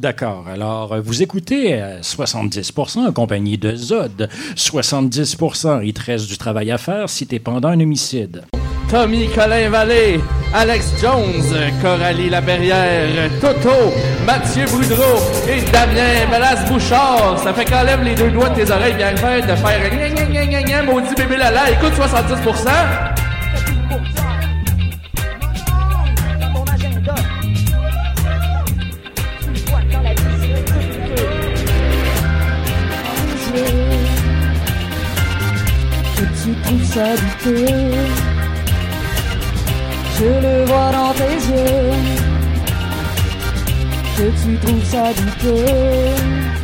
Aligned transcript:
D'accord. 0.00 0.46
Alors, 0.50 0.94
euh, 0.94 1.00
vous 1.02 1.22
écoutez 1.22 1.74
euh, 1.74 2.00
70% 2.00 3.06
en 3.06 3.12
compagnie 3.12 3.58
de 3.58 3.76
Zod. 3.76 4.30
70%, 4.56 5.82
il 5.84 5.92
te 5.92 6.02
reste 6.02 6.26
du 6.26 6.38
travail 6.38 6.70
à 6.70 6.78
faire 6.78 7.10
si 7.10 7.26
t'es 7.26 7.38
pendant 7.38 7.68
un 7.68 7.78
homicide. 7.78 8.44
Tommy 8.90 9.28
Colin 9.28 9.68
Vallée, 9.68 10.18
Alex 10.54 10.94
Jones, 11.02 11.54
Coralie 11.82 12.30
Laperrière, 12.30 13.30
Toto, 13.42 13.92
Mathieu 14.24 14.64
Boudreau 14.64 15.20
et 15.46 15.70
Damien 15.70 16.26
Melas-Bouchard. 16.30 17.38
Ça 17.38 17.52
fait 17.52 17.66
qu'enlève 17.66 18.02
les 18.02 18.14
deux 18.14 18.30
doigts 18.30 18.48
de 18.48 18.64
tes 18.64 18.70
oreilles 18.72 18.94
bien 18.94 19.14
faire 19.16 19.42
de 19.42 19.54
faire 19.54 19.90
gna 19.90 20.24
gna 20.24 20.46
gna 20.46 20.62
gna, 20.62 20.82
maudit 20.82 21.14
bébé 21.14 21.36
lala, 21.36 21.70
écoute 21.72 21.92
70%. 21.92 23.19
Douteux 36.46 37.66
Je 40.18 40.24
le 40.24 40.64
vois 40.64 40.90
dans 40.90 41.12
tes 41.12 41.36
yeux. 41.50 41.90
Que 44.16 44.26
tu 44.42 44.56
trouves 44.58 44.84
ça 44.84 45.12
douteux 45.12 46.59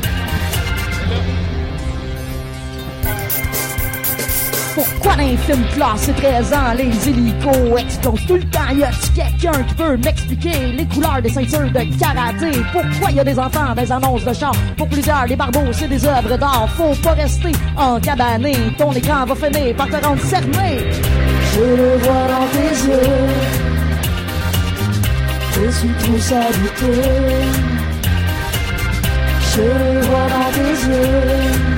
Pourquoi 4.77 5.17
dans 5.17 5.23
les 5.23 5.39
films 5.39 5.65
classés 5.75 6.13
13 6.13 6.53
ans, 6.53 6.75
les 6.77 7.09
hélicos 7.09 7.81
explosent 7.81 8.27
tout 8.27 8.35
le 8.35 8.45
temps? 8.51 8.69
Y 8.75 8.85
a-tu 8.85 9.09
quelqu'un 9.15 9.63
qui 9.63 9.75
peut 9.75 9.97
m'expliquer 9.97 10.67
les 10.77 10.85
couleurs 10.85 11.23
des 11.23 11.31
ceintures 11.31 11.71
de 11.71 11.99
karaté? 11.99 12.61
Pourquoi 12.75 13.11
y 13.11 13.21
a 13.21 13.25
des 13.25 13.39
enfants 13.39 13.75
dans 13.75 13.81
les 13.81 13.91
annonces 13.91 14.25
de 14.27 14.35
char? 14.35 14.53
Pour 14.77 14.87
plusieurs, 14.87 15.25
les 15.25 15.35
barbeaux, 15.35 15.73
c'est 15.73 15.89
des 15.89 16.05
œuvres 16.05 16.37
d'art. 16.37 16.69
Faut 16.77 16.95
pas 17.03 17.13
rester 17.13 17.53
en 17.75 17.99
cabané. 17.99 18.55
Ton 18.77 18.93
écran 18.93 19.25
va 19.25 19.35
finir 19.35 19.75
par 19.77 19.87
te 19.89 20.05
rendre 20.05 20.21
cerné. 20.21 20.85
Je 21.55 21.61
le 21.61 21.97
vois 21.97 22.27
dans 22.29 22.47
tes 22.53 22.75
yeux. 22.87 23.17
Trouves 26.01 26.21
ça 26.21 26.41
douteux. 26.53 27.03
Je 29.55 29.63
le 29.63 30.01
vois 30.03 30.29
dans 30.29 30.53
tes 30.53 30.71
yeux 30.87 31.76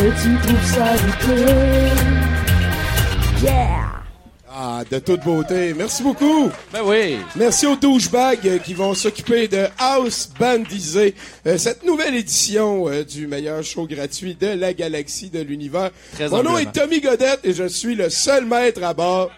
que 0.00 0.22
tu 0.22 0.48
trouves 0.48 0.64
ça 0.64 0.96
douteux. 0.96 1.44
Yeah! 3.42 3.90
Ah, 4.52 4.82
de 4.90 4.98
toute 4.98 5.20
beauté. 5.20 5.74
Merci 5.74 6.02
beaucoup. 6.02 6.50
Ben 6.72 6.80
oui. 6.84 7.18
Merci 7.36 7.66
aux 7.66 7.76
douchebags 7.76 8.46
euh, 8.46 8.58
qui 8.58 8.74
vont 8.74 8.94
s'occuper 8.94 9.46
de 9.46 9.66
House 9.78 10.30
Bandisé, 10.38 11.14
euh, 11.46 11.56
cette 11.56 11.84
nouvelle 11.84 12.14
édition 12.14 12.88
euh, 12.88 13.04
du 13.04 13.26
meilleur 13.26 13.62
show 13.62 13.86
gratuit 13.86 14.34
de 14.34 14.48
la 14.48 14.72
galaxie 14.72 15.30
de 15.30 15.40
l'univers. 15.40 15.90
Très 16.14 16.28
Mon 16.28 16.42
nom 16.42 16.58
est 16.58 16.72
Tommy 16.72 17.00
Godette 17.00 17.40
et 17.44 17.52
je 17.52 17.68
suis 17.68 17.94
le 17.94 18.10
seul 18.10 18.46
maître 18.46 18.82
à 18.82 18.94
bord. 18.94 19.30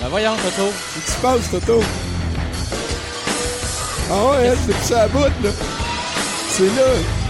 Ben 0.00 0.08
voyons, 0.08 0.36
Toto. 0.36 0.70
Qu'est-ce 0.94 1.06
qui 1.06 1.12
se 1.12 1.20
passe, 1.20 1.50
Toto? 1.50 1.82
Ah 4.10 4.30
ouais, 4.30 4.48
hein, 4.48 4.54
c'est 4.66 4.94
ça 4.94 5.02
à 5.02 5.08
bout, 5.08 5.24
là. 5.42 5.50
C'est 6.56 6.64
là. 6.64 6.70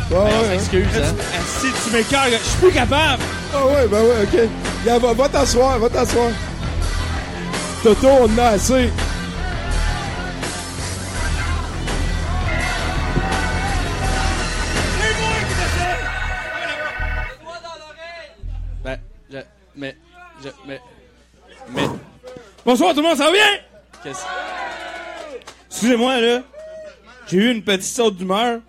Ben, 0.09 0.17
ouais, 0.19 0.31
hein. 0.31 0.51
s'excuse, 0.51 0.87
hein. 1.03 1.15
Si 1.49 1.67
tu 1.83 1.97
m'écœures, 1.97 2.27
je 2.31 2.49
suis 2.49 2.59
plus 2.61 2.71
capable. 2.71 3.21
Ah 3.53 3.67
ouais, 3.67 3.89
ben 3.89 4.01
ouais, 4.01 4.23
ok. 4.23 5.01
Va, 5.01 5.13
va 5.15 5.29
t'asseoir, 5.29 5.81
va 5.81 5.89
t'asseoir. 5.89 6.31
Toto, 7.83 8.07
on 8.07 8.25
en 8.27 8.39
a 8.39 8.45
assez. 8.51 8.89
Ben, 18.85 18.99
je, 19.29 19.39
mais, 19.75 19.97
je, 20.45 20.49
mais, 20.69 20.81
mais, 21.75 21.89
Bonsoir 22.65 22.95
tout 22.95 23.01
le 23.01 23.09
monde, 23.09 23.19
ça 23.19 23.25
va 23.25 23.33
bien? 23.33 23.41
qu'est-ce... 24.05 24.23
Excusez-moi, 25.69 26.21
là. 26.21 26.43
J'ai 27.27 27.39
eu 27.39 27.51
une 27.51 27.65
petite 27.65 27.93
saute 27.93 28.17
d'humeur. 28.17 28.61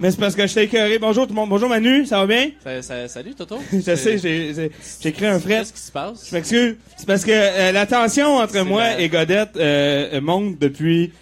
Mais 0.00 0.10
c'est 0.10 0.18
parce 0.18 0.34
que 0.34 0.46
j'étais 0.46 0.64
écœuré. 0.64 0.98
Bonjour 0.98 1.26
tout 1.26 1.34
le 1.34 1.40
monde. 1.40 1.50
Bonjour 1.50 1.68
Manu, 1.68 2.06
ça 2.06 2.18
va 2.20 2.26
bien? 2.26 2.50
Ça- 2.64 2.80
ça- 2.80 3.08
salut, 3.08 3.34
Toto. 3.34 3.58
Je 3.72 3.80
sais, 3.96 4.16
j'ai 4.18 4.54
j'ai- 4.54 5.08
écrit 5.08 5.26
un 5.26 5.38
fret. 5.38 5.58
Qu'est-ce 5.58 5.72
qui 5.74 5.80
se 5.80 5.92
passe? 5.92 6.26
Je 6.30 6.34
m'excuse. 6.34 6.76
C'est 6.96 7.06
parce 7.06 7.22
que 7.24 7.30
euh, 7.32 7.72
la 7.72 7.84
tension 7.86 8.36
entre 8.38 8.60
moi 8.62 8.82
la- 8.82 9.00
et 9.00 9.08
Godette 9.10 9.56
euh, 9.56 10.08
euh, 10.14 10.20
monte 10.22 10.58
depuis, 10.58 11.12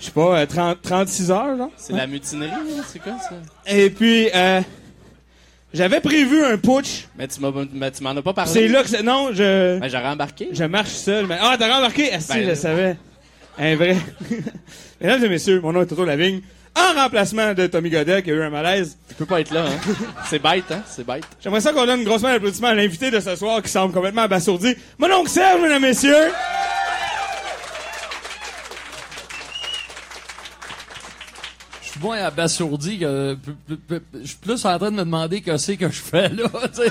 je 0.00 0.06
sais 0.06 0.10
pas, 0.10 0.40
euh, 0.40 0.46
30, 0.46 0.82
36 0.82 1.30
heures, 1.30 1.56
genre. 1.56 1.70
C'est 1.76 1.92
la 1.92 2.08
mutinerie? 2.08 2.50
C'est 2.92 2.98
quoi, 3.00 3.12
ça? 3.20 3.36
Et 3.72 3.88
puis, 3.90 4.28
euh, 4.34 4.60
j'avais 5.72 6.00
prévu 6.00 6.42
un 6.42 6.58
putsch. 6.58 7.06
Mais 7.16 7.28
tu 7.28 7.40
m'as, 7.40 7.90
tu 7.92 8.02
m'en 8.02 8.10
as 8.10 8.22
pas 8.22 8.32
parlé. 8.32 8.50
C'est 8.52 8.66
là 8.66 8.82
que 8.82 8.88
c'est... 8.88 9.04
Non, 9.04 9.28
je... 9.32 9.78
Ben, 9.78 9.88
j'aurais 9.88 10.08
embarqué. 10.08 10.48
Je 10.50 10.64
marche 10.64 10.90
seul. 10.90 11.28
Mais... 11.28 11.36
Ah, 11.40 11.54
t'as 11.56 11.72
remarqué? 11.76 12.10
Ah, 12.12 12.18
si, 12.18 12.32
Ben, 12.32 12.48
je 12.50 12.54
savais. 12.54 12.96
Un 13.58 13.76
vrai. 13.76 13.96
Mesdames 15.00 15.24
et 15.24 15.28
messieurs, 15.28 15.60
mon 15.60 15.72
nom 15.72 15.82
est 15.82 15.86
Toto 15.86 16.04
Lavigne. 16.04 16.40
En 16.74 16.94
remplacement 16.94 17.52
de 17.54 17.66
Tommy 17.66 17.90
Godet 17.90 18.22
qui 18.22 18.30
a 18.30 18.34
eu 18.34 18.42
un 18.42 18.50
malaise. 18.50 18.96
Tu 19.08 19.14
peux 19.14 19.26
pas 19.26 19.40
être 19.40 19.52
là, 19.52 19.66
hein? 19.66 19.92
C'est 20.30 20.38
bête, 20.42 20.64
hein? 20.70 20.82
C'est 20.86 21.06
bête. 21.06 21.24
J'aimerais 21.40 21.60
ça 21.60 21.72
qu'on 21.72 21.84
donne 21.84 22.00
une 22.00 22.06
grosse 22.06 22.22
main 22.22 22.32
d'applaudissement 22.32 22.68
à 22.68 22.74
l'invité 22.74 23.10
de 23.10 23.20
ce 23.20 23.36
soir 23.36 23.60
qui 23.62 23.68
semble 23.68 23.92
complètement 23.92 24.22
abasourdi. 24.22 24.74
Mon 24.98 25.10
oncle 25.12 25.28
Serge, 25.30 25.60
mesdames 25.60 25.84
et 25.84 25.88
messieurs. 25.88 26.30
Je 31.82 31.88
suis 31.90 31.91
moins 32.02 32.18
abasourdi 32.18 32.98
que. 32.98 33.36
Je 34.20 34.26
suis 34.26 34.36
plus 34.36 34.64
en 34.64 34.78
train 34.78 34.90
de 34.90 34.96
me 34.96 35.04
demander 35.04 35.40
que 35.40 35.56
c'est 35.56 35.76
que 35.76 35.88
je 35.88 36.00
fais 36.00 36.28
là. 36.28 36.44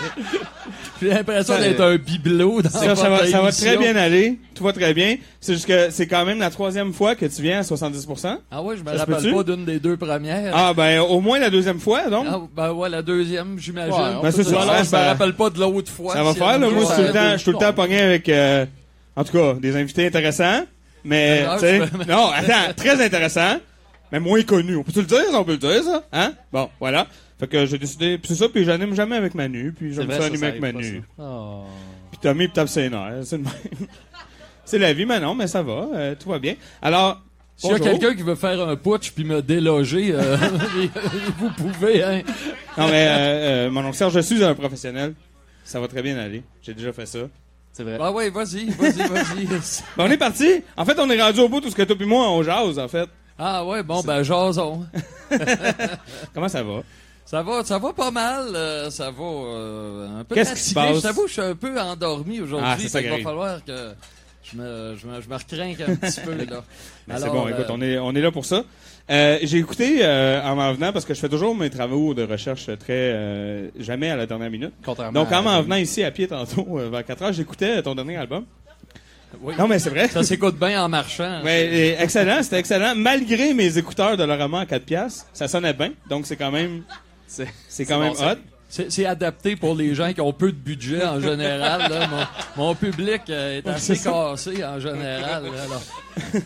J'ai 1.02 1.10
l'impression 1.10 1.58
d'être 1.58 1.82
un 1.82 1.98
bibelot 1.98 2.62
dans 2.62 2.70
Ça, 2.70 2.96
ça 2.96 3.10
va, 3.10 3.26
ça 3.28 3.42
va 3.42 3.52
très 3.52 3.78
bien 3.78 3.96
aller. 3.96 4.40
Tout 4.54 4.64
va 4.64 4.74
très 4.74 4.94
bien. 4.94 5.18
C'est 5.40 5.54
juste 5.54 5.66
que 5.66 5.90
c'est 5.90 6.08
quand 6.08 6.26
même 6.26 6.40
la 6.40 6.50
troisième 6.50 6.94
fois 6.94 7.16
que 7.16 7.26
tu 7.26 7.42
viens 7.42 7.60
à 7.60 7.62
70%. 7.64 8.38
Ah 8.52 8.62
ouais, 8.62 8.78
je 8.78 8.84
me 8.84 8.96
rappelle 8.98 9.34
pas 9.34 9.44
d'une 9.44 9.66
des 9.66 9.80
deux 9.80 9.98
premières. 9.98 10.54
Ah, 10.56 10.74
ben, 10.74 11.00
au 11.02 11.20
moins 11.20 11.40
la 11.40 11.50
deuxième 11.50 11.80
fois, 11.80 12.08
donc. 12.10 12.26
Ah, 12.30 12.40
ben 12.56 12.72
ouais, 12.72 12.90
la 12.90 13.02
deuxième, 13.02 13.58
j'imagine. 13.58 13.94
Ouais, 13.94 14.22
Ben, 14.22 14.32
ça, 14.32 14.62
alors, 14.62 14.84
je 14.84 14.96
me 14.96 15.02
rappelle 15.04 15.34
pas 15.34 15.50
de 15.50 15.60
l'autre 15.60 15.92
fois. 15.92 16.14
Ça 16.14 16.24
va 16.24 16.34
si 16.34 16.40
faire, 16.40 16.60
là. 16.60 16.70
Moi, 16.70 16.82
je 16.82 16.86
suis 16.86 16.96
tout 16.96 17.02
le 17.02 17.14
temps, 17.14 17.32
je 17.32 17.38
suis 17.38 17.46
tout 17.46 17.52
le 17.52 17.66
temps 17.66 17.74
pogné 17.74 18.00
avec, 18.00 18.30
euh, 18.30 18.66
en 19.16 19.24
tout 19.24 19.34
cas, 19.34 19.54
des 19.54 19.76
invités 19.76 20.06
intéressants. 20.06 20.62
Mais, 21.04 21.46
tu 21.54 21.60
sais, 21.62 21.80
non, 22.08 22.30
attends, 22.30 22.74
très 22.76 23.04
intéressants, 23.04 23.58
mais 24.12 24.20
moins 24.20 24.42
connus. 24.44 24.76
On 24.76 24.84
peut-tu 24.84 25.00
le 25.00 25.06
dire? 25.06 25.26
On 25.34 25.44
peut 25.44 25.54
le 25.54 25.58
dire, 25.58 25.84
ça? 25.84 26.04
Hein? 26.12 26.34
Bon, 26.52 26.70
voilà. 26.80 27.08
Fait 27.40 27.48
que 27.48 27.66
j'ai 27.66 27.78
décidé, 27.78 28.18
puis 28.20 28.28
c'est 28.28 28.36
ça, 28.36 28.50
puis 28.50 28.64
j'anime 28.64 28.94
jamais 28.94 29.16
avec 29.16 29.34
Manu, 29.34 29.74
puis 29.74 29.94
j'aime 29.94 30.12
ça 30.12 30.20
ça, 30.20 30.26
animer 30.26 30.38
ça 30.38 30.46
avec 30.48 30.62
Manu. 30.62 31.02
Oh. 31.18 31.64
Puis 32.12 32.20
Tommy 32.22 32.50
tape 32.50 32.70
ses 32.70 32.90
nerfs, 32.90 33.24
c'est 33.24 33.38
le 33.38 33.44
même. 33.44 33.54
c'est 34.66 34.78
la 34.78 34.94
vie, 34.94 35.08
mais 35.08 35.20
non, 35.20 35.34
mais 35.34 35.48
ça 35.48 35.64
va, 35.64 35.88
euh, 35.94 36.16
tout 36.20 36.30
va 36.30 36.38
bien. 36.38 36.54
Alors, 36.84 37.20
S'il 37.58 37.72
y 37.72 37.74
a 37.74 37.80
quelqu'un 37.80 38.14
qui 38.14 38.22
veut 38.22 38.36
faire 38.36 38.62
un 38.62 38.76
putsch 38.76 39.12
puis 39.12 39.24
me 39.24 39.42
déloger, 39.42 40.12
euh, 40.14 40.38
vous 41.40 41.50
pouvez, 41.50 42.04
hein. 42.04 42.22
Non, 42.78 42.88
mais, 42.90 43.08
euh, 43.08 43.68
euh, 43.68 43.72
mon 43.72 43.86
oncle 43.86 43.98
Serge, 43.98 44.14
je 44.14 44.20
suis 44.20 44.44
un 44.44 44.54
professionnel. 44.54 45.16
Ça 45.64 45.80
va 45.80 45.88
très 45.88 46.04
bien 46.04 46.18
aller. 46.20 46.44
J'ai 46.62 46.74
déjà 46.74 46.94
fait 46.94 47.08
ça. 47.08 47.20
C'est 47.74 47.84
vrai. 47.84 47.98
Ah 48.00 48.12
ouais, 48.12 48.30
vas-y, 48.30 48.70
vas-y, 48.70 49.08
vas-y. 49.08 49.46
Ben, 49.98 50.06
on 50.06 50.12
est 50.12 50.18
parti. 50.18 50.62
En 50.76 50.86
fait, 50.86 51.00
on 51.00 51.10
est 51.10 51.22
rendu 51.22 51.40
au 51.40 51.50
bout, 51.50 51.62
tout 51.62 51.70
ce 51.70 51.76
que 51.76 51.84
toi 51.84 51.96
puis 51.96 52.06
moi, 52.06 52.30
on 52.30 52.44
jase, 52.44 52.78
en 52.78 52.88
fait. 52.88 53.10
Ah 53.44 53.66
ouais, 53.66 53.82
bon, 53.82 54.02
ben, 54.02 54.22
jason. 54.22 54.86
Comment 56.34 56.48
ça 56.48 56.62
va? 56.62 56.84
Ça 57.26 57.42
va, 57.42 57.64
ça 57.64 57.80
va 57.80 57.92
pas 57.92 58.12
mal. 58.12 58.56
euh, 58.56 58.92
ça 58.92 59.10
va 59.10 59.24
euh, 59.24 60.20
un 60.20 60.24
peu 60.24 60.36
Qu'est-ce 60.36 60.54
qui 60.54 60.60
se 60.60 60.74
passe? 60.76 60.98
Je 60.98 61.02
t'avoue, 61.02 61.26
je 61.26 61.34
suis 61.34 61.42
un 61.42 61.56
peu 61.56 61.80
endormi 61.82 62.40
aujourd'hui. 62.40 62.70
Ah, 62.70 62.78
ça 62.88 63.02
qui 63.02 63.10
va 63.10 63.18
falloir 63.18 63.66
que 63.66 63.94
je 64.44 64.58
me, 64.58 64.96
je 64.96 65.08
me, 65.08 65.22
je 65.22 65.28
me 65.28 65.34
recrinque 65.34 65.82
un 65.82 65.96
petit 65.96 66.22
peu 66.22 66.36
là. 66.36 66.64
Ben, 67.08 67.18
c'est 67.18 67.30
bon, 67.30 67.48
écoute, 67.48 67.66
euh, 67.68 67.72
on 67.74 67.82
est, 67.82 67.98
on 67.98 68.14
est 68.14 68.22
là 68.22 68.32
pour 68.32 68.46
ça. 68.46 68.64
J'ai 69.10 69.58
écouté 69.58 70.06
en 70.06 70.56
m'en 70.56 70.74
venant 70.74 70.94
parce 70.94 71.06
que 71.06 71.16
je 71.16 71.20
fais 71.20 71.30
toujours 71.30 71.56
mes 71.56 71.72
travaux 71.72 72.14
de 72.14 72.22
recherche 72.22 72.70
très 72.78 73.72
jamais 73.80 74.12
à 74.12 74.18
la 74.18 74.28
dernière 74.28 74.52
minute. 74.52 74.74
Contrairement 74.86 75.20
Donc 75.20 75.32
en 75.32 75.42
m'en 75.42 75.64
venant 75.64 75.78
ici 75.78 76.04
à 76.04 76.12
pied 76.12 76.28
tantôt 76.28 76.78
vers 76.92 77.04
4 77.04 77.24
heures, 77.24 77.34
j'écoutais 77.34 77.82
ton 77.82 77.96
dernier 77.96 78.18
album. 78.18 78.46
Oui. 79.42 79.54
Non, 79.58 79.68
mais 79.68 79.80
c'est 79.80 79.90
vrai. 79.90 80.08
Ça 80.08 80.24
s'écoute 80.24 80.58
bien 80.60 80.84
en 80.84 80.90
marchant. 80.90 81.42
Ouais, 81.44 81.96
excellent, 82.00 82.44
c'était 82.44 82.60
excellent. 82.60 82.94
Malgré 82.96 83.54
mes 83.54 83.78
écouteurs 83.78 84.16
de 84.18 84.24
Laurent 84.24 84.60
à 84.60 84.66
4 84.66 84.84
piastres, 84.86 85.26
ça 85.34 85.48
sonnait 85.48 85.74
bien. 85.74 85.92
Donc, 86.10 86.28
c'est 86.28 86.36
quand 86.36 86.52
même, 86.52 86.84
C'est 87.28 87.48
c'est 87.68 87.86
quand 87.86 88.00
même 88.00 88.14
hot. 88.14 88.40
C'est 88.70 89.06
adapté 89.06 89.58
pour 89.58 89.76
les 89.76 89.94
gens 89.96 90.14
qui 90.14 90.22
ont 90.22 90.32
peu 90.32 90.52
de 90.52 90.58
budget 90.58 91.04
en 91.04 91.20
général. 91.20 91.92
là. 91.92 92.08
Mon, 92.56 92.64
mon 92.68 92.76
public 92.76 93.22
euh, 93.30 93.58
est 93.58 93.68
assez 93.68 93.98
cassé 93.98 94.64
en 94.64 94.80
général. 94.80 95.44
là. 95.44 96.32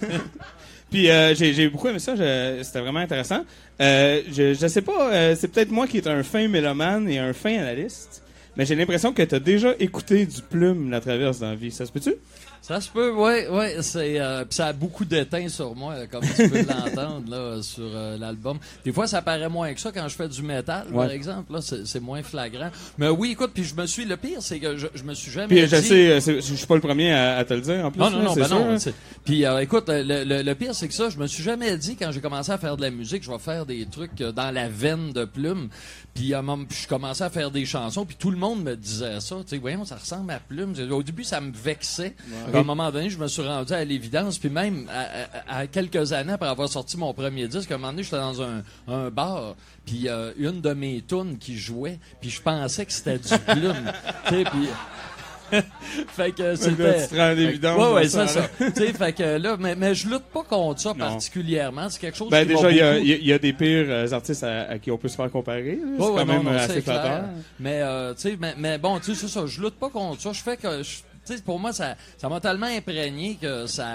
Puis 0.89 1.09
euh, 1.11 1.35
j'ai 1.35 1.67
beaucoup 1.69 1.87
aimé 1.87 1.99
ça, 1.99 2.13
c'était 2.63 2.79
vraiment 2.79 2.99
intéressant. 2.99 3.43
Euh, 3.81 4.21
je, 4.31 4.53
je 4.53 4.67
sais 4.67 4.81
pas, 4.81 5.35
c'est 5.35 5.49
peut-être 5.49 5.71
moi 5.71 5.87
qui 5.87 5.97
est 5.97 6.07
un 6.07 6.23
fin 6.23 6.47
mélomane 6.47 7.09
et 7.09 7.19
un 7.19 7.33
fin 7.33 7.57
analyste, 7.59 8.23
mais 8.55 8.65
j'ai 8.65 8.75
l'impression 8.75 9.11
que 9.11 9.21
t'as 9.23 9.39
déjà 9.39 9.73
écouté 9.79 10.25
du 10.25 10.41
plume 10.41 10.89
la 10.89 11.01
traverse 11.01 11.39
dans 11.39 11.49
la 11.49 11.55
vie. 11.55 11.71
Ça 11.71 11.85
se 11.85 11.91
peut-tu? 11.91 12.13
Ça 12.67 12.81
se 12.81 12.89
peut, 12.89 13.11
oui, 13.15 13.41
oui. 13.51 13.65
C'est, 13.81 14.19
euh, 14.19 14.43
ça 14.49 14.67
a 14.67 14.73
beaucoup 14.73 15.05
d'étain 15.05 15.47
sur 15.49 15.75
moi, 15.75 15.99
là, 15.99 16.07
comme 16.07 16.23
tu 16.23 16.49
peux 16.49 16.61
l'entendre 16.67 17.29
là, 17.29 17.61
sur 17.61 17.83
euh, 17.83 18.17
l'album. 18.17 18.57
Des 18.83 18.91
fois, 18.91 19.05
ça 19.05 19.21
paraît 19.21 19.49
moins 19.49 19.71
que 19.71 19.79
ça 19.79 19.91
quand 19.91 20.07
je 20.07 20.15
fais 20.15 20.27
du 20.27 20.41
métal, 20.41 20.87
Ouais. 20.91 21.05
par 21.05 21.11
exemple. 21.11 21.53
Là, 21.53 21.59
c'est, 21.61 21.85
c'est 21.85 21.99
moins 21.99 22.23
flagrant. 22.23 22.71
Mais 22.97 23.07
oui, 23.09 23.31
écoute, 23.33 23.51
puis 23.53 23.63
je 23.63 23.75
me 23.75 23.85
suis. 23.85 24.05
Le 24.05 24.17
pire, 24.17 24.39
c'est 24.41 24.57
que 24.59 24.77
je, 24.77 24.87
je 24.95 25.03
me 25.03 25.13
suis 25.13 25.31
jamais. 25.31 25.47
Puis 25.47 25.67
je 25.67 25.75
dit- 25.75 25.87
sais, 25.87 26.11
euh, 26.11 26.19
c'est- 26.19 26.41
je 26.41 26.55
suis 26.55 26.65
pas 26.65 26.73
le 26.75 26.81
premier 26.81 27.13
à, 27.13 27.37
à 27.37 27.45
te 27.45 27.53
le 27.53 27.61
dire 27.61 27.85
en 27.85 27.91
plus. 27.91 27.99
Non, 27.99 28.09
non, 28.09 28.17
là, 28.17 28.23
non, 28.25 28.33
c'est 28.33 28.39
ben 28.39 28.47
sûr, 28.47 28.59
non. 28.59 28.75
hein. 28.75 28.91
Puis 29.23 29.45
euh, 29.45 29.59
écoute, 29.59 29.85
le, 29.89 30.23
le- 30.23 30.41
le 30.41 30.55
pire, 30.55 30.73
c'est 30.73 30.87
que 30.87 30.93
ça, 30.95 31.09
je 31.09 31.17
me 31.19 31.27
suis 31.27 31.43
jamais 31.43 31.77
dit 31.77 31.95
quand 31.95 32.11
j'ai 32.11 32.21
commencé 32.21 32.51
à 32.51 32.57
faire 32.57 32.77
de 32.77 32.81
la 32.81 32.89
musique, 32.89 33.21
je 33.23 33.29
vais 33.29 33.37
faire 33.37 33.67
des 33.67 33.85
trucs 33.85 34.19
euh, 34.21 34.31
dans 34.31 34.49
la 34.49 34.69
veine 34.69 35.11
de 35.13 35.25
plume. 35.25 35.69
Puis 36.15 36.29
je 36.29 36.87
commençais 36.87 37.25
à 37.25 37.29
faire 37.29 37.51
des 37.51 37.65
chansons, 37.65 38.05
puis 38.05 38.15
tout 38.17 38.31
le 38.31 38.37
monde 38.37 38.63
me 38.63 38.75
disait 38.75 39.19
ça. 39.19 39.35
Tu 39.41 39.49
sais, 39.49 39.57
voyons, 39.57 39.83
ça 39.83 39.97
ressemble 39.97 40.31
à 40.31 40.39
plume. 40.39 40.73
Au 40.91 41.03
début, 41.03 41.25
ça 41.25 41.41
me 41.41 41.51
vexait. 41.51 42.15
Puis 42.47 42.55
à 42.55 42.59
un 42.61 42.63
moment 42.63 42.89
donné, 42.89 43.09
je 43.09 43.17
me 43.17 43.27
suis 43.27 43.41
rendu 43.41 43.73
à 43.73 43.83
l'évidence. 43.83 44.37
Puis 44.39 44.49
même 44.49 44.87
à, 44.89 45.55
à- 45.55 45.59
à 45.59 45.67
quelques 45.67 46.13
années 46.13 46.31
après 46.33 46.47
avoir 46.47 46.69
sorti 46.69 46.95
mon 46.97 47.13
premier 47.13 47.49
disque, 47.49 47.69
à 47.71 47.75
un 47.75 47.77
moment 47.79 47.91
donné, 47.91 48.03
j'étais 48.03 48.15
dans 48.15 48.41
un, 48.41 48.63
un 48.87 49.09
bar, 49.09 49.55
puis 49.85 50.07
euh, 50.07 50.31
une 50.37 50.61
de 50.61 50.73
mes 50.73 51.01
tunes 51.05 51.37
qui 51.37 51.57
jouait, 51.57 51.99
puis 52.21 52.29
je 52.29 52.41
pensais 52.41 52.85
que 52.85 52.93
c'était 52.93 53.19
du 53.19 53.37
plume. 53.45 53.91
tu 54.27 54.35
sais, 54.35 54.43
puis 54.45 54.67
fait 56.07 56.31
que 56.31 56.43
Là, 56.43 56.55
c'était. 56.55 57.01
tu 57.03 57.07
te 57.09 57.15
rends 57.15 57.21
à 57.21 57.33
l'évidence 57.33 57.77
Ouais, 57.77 57.93
ouais, 57.93 58.07
ça, 58.07 58.27
c'est 58.27 58.39
là. 58.39 58.47
ça. 58.59 58.71
tu 58.71 58.85
sais, 58.85 58.93
fait 58.93 59.13
que 59.13 59.23
là, 59.37 59.55
mais, 59.59 59.75
mais 59.75 59.93
je 59.95 60.07
lutte 60.09 60.23
pas 60.33 60.43
contre 60.43 60.81
ça 60.81 60.89
Non. 60.89 60.95
particulièrement. 60.95 61.89
C'est 61.89 61.99
quelque 62.01 62.17
chose 62.17 62.29
Ben 62.29 62.47
qui 62.47 62.53
déjà, 62.55 62.71
il 62.71 62.77
y, 62.77 62.81
a- 62.81 62.97
il 62.97 63.25
y 63.25 63.33
a- 63.33 63.39
des 63.39 63.53
pires 63.53 63.85
euh, 63.89 64.11
artistes 64.11 64.43
à, 64.43 64.63
à 64.69 64.79
qui 64.79 64.89
on 64.91 64.97
peut 64.97 65.07
se 65.07 65.15
faire 65.15 65.29
comparer. 65.31 65.79
C'est 65.81 66.03
Ouais, 66.03 66.09
ouais, 66.09 66.15
quand 66.21 66.25
non, 66.25 66.33
même 66.33 66.43
non, 66.43 66.51
euh, 66.51 66.57
c'est 66.59 66.71
assez 66.71 66.81
flatteur. 66.81 67.23
Mais, 67.59 67.81
euh, 67.81 68.13
tu 68.13 68.21
sais, 68.21 68.37
mais, 68.39 68.53
mais 68.57 68.77
bon, 68.77 68.99
tu 68.99 69.13
sais, 69.13 69.21
c'est 69.21 69.27
ça. 69.27 69.45
Je 69.45 69.61
lutte 69.61 69.75
pas 69.79 69.89
contre 69.89 70.21
ça. 70.21 70.31
Je 70.33 70.41
fais 70.41 70.57
que, 70.57 70.83
je- 70.83 70.97
tu 71.25 71.35
sais, 71.35 71.41
pour 71.41 71.59
moi, 71.59 71.73
ça, 71.73 71.95
ça 72.17 72.29
m'a 72.29 72.39
tellement 72.39 72.67
imprégné 72.67 73.37
que 73.41 73.65
ça, 73.67 73.85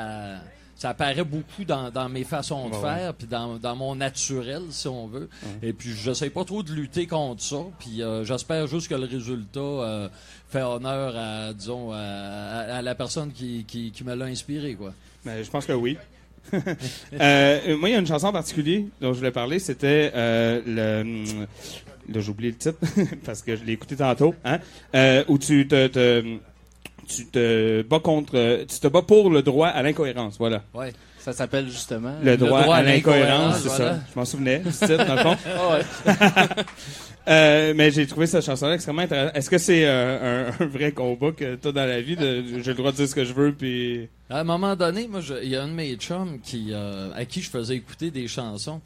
ça 0.81 0.89
apparaît 0.91 1.25
beaucoup 1.25 1.65
dans, 1.67 1.91
dans 1.91 2.09
mes 2.09 2.25
façons 2.25 2.71
de 2.71 2.75
Ouais, 2.75 2.81
faire, 2.81 3.13
puis 3.13 3.27
dans, 3.27 3.59
dans 3.59 3.77
mon 3.77 3.95
naturel, 3.95 4.63
si 4.71 4.89
on 4.89 5.07
veut. 5.07 5.29
Et 5.63 5.75
puis, 5.75 5.91
j'essaie 5.95 6.31
pas 6.31 6.43
trop 6.47 6.63
de 6.63 6.73
lutter 6.73 7.07
contre 7.07 7.43
ça. 7.43 7.59
Puis, 7.79 8.03
euh, 8.03 8.25
j'espère 8.25 8.67
juste 8.67 8.89
que 8.89 8.95
le 8.95 9.05
résultat 9.05 9.61
euh, 9.61 10.09
fait 10.49 10.63
honneur 10.63 11.13
à, 11.15 11.53
disons, 11.53 11.93
à, 11.93 11.99
à- 11.99 12.77
à 12.79 12.83
la 12.83 12.95
personne 12.95 13.31
qui, 13.31 13.65
qui, 13.69 13.91
qui 13.91 14.05
me 14.05 14.15
l'a 14.15 14.25
inspiré, 14.25 14.73
quoi. 14.75 14.95
Ben, 15.23 15.45
je 15.45 15.51
pense 15.51 15.67
que 15.67 15.73
oui. 15.75 15.99
Euh, 17.21 17.77
moi, 17.77 17.89
il 17.91 17.93
y 17.93 17.95
a 17.95 17.99
une 17.99 18.07
chanson 18.07 18.29
en 18.29 18.33
particulier 18.33 18.87
dont 19.03 19.13
je 19.13 19.19
voulais 19.19 19.31
parler. 19.31 19.59
C'était 19.59 20.11
le. 20.15 21.45
Là, 22.13 22.21
j'ai 22.21 22.31
oublié 22.31 22.51
le 22.53 22.57
titre 22.57 22.79
parce 23.25 23.43
que 23.43 23.55
je 23.55 23.63
l'ai 23.65 23.75
écouté 23.75 23.95
tantôt. 23.97 24.35
Hein? 24.45 24.59
Où 25.29 25.39
tu 25.39 25.69
te- 25.69 26.39
tu 27.15 27.27
te 27.27 27.83
bats 27.83 28.01
contre. 28.01 28.65
Tu 28.67 28.79
te 28.81 28.89
bats 28.89 29.03
pour 29.03 29.31
le 29.31 29.43
droit 29.43 29.69
à 29.69 29.83
l'incohérence. 29.83 30.37
Voilà. 30.39 30.63
Ouais. 30.75 30.93
Ça 31.19 31.35
s'appelle 31.35 31.69
justement. 31.69 32.15
Le 32.23 32.37
droit, 32.39 32.63
droit 32.63 32.77
à 32.77 32.79
à 32.79 32.83
l'incohérence, 32.83 33.59
c'est 33.59 33.69
voilà. 33.69 33.95
ça. 33.97 34.01
Je 34.13 34.19
m'en 34.19 34.25
souvenais 34.25 34.61
du 34.61 34.71
titre, 34.71 35.05
dans 35.05 35.15
le 35.15 35.21
fond. 35.21 35.37
Ah 35.47 35.77
ouais. 35.77 36.65
Euh, 37.29 37.75
mais 37.77 37.91
j'ai 37.91 38.07
trouvé 38.07 38.27
cette 38.27 38.45
chanson-là 38.45 38.75
extrêmement 38.75 39.03
intéressante. 39.03 39.37
Est-ce 39.37 39.51
que 39.51 39.59
c'est 39.59 39.87
euh, 39.87 40.49
un, 40.49 40.65
un 40.65 40.67
vrai 40.67 40.91
combat 40.93 41.33
que 41.33 41.55
t'as 41.55 41.71
dans 41.71 41.85
la 41.85 42.01
vie 42.01 42.17
de 42.17 42.43
j'ai 42.63 42.71
le 42.71 42.75
droit 42.75 42.93
de 42.93 42.97
dire 42.97 43.07
ce 43.07 43.15
que 43.15 43.25
je 43.27 43.35
veux 43.35 43.53
puis 43.53 44.09
À 44.31 44.41
un 44.41 44.45
moment 44.45 44.75
donné, 44.75 45.07
moi, 45.07 45.21
il 45.43 45.51
y 45.51 45.55
a 45.55 45.63
un 45.63 45.69
de 45.69 45.73
mes 45.75 45.95
chums 45.97 46.41
qui, 46.43 46.69
euh, 46.73 47.11
à 47.15 47.27
qui 47.27 47.43
je 47.43 47.51
faisais 47.51 47.77
écouter 47.77 48.11
des 48.11 48.27
chansons 48.27 48.81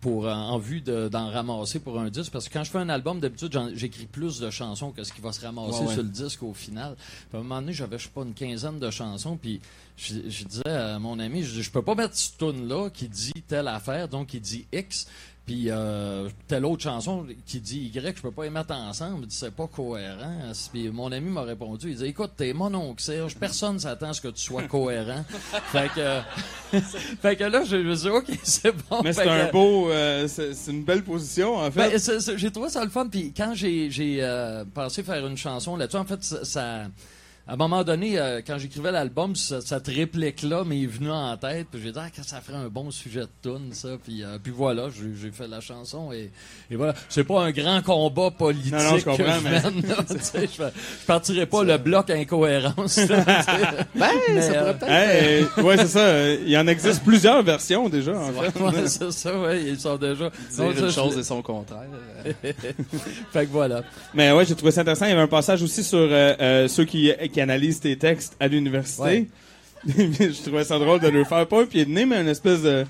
pour 0.00 0.26
en, 0.26 0.50
en 0.50 0.58
vue 0.58 0.80
de- 0.80 1.08
d'en 1.08 1.30
ramasser 1.30 1.78
pour 1.80 1.98
un 1.98 2.10
disque. 2.10 2.30
Parce 2.32 2.48
que 2.48 2.52
quand 2.52 2.64
je 2.64 2.70
fais 2.70 2.78
un 2.78 2.88
album, 2.88 3.20
d'habitude, 3.20 3.58
j'écris 3.74 4.06
plus 4.06 4.38
de 4.40 4.50
chansons 4.50 4.90
que 4.90 5.02
ce 5.04 5.12
qui 5.12 5.20
va 5.20 5.32
se 5.32 5.40
ramasser 5.44 5.80
Ouais, 5.80 5.86
ouais. 5.86 5.92
sur 5.94 6.02
le 6.02 6.08
disque 6.08 6.42
au 6.42 6.52
final. 6.52 6.94
Puis 6.96 7.36
à 7.36 7.40
un 7.40 7.42
moment 7.42 7.60
donné, 7.60 7.72
j'avais, 7.72 7.98
je 7.98 8.04
sais 8.04 8.10
pas, 8.14 8.22
une 8.22 8.34
quinzaine 8.34 8.78
de 8.78 8.90
chansons. 8.90 9.36
Puis 9.36 9.60
je, 9.96 10.14
je 10.28 10.44
disais 10.44 10.68
à 10.68 10.98
mon 10.98 11.18
ami, 11.18 11.42
je, 11.42 11.60
je 11.62 11.70
peux 11.70 11.82
pas 11.82 11.94
mettre 11.94 12.16
cette 12.16 12.38
tune-là 12.38 12.90
qui 12.90 13.08
dit 13.08 13.32
telle 13.46 13.68
affaire, 13.68 14.08
donc 14.08 14.28
qui 14.28 14.40
dit 14.40 14.66
X. 14.72 15.06
Puis 15.44 15.64
euh, 15.70 16.28
telle 16.46 16.64
autre 16.64 16.84
chanson 16.84 17.26
qui 17.46 17.58
dit 17.58 17.90
Y, 17.92 18.16
je 18.16 18.22
peux 18.22 18.30
pas 18.30 18.44
les 18.44 18.50
mettre 18.50 18.72
ensemble. 18.74 19.24
Il 19.24 19.30
C'est 19.32 19.50
pas 19.50 19.66
cohérent. 19.66 20.52
Puis 20.72 20.88
mon 20.90 21.10
ami 21.10 21.30
m'a 21.30 21.42
répondu, 21.42 21.90
il 21.90 21.96
dit 21.96 22.04
écoute, 22.04 22.30
t'es 22.36 22.52
mon 22.52 22.72
oncle 22.72 23.02
Serge, 23.02 23.34
personne 23.34 23.80
s'attend 23.80 24.10
à 24.10 24.12
ce 24.12 24.20
que 24.20 24.28
tu 24.28 24.40
sois 24.40 24.62
cohérent. 24.62 25.24
fait 25.72 25.90
que 25.96 26.78
fait 27.20 27.34
que 27.36 27.42
là, 27.42 27.64
je 27.64 27.76
me 27.76 27.94
suis 27.96 28.08
dit 28.08 28.16
ok, 28.16 28.38
c'est 28.44 28.72
bon. 28.88 29.02
Mais 29.02 29.12
c'est 29.12 29.26
un 29.28 29.46
que- 29.46 29.52
beau 29.52 29.90
euh, 29.90 30.28
c'est 30.28 30.54
une 30.70 30.84
belle 30.84 31.02
position 31.02 31.56
en 31.56 31.70
fait. 31.72 31.90
ben, 31.98 32.36
j'ai 32.36 32.50
trouvé 32.52 32.68
ça 32.68 32.84
le 32.84 32.90
fun. 32.90 33.08
Puis 33.08 33.32
quand 33.36 33.52
j'ai 33.52 33.90
j'ai 33.90 34.18
euh, 34.22 34.64
pensé 34.72 35.02
faire 35.02 35.26
une 35.26 35.36
chanson 35.36 35.74
là-dessus, 35.76 35.96
en 35.96 36.04
fait, 36.04 36.22
ça, 36.22 36.44
ça- 36.44 36.86
à 37.48 37.54
un 37.54 37.56
moment 37.56 37.82
donné, 37.82 38.18
euh, 38.18 38.40
quand 38.46 38.56
j'écrivais 38.58 38.92
l'album, 38.92 39.34
ça- 39.34 39.60
cette 39.60 39.88
réplique-là 39.88 40.62
m'est 40.64 40.86
venue 40.86 41.10
en 41.10 41.36
tête. 41.36 41.66
Puis 41.72 41.80
j'ai 41.82 41.90
dit, 41.92 41.98
ah, 42.00 42.08
que 42.08 42.24
ça 42.24 42.40
ferait 42.40 42.56
un 42.58 42.68
bon 42.68 42.90
sujet 42.90 43.22
de 43.22 43.28
tune, 43.42 43.72
ça. 43.72 43.88
Puis, 44.02 44.22
euh, 44.22 44.38
puis 44.42 44.52
voilà, 44.56 44.88
j'ai 44.90 45.30
fait 45.32 45.48
la 45.48 45.60
chanson. 45.60 46.12
Et, 46.12 46.30
et 46.70 46.76
voilà, 46.76 46.94
c'est 47.08 47.24
pas 47.24 47.42
un 47.42 47.50
grand 47.50 47.82
combat 47.82 48.30
politique 48.30 48.72
Non, 48.72 48.78
non, 48.92 48.98
je 48.98 49.04
comprends, 49.04 49.24
que 49.24 49.30
je 49.30 49.48
mais- 49.48 50.46
je, 50.46 50.46
je 50.56 51.04
partirai 51.06 51.46
pas 51.46 51.64
le 51.64 51.78
bloc 51.78 52.10
incohérence. 52.10 53.00
Ben, 53.94 54.08
Mais, 54.32 54.40
ça 54.42 54.52
euh, 54.52 54.58
pourrait 54.60 54.78
peut-être. 54.78 54.90
Hey, 54.92 55.44
euh, 55.58 55.62
ouais, 55.62 55.76
c'est 55.78 55.86
ça. 55.88 55.98
euh, 56.00 56.36
Il 56.44 56.50
y 56.50 56.56
en 56.58 56.66
existe 56.66 57.02
plusieurs 57.04 57.42
versions 57.42 57.88
déjà 57.88 58.16
en 58.18 58.32
fait. 58.32 58.52
Ouais, 58.60 58.86
c'est 58.86 59.12
ça, 59.12 59.38
ouais, 59.38 59.62
ils 59.64 59.78
sont 59.80 59.96
déjà. 59.96 60.30
dire 60.30 60.30
Donc, 60.58 60.74
ça, 60.74 60.80
une 60.80 60.86
je- 60.88 60.92
chose 60.92 61.18
et 61.18 61.22
son 61.24 61.42
contraire. 61.42 61.82
Fait 63.32 63.46
que 63.46 63.50
voilà. 63.50 63.82
Mais 64.14 64.30
ouais, 64.32 64.44
j'ai 64.44 64.54
trouvé 64.54 64.70
ça 64.72 64.82
intéressant. 64.82 65.06
Il 65.06 65.10
y 65.10 65.12
avait 65.12 65.20
un 65.22 65.26
passage 65.28 65.62
aussi 65.62 65.82
sur 65.82 65.98
euh, 65.98 66.34
euh, 66.40 66.68
ceux 66.68 66.84
qui, 66.84 67.10
qui 67.32 67.40
analysent 67.40 67.80
tes 67.80 67.96
textes 67.96 68.36
à 68.38 68.48
l'université. 68.48 69.02
Ouais. 69.02 69.26
je 69.86 70.42
trouvais 70.42 70.64
ça 70.64 70.78
drôle 70.78 71.00
de 71.00 71.08
leur 71.08 71.26
faire 71.26 71.46
pas 71.46 71.62
un 71.62 71.66
pied 71.66 71.84
de 71.84 71.90
nez, 71.90 72.06
mais 72.06 72.20
une 72.20 72.28
espèce 72.28 72.62
de. 72.62 72.84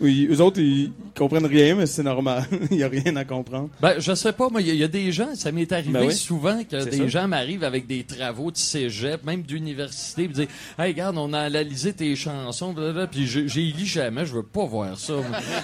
Oui, 0.00 0.26
eux 0.30 0.40
autres, 0.40 0.58
ils 0.60 0.90
comprennent 1.16 1.44
rien, 1.46 1.74
mais 1.74 1.86
c'est 1.86 2.02
normal. 2.02 2.44
Il 2.70 2.78
y 2.78 2.82
a 2.82 2.88
rien 2.88 3.14
à 3.16 3.24
comprendre. 3.24 3.68
Ben, 3.80 3.94
je 3.98 4.14
sais 4.14 4.32
pas, 4.32 4.48
moi, 4.48 4.62
il 4.62 4.68
y, 4.68 4.70
a- 4.70 4.74
il 4.74 4.80
y 4.80 4.84
a 4.84 4.88
des 4.88 5.12
gens, 5.12 5.34
ça 5.34 5.52
m'est 5.52 5.70
arrivé 5.72 5.92
Ben 5.92 6.06
oui. 6.06 6.14
souvent 6.14 6.62
que 6.64 6.82
des 6.88 6.96
ça. 6.98 7.08
gens 7.08 7.28
m'arrivent 7.28 7.64
avec 7.64 7.86
des 7.86 8.04
travaux 8.04 8.50
de 8.50 8.56
cégep, 8.56 9.22
même 9.24 9.42
d'université, 9.42 10.24
puis 10.24 10.34
disent 10.34 10.48
Hey, 10.78 10.92
regarde, 10.92 11.18
on 11.18 11.32
a 11.34 11.40
analysé 11.40 11.92
tes 11.92 12.16
chansons, 12.16 12.72
blablabla, 12.72 13.06
puis 13.08 13.26
je- 13.26 13.46
j'ai 13.46 13.62
lu 13.62 13.84
jamais, 13.84 14.24
je 14.24 14.32
veux 14.34 14.42
pas 14.42 14.64
voir 14.64 14.96
ça. 14.98 15.14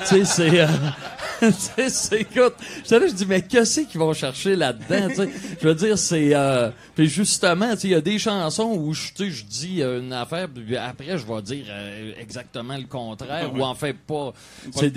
tu 0.01 0.07
sais, 0.07 0.25
c'est. 0.25 0.61
euh, 0.61 0.67
tu 1.41 1.53
sais, 1.53 1.89
c'est. 1.89 2.21
Écoute, 2.21 2.55
je 2.85 3.13
dis, 3.15 3.27
mais 3.27 3.41
qu'est-ce 3.43 3.81
qu'ils 3.83 4.01
vont 4.01 4.13
chercher 4.13 4.57
là-dedans, 4.57 5.09
tu 5.09 5.15
sais? 5.17 5.31
Je 5.63 5.67
veux 5.69 5.75
dire, 5.75 5.97
c'est. 5.97 6.35
euh, 6.35 6.71
puis 6.95 7.09
justement, 7.09 7.71
tu 7.75 7.81
sais, 7.81 7.89
il 7.89 7.93
y 7.93 7.95
a 7.95 8.01
des 8.03 8.19
chansons 8.19 8.75
où 8.77 8.93
je, 8.93 9.13
dis 9.49 9.83
une 9.83 10.13
affaire, 10.13 10.49
puis 10.49 10.77
après, 10.77 11.17
je 11.17 11.25
vais 11.27 11.43
dire 11.43 11.65
euh, 11.71 12.13
exactement 12.21 12.77
le 12.77 12.85
contraire, 12.85 13.51
ou 13.55 13.63
en 13.63 13.75
fait 13.75 13.95
pas. 13.95 14.26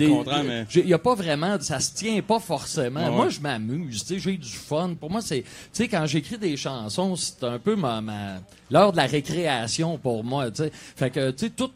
Contraire, 0.08 0.44
mais- 0.44 0.66
Il 0.84 0.88
y 0.88 0.94
a 0.94 0.98
pas 0.98 1.14
vraiment, 1.14 1.58
ça 1.60 1.80
se 1.80 1.94
tient 1.94 2.20
pas 2.22 2.38
forcément. 2.40 3.00
Ouais, 3.04 3.10
Moi, 3.10 3.28
je 3.28 3.40
m'amuse, 3.40 4.02
tu 4.04 4.14
sais, 4.14 4.18
j'ai 4.18 4.36
du 4.36 4.48
fun. 4.48 4.94
Pour 4.98 5.10
moi, 5.10 5.20
c'est, 5.20 5.42
tu 5.42 5.48
sais, 5.72 5.88
quand 5.88 6.04
j'écris 6.06 6.38
des 6.38 6.56
chansons, 6.56 7.16
c'est 7.16 7.44
un 7.44 7.58
peu 7.58 7.76
ma, 7.76 8.00
ma- 8.00 8.40
l'heure 8.70 8.92
de 8.92 8.96
la 8.96 9.06
récréation 9.06 9.98
pour 9.98 10.24
moi, 10.24 10.50
tu 10.50 10.62
sais. 10.64 10.72
Fait 10.96 11.10
que, 11.10 11.30
tu 11.30 11.46
sais, 11.46 11.50
tout. 11.50 11.70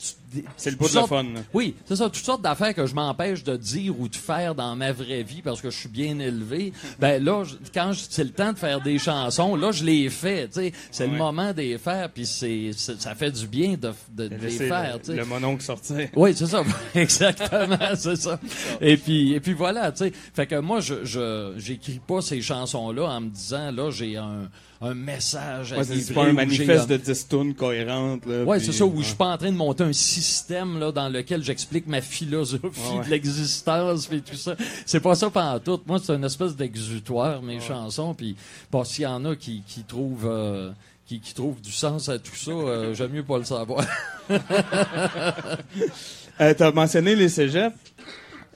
C'est 0.57 0.71
le 0.73 0.77
bout 0.77 0.89
de 0.89 0.95
la 0.97 1.07
fun. 1.07 1.25
Oui, 1.53 1.77
c'est 1.85 1.95
ça, 1.95 2.07
toutes 2.07 2.17
sortes 2.25 2.43
d'affaires 2.43 2.75
que 2.75 2.87
je 2.87 2.95
m'empêche 2.97 3.45
de 3.45 3.57
dire 3.57 3.95
ou 4.01 4.09
de 4.09 4.17
faire 4.17 4.57
dans 4.57 4.75
ma 4.75 4.91
vraie 4.91 5.23
vie 5.23 5.43
parce 5.43 5.61
que 5.61 5.71
je 5.71 5.79
suis 5.79 5.89
bien 5.89 6.19
élevé. 6.19 6.73
Ben 6.99 7.23
là, 7.23 7.45
je- 7.45 7.55
quand 7.73 7.93
je- 7.93 8.01
c'est 8.11 8.25
le 8.25 8.31
temps 8.31 8.53
de 8.53 8.59
faire 8.59 8.81
des 8.81 8.99
chansons, 8.99 9.55
là, 9.55 9.71
je 9.71 9.85
les 9.85 10.11
fais, 10.11 10.49
tu 10.49 10.55
sais. 10.55 10.73
C'est 10.91 11.07
le 11.07 11.17
moment 11.17 11.53
de 11.53 11.59
les 11.59 11.79
faire, 11.79 12.11
puis 12.11 12.27
c'est, 12.27 12.73
ça 12.73 13.15
fait 13.15 13.31
du 13.31 13.47
bien 13.47 13.75
de, 13.81 13.93
de, 14.11 14.27
de 14.27 14.35
les 14.43 14.51
faire, 14.51 14.95
le, 14.95 14.99
tu 15.01 15.07
sais. 15.07 15.15
le 15.15 15.25
mononcle 15.25 15.63
sortir. 15.63 16.09
Oui, 16.17 16.35
c'est 16.35 16.47
ça. 16.47 16.65
Exactement, 16.97 17.79
c'est 17.97 18.17
ça. 18.17 18.41
Et 18.81 18.97
puis, 18.97 19.35
et 19.35 19.41
puis 19.41 19.53
voilà, 19.53 19.93
tu 19.93 19.99
sais. 19.99 20.13
Fait 20.35 20.47
que 20.49 20.57
moi, 20.59 20.81
je, 20.81 21.05
je, 21.05 21.55
j'écris 21.59 22.01
pas 22.05 22.21
ces 22.21 22.41
chansons-là 22.41 23.05
en 23.09 23.21
me 23.21 23.29
disant, 23.31 23.71
là, 23.71 23.91
j'ai 23.93 24.17
un, 24.17 24.49
un 24.85 24.95
message 24.95 25.73
à 25.73 25.79
Ouais, 25.79 25.85
c'est 25.85 26.15
pas 26.15 26.25
un 26.25 26.33
manifeste 26.33 26.89
de 26.89 26.97
10 26.97 27.29
tunes 27.29 27.55
cohérentes. 27.55 28.27
Là, 28.27 28.45
Ouais, 28.45 28.59
puis- 28.59 28.67
c'est 28.67 28.73
ça, 28.73 28.85
où 28.85 28.91
ouais. 28.97 29.03
je 29.03 29.07
suis 29.09 29.17
pas 29.17 29.27
en 29.33 29.37
train 29.39 29.51
de 29.53 29.57
monter 29.57 29.85
un 29.85 29.93
système 29.93 30.79
là, 30.79 30.93
dans 30.93 31.09
lequel 31.09 31.43
j'explique 31.43 31.87
ma 31.87 32.01
philosophie 32.01 32.65
Ouais, 32.99 33.05
de 33.05 33.11
l'existence 33.11 34.09
et 34.13 34.21
tout 34.21 34.37
ça. 34.37 34.55
C'est 34.87 35.01
pas 35.01 35.15
ça 35.15 35.31
pendant 35.31 35.59
tout. 35.61 35.81
Moi, 35.87 35.99
c'est 36.03 36.15
une 36.15 36.25
espèce 36.25 36.55
d'exutoire, 36.57 37.43
mes 37.43 37.61
chansons. 37.61 38.15
Puis, 38.15 38.37
bon, 38.71 38.85
s'il 38.85 39.05
y 39.05 39.07
en 39.07 39.25
a 39.25 39.35
qui, 39.37 39.63
qui 39.67 39.83
trouvent... 39.85 40.27
euh, 40.27 40.71
qui, 41.07 41.21
du 41.63 41.71
sens 41.73 42.09
à 42.09 42.19
tout 42.19 42.35
ça, 42.35 42.51
euh, 42.51 42.95
j'aime 42.97 43.11
mieux 43.13 43.23
pas 43.25 43.39
le 43.39 43.45
savoir. 43.45 43.85
Euh, 46.41 46.53
T'as 46.57 46.73
mentionné 46.73 47.15
les 47.15 47.29
cégeps. 47.29 47.77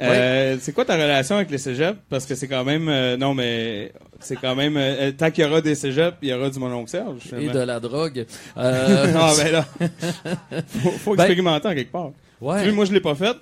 Euh, 0.01 0.57
C'est 0.61 0.73
quoi 0.73 0.85
ta 0.85 0.95
relation 0.95 1.37
avec 1.37 1.51
les 1.51 1.59
cégeps? 1.59 1.97
Parce 2.09 2.27
que 2.27 2.35
c'est 2.35 2.49
quand 2.49 2.65
même... 2.65 2.89
euh, 2.89 3.17
non, 3.17 3.35
mais 3.35 3.93
c'est 4.21 4.37
quand 4.37 4.55
même... 4.57 4.77
euh, 4.77 5.13
tant 5.13 5.31
qu'il 5.31 5.45
y 5.45 5.47
aura 5.47 5.61
des 5.61 5.75
cégeps, 5.75 6.17
il 6.23 6.29
y 6.29 6.33
aura 6.33 6.51
du 6.51 6.59
mononcle 6.59 6.91
Serge. 6.91 7.33
Et 7.39 7.49
de 7.49 7.59
la 7.61 7.81
drogue. 7.81 8.27
Euh, 8.57 9.07
non, 9.13 9.29
ben 9.37 9.53
là, 9.53 9.65
faut, 10.67 10.91
faut 10.91 11.15
Ben- 11.17 11.25
expérimenter 11.25 11.69
en 11.69 11.75
quelque 11.75 11.93
part. 11.93 12.11
ouais. 12.41 12.71
Moi, 12.73 12.85
je 12.85 12.93
l'ai 12.93 13.01
pas 13.01 13.15
fait. 13.15 13.37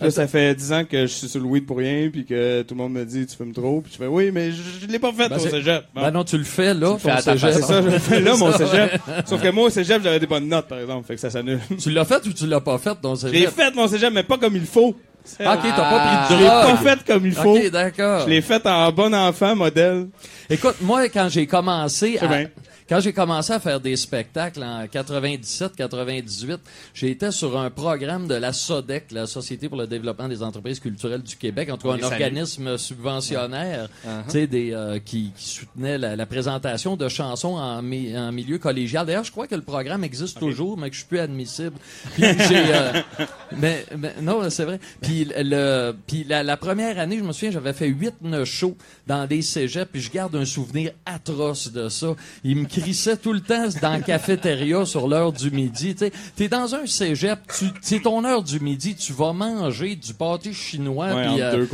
Puis 0.00 0.06
là, 0.06 0.10
ça 0.10 0.26
fait 0.26 0.54
10 0.54 0.72
ans 0.72 0.84
que 0.84 1.02
je 1.02 1.06
suis 1.12 1.28
sur 1.28 1.40
le 1.40 1.46
weed 1.46 1.66
pour 1.66 1.76
rien, 1.76 2.08
puis 2.10 2.24
que 2.24 2.62
tout 2.62 2.74
le 2.74 2.78
monde 2.82 2.92
me 2.94 3.04
dit 3.04 3.26
tu 3.26 3.36
fumes 3.36 3.52
trop, 3.52 3.80
puis 3.82 3.92
je 3.92 3.98
fais 3.98 4.06
oui, 4.06 4.30
mais 4.32 4.50
je, 4.50 4.62
je 4.82 4.86
l'ai 4.86 4.98
pas 4.98 5.12
fait 5.12 5.28
Ben, 5.28 5.36
au 5.36 5.38
cégep. 5.38 5.84
Bon. 5.94 6.00
Ben 6.00 6.10
non, 6.10 6.24
tu 6.24 6.38
le 6.38 6.44
fais 6.44 6.72
là, 6.74 6.96
fais 6.98 7.10
ton 7.16 7.20
cégep. 7.20 7.50
c'est 7.52 7.62
ça, 7.62 7.82
je 7.82 7.88
le 7.88 7.98
fais 7.98 8.20
là, 8.20 8.34
mon 8.36 8.50
cégep. 8.56 8.92
Sauf 9.26 9.42
que 9.42 9.48
moi, 9.50 9.64
au 9.66 9.70
cégep, 9.70 10.02
j'avais 10.02 10.18
des 10.20 10.26
bonnes 10.26 10.48
notes, 10.48 10.66
par 10.68 10.78
exemple, 10.80 11.06
fait 11.06 11.14
que 11.14 11.20
ça 11.20 11.30
s'annule. 11.30 11.60
Tu 11.78 11.90
l'as 11.90 12.04
fait 12.04 12.24
ou 12.26 12.32
tu 12.32 12.46
l'as 12.46 12.60
pas 12.60 12.78
fait, 12.78 12.94
ton 13.02 13.14
Je 13.14 13.26
l'ai 13.28 13.40
cégep? 13.40 13.50
fait, 13.54 13.74
mon 13.74 13.86
cégep, 13.88 14.12
mais 14.12 14.22
pas 14.22 14.38
comme 14.38 14.56
il 14.56 14.64
faut. 14.66 14.96
Ah, 15.38 15.54
ok, 15.54 15.60
t'as 15.62 15.76
pas 15.76 16.26
Je 16.30 16.34
pris 16.34 16.36
l'ai 16.36 16.40
de 16.44 16.48
drogue. 16.48 16.62
pas 16.62 16.76
fait 16.78 17.04
comme 17.06 17.26
il 17.26 17.32
faut. 17.34 17.56
Ok, 17.58 17.70
d'accord. 17.70 18.20
Je 18.24 18.30
l'ai 18.30 18.40
fait 18.40 18.66
en 18.66 18.90
bon 18.90 19.14
enfant, 19.14 19.54
modèle. 19.54 20.08
Écoute, 20.48 20.76
moi, 20.80 21.08
quand 21.10 21.28
j'ai 21.28 21.46
commencé 21.46 22.16
à, 22.18 22.26
bien. 22.26 22.46
Quand 22.90 22.98
j'ai 23.00 23.12
commencé 23.12 23.52
à 23.52 23.60
faire 23.60 23.78
des 23.80 23.94
spectacles 23.96 24.62
en 24.64 24.86
97, 24.88 25.76
98, 25.76 26.58
j'ai 26.92 27.10
été 27.12 27.30
sur 27.30 27.56
un 27.58 27.70
programme 27.70 28.26
de 28.26 28.34
la 28.34 28.52
SODEC, 28.52 29.12
la 29.12 29.26
Société 29.28 29.68
pour 29.68 29.78
le 29.78 29.86
développement 29.86 30.26
des 30.28 30.42
entreprises 30.42 30.80
culturelles 30.80 31.22
du 31.22 31.36
Québec, 31.36 31.70
en 31.70 31.76
tout 31.78 31.86
cas 31.88 31.94
un 31.94 32.00
salue. 32.00 32.12
organisme 32.12 32.76
subventionnaire, 32.76 33.88
tu 34.26 34.30
sais, 34.32 34.46
des, 34.48 34.72
euh, 34.72 34.98
qui, 34.98 35.30
qui 35.36 35.48
soutenait 35.48 35.98
la, 35.98 36.16
la 36.16 36.26
présentation 36.26 36.96
de 36.96 37.08
chansons 37.08 37.54
en, 37.56 37.80
mi- 37.80 38.16
en 38.18 38.32
milieu 38.32 38.58
collégial. 38.58 39.06
D'ailleurs, 39.06 39.22
je 39.24 39.30
crois 39.30 39.46
que 39.46 39.54
le 39.54 39.62
programme 39.62 40.02
existe 40.04 40.38
toujours, 40.40 40.76
mais 40.76 40.88
que 40.90 40.94
je 40.96 41.00
suis 41.02 41.08
plus 41.08 41.20
admissible. 41.20 41.76
Puis 42.14 42.24
euh, 42.24 42.92
mais, 43.56 43.86
mais 43.96 44.14
non, 44.20 44.50
c'est 44.50 44.64
vrai. 44.64 44.80
Puis 45.00 45.28
le, 45.36 45.92
puis 46.08 46.24
la, 46.24 46.42
la 46.42 46.56
première 46.56 46.98
année, 46.98 47.18
je 47.18 47.24
me 47.24 47.32
souviens, 47.32 47.52
j'avais 47.52 47.72
fait 47.72 47.86
huit 47.86 48.14
neuf 48.22 48.48
shows 48.48 48.76
dans 49.06 49.26
des 49.28 49.42
cégeps, 49.42 49.88
puis 49.92 50.00
je 50.00 50.10
garde 50.10 50.34
un 50.34 50.44
souvenir 50.44 50.90
atroce 51.06 51.70
de 51.72 51.88
ça. 51.88 52.16
Me 52.44 52.64
crissaient 52.80 53.16
tout 53.16 53.32
le 53.32 53.40
temps 53.40 53.66
dans 53.82 53.90
la 53.92 54.00
cafétéria 54.00 54.84
sur 54.84 55.08
l'heure 55.08 55.32
du 55.32 55.50
midi. 55.50 55.94
Tu 55.94 56.06
sais, 56.06 56.12
t'es 56.36 56.48
dans 56.48 56.74
un 56.74 56.86
cégep, 56.86 57.38
tu, 57.58 57.66
c'est 57.80 58.00
ton 58.00 58.24
heure 58.24 58.42
du 58.42 58.60
midi, 58.60 58.94
tu 58.94 59.12
vas 59.12 59.32
manger 59.32 59.96
du 59.96 60.14
pâté 60.14 60.52
chinois. 60.52 61.14
Ouais, 61.14 61.26
entre 61.26 61.56
deux 61.56 61.68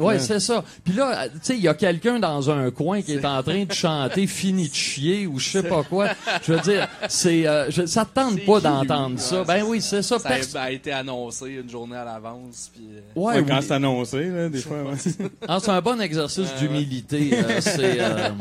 Ouais, 0.00 0.16
hein. 0.16 0.18
c'est 0.18 0.40
ça. 0.40 0.64
Puis 0.84 0.94
là, 0.94 1.22
euh, 1.24 1.28
tu 1.32 1.38
sais, 1.42 1.56
il 1.56 1.62
y 1.62 1.68
a 1.68 1.74
quelqu'un 1.74 2.18
dans 2.18 2.50
un 2.50 2.70
coin 2.70 3.02
qui 3.02 3.12
est 3.14 3.24
en 3.24 3.42
train 3.42 3.64
de 3.64 3.72
chanter 3.72 4.26
Fini 4.26 4.68
de 4.68 4.74
chier 4.74 5.26
ou 5.26 5.38
je 5.38 5.48
sais 5.48 5.62
pas 5.62 5.82
quoi. 5.82 6.08
Je 6.46 6.52
veux 6.52 6.60
dire, 6.60 6.88
c'est, 7.08 7.46
euh, 7.46 7.70
ça 7.86 8.04
te 8.04 8.14
tente 8.14 8.44
pas 8.44 8.60
d'entendre 8.60 9.18
ça. 9.18 9.40
Ouais, 9.40 9.46
Ben 9.46 9.62
oui, 9.66 9.80
c'est 9.80 10.02
ça. 10.02 10.18
Ça 10.18 10.28
Pers- 10.28 10.56
a, 10.56 10.62
a 10.62 10.70
été 10.70 10.92
annoncé 10.92 11.46
une 11.62 11.68
journée 11.70 11.96
à 11.96 12.04
l'avance. 12.04 12.70
Puis, 12.74 12.84
euh, 12.92 13.00
Ouais, 13.14 13.36
Ouais, 13.36 13.44
quand 13.46 13.56
oui. 13.58 13.64
c'est 13.66 13.74
annoncé, 13.74 14.24
là, 14.28 14.48
des 14.48 14.58
fois. 14.60 14.82
ouais. 14.82 15.28
Ah, 15.48 15.58
c'est 15.62 15.70
un 15.70 15.80
bon 15.80 16.00
exercice 16.00 16.48
d'humilité. 16.60 17.30
euh, 17.32 17.60
c'est, 17.60 18.00
euh, 18.00 18.28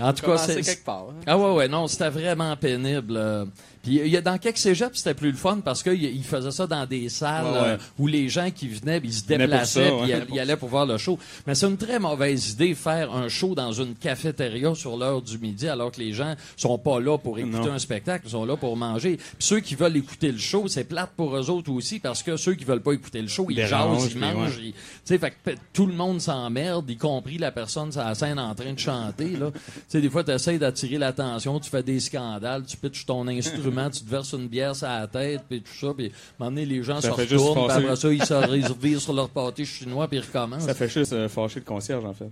en 0.00 0.12
tout 0.12 0.26
cas, 0.26 0.38
c'est, 0.38 0.60
quelque 0.62 0.84
part. 0.84 1.06
hein. 1.10 1.20
Ah 1.26 1.36
ouais, 1.38 1.54
ouais, 1.54 1.68
non, 1.68 1.86
c'était 1.86 2.10
vraiment 2.10 2.56
pénible. 2.56 3.48
Puis 3.88 4.00
il 4.04 4.08
y 4.08 4.16
a 4.18 4.20
dans 4.20 4.36
quelques 4.36 4.58
cégeps, 4.58 4.98
c'était 4.98 5.14
plus 5.14 5.30
le 5.30 5.36
fun 5.36 5.60
parce 5.64 5.82
qu'ils 5.82 6.22
faisaient 6.24 6.50
ça 6.50 6.66
dans 6.66 6.84
des 6.84 7.08
salles 7.08 7.46
Ouais, 7.46 7.52
ouais. 7.52 7.66
euh, 7.68 7.76
où 7.98 8.06
les 8.06 8.28
gens 8.28 8.50
qui 8.50 8.68
venaient, 8.68 9.00
ils 9.02 9.14
se 9.14 9.24
déplaçaient, 9.24 9.90
puis 10.02 10.08
ils 10.10 10.12
all- 10.12 10.26
ils 10.30 10.38
allaient 10.40 10.56
pour 10.58 10.68
voir 10.68 10.84
le 10.84 10.98
show. 10.98 11.18
Mais 11.46 11.54
c'est 11.54 11.66
une 11.66 11.78
très 11.78 11.98
mauvaise 11.98 12.50
idée 12.50 12.74
faire 12.74 13.14
un 13.14 13.28
show 13.28 13.54
dans 13.54 13.72
une 13.72 13.94
cafétéria 13.94 14.74
sur 14.74 14.98
l'heure 14.98 15.22
du 15.22 15.38
midi 15.38 15.66
alors 15.68 15.90
que 15.90 16.00
les 16.00 16.12
gens 16.12 16.34
sont 16.56 16.76
pas 16.76 17.00
là 17.00 17.16
pour 17.16 17.38
écouter 17.38 17.56
Non. 17.68 17.72
un 17.72 17.78
spectacle, 17.78 18.26
ils 18.26 18.32
sont 18.32 18.44
là 18.44 18.56
pour 18.58 18.76
manger. 18.76 19.16
Puis 19.16 19.26
ceux 19.38 19.60
qui 19.60 19.74
veulent 19.74 19.96
écouter 19.96 20.32
le 20.32 20.38
show, 20.38 20.68
c'est 20.68 20.84
plate 20.84 21.12
pour 21.16 21.34
eux 21.34 21.48
autres 21.48 21.70
aussi 21.72 21.98
parce 21.98 22.22
que 22.22 22.36
ceux 22.36 22.54
qui 22.56 22.64
veulent 22.64 22.82
pas 22.82 22.92
écouter 22.92 23.22
le 23.22 23.28
show, 23.28 23.46
ils 23.48 23.64
jasent, 23.66 24.10
ils 24.12 24.18
mangent, 24.18 24.56
ouais. 24.58 24.64
ils- 24.66 24.72
tu 24.72 24.78
sais, 25.04 25.18
fait 25.18 25.30
que 25.30 25.52
tout 25.72 25.86
le 25.86 25.94
monde 25.94 26.20
s'emmerde, 26.20 26.90
y 26.90 26.96
compris 26.98 27.38
la 27.38 27.52
personne 27.52 27.90
sur 27.90 28.02
la 28.02 28.14
scène 28.14 28.38
en 28.38 28.54
train 28.54 28.74
de 28.74 28.78
chanter, 28.78 29.30
là. 29.36 29.50
Tu 29.52 29.60
sais, 29.88 30.00
des 30.02 30.10
fois, 30.10 30.24
tu 30.24 30.32
essaies 30.32 30.58
d'attirer 30.58 30.98
l'attention, 30.98 31.58
tu 31.60 31.70
fais 31.70 31.82
des 31.82 32.00
scandales, 32.00 32.64
tu 32.66 32.76
pitches 32.76 33.06
ton 33.06 33.26
instrument, 33.28 33.77
tu 33.90 34.02
te 34.02 34.10
verses 34.10 34.32
une 34.32 34.48
bière 34.48 34.74
sur 34.74 34.86
la 34.86 35.06
tête, 35.06 35.42
puis 35.48 35.62
tout 35.62 35.72
ça, 35.72 35.94
puis 35.96 36.12
donné, 36.38 36.64
les 36.64 36.82
gens 36.82 37.00
se 37.00 37.08
retournent, 37.08 37.66
puis 37.68 37.76
après 37.76 37.96
ça, 37.96 38.12
ils 38.12 38.24
se 38.24 38.34
revirent 38.72 39.00
sur 39.00 39.12
leur 39.12 39.28
pâté 39.28 39.64
chinois, 39.64 40.08
puis 40.08 40.18
ils 40.18 40.24
recommencent. 40.24 40.64
Ça 40.64 40.74
fait 40.74 40.88
juste 40.88 41.12
euh, 41.12 41.28
fâcher 41.28 41.60
le 41.60 41.64
concierge, 41.64 42.04
en 42.04 42.14
fait. 42.14 42.30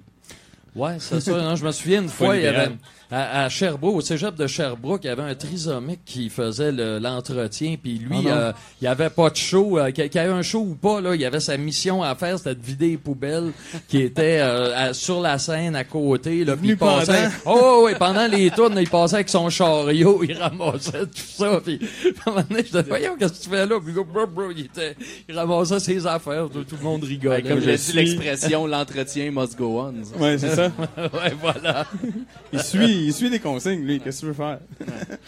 Ouais, 0.77 0.97
c'est 0.99 1.21
ça. 1.21 1.33
Non, 1.33 1.57
je 1.57 1.65
me 1.65 1.73
souviens 1.73 2.03
une 2.03 2.09
fois, 2.09 2.37
il 2.37 2.43
y 2.43 2.47
avait 2.47 2.69
à, 3.11 3.45
à 3.45 3.49
Sherbrooke, 3.49 3.95
au 3.97 4.01
cégep 4.01 4.35
de 4.35 4.49
Sherbrooke, 4.49 5.03
il 5.05 5.07
y 5.07 5.11
avait 5.11 5.23
un 5.23 5.35
trisomique 5.37 6.01
qui 6.05 6.29
faisait 6.29 6.73
le- 6.73 6.99
l'entretien, 6.99 7.77
puis 7.81 7.99
lui, 7.99 8.27
Ah 8.27 8.37
euh, 8.37 8.53
il 8.83 8.85
y 8.85 8.89
avait 8.89 9.11
pas 9.11 9.31
de 9.31 9.37
show, 9.37 9.79
euh, 9.79 9.93
qu'il 9.93 10.11
y 10.13 10.19
avait 10.19 10.33
un 10.33 10.43
show 10.43 10.59
ou 10.59 10.75
pas, 10.75 11.01
là, 11.01 11.15
il 11.15 11.21
y 11.21 11.25
avait 11.25 11.39
sa 11.39 11.57
mission 11.57 12.03
à 12.03 12.17
faire, 12.17 12.37
c'était 12.37 12.57
de 12.57 12.63
vider 12.65 12.89
les 12.91 12.97
poubelles 12.97 13.53
qui 13.89 13.99
étaient 14.03 14.41
euh, 14.41 14.89
à- 14.91 14.93
sur 14.93 15.21
la 15.21 15.39
scène 15.39 15.77
à 15.77 15.85
côté, 15.85 16.45
là, 16.45 16.57
puis 16.57 16.71
il 16.71 16.75
Venu 16.75 16.77
pendant. 16.79 16.97
passait. 16.99 17.29
Oh 17.47 17.83
oui, 17.87 17.93
pendant 17.97 18.27
les 18.27 18.51
tours, 18.51 18.73
il 18.77 18.89
passait 18.91 19.15
avec 19.15 19.29
son 19.29 19.49
chariot, 19.51 20.21
il 20.29 20.37
ramassait 20.37 21.07
tout 21.07 21.11
ça, 21.15 21.61
puis 21.65 21.79
à 22.27 22.29
un 22.31 22.33
moment 22.33 22.45
donné, 22.51 22.63
je 22.63 22.73
disais, 22.73 22.83
voyons, 22.89 23.15
qu'est-ce 23.17 23.35
que 23.35 23.45
tu 23.45 23.51
fais 23.51 23.67
là? 23.67 23.79
Puis 23.83 23.93
le 23.95 24.01
gars, 24.03 24.09
bro, 24.13 24.27
bro, 24.27 24.51
il, 24.51 24.65
était, 24.65 24.97
il 25.29 25.39
ramassait 25.39 25.79
ses 25.79 26.05
affaires, 26.09 26.49
tout, 26.53 26.65
tout 26.65 26.77
le 26.77 26.85
monde 26.85 27.05
rigolait. 27.05 27.41
Ben, 27.43 27.51
comme 27.51 27.61
je 27.61 27.67
j'ai 27.67 27.77
dit 27.77 27.83
suis- 27.85 27.93
l'expression, 27.99 28.67
l'entretien 28.67 29.31
must 29.31 29.57
go 29.57 29.81
on. 29.81 29.95
ça. 30.05 30.17
Ouais, 30.21 30.37
c'est 30.39 30.57
ça. 30.57 30.66
ouais, 30.97 31.35
voilà. 31.41 31.87
Il 32.53 32.63
suit, 32.63 33.07
il 33.07 33.13
suit 33.13 33.31
des 33.31 33.41
consignes, 33.41 33.85
lui. 33.85 34.01
Qu'est-ce 34.01 34.21
que 34.21 34.21
tu 34.21 34.27
veux 34.27 34.33
faire? 34.33 34.59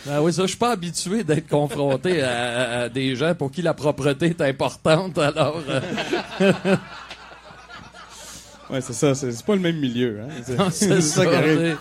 Ah 0.09 0.23
oui, 0.23 0.33
ça, 0.33 0.43
je 0.43 0.49
suis 0.49 0.57
pas 0.57 0.71
habitué 0.73 1.25
d'être 1.25 1.49
confronté 1.49 2.23
à, 2.23 2.89
des 2.89 3.17
gens 3.17 3.35
pour 3.35 3.51
qui 3.51 3.63
la 3.63 3.75
propreté 3.75 4.27
est 4.27 4.41
importante, 4.41 5.19
alors... 5.19 5.61
euh, 6.41 6.53
Ouais, 8.71 8.81
c'est 8.81 8.93
ça. 8.93 9.15
C'est 9.15 9.45
pas 9.45 9.55
le 9.55 9.61
même 9.61 9.79
milieu. 9.79 10.21
Hein? 10.21 10.69
C'est 10.71 11.01
ça, 11.01 11.25
qui 11.25 11.35
arrive. 11.35 11.77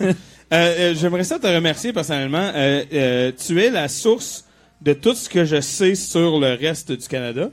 Euh, 0.00 0.12
euh, 0.52 0.94
J'aimerais 0.94 1.24
ça 1.24 1.38
te 1.38 1.46
remercier 1.46 1.92
personnellement. 1.92 2.52
Euh, 2.54 3.32
tu 3.32 3.60
es 3.60 3.70
la 3.70 3.88
source 3.88 4.44
de 4.80 4.92
tout 4.92 5.14
ce 5.14 5.28
que 5.28 5.44
je 5.44 5.60
sais 5.60 5.94
sur 5.94 6.38
le 6.38 6.54
reste 6.54 6.92
du 6.92 7.08
Canada. 7.08 7.50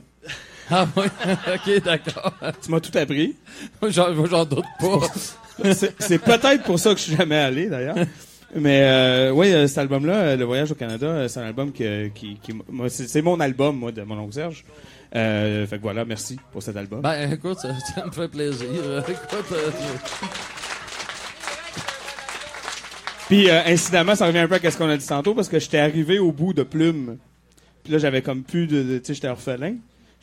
Ah 0.70 0.86
oui, 0.96 1.06
ok, 1.54 1.84
d'accord. 1.84 2.32
Tu 2.62 2.70
m'as 2.70 2.80
tout 2.80 2.96
appris. 2.96 3.36
J'en 3.88 4.44
doute 4.44 4.64
pas. 4.80 5.00
C'est 5.98 6.18
peut-être 6.18 6.62
pour 6.64 6.78
ça 6.78 6.92
que 6.92 6.98
je 6.98 7.04
suis 7.04 7.16
jamais 7.16 7.36
allé 7.38 7.66
d'ailleurs. 7.68 7.96
Mais 8.54 8.82
euh, 8.84 9.30
oui, 9.32 9.52
euh, 9.52 9.66
cet 9.66 9.78
album-là, 9.78 10.14
euh, 10.14 10.36
Le 10.36 10.44
Voyage 10.44 10.70
au 10.70 10.74
Canada, 10.76 11.06
euh, 11.06 11.28
c'est 11.28 11.40
un 11.40 11.46
album 11.46 11.72
que, 11.72 12.08
qui, 12.08 12.38
qui 12.40 12.52
moi, 12.70 12.88
c'est 12.88 13.08
c'est 13.08 13.20
mon 13.20 13.38
album, 13.40 13.76
moi, 13.76 13.90
de 13.92 14.02
mon 14.02 14.18
oncle 14.18 14.34
Serge. 14.34 14.64
Fait 15.12 15.66
que 15.70 15.82
voilà, 15.82 16.04
merci 16.04 16.38
pour 16.52 16.62
cet 16.62 16.76
album. 16.76 17.00
Ben, 17.00 17.32
écoute, 17.32 17.58
ça, 17.58 17.70
ça 17.94 18.06
me 18.06 18.10
fait 18.12 18.28
plaisir. 18.28 18.68
Écoute, 19.08 19.54
Puis 23.28 23.50
euh, 23.50 23.60
incidemment, 23.66 24.14
ça 24.14 24.26
revient 24.26 24.38
un 24.38 24.48
peu 24.48 24.54
à 24.62 24.70
ce 24.70 24.78
qu'on 24.78 24.88
a 24.88 24.96
dit 24.96 25.06
tantôt 25.06 25.34
parce 25.34 25.48
que 25.48 25.58
j'étais 25.58 25.78
arrivé 25.78 26.18
au 26.18 26.30
bout 26.32 26.52
de 26.52 26.62
Plume. 26.62 27.18
Puis 27.82 27.92
là, 27.92 27.98
j'avais 27.98 28.22
comme 28.22 28.42
plus 28.42 28.66
de, 28.66 28.82
de- 28.82 28.98
tu 28.98 29.06
sais, 29.06 29.14
j'étais 29.14 29.28
orphelin. 29.28 29.74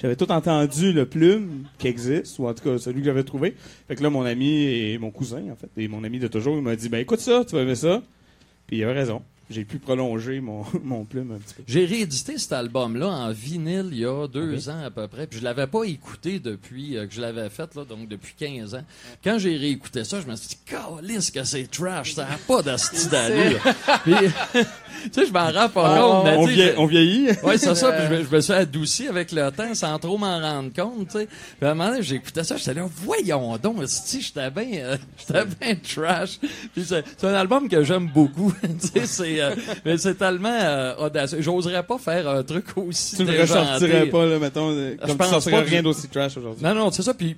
J'avais 0.03 0.17
tout 0.17 0.29
entendu 0.33 0.91
le 0.91 1.05
Plume 1.05 1.63
qui 1.77 1.87
existe 1.87 2.37
ou 2.37 2.45
en 2.45 2.53
tout 2.53 2.61
cas 2.61 2.77
celui 2.77 2.99
que 2.99 3.05
j'avais 3.05 3.23
trouvé. 3.23 3.55
Fait 3.87 3.95
que 3.95 4.03
là, 4.03 4.09
mon 4.09 4.23
ami 4.23 4.65
et 4.65 4.97
mon 4.97 5.11
cousin 5.11 5.49
en 5.49 5.55
fait 5.55 5.69
et 5.77 5.87
mon 5.87 6.03
ami 6.03 6.19
de 6.19 6.27
toujours, 6.27 6.57
il 6.57 6.61
m'a 6.61 6.75
dit 6.75 6.89
ben 6.89 6.97
écoute 6.97 7.21
ça, 7.21 7.45
tu 7.47 7.55
vas 7.55 7.61
aimer 7.61 7.75
ça. 7.75 8.03
Puis 8.67 8.77
il 8.77 8.83
avait 8.83 8.91
raison. 8.91 9.21
J'ai 9.53 9.65
pu 9.65 9.77
prolonger 9.79 10.39
mon, 10.41 10.63
mon 10.83 11.05
Plume 11.05 11.31
un 11.35 11.37
petit 11.39 11.53
peu. 11.53 11.63
J'ai 11.67 11.85
réédité 11.85 12.37
cet 12.37 12.53
album-là 12.53 13.07
en 13.07 13.31
vinyle 13.31 13.89
il 13.91 13.99
y 13.99 14.05
a 14.05 14.27
deux 14.27 14.69
ans 14.69 14.83
à 14.85 14.89
peu 14.91 15.07
près. 15.07 15.27
Puis 15.27 15.39
je 15.39 15.43
l'avais 15.43 15.67
pas 15.67 15.83
écouté 15.83 16.39
depuis 16.39 16.97
euh, 16.97 17.05
que 17.07 17.13
je 17.13 17.21
l'avais 17.21 17.49
fait, 17.49 17.73
là, 17.75 17.83
donc 17.85 18.07
depuis 18.07 18.33
15 18.37 18.75
ans. 18.75 18.83
Quand 19.23 19.37
j'ai 19.39 19.55
réécouté 19.57 20.03
ça, 20.03 20.19
je 20.21 20.27
me 20.29 20.35
suis 20.35 20.49
dit, 20.49 20.57
calisse 20.65 21.31
que 21.31 21.43
c'est 21.43 21.69
trash, 21.69 22.13
ça 22.13 22.23
n'a 22.23 22.37
pas 22.47 22.61
d'asti 22.61 23.07
d'allure. 23.09 23.61
Puis, 24.03 24.13
tu 24.53 24.59
sais, 25.11 25.25
je 25.27 25.31
m'en 25.33 25.51
rends 25.51 25.69
pas 25.69 25.99
compte. 25.99 26.23
mais 26.25 26.35
on, 26.37 26.45
vie- 26.85 26.91
vieillit. 26.91 27.27
Ouais, 27.43 27.57
c'est 27.57 27.75
ça. 27.75 27.91
Puis 27.91 28.05
je, 28.09 28.13
me- 28.15 28.23
je 28.29 28.35
me 28.35 28.41
suis 28.41 28.53
adouci 28.53 29.07
avec 29.07 29.31
le 29.31 29.51
temps 29.51 29.73
sans 29.75 29.97
trop 29.99 30.17
m'en 30.17 30.39
rendre 30.39 30.71
compte, 30.73 31.07
tu 31.09 31.19
sais. 31.19 31.27
Puis 31.59 31.67
à 31.67 31.71
un 31.71 31.73
moment 31.75 31.89
donné, 31.91 32.01
j'écoutais 32.03 32.43
ça, 32.43 32.57
j'étais 32.57 32.73
là, 32.73 32.87
voyons 33.03 33.57
donc, 33.57 33.77
si 33.87 34.21
j'étais 34.21 34.49
bien, 34.49 34.65
euh, 34.75 34.97
j'étais 35.17 35.45
bien 35.59 35.75
trash. 35.75 36.39
Puis 36.73 36.83
c'est, 36.87 37.03
c'est 37.17 37.27
un 37.27 37.33
album 37.33 37.67
que 37.69 37.83
j'aime 37.83 38.07
beaucoup, 38.07 38.53
tu 38.81 38.87
sais, 38.87 39.05
c'est, 39.05 39.41
euh, 39.51 39.55
mais 39.85 39.97
c'est 39.97 40.15
tellement 40.15 40.49
euh, 40.49 40.95
audacieux. 40.97 41.41
J'oserais 41.41 41.83
pas 41.83 41.97
faire 41.97 42.27
un 42.29 42.43
truc 42.43 42.65
aussi 42.77 43.17
tu 43.17 43.23
ne 43.25 43.39
ressortirais 43.39 44.07
pas 44.07 44.25
là, 44.25 44.39
mettons, 44.39 44.69
euh, 44.71 44.91
Je 44.93 44.97
comme 45.07 45.11
tu 45.11 45.17
pense 45.17 45.29
sortirais 45.29 45.61
pas 45.63 45.69
rien 45.69 45.79
je- 45.79 45.83
d'aussi 45.83 46.07
trash 46.07 46.37
aujourd'hui. 46.37 46.63
Non, 46.63 46.73
non, 46.75 46.91
c'est 46.91 47.03
ça. 47.03 47.13
Puis 47.13 47.35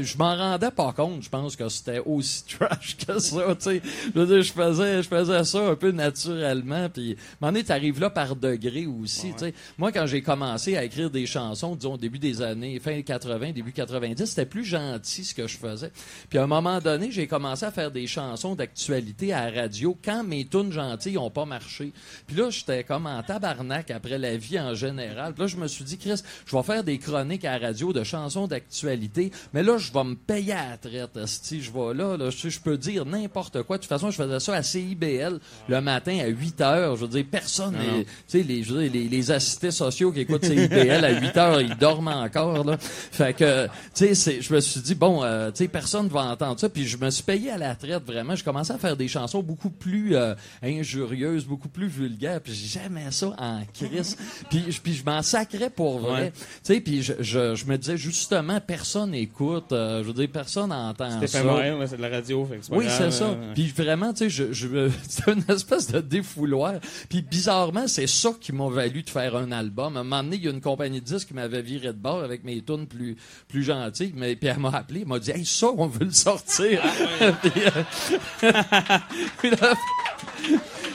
je 0.00 0.16
m'en 0.18 0.36
rendais 0.36 0.70
pas 0.70 0.92
compte. 0.92 1.22
Je 1.22 1.28
pense 1.28 1.56
que 1.56 1.68
c'était 1.68 2.00
aussi 2.04 2.44
trash 2.58 2.96
que 2.96 3.18
ça. 3.18 3.42
Tu 3.54 3.64
sais, 3.64 3.82
je 4.14 4.18
veux 4.20 4.26
dire, 4.26 4.42
je 4.42 4.52
faisais, 4.52 5.02
je 5.02 5.08
faisais 5.08 5.44
ça 5.44 5.58
un 5.68 5.74
peu 5.74 5.90
naturellement. 5.90 6.88
Puis, 6.88 7.16
moment 7.40 7.52
donné, 7.52 7.64
t'arrives 7.64 8.00
là 8.00 8.10
par 8.10 8.36
degré 8.36 8.86
aussi. 8.86 9.32
Tu 9.32 9.38
sais, 9.46 9.54
moi, 9.78 9.92
quand 9.92 10.06
j'ai 10.06 10.22
commencé 10.22 10.76
à 10.76 10.84
écrire 10.84 11.10
des 11.10 11.26
chansons, 11.26 11.74
disons 11.76 11.94
au 11.94 11.98
début 11.98 12.18
des 12.18 12.42
années 12.42 12.78
fin 12.80 13.00
80, 13.02 13.52
début 13.52 13.72
90, 13.72 14.24
c'était 14.26 14.46
plus 14.46 14.64
gentil 14.64 15.24
ce 15.24 15.34
que 15.34 15.46
je 15.46 15.56
faisais. 15.56 15.90
Puis 16.28 16.38
à 16.38 16.44
un 16.44 16.46
moment 16.46 16.80
donné, 16.80 17.10
j'ai 17.10 17.26
commencé 17.26 17.64
à 17.64 17.70
faire 17.70 17.90
des 17.90 18.06
chansons 18.06 18.54
d'actualité 18.54 19.32
à 19.32 19.50
la 19.50 19.62
radio 19.62 19.96
quand 20.04 20.24
mes 20.24 20.44
tunes 20.44 20.72
gentilles 20.72 21.18
ont 21.18 21.30
pas 21.30 21.41
marché. 21.46 21.92
Puis 22.26 22.36
là, 22.36 22.50
j'étais 22.50 22.84
comme 22.84 23.06
en 23.06 23.22
tabarnak 23.22 23.90
après 23.90 24.18
la 24.18 24.36
vie 24.36 24.58
en 24.58 24.74
général. 24.74 25.32
Puis 25.34 25.42
là, 25.42 25.46
je 25.46 25.56
me 25.56 25.68
suis 25.68 25.84
dit, 25.84 25.98
Chris, 25.98 26.22
je 26.46 26.56
vais 26.56 26.62
faire 26.62 26.84
des 26.84 26.98
chroniques 26.98 27.44
à 27.44 27.58
la 27.58 27.66
radio 27.68 27.92
de 27.92 28.04
chansons 28.04 28.46
d'actualité, 28.46 29.30
mais 29.52 29.62
là, 29.62 29.78
je 29.78 29.92
vais 29.92 30.04
me 30.04 30.14
payer 30.14 30.52
à 30.52 30.70
la 30.70 30.76
traite. 30.76 31.16
esti. 31.16 31.62
Je 31.62 31.70
vais 31.70 31.94
là, 31.94 32.16
là 32.16 32.30
je, 32.30 32.60
peux 32.60 32.76
dire 32.76 33.04
n'importe 33.04 33.62
quoi. 33.62 33.76
De 33.76 33.82
toute 33.82 33.88
façon, 33.88 34.10
je 34.10 34.16
faisais 34.16 34.40
ça 34.40 34.54
à 34.54 34.62
CIBL 34.62 35.38
le 35.68 35.80
matin 35.80 36.18
à 36.22 36.26
8 36.26 36.60
heures. 36.60 36.96
Je 36.96 37.02
veux 37.02 37.08
dire, 37.08 37.24
personne, 37.30 37.74
tu 37.74 38.06
sais, 38.26 38.42
les, 38.42 38.62
je 38.62 38.72
veux 38.72 38.82
dire, 38.82 38.92
les, 38.92 39.08
les 39.08 39.30
assistés 39.30 39.70
sociaux 39.70 40.12
qui 40.12 40.20
écoutent 40.20 40.44
CIBL 40.44 41.04
à 41.04 41.20
8 41.20 41.36
heures, 41.36 41.60
ils 41.60 41.76
dorment 41.76 42.08
encore, 42.08 42.64
là. 42.64 42.76
Fait 42.78 43.34
que, 43.34 43.66
tu 43.94 44.14
sais, 44.14 44.40
je 44.40 44.54
me 44.54 44.60
suis 44.60 44.80
dit, 44.80 44.94
bon, 44.94 45.22
euh, 45.22 45.50
tu 45.50 45.58
sais, 45.58 45.68
personne 45.68 46.08
va 46.08 46.22
entendre 46.24 46.58
ça. 46.58 46.68
Puis 46.68 46.86
je 46.86 46.96
me 46.96 47.10
suis 47.10 47.22
payé 47.22 47.50
à 47.50 47.58
la 47.58 47.74
traite, 47.74 48.04
vraiment. 48.04 48.34
Je 48.34 48.44
commençais 48.44 48.72
à 48.72 48.78
faire 48.78 48.96
des 48.96 49.08
chansons 49.08 49.42
beaucoup 49.42 49.70
plus 49.70 50.16
euh, 50.16 50.34
injurieuses, 50.62 51.21
beaucoup 51.46 51.68
plus 51.68 51.88
vulgaires. 51.88 52.40
Puis 52.40 52.52
j'aimais 52.54 53.10
ça 53.10 53.34
en 53.38 53.60
crise. 53.72 54.16
puis, 54.50 54.64
je- 54.68 54.80
puis 54.80 54.94
je 54.94 55.04
m'en 55.04 55.22
sacrais 55.22 55.70
pour 55.70 55.98
vrai. 56.00 56.12
Ouais. 56.22 56.32
Tu 56.32 56.40
sais, 56.62 56.80
puis 56.80 57.02
je, 57.02 57.12
je, 57.20 57.54
je 57.54 57.64
me 57.66 57.76
disais, 57.78 57.96
justement, 57.96 58.60
personne 58.60 59.14
écoute. 59.14 59.72
euh, 59.72 60.02
je 60.02 60.08
veux 60.08 60.12
dire, 60.14 60.28
personne 60.32 60.72
entend 60.72 61.20
C'est 61.20 61.26
ça. 61.26 61.38
éphémère, 61.40 61.78
là, 61.78 61.86
c'est 61.86 61.96
de 61.96 62.02
la 62.02 62.08
radio, 62.08 62.44
fait 62.46 62.58
que 62.58 62.66
pas 62.66 62.76
Oui, 62.76 62.86
c'est 62.88 63.10
ça. 63.10 63.24
euh, 63.24 63.52
Puis 63.54 63.68
vraiment, 63.68 64.12
tu 64.12 64.28
sais, 64.28 64.30
je, 64.30 64.52
je, 64.52 64.90
c'est 65.08 65.30
une 65.32 65.44
espèce 65.48 65.88
de 65.90 66.00
défouloir. 66.00 66.74
Puis 67.08 67.22
bizarrement, 67.22 67.86
c'est 67.88 68.06
ça 68.06 68.30
qui 68.40 68.52
m'a 68.52 68.68
valu 68.68 69.02
de 69.02 69.10
faire 69.10 69.36
un 69.36 69.50
album. 69.52 69.96
À 69.96 70.00
un 70.00 70.04
moment 70.04 70.22
donné, 70.22 70.36
il 70.36 70.44
y 70.44 70.48
a 70.48 70.50
une 70.50 70.60
compagnie 70.60 71.00
de 71.00 71.06
disques 71.06 71.28
qui 71.28 71.34
m'avait 71.34 71.62
viré 71.62 71.88
de 71.88 71.92
bord 71.98 72.22
avec 72.22 72.44
mes 72.44 72.60
tunes 72.62 72.86
plus, 72.86 73.16
plus 73.48 73.62
gentilles. 73.64 74.12
Mais, 74.16 74.36
puis 74.36 74.48
elle 74.48 74.58
m'a 74.58 74.70
appelé, 74.70 75.00
elle 75.02 75.08
m'a 75.08 75.18
dit, 75.18 75.30
hey, 75.30 75.44
ça, 75.44 75.68
on 75.76 75.86
veut 75.86 76.04
le 76.06 76.10
sortir. 76.12 76.82
Puis, 77.42 77.52
euh, 77.64 78.50
puis 79.38 79.50
là, 79.50 79.74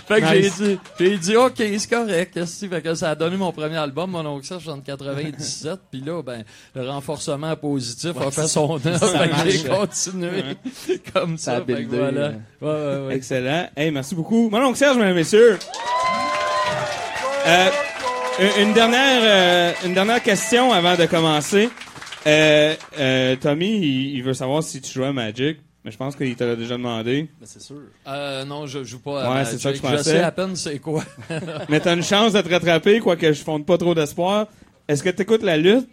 fait 0.07 0.21
que 0.21 0.35
Nice. 0.37 0.53
j'ai 0.57 0.65
dit, 0.75 0.79
j'ai 0.99 1.17
dit, 1.17 1.35
OK, 1.35 1.53
c'est 1.57 1.89
correct. 1.89 2.33
qu'est-ce 2.33 2.65
que 2.65 2.69
Fait 2.75 2.81
que 2.81 2.95
ça 2.95 3.09
a 3.11 3.15
donné 3.15 3.35
mon 3.37 3.51
premier 3.51 3.77
album, 3.77 4.11
mon 4.11 4.25
oncle 4.25 4.45
Serge, 4.45 4.67
en 4.69 4.79
97. 4.79 5.79
Puis 5.91 6.01
là, 6.01 6.21
ben, 6.23 6.43
le 6.75 6.89
renforcement 6.89 7.55
positif 7.55 8.11
a 8.19 8.31
fait 8.31 8.47
son 8.47 8.79
œuvre. 8.85 9.07
Fait 9.07 9.29
que 9.29 9.51
j'ai 9.51 9.67
continué 9.69 10.43
comme 11.13 11.37
ça. 11.37 11.61
Fait 11.65 11.83
que 11.83 11.95
voilà. 11.95 12.29
Ouais, 12.61 12.67
ouais, 12.69 13.07
ouais. 13.07 13.15
Excellent. 13.15 13.67
Hey, 13.75 13.91
merci 13.91 14.15
beaucoup. 14.15 14.49
Mon 14.49 14.59
oncle 14.63 14.77
Serge, 14.77 14.95
mesdames 14.97 15.11
et 15.11 15.15
messieurs. 15.15 15.57
Euh, 17.45 17.69
une- 18.39 18.67
une 18.67 18.73
dernière, 18.73 19.19
euh, 19.23 19.71
une 19.85 19.93
dernière 19.93 20.21
question 20.21 20.71
avant 20.71 20.95
de 20.95 21.05
commencer. 21.05 21.69
Euh, 22.25 22.75
euh, 22.99 23.35
Tommy, 23.37 23.77
il, 23.77 24.15
il 24.17 24.23
veut 24.23 24.33
savoir 24.33 24.61
si 24.63 24.81
tu 24.81 24.91
joues 24.91 25.05
à 25.05 25.13
Magic, 25.13 25.59
mais 25.87 25.91
je 25.93 25.97
pense 25.97 26.17
qu'il 26.17 26.35
te 26.35 26.43
l'a 26.43 26.57
déjà 26.57 26.75
demandé. 26.75 27.29
Mais 27.39 27.47
c'est 27.47 27.61
sûr. 27.61 27.77
Euh, 28.07 28.43
non, 28.43 28.67
je 28.67 28.83
joue 28.83 28.99
pas 28.99 29.23
à 29.23 29.33
Ouais, 29.35 29.45
c'est 29.45 29.57
ça 29.57 29.71
que 29.71 29.77
je 29.77 29.81
Je 29.81 29.87
pensais. 29.87 30.03
sais 30.03 30.19
à 30.19 30.31
peine 30.33 30.53
c'est 30.57 30.79
quoi. 30.79 31.01
mais 31.69 31.79
t'as 31.79 31.95
une 31.95 32.03
chance 32.03 32.33
de 32.33 32.41
te 32.41 32.49
rattraper, 32.49 32.99
quoique 32.99 33.31
je 33.31 33.41
fonde 33.41 33.65
pas 33.65 33.77
trop 33.77 33.95
d'espoir. 33.95 34.47
Est-ce 34.89 35.01
que 35.01 35.09
t'écoutes 35.09 35.43
la 35.43 35.55
lutte? 35.55 35.87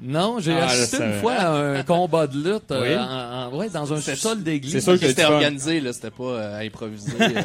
Non, 0.00 0.36
j'ai 0.38 0.52
Ah, 0.52 0.66
assisté 0.68 1.02
une 1.04 1.20
fois 1.20 1.34
à 1.34 1.50
un 1.50 1.82
combat 1.84 2.26
de 2.28 2.36
lutte 2.36 2.70
euh, 2.70 2.82
Oui. 2.82 2.96
en- 2.96 3.52
en- 3.52 3.58
ouais, 3.58 3.68
dans 3.68 3.92
un 3.92 4.00
C'est- 4.00 4.14
sous-sol 4.14 4.42
d'église. 4.42 4.72
c'est 4.72 4.80
sûr 4.80 4.92
que 4.98 5.06
C'était 5.08 5.22
tu 5.24 5.28
vas- 5.28 5.34
organisé, 5.34 5.80
là. 5.80 5.92
C'était 5.92 6.10
pas 6.12 6.22
euh, 6.24 6.60
improvisé. 6.66 7.12
euh, 7.20 7.42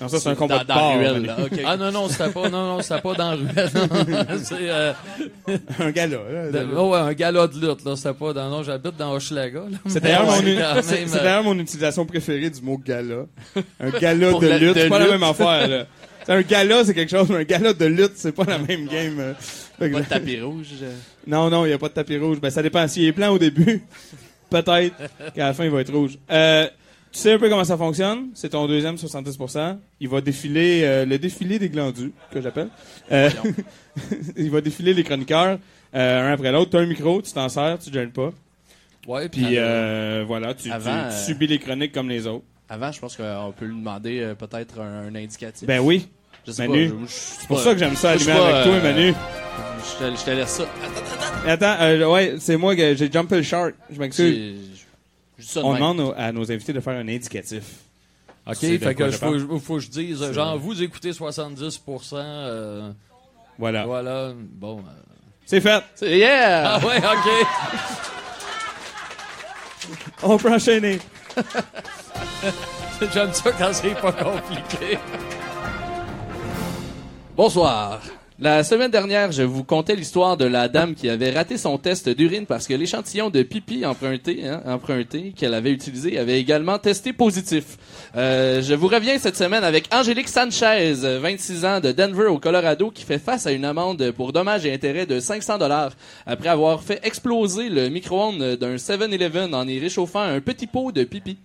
Non, 0.00 0.08
ça, 0.08 0.18
c'est 0.18 0.28
un 0.28 0.32
dans- 0.32 0.38
combat 0.38 0.58
de 0.58 0.68
dans 0.68 0.92
ruelle, 0.98 1.22
là. 1.24 1.36
Ah 1.66 1.76
non, 1.76 1.92
non, 1.92 2.08
c'était 2.08 2.28
pas, 2.30 2.48
non, 2.48 2.66
non, 2.76 2.82
c'était 2.82 3.00
pas 3.00 3.14
dans 3.14 3.30
la 3.30 3.36
ruelle. 3.36 3.70
c'est, 4.42 4.54
euh, 4.60 4.92
un 5.78 5.90
gala. 5.92 6.16
là. 6.32 6.50
de- 6.50 6.68
oh, 6.76 6.90
ouais, 6.92 6.98
un 6.98 7.12
gala 7.12 7.46
de 7.46 7.54
lutte, 7.54 7.84
là. 7.84 7.94
C'était 7.96 8.12
pas 8.14 8.32
dans, 8.32 8.50
non, 8.50 8.62
j'habite 8.64 8.96
dans 8.96 9.12
Hochelaga. 9.14 9.62
C'est 9.86 10.00
d'ailleurs, 10.02 10.26
mon, 10.26 10.32
c'est- 10.82 11.04
euh, 11.04 11.06
d'ailleurs 11.22 11.44
mon 11.44 11.58
utilisation 11.58 12.04
préférée 12.06 12.50
du 12.50 12.60
mot 12.60 12.76
gala. 12.76 13.26
Un 13.80 13.90
gala 13.90 14.32
de 14.32 14.46
la- 14.46 14.58
lutte, 14.58 14.74
de 14.76 14.80
c'est 14.82 14.88
pas 14.88 14.98
la 14.98 15.06
même 15.08 15.22
affaire, 15.22 15.68
là. 15.68 15.86
C'est 16.26 16.32
un 16.32 16.42
gala, 16.42 16.84
c'est 16.84 16.94
quelque 16.94 17.10
chose, 17.16 17.28
mais 17.28 17.36
un 17.36 17.44
gala 17.44 17.72
de 17.74 17.84
lutte, 17.84 18.12
c'est 18.16 18.32
pas 18.32 18.44
la 18.44 18.58
même 18.58 18.86
game. 18.86 19.16
euh. 19.20 19.32
Pas 19.78 19.88
de 19.88 20.00
tapis 20.08 20.40
rouge. 20.40 20.68
non, 21.26 21.50
non, 21.50 21.64
il 21.66 21.68
n'y 21.68 21.74
a 21.74 21.78
pas 21.78 21.88
de 21.88 21.94
tapis 21.94 22.16
rouge. 22.18 22.40
Ben, 22.40 22.50
ça 22.50 22.62
dépend. 22.62 22.86
S'il 22.88 23.04
est 23.04 23.12
plein 23.12 23.30
au 23.30 23.38
début, 23.38 23.82
peut-être 24.50 24.94
qu'à 25.34 25.46
la 25.46 25.52
fin, 25.54 25.64
il 25.64 25.70
va 25.70 25.80
être 25.82 25.92
rouge. 25.92 26.18
Euh, 26.30 26.66
tu 27.14 27.20
sais 27.20 27.32
un 27.32 27.38
peu 27.38 27.48
comment 27.48 27.62
ça 27.62 27.76
fonctionne? 27.76 28.30
C'est 28.34 28.48
ton 28.50 28.66
deuxième 28.66 28.96
70%. 28.96 29.78
Il 30.00 30.08
va 30.08 30.20
défiler 30.20 30.82
euh, 30.82 31.06
le 31.06 31.16
défilé 31.16 31.60
des 31.60 31.68
glandus, 31.68 32.10
que 32.32 32.40
j'appelle. 32.40 32.68
Euh, 33.12 33.30
il 34.36 34.50
va 34.50 34.60
défiler 34.60 34.92
les 34.94 35.04
chroniqueurs, 35.04 35.58
euh, 35.94 36.28
un 36.28 36.32
après 36.32 36.50
l'autre. 36.50 36.72
Tu 36.72 36.76
as 36.76 36.80
un 36.80 36.86
micro, 36.86 37.22
tu 37.22 37.32
t'en 37.32 37.48
sers, 37.48 37.78
tu 37.78 37.90
ne 37.90 37.94
gênes 37.94 38.10
pas. 38.10 38.32
Ouais, 39.06 39.28
Puis 39.28 39.58
euh, 39.58 40.24
voilà, 40.26 40.54
tu, 40.54 40.64
tu- 40.64 40.72
Avant, 40.72 41.08
tu 41.08 41.24
subis 41.24 41.46
les 41.46 41.60
chroniques 41.60 41.92
comme 41.92 42.08
les 42.08 42.26
autres. 42.26 42.44
Avant, 42.68 42.90
je 42.90 42.98
pense 42.98 43.16
qu'on 43.16 43.54
peut 43.56 43.66
lui 43.66 43.76
demander 43.76 44.32
peut-être 44.36 44.80
un, 44.80 45.06
un 45.06 45.14
indicatif. 45.14 45.68
Ben 45.68 45.78
oui. 45.78 46.08
je 46.44 46.50
sais 46.50 46.66
Manu, 46.66 46.90
C'est 47.06 47.46
pour 47.46 47.60
ça 47.60 47.74
que 47.74 47.78
j'aime 47.78 47.94
ça 47.94 48.16
pas, 48.16 48.58
avec 48.58 48.64
toi, 48.64 48.80
Manu. 48.82 49.14
Je 50.00 50.04
te, 50.04 50.16
je 50.18 50.24
te 50.24 50.30
laisse 50.30 50.48
ça. 50.48 50.64
Attends, 51.46 51.66
Attends, 51.66 51.82
euh, 51.84 52.06
ouais, 52.12 52.34
c'est 52.40 52.56
moi 52.56 52.74
que 52.74 52.96
j'ai 52.96 53.12
jumpé 53.12 53.36
le 53.36 53.42
shark. 53.42 53.74
Je 53.92 54.00
m'excuse. 54.00 54.56
On 55.56 55.72
même. 55.72 55.82
demande 55.96 56.14
à 56.16 56.32
nos 56.32 56.50
invités 56.50 56.72
de 56.72 56.80
faire 56.80 56.96
un 56.96 57.08
indicatif. 57.08 57.62
OK, 58.46 58.56
fait 58.56 58.78
quoi 58.78 58.92
que 58.94 59.10
je 59.10 59.16
faut, 59.58 59.74
que 59.76 59.80
je 59.80 59.88
dise, 59.88 60.32
genre, 60.32 60.58
vous 60.58 60.82
écoutez 60.82 61.12
70%, 61.12 62.14
euh, 62.16 62.90
Voilà. 63.58 63.86
voilà, 63.86 64.32
bon. 64.36 64.78
euh. 64.80 64.82
C'est 65.46 65.60
fait. 65.60 65.82
Yeah! 66.02 66.74
Ah 66.74 66.78
ouais, 66.86 66.98
OK. 66.98 67.46
On 70.22 70.36
peut 70.38 70.52
enchaîner. 70.52 70.98
J'aime 73.12 73.32
ça 73.32 73.52
quand 73.52 73.72
c'est 73.72 73.94
pas 74.00 74.12
compliqué. 74.12 74.98
Bonsoir. 77.36 78.00
La 78.44 78.62
semaine 78.62 78.90
dernière, 78.90 79.32
je 79.32 79.42
vous 79.42 79.64
contais 79.64 79.96
l'histoire 79.96 80.36
de 80.36 80.44
la 80.44 80.68
dame 80.68 80.94
qui 80.94 81.08
avait 81.08 81.30
raté 81.30 81.56
son 81.56 81.78
test 81.78 82.10
d'urine 82.10 82.44
parce 82.44 82.66
que 82.66 82.74
l'échantillon 82.74 83.30
de 83.30 83.42
pipi 83.42 83.86
emprunté, 83.86 84.46
hein, 84.46 84.78
qu'elle 85.34 85.54
avait 85.54 85.70
utilisé 85.70 86.18
avait 86.18 86.38
également 86.38 86.78
testé 86.78 87.14
positif. 87.14 87.78
Euh, 88.14 88.60
je 88.60 88.74
vous 88.74 88.88
reviens 88.88 89.18
cette 89.18 89.38
semaine 89.38 89.64
avec 89.64 89.88
Angélique 89.94 90.28
Sanchez, 90.28 90.92
26 90.92 91.64
ans 91.64 91.80
de 91.80 91.90
Denver 91.92 92.26
au 92.26 92.38
Colorado, 92.38 92.90
qui 92.90 93.04
fait 93.04 93.18
face 93.18 93.46
à 93.46 93.52
une 93.52 93.64
amende 93.64 94.10
pour 94.10 94.34
dommages 94.34 94.66
et 94.66 94.74
intérêts 94.74 95.06
de 95.06 95.20
500 95.20 95.56
dollars 95.56 95.92
après 96.26 96.50
avoir 96.50 96.82
fait 96.82 97.00
exploser 97.02 97.70
le 97.70 97.88
micro-ondes 97.88 98.56
d'un 98.56 98.76
7-Eleven 98.76 99.54
en 99.54 99.66
y 99.66 99.78
réchauffant 99.78 100.20
un 100.20 100.42
petit 100.42 100.66
pot 100.66 100.92
de 100.92 101.04
pipi. 101.04 101.38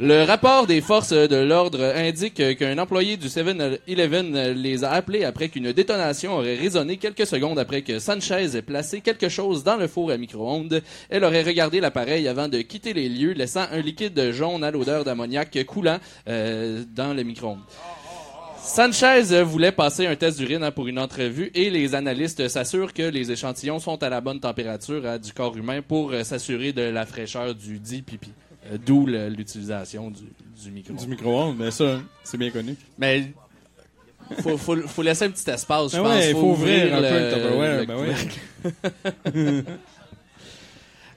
Le 0.00 0.22
rapport 0.22 0.68
des 0.68 0.80
forces 0.80 1.12
de 1.12 1.34
l'ordre 1.34 1.82
indique 1.82 2.56
qu'un 2.56 2.78
employé 2.78 3.16
du 3.16 3.26
7-Eleven 3.26 4.52
les 4.52 4.84
a 4.84 4.92
appelés 4.92 5.24
après 5.24 5.48
qu'une 5.48 5.72
détonation 5.72 6.36
aurait 6.36 6.54
résonné 6.54 6.98
quelques 6.98 7.26
secondes 7.26 7.58
après 7.58 7.82
que 7.82 7.98
Sanchez 7.98 8.56
ait 8.56 8.62
placé 8.62 9.00
quelque 9.00 9.28
chose 9.28 9.64
dans 9.64 9.76
le 9.76 9.88
four 9.88 10.12
à 10.12 10.16
micro-ondes. 10.16 10.82
Elle 11.10 11.24
aurait 11.24 11.42
regardé 11.42 11.80
l'appareil 11.80 12.28
avant 12.28 12.46
de 12.46 12.58
quitter 12.58 12.92
les 12.92 13.08
lieux, 13.08 13.32
laissant 13.32 13.66
un 13.72 13.80
liquide 13.80 14.30
jaune 14.30 14.62
à 14.62 14.70
l'odeur 14.70 15.02
d'ammoniac 15.02 15.58
coulant 15.66 15.98
euh, 16.28 16.84
dans 16.94 17.12
le 17.12 17.24
micro-ondes. 17.24 17.58
Sanchez 18.62 19.42
voulait 19.42 19.72
passer 19.72 20.06
un 20.06 20.14
test 20.14 20.38
d'urine 20.38 20.62
hein, 20.62 20.70
pour 20.70 20.86
une 20.86 21.00
entrevue 21.00 21.50
et 21.54 21.70
les 21.70 21.96
analystes 21.96 22.46
s'assurent 22.46 22.92
que 22.92 23.02
les 23.02 23.32
échantillons 23.32 23.80
sont 23.80 24.00
à 24.04 24.08
la 24.08 24.20
bonne 24.20 24.38
température 24.38 25.04
hein, 25.04 25.18
du 25.18 25.32
corps 25.32 25.56
humain 25.56 25.82
pour 25.82 26.12
euh, 26.12 26.22
s'assurer 26.22 26.72
de 26.72 26.82
la 26.82 27.04
fraîcheur 27.04 27.52
du 27.52 27.80
dit 27.80 28.02
pipi. 28.02 28.30
Euh, 28.70 28.78
D'où 28.84 29.06
l'utilisation 29.06 30.10
du, 30.10 30.22
du 30.62 30.70
micro. 30.70 30.92
Du 30.94 31.06
micro-ondes, 31.06 31.56
mais 31.58 31.70
ça, 31.70 32.00
c'est 32.24 32.36
bien 32.36 32.50
connu. 32.50 32.74
Mais 32.98 33.32
faut, 34.42 34.58
faut, 34.58 34.76
faut 34.76 35.02
laisser 35.02 35.24
un 35.26 35.30
petit 35.30 35.48
espace, 35.50 35.92
je 35.92 35.96
Ben 35.96 36.02
pense. 36.02 36.12
ouais, 36.14 36.30
il 36.30 36.34
faut 36.36 36.50
ouvrir 36.50 36.94
un 36.96 37.00
peu 37.00 37.18
le 37.18 37.32
Tupperware, 37.32 37.86
ben 37.86 37.96
ouais. 37.96 39.64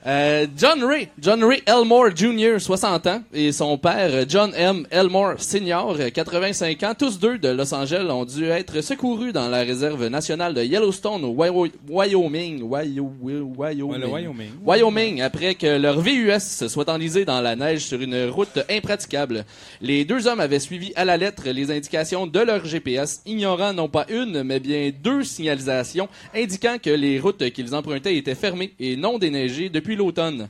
Euh, 0.07 0.47
John 0.57 0.83
Ray, 0.83 1.09
John 1.19 1.43
Ray 1.43 1.61
Elmore 1.67 2.15
Jr., 2.15 2.57
60 2.59 3.05
ans, 3.05 3.21
et 3.31 3.51
son 3.51 3.77
père, 3.77 4.25
John 4.27 4.51
M. 4.55 4.87
Elmore 4.89 5.33
Sr., 5.37 6.11
85 6.11 6.81
ans, 6.83 6.93
tous 6.97 7.19
deux 7.19 7.37
de 7.37 7.49
Los 7.49 7.71
Angeles, 7.71 8.09
ont 8.09 8.25
dû 8.25 8.45
être 8.45 8.81
secourus 8.81 9.31
dans 9.31 9.47
la 9.47 9.59
réserve 9.61 10.07
nationale 10.07 10.55
de 10.55 10.63
Yellowstone 10.63 11.23
au 11.23 11.35
Wyo- 11.35 11.69
Wyoming. 11.87 12.63
Wyoming. 12.63 14.49
Wyoming, 14.65 15.21
après 15.21 15.53
que 15.53 15.77
leur 15.77 15.99
VUS 16.01 16.39
se 16.39 16.67
soit 16.67 16.89
enlisé 16.89 17.23
dans 17.23 17.39
la 17.41 17.55
neige 17.55 17.81
sur 17.81 18.01
une 18.01 18.27
route 18.29 18.57
impraticable. 18.71 19.45
Les 19.81 20.03
deux 20.03 20.25
hommes 20.27 20.39
avaient 20.39 20.59
suivi 20.59 20.91
à 20.95 21.05
la 21.05 21.15
lettre 21.17 21.43
les 21.49 21.69
indications 21.69 22.25
de 22.25 22.39
leur 22.39 22.65
GPS, 22.65 23.21
ignorant 23.27 23.71
non 23.73 23.87
pas 23.87 24.07
une, 24.09 24.41
mais 24.41 24.59
bien 24.59 24.91
deux 25.03 25.23
signalisations 25.23 26.09
indiquant 26.35 26.77
que 26.81 26.89
les 26.89 27.19
routes 27.19 27.51
qu'ils 27.51 27.75
empruntaient 27.75 28.17
étaient 28.17 28.33
fermées 28.33 28.73
et 28.79 28.95
non 28.95 29.19
déneigées 29.19 29.69
depuis 29.69 29.90
l'automne. 29.95 30.47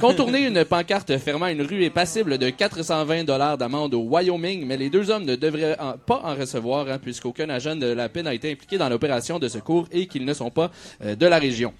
Contourner 0.00 0.46
une 0.48 0.64
pancarte 0.64 1.16
fermant 1.18 1.46
une 1.46 1.62
rue 1.62 1.84
est 1.84 1.90
passible 1.90 2.36
de 2.36 2.50
420 2.50 3.22
dollars 3.22 3.56
d'amende 3.56 3.94
au 3.94 4.00
Wyoming, 4.00 4.66
mais 4.66 4.76
les 4.76 4.90
deux 4.90 5.08
hommes 5.08 5.24
ne 5.24 5.36
devraient 5.36 5.78
en- 5.78 5.92
pas 5.96 6.20
en 6.24 6.34
recevoir 6.34 6.88
hein, 6.90 6.98
puisqu'aucun 7.00 7.48
agent 7.48 7.76
de 7.76 7.86
la 7.86 8.08
paix 8.08 8.24
n'a 8.24 8.34
été 8.34 8.50
impliqué 8.50 8.76
dans 8.76 8.88
l'opération 8.88 9.38
de 9.38 9.46
secours 9.46 9.86
et 9.92 10.06
qu'ils 10.08 10.24
ne 10.24 10.34
sont 10.34 10.50
pas 10.50 10.72
euh, 11.04 11.14
de 11.14 11.26
la 11.26 11.38
région. 11.38 11.72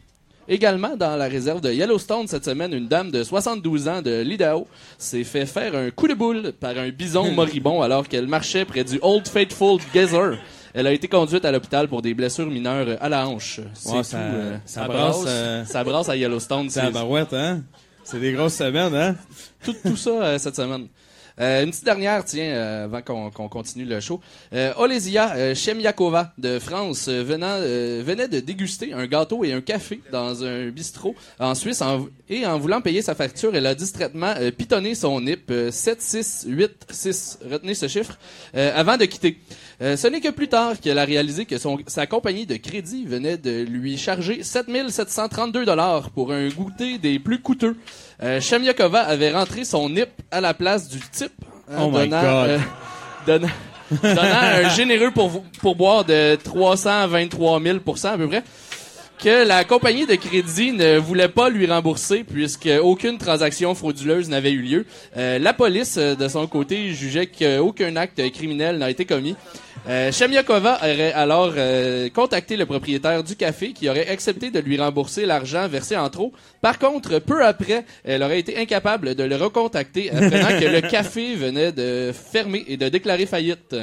Également, 0.46 0.94
dans 0.94 1.16
la 1.16 1.24
réserve 1.24 1.60
de 1.62 1.72
Yellowstone 1.72 2.28
cette 2.28 2.44
semaine, 2.44 2.72
une 2.74 2.86
dame 2.86 3.10
de 3.10 3.24
72 3.24 3.88
ans 3.88 4.02
de 4.02 4.20
l'Idaho 4.20 4.68
s'est 4.98 5.24
fait 5.24 5.46
faire 5.46 5.74
un 5.74 5.90
coup 5.90 6.06
de 6.06 6.14
boule 6.14 6.52
par 6.52 6.76
un 6.78 6.90
bison 6.90 7.32
moribond 7.34 7.82
alors 7.82 8.06
qu'elle 8.06 8.28
marchait 8.28 8.64
près 8.64 8.84
du 8.84 8.98
Old 9.02 9.26
Faithful 9.26 9.80
Geyser. 9.92 10.36
Elle 10.74 10.86
a 10.88 10.92
été 10.92 11.06
conduite 11.08 11.44
à 11.44 11.52
l'hôpital 11.52 11.86
pour 11.88 12.02
des 12.02 12.14
blessures 12.14 12.46
mineures 12.50 12.98
à 13.00 13.08
la 13.08 13.26
hanche. 13.28 13.60
C'est 13.74 13.90
Ouais, 13.90 13.98
tout, 13.98 14.02
ça, 14.04 14.18
euh, 14.18 14.56
ça 14.66 14.86
brasse. 14.88 15.24
euh, 15.26 15.64
ça 15.64 15.84
brasse 15.84 16.08
à 16.08 16.16
Yellowstone. 16.16 16.68
C'est 16.68 16.90
barouette, 16.90 17.32
hein? 17.32 17.62
C'est 18.02 18.18
des 18.20 18.32
grosses 18.32 18.54
semaines, 18.56 18.94
hein? 18.94 19.14
tout, 19.64 19.74
tout 19.84 19.96
ça 19.96 20.10
euh, 20.10 20.38
cette 20.38 20.56
semaine. 20.56 20.88
Euh, 21.40 21.64
une 21.64 21.70
petite 21.70 21.84
dernière, 21.84 22.24
tiens, 22.24 22.44
euh, 22.44 22.84
avant 22.84 23.02
qu'on 23.02 23.48
continue 23.48 23.84
le 23.84 23.98
show. 23.98 24.20
Euh, 24.52 24.72
Olesia 24.76 25.52
Chemiakova 25.54 26.32
de 26.38 26.60
France 26.60 27.08
venant, 27.08 27.56
euh, 27.58 28.02
venait 28.06 28.28
de 28.28 28.38
déguster 28.38 28.92
un 28.92 29.04
gâteau 29.08 29.42
et 29.42 29.52
un 29.52 29.60
café 29.60 30.00
dans 30.12 30.44
un 30.44 30.68
bistrot 30.68 31.16
en 31.40 31.56
Suisse 31.56 31.82
en- 31.82 32.06
et 32.28 32.46
en 32.46 32.56
voulant 32.58 32.80
payer 32.80 33.02
sa 33.02 33.16
facture, 33.16 33.54
elle 33.56 33.66
a 33.66 33.74
distraitement 33.74 34.32
pitonné 34.56 34.94
son 34.94 35.20
NIP 35.20 35.50
euh, 35.50 35.70
7686, 35.72 37.38
retenez 37.50 37.74
ce 37.74 37.88
chiffre, 37.88 38.16
euh, 38.54 38.70
avant 38.74 38.96
de 38.96 39.04
quitter. 39.06 39.38
Euh, 39.82 39.96
ce 39.96 40.06
n'est 40.06 40.20
que 40.20 40.28
plus 40.28 40.48
tard 40.48 40.78
qu'elle 40.80 40.98
a 40.98 41.04
réalisé 41.04 41.44
que 41.46 41.58
son, 41.58 41.78
sa 41.86 42.06
compagnie 42.06 42.46
de 42.46 42.56
crédit 42.56 43.04
venait 43.06 43.36
de 43.36 43.62
lui 43.64 43.96
charger 43.98 44.42
7732 44.42 45.64
dollars 45.64 46.10
pour 46.10 46.32
un 46.32 46.48
goûter 46.48 46.98
des 46.98 47.18
plus 47.18 47.40
coûteux. 47.40 47.76
Euh, 48.22 48.40
avait 48.92 49.32
rentré 49.32 49.64
son 49.64 49.88
NIP 49.88 50.10
à 50.30 50.40
la 50.40 50.54
place 50.54 50.88
du 50.88 51.00
type, 51.12 51.32
hein, 51.70 51.78
Oh 51.80 51.90
my 51.90 52.08
donnant, 52.08 52.22
God. 52.22 52.48
euh, 52.50 52.58
donnant, 53.26 53.48
donnant 54.02 54.22
un 54.22 54.68
généreux 54.70 55.10
pour, 55.10 55.42
pourboire 55.60 56.04
de 56.04 56.36
323 56.36 57.60
000% 57.60 58.06
à 58.06 58.16
peu 58.16 58.28
près 58.28 58.44
que 59.18 59.46
la 59.46 59.64
compagnie 59.64 60.06
de 60.06 60.14
crédit 60.14 60.72
ne 60.72 60.98
voulait 60.98 61.28
pas 61.28 61.48
lui 61.48 61.66
rembourser 61.66 62.24
puisque 62.24 62.68
aucune 62.82 63.18
transaction 63.18 63.74
frauduleuse 63.74 64.28
n'avait 64.28 64.52
eu 64.52 64.62
lieu. 64.62 64.86
Euh, 65.16 65.38
la 65.38 65.52
police, 65.52 65.96
euh, 65.98 66.14
de 66.14 66.28
son 66.28 66.46
côté, 66.46 66.92
jugeait 66.92 67.26
qu'aucun 67.26 67.96
acte 67.96 68.20
criminel 68.32 68.78
n'a 68.78 68.90
été 68.90 69.04
commis. 69.04 69.36
Euh, 69.86 70.10
Chemiakova 70.10 70.78
aurait 70.78 71.12
alors 71.12 71.52
euh, 71.56 72.08
contacté 72.08 72.56
le 72.56 72.64
propriétaire 72.64 73.22
du 73.22 73.36
café 73.36 73.72
qui 73.72 73.88
aurait 73.90 74.08
accepté 74.08 74.50
de 74.50 74.58
lui 74.58 74.78
rembourser 74.78 75.26
l'argent 75.26 75.68
versé 75.68 75.96
en 75.96 76.08
trop. 76.08 76.32
Par 76.62 76.78
contre, 76.78 77.18
peu 77.18 77.44
après, 77.44 77.84
elle 78.02 78.22
aurait 78.22 78.40
été 78.40 78.56
incapable 78.56 79.14
de 79.14 79.24
le 79.24 79.36
recontacter 79.36 80.10
apprenant 80.14 80.58
que 80.58 80.64
le 80.64 80.80
café 80.80 81.34
venait 81.34 81.72
de 81.72 82.12
fermer 82.12 82.64
et 82.66 82.78
de 82.78 82.88
déclarer 82.88 83.26
faillite. 83.26 83.76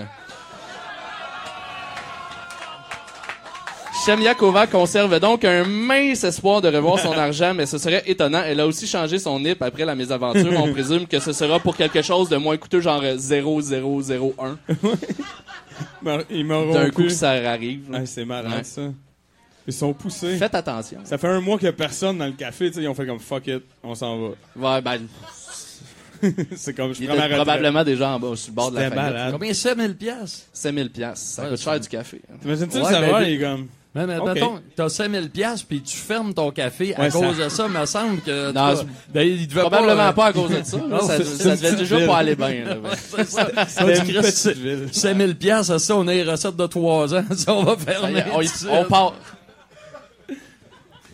Chemiakova 4.06 4.66
conserve 4.68 5.20
donc 5.20 5.46
un 5.46 5.64
mince 5.64 6.24
espoir 6.24 6.62
de 6.62 6.70
revoir 6.70 6.98
son 7.00 7.12
argent, 7.18 7.54
mais 7.54 7.66
ce 7.66 7.78
serait 7.78 8.04
étonnant. 8.08 8.42
Elle 8.46 8.60
a 8.60 8.66
aussi 8.68 8.88
changé 8.88 9.20
son 9.20 9.40
NIP 9.40 9.62
après 9.62 9.86
la 9.86 9.94
mésaventure. 9.96 10.52
On 10.60 10.72
présume 10.74 11.06
que 11.06 11.20
ce 11.20 11.34
sera 11.34 11.60
pour 11.60 11.76
quelque 11.78 12.02
chose 12.02 12.28
de 12.30 12.38
moins 12.38 12.58
coûteux, 12.58 12.82
genre 12.82 13.02
euh, 13.04 13.18
0001. 13.18 14.58
Mar- 16.02 16.22
Ils 16.32 16.46
m'auront 16.46 16.74
D'un 16.74 16.90
coup 16.90 17.10
ça 17.10 17.32
arrive. 17.32 17.82
Ah, 17.94 18.06
c'est 18.06 18.26
malade, 18.26 18.52
Ouais. 18.58 18.64
ça. 18.64 18.82
Ils 19.68 19.74
sont 19.74 19.94
poussés. 19.94 20.38
Faites 20.38 20.56
attention. 20.56 21.00
Ça 21.04 21.20
fait 21.20 21.28
un 21.28 21.40
mois 21.40 21.58
qu'il 21.58 21.68
y 21.68 21.70
a 21.70 21.74
personne 21.74 22.18
dans 22.18 22.26
le 22.26 22.32
café, 22.32 22.70
tu 22.70 22.78
sais, 22.78 22.82
ils 22.82 22.88
ont 22.88 22.96
fait 22.96 23.06
comme 23.06 23.20
fuck 23.20 23.46
it, 23.46 23.62
on 23.84 23.94
s'en 23.94 24.18
va. 24.56 24.76
Ouais, 24.78 24.82
ben, 24.82 25.02
c'est 26.56 26.74
comme, 26.76 26.94
je 26.94 27.02
il 27.02 27.08
prends 27.08 27.16
était 27.24 27.36
probablement 27.36 27.84
déjà 27.84 28.10
en 28.10 28.20
bas, 28.20 28.36
sur 28.36 28.50
le 28.52 28.56
bord 28.56 28.72
de 28.72 28.78
la 28.80 28.90
faillite. 28.90 29.32
Combien 29.32 29.54
c'est 29.54 29.76
1000 29.76 29.96
pièces 29.96 30.48
5000 30.54 30.90
piastres. 30.90 31.20
Ça 31.26 31.44
Ouais, 31.44 31.50
coûte 31.50 31.58
c'est- 31.60 31.64
cher 31.64 31.80
du 31.80 31.88
café. 31.90 32.22
hein. 32.32 32.36
T'imagines-tu 32.42 32.78
Ouais, 32.78 32.84
le 32.84 32.90
savoir, 32.90 33.20
ben, 33.22 33.28
les 33.28 33.40
comme. 33.40 33.68
Mais, 33.94 34.08
mais 34.08 34.20
Ok. 34.20 34.34
mettons, 34.34 34.62
t'as 34.74 34.88
5000 34.88 35.30
pièces 35.32 35.64
puis 35.64 35.82
tu 35.82 35.98
fermes 35.98 36.34
ton 36.34 36.50
café 36.52 36.96
à 36.96 37.02
Ouais, 37.02 37.10
ça- 37.10 37.20
cause 37.20 37.38
de 37.38 37.50
ça, 37.50 37.68
me 37.68 37.86
semble 37.86 38.22
que 38.22 38.48
Non, 38.48 38.54
toi, 38.54 38.76
c'est- 38.78 39.12
ben, 39.14 39.22
il 39.28 39.48
devait 39.50 39.60
Probablement 39.62 39.96
pas, 39.98 40.14
pas 40.14 40.26
à 40.28 40.34
cause 40.34 40.50
de 40.50 40.64
ça. 40.64 40.78
Non, 40.90 41.00
ça, 41.02 41.18
c'est- 41.18 41.24
ça 41.26 41.38
c'est 41.38 41.50
une 41.50 41.56
devait 41.72 41.76
déjà 41.76 41.98
ville. 41.98 42.08
pas 42.08 42.18
aller 42.18 42.36
bien. 42.36 42.48
ouais. 42.84 42.90
c'est 42.96 43.26
ça. 44.32 44.54
Ville. 44.54 44.88
5000 44.94 45.36
pièces, 45.36 45.76
ça, 45.78 45.96
on 45.98 46.08
a 46.08 46.14
les 46.14 46.24
recettes 46.24 46.56
de 46.56 46.68
3 46.68 47.14
ans, 47.14 47.24
ça, 47.36 47.54
on 47.54 47.64
va 47.64 47.76
Ça 47.78 47.86
fermer. 47.92 48.24
on, 48.34 48.42
on 48.78 48.86
part. 48.86 49.14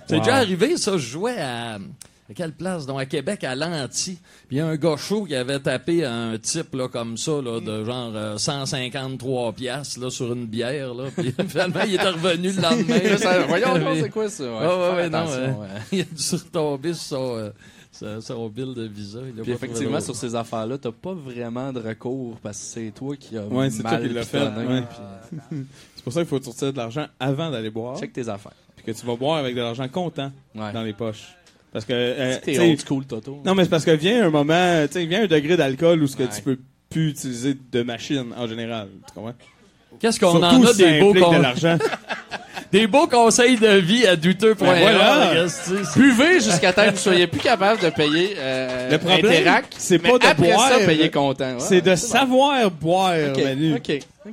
C'est 0.06 0.16
Wow. 0.18 0.22
déjà 0.22 0.36
arrivé, 0.36 0.78
ça, 0.78 0.94
je 0.94 0.98
jouais 1.00 1.38
à, 1.42 1.80
à 2.30 2.34
quelle 2.34 2.52
place? 2.52 2.86
Donc, 2.86 3.00
à 3.00 3.06
Québec, 3.06 3.44
à 3.44 3.56
Lanty. 3.56 4.18
Puis 4.48 4.58
il 4.58 4.58
y 4.58 4.62
a 4.62 4.68
un 4.68 4.76
gars 4.76 4.98
chaud 4.98 5.24
qui 5.26 5.36
avait 5.36 5.60
tapé 5.60 6.04
un 6.06 6.38
type, 6.38 6.74
là, 6.76 6.88
comme 6.90 7.16
ça, 7.18 7.42
là, 7.42 7.60
de 7.62 7.86
genre 7.86 8.12
euh, 8.16 8.38
153 8.38 9.54
piastres, 9.54 10.00
là, 10.00 10.10
sur 10.10 10.32
une 10.34 10.46
bière, 10.46 10.94
là. 10.94 11.06
Puis 11.16 11.34
finalement, 11.48 11.80
il 11.88 11.96
était 11.96 12.10
revenu 12.10 12.52
le 12.52 12.62
lendemain. 12.62 13.18
Ça- 13.18 13.46
Voyons, 13.48 13.96
c'est 14.02 14.10
quoi 14.10 14.30
ça? 14.30 14.44
Ouais, 14.44 14.50
Ouais, 14.60 14.68
faut 14.68 14.96
ouais, 14.96 15.10
non, 15.10 15.26
il 15.92 16.02
a 16.02 16.04
dû 16.04 16.36
retomber 16.36 16.94
sur 16.94 17.06
son, 17.08 17.52
euh, 18.04 18.22
son, 18.22 18.50
bill 18.50 18.74
de 18.74 18.84
visa. 18.84 19.20
Puis 19.42 19.52
effectivement, 19.52 20.02
sur 20.02 20.16
ces 20.16 20.36
affaires-là, 20.36 20.78
t'as 20.78 20.92
pas 20.92 21.14
vraiment 21.14 21.72
de 21.74 21.80
recours 21.80 22.38
parce 22.44 22.58
que 22.58 22.64
c'est 22.66 22.92
toi 22.94 23.16
qui 23.16 23.38
as 23.38 23.46
Ouais, 23.46 23.70
c'est 23.70 23.82
toi 23.82 23.92
mal 23.92 24.08
qui 24.08 24.14
l'as 24.14 24.24
fait, 24.26 24.40
ouais. 24.42 24.82
puis 25.50 25.58
C'est 25.96 26.04
pour 26.04 26.14
ça 26.14 26.20
qu'il 26.22 26.30
faut 26.30 26.42
sortir 26.42 26.74
de 26.74 26.78
l'argent 26.78 27.08
avant 27.20 27.50
d'aller 27.50 27.70
boire. 27.70 27.98
Check 28.00 28.14
tes 28.14 28.28
affaires. 28.30 28.52
Puis 28.76 28.86
que 28.86 28.92
tu 29.00 29.06
vas 29.06 29.16
boire 29.16 29.38
avec 29.38 29.56
de 29.56 29.62
l'argent 29.62 29.88
comptant 29.88 30.32
Ouais. 30.56 30.72
dans 30.74 30.84
les 30.84 30.94
poches. 30.94 31.36
Parce 31.74 31.86
que. 31.86 31.94
euh, 31.94 32.36
T'es 32.44 32.60
old 32.60 32.80
school, 32.86 33.06
Toto. 33.06 33.42
Non, 33.46 33.56
mais 33.56 33.64
c'est 33.64 33.70
parce 33.70 33.86
que 33.86 33.92
vient 33.92 34.26
un 34.26 34.30
moment, 34.30 34.86
tu 34.88 34.94
sais, 34.94 35.06
vient 35.06 35.24
un 35.24 35.28
degré 35.28 35.58
d'alcool 35.58 36.02
où 36.02 36.08
ce 36.08 36.16
que 36.16 36.24
Ouais. 36.24 36.30
tu 36.36 36.42
peux 36.42 36.58
plus 36.90 37.10
utiliser 37.10 37.56
de 37.72 37.84
machine 37.84 38.26
en 38.38 38.48
général. 38.48 38.88
Tu 39.08 39.14
comprends? 39.14 39.34
Qu'est-ce 40.00 40.20
qu'on 40.20 40.42
en 40.44 40.64
a 40.66 40.74
des 40.74 41.00
beaux, 41.00 41.10
implique 41.10 41.24
con- 41.24 41.32
de 41.40 41.78
des 42.72 42.88
beaux 42.88 43.08
conseils 43.08 43.58
de 43.58 43.78
vie 43.78 44.06
à 44.06 44.16
douteux 44.16 44.54
pour 44.54 44.68
Ben 44.68 44.80
voilà. 44.80 45.46
Buvez 45.96 46.40
jusqu'à 46.40 46.72
temps 46.74 46.86
que 46.86 46.92
vous 46.92 46.98
soyez 46.98 47.26
plus 47.26 47.40
capable 47.40 47.82
de 47.82 47.90
payer 47.90 48.36
euh, 48.38 48.92
Le 48.92 48.98
problème, 49.00 49.44
c'est 49.78 49.98
pas 50.00 50.18
de 50.20 50.26
après 50.26 50.52
boire, 50.54 50.70
ça, 50.70 50.86
payer 50.86 51.10
comptant. 51.10 51.54
Ouais, 51.54 51.60
c'est 51.60 51.82
de 51.82 51.90
bon. 51.92 51.96
savoir 51.96 52.70
boire, 52.72 53.14
Manu. 53.44 53.76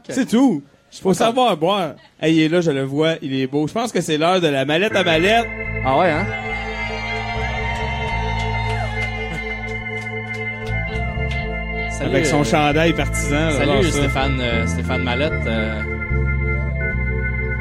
C'est 0.09 0.29
tout. 0.29 0.63
Faut 1.03 1.15
savoir 1.15 1.57
boire. 1.57 1.95
Hey, 2.21 2.35
il 2.37 2.43
est 2.43 2.49
là, 2.49 2.61
je 2.61 2.71
le 2.71 2.83
vois, 2.83 3.15
il 3.23 3.35
est 3.35 3.47
beau. 3.47 3.67
Je 3.67 3.73
pense 3.73 3.91
que 3.91 4.01
c'est 4.01 4.19
l'heure 4.19 4.41
de 4.41 4.49
la 4.49 4.65
mallette 4.65 4.95
à 4.95 5.03
mallette. 5.03 5.47
Ah 5.85 5.99
ouais, 5.99 6.11
hein? 6.11 6.27
Salut, 11.99 12.11
avec 12.11 12.27
son 12.27 12.41
euh, 12.41 12.45
chandail 12.45 12.93
partisan. 12.93 13.51
Salut. 13.53 13.85
Stéphane, 13.91 14.41
euh, 14.41 14.67
Stéphane 14.67 15.03
Mallette. 15.03 15.33
euh, 15.47 15.81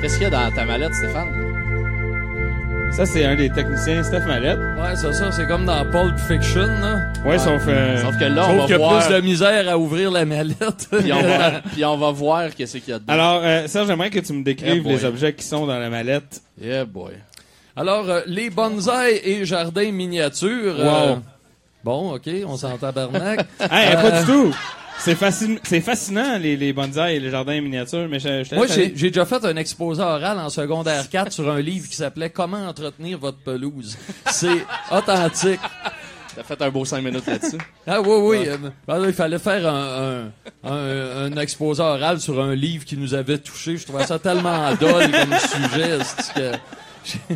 Qu'est-ce 0.01 0.15
qu'il 0.15 0.23
y 0.23 0.27
a 0.27 0.29
dans 0.29 0.51
ta 0.51 0.65
mallette, 0.65 0.93
Stéphane? 0.95 1.29
Ça, 2.91 3.05
c'est 3.07 3.25
un 3.25 3.35
des 3.35 3.49
techniciens, 3.49 4.03
Steph 4.03 4.25
Mallette. 4.27 4.59
Ouais, 4.77 4.95
c'est 4.95 5.13
ça. 5.13 5.31
C'est 5.31 5.47
comme 5.47 5.65
dans 5.65 5.83
Pulp 5.89 6.17
Fiction, 6.19 6.67
là. 6.67 7.11
Ouais, 7.25 7.39
sauf, 7.39 7.63
euh, 7.67 7.97
Sauf 7.97 8.17
que 8.19 8.25
là, 8.25 8.43
Sauf 8.43 8.51
on 8.59 8.65
qu'il 8.65 8.75
y 8.75 8.77
va 8.77 8.77
voir. 8.77 9.07
plus 9.07 9.15
de 9.15 9.21
misère 9.21 9.67
à 9.69 9.77
ouvrir 9.79 10.11
la 10.11 10.25
mallette. 10.25 10.89
Puis 10.91 11.11
on 11.11 11.21
va, 11.21 11.51
puis 11.73 11.85
on 11.85 11.97
va 11.97 12.11
voir 12.11 12.53
qu'est-ce 12.55 12.77
qu'il 12.77 12.89
y 12.89 12.95
a 12.95 12.99
dedans. 12.99 13.13
Alors, 13.13 13.41
euh, 13.43 13.65
Serge, 13.67 13.87
j'aimerais 13.87 14.11
que 14.11 14.19
tu 14.19 14.33
me 14.33 14.43
décrives 14.43 14.83
Eh 14.85 14.89
les 14.89 15.05
objets 15.05 15.33
qui 15.33 15.43
sont 15.43 15.65
dans 15.65 15.79
la 15.79 15.89
mallette. 15.89 16.41
Yeah, 16.61 16.85
boy. 16.85 17.13
Alors, 17.75 18.07
euh, 18.09 18.21
les 18.27 18.51
bonsaïs 18.51 19.21
et 19.23 19.43
jardins 19.45 19.91
miniatures. 19.91 20.75
euh, 20.79 21.13
Wow. 21.15 21.21
Bon, 21.83 22.15
OK, 22.15 22.29
on 22.47 22.57
s'en 22.57 22.77
tabarnak. 22.77 23.45
Hey, 23.59 23.95
Euh, 23.95 24.01
pas 24.01 24.19
du 24.21 24.25
tout. 24.25 24.55
C'est 24.99 25.15
fascin- 25.19 25.57
c'est 25.63 25.81
fascinant, 25.81 26.37
les, 26.37 26.55
les 26.55 26.71
bonsaïs 26.71 27.17
et 27.17 27.19
les 27.19 27.31
jardins 27.31 27.59
miniatures, 27.59 28.07
mais 28.07 28.19
je, 28.19 28.43
je 28.43 28.53
Moi, 28.55 28.67
j'ai 28.67 28.89
déjà 28.89 29.25
fait 29.25 29.43
un 29.43 29.55
exposé 29.57 30.01
oral 30.01 30.37
en 30.39 30.49
secondaire 30.49 31.09
4 31.09 31.31
sur 31.31 31.49
un 31.51 31.59
livre 31.59 31.89
qui 31.89 31.95
s'appelait 31.95 32.29
Comment 32.29 32.67
entretenir 32.67 33.17
votre 33.17 33.39
pelouse. 33.39 33.97
C'est 34.27 34.65
authentique. 34.91 35.59
T'as 36.35 36.43
fait 36.43 36.61
un 36.61 36.69
beau 36.69 36.85
5 36.85 37.01
minutes 37.03 37.25
là-dessus. 37.27 37.57
Ah 37.87 38.01
oui, 38.01 38.17
oui. 38.39 38.47
euh, 38.47 38.57
ben 38.87 38.97
là, 38.99 39.07
il 39.07 39.13
fallait 39.13 39.39
faire 39.39 39.67
un, 39.67 40.25
un, 40.63 40.71
un, 40.71 41.25
un 41.33 41.37
exposé 41.37 41.81
oral 41.81 42.19
sur 42.21 42.39
un 42.41 42.53
livre 42.55 42.85
qui 42.85 42.95
nous 42.97 43.13
avait 43.15 43.39
touché. 43.39 43.77
Je 43.77 43.85
trouvais 43.85 44.05
ça 44.05 44.19
tellement 44.19 44.73
dole 44.75 45.11
comme 45.11 45.37
sujet 45.39 45.97
c'est 46.03 46.33
que 46.33 46.51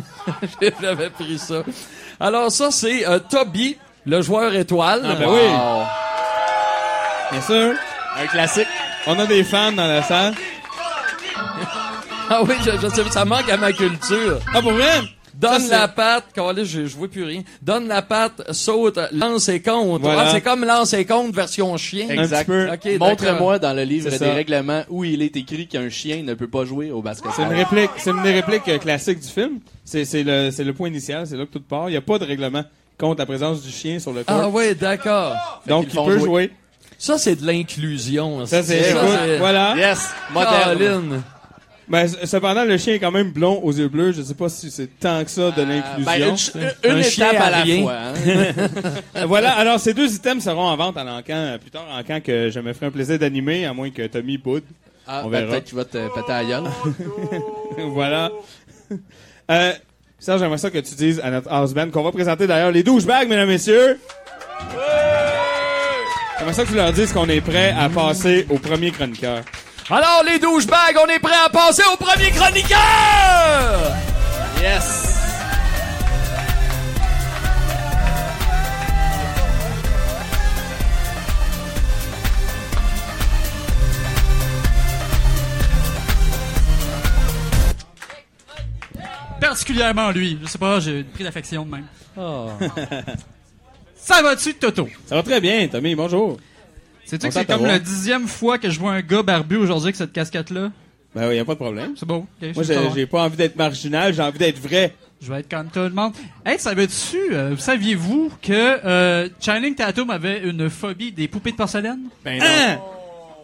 j'ai- 0.60 0.72
j'avais 0.80 1.10
pris 1.10 1.38
ça. 1.38 1.62
Alors 2.20 2.50
ça, 2.50 2.70
c'est 2.70 3.06
euh, 3.06 3.18
Toby, 3.18 3.76
le 4.08 4.22
joueur 4.22 4.54
étoile. 4.54 5.02
Ah, 5.04 5.14
ben 5.14 5.28
oui. 5.28 5.40
Bien 7.32 7.40
sûr. 7.42 7.74
Un 8.16 8.26
classique. 8.26 8.66
On 9.06 9.18
a 9.18 9.26
des 9.26 9.44
fans 9.44 9.72
dans 9.72 9.86
la 9.86 10.02
salle. 10.02 10.34
Ah 12.30 12.42
oui, 12.42 12.54
je, 12.64 12.70
je 12.80 12.88
sais, 12.94 13.10
ça 13.10 13.24
manque 13.24 13.48
à 13.50 13.56
ma 13.56 13.72
culture. 13.72 14.38
Ah, 14.54 14.60
pour 14.60 14.72
vrai? 14.72 15.00
Donne 15.34 15.60
Ça, 15.60 15.80
la 15.82 15.88
patte, 15.88 16.24
Calais, 16.34 16.64
je, 16.64 16.86
je 16.86 16.96
vois 16.96 17.06
plus 17.08 17.22
rien. 17.22 17.42
Donne 17.62 17.86
la 17.86 18.02
patte, 18.02 18.52
saute, 18.52 18.98
lance 19.12 19.48
et 19.48 19.62
compte. 19.62 20.00
Voilà. 20.00 20.22
Ah, 20.26 20.30
c'est 20.32 20.40
comme 20.40 20.64
lance 20.64 20.92
et 20.94 21.04
compte 21.04 21.32
version 21.34 21.76
chien. 21.76 22.08
Exact. 22.08 22.44
petit 22.44 22.90
peu. 22.90 22.90
Ok, 22.94 22.98
Montre-moi 22.98 23.58
dans 23.60 23.72
le 23.72 23.84
livre 23.84 24.10
des 24.10 24.30
règlements 24.30 24.82
où 24.88 25.04
il 25.04 25.22
est 25.22 25.36
écrit 25.36 25.68
qu'un 25.68 25.88
chien 25.90 26.22
ne 26.24 26.34
peut 26.34 26.48
pas 26.48 26.64
jouer 26.64 26.90
au 26.90 27.02
C'est 27.04 27.20
une 27.20 27.24
basketball. 27.48 27.54
réplique, 27.54 27.90
c'est 27.98 28.10
une 28.10 28.26
euh, 28.26 28.78
classiques 28.78 29.20
du 29.20 29.28
film. 29.28 29.60
C'est, 29.84 30.04
c'est 30.04 30.22
le, 30.24 30.50
c'est 30.50 30.64
le 30.64 30.72
point 30.74 30.88
initial, 30.88 31.26
c'est 31.26 31.36
là 31.36 31.46
que 31.46 31.52
tout 31.52 31.62
part. 31.62 31.88
Il 31.88 31.92
n'y 31.92 31.98
a 31.98 32.02
pas 32.02 32.18
de 32.18 32.24
règlement 32.24 32.64
contre 32.98 33.18
la 33.20 33.26
présence 33.26 33.62
du 33.62 33.70
chien 33.70 33.98
sur 33.98 34.12
le 34.12 34.24
Ah 34.26 34.40
court. 34.42 34.54
ouais, 34.54 34.74
d'accord. 34.74 35.34
Donc, 35.66 35.86
il 35.92 36.00
peut 36.04 36.18
jouer. 36.18 36.50
Ça, 36.98 37.16
c'est 37.16 37.36
de 37.36 37.46
l'inclusion. 37.46 38.44
Ça, 38.46 38.62
c'est, 38.62 38.82
Ça, 38.82 38.90
écoute, 38.90 39.18
c'est- 39.24 39.38
voilà. 39.38 39.74
Yes, 39.76 40.10
moderne. 40.32 41.22
Ben, 41.90 42.06
cependant, 42.24 42.64
le 42.64 42.76
chien 42.76 42.94
est 42.94 42.98
quand 42.98 43.10
même 43.12 43.30
blond 43.30 43.60
aux 43.62 43.72
yeux 43.72 43.88
bleus. 43.88 44.12
Je 44.12 44.20
sais 44.20 44.34
pas 44.34 44.50
si 44.50 44.70
c'est 44.70 44.88
tant 45.00 45.24
que 45.24 45.30
ça 45.30 45.50
de 45.52 45.64
Ben, 45.64 45.82
l'inclusion. 46.18 46.34
une 46.84 46.90
une 46.90 46.98
Un 46.98 47.02
chien 47.02 47.30
étape 47.30 47.40
à 47.40 47.44
à 47.46 47.50
la 47.50 47.56
rien. 47.62 47.82
fois. 47.82 47.94
hein. 47.94 48.14
Euh, 49.16 49.24
voilà, 49.26 49.52
alors 49.52 49.80
ces 49.80 49.94
deux 49.94 50.12
items 50.14 50.44
seront 50.44 50.66
en 50.68 50.76
vente 50.76 50.98
à 50.98 51.04
l'encan 51.04 51.34
euh, 51.34 51.56
plus 51.58 51.70
tard 51.70 51.86
en 51.90 52.02
camp 52.02 52.22
que 52.22 52.50
je 52.50 52.60
me 52.60 52.74
ferai 52.74 52.86
un 52.86 52.90
plaisir 52.90 53.18
d'animer, 53.18 53.64
à 53.64 53.72
moins 53.72 53.88
que 53.90 54.06
Tommy 54.06 54.36
boude. 54.36 54.64
Ah, 55.06 55.22
On 55.24 55.30
ben, 55.30 55.38
verra. 55.40 55.52
peut-être 55.52 55.64
qu'il 55.64 55.76
va 55.76 55.84
te 55.86 55.96
péter 56.14 56.30
à 56.32 56.42
la 56.42 56.48
gueule. 56.48 56.64
voilà. 57.86 58.30
Euh, 59.50 59.72
Serge, 60.20 60.40
j'aimerais 60.40 60.58
ça 60.58 60.70
que 60.70 60.78
tu 60.78 60.94
dises 60.94 61.20
à 61.22 61.30
notre 61.30 61.48
house 61.50 61.72
band 61.74 61.90
qu'on 61.90 62.02
va 62.02 62.10
présenter 62.10 62.46
d'ailleurs 62.48 62.72
les 62.72 62.82
douchebags, 62.82 63.28
mesdames 63.28 63.48
et 63.48 63.52
messieurs. 63.52 63.98
J'aimerais 66.38 66.54
ça 66.54 66.64
que 66.64 66.68
tu 66.68 66.74
leur 66.74 66.92
dises 66.92 67.12
qu'on 67.12 67.28
est 67.28 67.40
prêt 67.40 67.74
à 67.78 67.88
passer 67.88 68.46
au 68.50 68.58
premier 68.58 68.90
chroniqueur. 68.90 69.42
Alors, 69.90 70.22
les 70.26 70.38
douchebags, 70.38 70.96
on 71.02 71.08
est 71.08 71.20
prêts 71.20 71.36
à 71.46 71.48
passer 71.48 71.82
au 71.92 71.96
premier 71.96 72.30
chroniqueur! 72.30 72.78
Yes! 74.60 75.07
Particulièrement 89.40 90.10
lui. 90.10 90.38
Je 90.42 90.48
sais 90.48 90.58
pas, 90.58 90.80
j'ai 90.80 91.04
pris 91.04 91.24
d'affection 91.24 91.64
de 91.64 91.70
même. 91.70 91.84
Ça 93.96 94.22
va-tu, 94.22 94.54
Toto? 94.54 94.88
Ça 95.06 95.16
va 95.16 95.22
très 95.22 95.40
bien, 95.40 95.68
Tommy, 95.68 95.94
bonjour. 95.94 96.38
Sais-tu 97.04 97.28
que 97.28 97.32
c'est 97.34 97.46
comme 97.46 97.66
la 97.66 97.78
dixième 97.78 98.26
fois 98.26 98.58
que 98.58 98.70
je 98.70 98.78
vois 98.78 98.92
un 98.92 99.00
gars 99.02 99.22
barbu 99.22 99.56
aujourd'hui 99.56 99.86
avec 99.88 99.96
cette 99.96 100.12
casquette-là? 100.12 100.70
Ben 101.14 101.28
oui, 101.28 101.36
y 101.36 101.38
a 101.38 101.44
pas 101.44 101.54
de 101.54 101.58
problème. 101.58 101.94
C'est 101.96 102.06
beau. 102.06 102.26
ok, 102.42 102.54
Moi, 102.54 102.64
j'ai 102.94 103.06
pas 103.06 103.22
envie 103.24 103.36
d'être 103.36 103.56
marginal, 103.56 104.12
j'ai 104.12 104.22
envie 104.22 104.38
d'être 104.38 104.60
vrai. 104.60 104.94
Je 105.20 105.32
vais 105.32 105.40
être 105.40 105.48
comme 105.50 105.68
tout 105.68 105.80
le 105.80 105.90
monde. 105.90 106.12
Hey, 106.44 106.58
savais-tu, 106.58 107.34
euh, 107.34 107.56
saviez-vous 107.56 108.30
que 108.40 108.52
euh, 108.52 109.28
Channing 109.40 109.74
Tatum 109.74 110.10
avait 110.10 110.40
une 110.48 110.70
phobie 110.70 111.10
des 111.10 111.26
poupées 111.26 111.50
de 111.52 111.56
porcelaine? 111.56 112.02
Ben 112.24 112.38
non. 112.38 112.82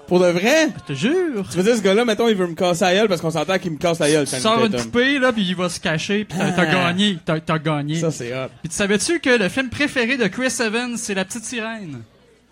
Pour 0.06 0.20
de 0.20 0.26
vrai? 0.26 0.68
Je 0.88 0.92
te 0.92 0.98
jure. 0.98 1.44
Tu 1.50 1.56
veux 1.56 1.62
dire, 1.62 1.76
ce 1.76 1.80
gars-là, 1.82 2.04
mettons, 2.04 2.28
il 2.28 2.34
veut 2.36 2.46
me 2.46 2.54
casser 2.54 2.84
la 2.84 2.94
gueule 2.94 3.08
parce 3.08 3.20
qu'on 3.20 3.30
s'entend 3.30 3.58
qu'il 3.58 3.72
me 3.72 3.78
casse 3.78 3.98
la 3.98 4.10
gueule. 4.10 4.26
Tu 4.28 4.36
sors 4.36 4.64
une 4.64 4.72
poupée, 4.72 5.18
là, 5.18 5.32
puis 5.32 5.42
il 5.42 5.56
va 5.56 5.68
se 5.68 5.80
cacher, 5.80 6.24
puis 6.24 6.38
t'as 6.38 6.52
t'as 6.52 6.66
gagné. 6.66 7.18
T'as 7.24 7.58
gagné. 7.58 7.96
Ça, 8.00 8.10
c'est 8.10 8.32
hot. 8.32 8.48
Puis 8.60 8.68
tu 8.68 8.74
savais-tu 8.76 9.20
que 9.20 9.30
le 9.30 9.48
film 9.48 9.70
préféré 9.70 10.16
de 10.16 10.26
Chris 10.26 10.52
Evans, 10.60 10.96
c'est 10.96 11.14
La 11.14 11.24
Petite 11.24 11.44
Sirène? 11.44 12.02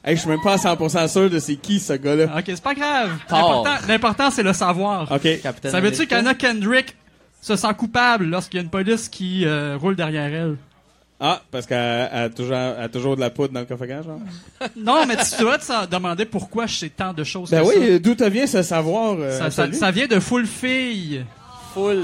Hey, 0.05 0.17
je 0.17 0.21
suis 0.23 0.31
même 0.31 0.41
pas 0.43 0.55
à 0.55 0.57
100% 0.57 1.09
sûr 1.09 1.31
de 1.31 1.39
c'est 1.39 1.55
qui, 1.57 1.79
ce 1.79 1.93
gars-là. 1.93 2.25
Ok, 2.37 2.43
c'est 2.47 2.63
pas 2.63 2.75
grave. 2.75 3.11
L'important- 3.31 3.87
L'important, 3.87 4.31
c'est 4.31 4.43
le 4.43 4.53
savoir. 4.53 5.13
OK. 5.13 5.41
Capitaine 5.43 5.71
Savais-tu 5.71 6.07
qu'Anna 6.07 6.35
Kendrick 6.35 6.97
se 7.41 7.55
sent 7.55 7.69
coupable 7.79 8.25
lorsqu'il 8.25 8.59
y 8.59 8.61
a 8.61 8.65
une 8.65 8.71
police 8.71 9.09
qui 9.09 9.45
euh, 9.45 9.77
roule 9.81 9.95
derrière 9.95 10.33
elle? 10.33 10.57
Ah, 11.25 11.41
parce 11.53 11.67
qu'elle 11.67 12.09
elle 12.13 12.19
a 12.25 12.29
toujours, 12.31 12.57
a 12.57 12.89
toujours 12.89 13.15
de 13.15 13.21
la 13.21 13.31
poudre 13.31 13.53
dans 13.55 13.61
le 13.61 13.67
coffre-fort, 13.67 14.03
genre? 14.03 14.19
Non, 14.77 15.07
mais 15.07 15.15
tu 15.17 15.41
dois 15.41 15.57
te 15.59 15.87
demander 15.87 16.25
pourquoi 16.25 16.67
je 16.67 16.75
sais 16.75 16.89
tant 16.89 17.13
de 17.13 17.23
choses 17.23 17.51
Ben 17.51 17.63
que 17.63 17.69
oui, 17.69 17.75
euh, 17.79 17.99
d'où 18.01 18.17
te 18.17 18.25
vient 18.25 18.47
ce 18.49 18.63
savoir? 18.63 19.15
euh, 19.21 19.31
Ça, 19.31 19.39
ça, 19.51 19.63
absolu? 19.63 19.75
ça 19.79 19.91
vient 19.93 20.07
de 20.09 20.19
Full 20.19 20.47
Fille. 20.47 21.25
Full. 21.75 22.03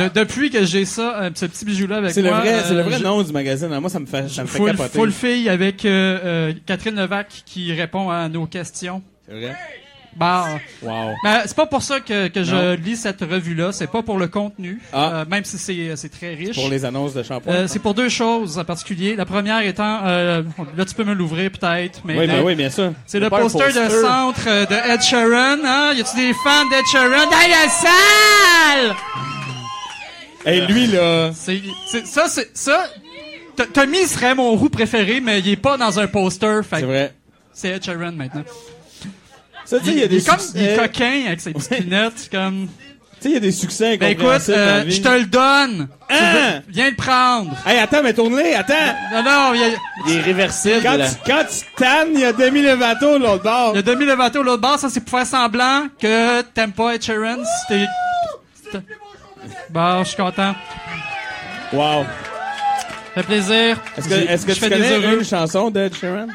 De- 0.00 0.08
depuis 0.12 0.50
que 0.50 0.64
j'ai 0.64 0.84
ça, 0.84 1.22
euh, 1.22 1.30
ce 1.36 1.46
petit 1.46 1.64
bijou-là 1.64 1.98
avec 1.98 2.10
C'est 2.10 2.22
le 2.22 2.28
moi. 2.30 2.40
vrai, 2.40 2.52
euh, 2.54 2.62
c'est 2.66 2.74
le 2.74 2.82
vrai 2.82 2.98
je- 2.98 3.04
nom 3.04 3.22
du 3.22 3.32
magazine. 3.32 3.72
hein. 3.72 3.78
Moi, 3.80 3.88
ça 3.90 4.00
me 4.00 4.06
fait, 4.06 4.28
ça 4.28 4.42
me 4.42 4.48
fait 4.48 4.58
Full, 4.58 4.70
capoter. 4.72 4.98
Full 4.98 5.12
Fille 5.12 5.48
avec 5.48 5.84
euh, 5.84 6.18
euh, 6.24 6.52
Catherine 6.66 6.96
Levac 6.96 7.28
qui 7.46 7.72
répond 7.72 8.10
à 8.10 8.28
nos 8.28 8.46
questions. 8.46 9.02
C'est 9.28 9.34
vrai? 9.38 9.54
Bah, 10.16 10.46
Wow. 10.82 11.10
ben, 11.24 11.42
c'est 11.46 11.56
pas 11.56 11.66
pour 11.66 11.82
ça 11.82 12.00
que, 12.00 12.28
que 12.28 12.44
je 12.44 12.74
lis 12.76 12.96
cette 12.96 13.20
revue-là. 13.20 13.72
C'est 13.72 13.90
pas 13.90 14.02
pour 14.02 14.18
le 14.18 14.28
contenu, 14.28 14.80
Ah. 14.92 15.10
euh, 15.12 15.24
même 15.28 15.44
si 15.44 15.58
c'est 15.58 15.96
c'est 15.96 16.08
très 16.08 16.34
riche. 16.34 16.54
Pour 16.54 16.68
les 16.68 16.84
annonces 16.84 17.14
de 17.14 17.22
shampoing. 17.22 17.52
Euh, 17.52 17.66
c'est 17.68 17.78
pour 17.80 17.94
deux 17.94 18.08
choses 18.08 18.58
en 18.58 18.64
particulier. 18.64 19.16
La 19.16 19.24
première 19.26 19.60
étant, 19.60 20.00
euh, 20.04 20.42
là 20.76 20.84
tu 20.84 20.94
peux 20.94 21.04
me 21.04 21.14
l'ouvrir 21.14 21.50
peut-être, 21.50 22.00
mais 22.04 22.18
oui, 22.18 22.26
ben 22.26 22.42
oui, 22.44 22.54
bien 22.54 22.70
sûr. 22.70 22.92
c'est 23.06 23.18
le 23.18 23.26
un 23.26 23.30
poster, 23.30 23.68
de 23.72 23.80
poster. 23.80 24.00
centre 24.00 24.40
euh, 24.46 24.66
de 24.66 24.74
Ed 24.92 25.02
Sheeran. 25.02 25.58
Hein? 25.64 25.92
Y 25.94 26.00
a-tu 26.02 26.16
des 26.16 26.32
fans 26.34 26.68
d'Ed 26.70 26.84
Sheeran? 26.90 27.24
Dans 27.30 27.48
la 27.48 27.68
salle? 27.68 28.96
Et 30.46 30.60
lui, 30.60 30.86
là, 30.88 31.30
C'est, 31.34 31.62
c'est- 31.90 32.06
ça, 32.06 32.28
c'est 32.28 32.50
ça. 32.56 32.86
Tommy 33.72 34.04
serait 34.06 34.34
mon 34.34 34.50
roux 34.56 34.68
préféré, 34.68 35.20
mais 35.20 35.38
il 35.40 35.48
est 35.48 35.56
pas 35.56 35.76
dans 35.76 35.98
un 35.98 36.06
poster. 36.06 36.62
Fait 36.64 36.80
c'est 36.80 36.82
vrai. 36.86 37.14
c'est 37.52 37.68
Ed 37.70 37.84
Sheeran 37.84 38.12
maintenant. 38.12 38.42
Ça, 39.64 39.78
tu 39.78 39.86
sais, 39.86 39.90
Il, 39.92 39.96
il 39.96 39.98
y 39.98 40.02
a 40.02 40.04
il 40.04 40.08
des 40.10 40.16
est 40.18 40.28
comme, 40.28 40.38
il 40.54 40.62
est 40.62 40.76
coquin 40.76 41.22
avec 41.26 41.40
ses 41.40 41.52
petites 41.52 41.78
lunettes, 41.80 42.28
comme. 42.30 42.68
Tu 43.20 43.22
sais, 43.22 43.28
il 43.30 43.34
y 43.34 43.36
a 43.36 43.40
des 43.40 43.52
succès 43.52 43.96
Ben 43.96 44.10
écoute, 44.10 44.26
euh, 44.50 44.84
je 44.86 45.00
te 45.00 45.08
le 45.08 45.24
donne. 45.24 45.88
Hein? 46.10 46.32
veux- 46.34 46.62
Viens 46.68 46.90
le 46.90 46.96
prendre. 46.96 47.56
Hey, 47.66 47.78
attends, 47.78 48.02
mais 48.02 48.12
tourne-les, 48.12 48.52
attends! 48.54 48.74
Non, 49.12 49.22
non, 49.22 49.54
il 49.54 49.60
y 49.60 49.64
a, 49.64 49.68
Il 50.08 50.16
est 50.16 50.20
réversible. 50.20 50.80
Quand 50.82 50.96
tu, 50.98 51.30
quand 51.30 51.44
tu 51.48 51.64
tannes, 51.76 52.08
il 52.12 52.20
y 52.20 52.24
a 52.24 52.32
Demi 52.34 52.60
Lovato 52.60 53.18
de 53.18 53.22
l'autre 53.24 53.42
bord. 53.44 53.70
il 53.72 53.76
y 53.76 53.78
a 53.78 53.82
Demi 53.82 54.04
Lovato 54.04 54.42
l'autre 54.42 54.60
bord. 54.60 54.78
Ça, 54.78 54.90
c'est 54.90 55.00
pour 55.00 55.18
faire 55.18 55.26
semblant 55.26 55.86
que 55.98 56.42
t'aimes 56.42 56.72
pas 56.72 56.94
Ed 56.96 57.02
Sheeran. 57.02 57.36
Bon, 59.70 60.02
je 60.02 60.08
suis 60.08 60.16
content. 60.16 60.54
Wow. 61.72 62.04
Ça 63.14 63.22
fait 63.22 63.22
plaisir. 63.22 63.80
Est-ce 63.96 64.08
que, 64.08 64.14
est-ce 64.14 64.46
que 64.46 64.52
tu 64.52 64.60
fais 64.60 64.68
des 64.68 64.74
connais 64.76 64.92
heureux. 64.98 65.18
une 65.20 65.24
chanson 65.24 65.70
d'Ed 65.70 65.94
Sheeran? 65.94 66.26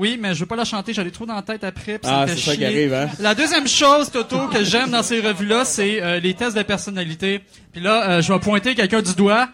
Oui, 0.00 0.18
mais 0.18 0.32
je 0.32 0.40
veux 0.40 0.46
pas 0.46 0.56
la 0.56 0.64
chanter, 0.64 0.94
j'allais 0.94 1.10
trop 1.10 1.26
dans 1.26 1.34
la 1.34 1.42
tête 1.42 1.62
après. 1.62 2.00
Ah, 2.04 2.24
c'est 2.26 2.38
ça 2.38 2.56
qui 2.56 2.64
arrive, 2.64 2.94
hein? 2.94 3.10
La 3.18 3.34
deuxième 3.34 3.68
chose, 3.68 4.10
Toto, 4.10 4.48
que 4.48 4.64
j'aime 4.64 4.88
dans 4.88 5.02
ces 5.02 5.20
revues-là, 5.20 5.66
c'est 5.66 6.02
euh, 6.02 6.18
les 6.20 6.32
tests 6.32 6.56
de 6.56 6.62
personnalité. 6.62 7.42
Puis 7.70 7.82
là, 7.82 8.08
euh, 8.08 8.22
je 8.22 8.32
vais 8.32 8.38
pointer 8.38 8.74
quelqu'un 8.74 9.02
du 9.02 9.14
doigt. 9.14 9.50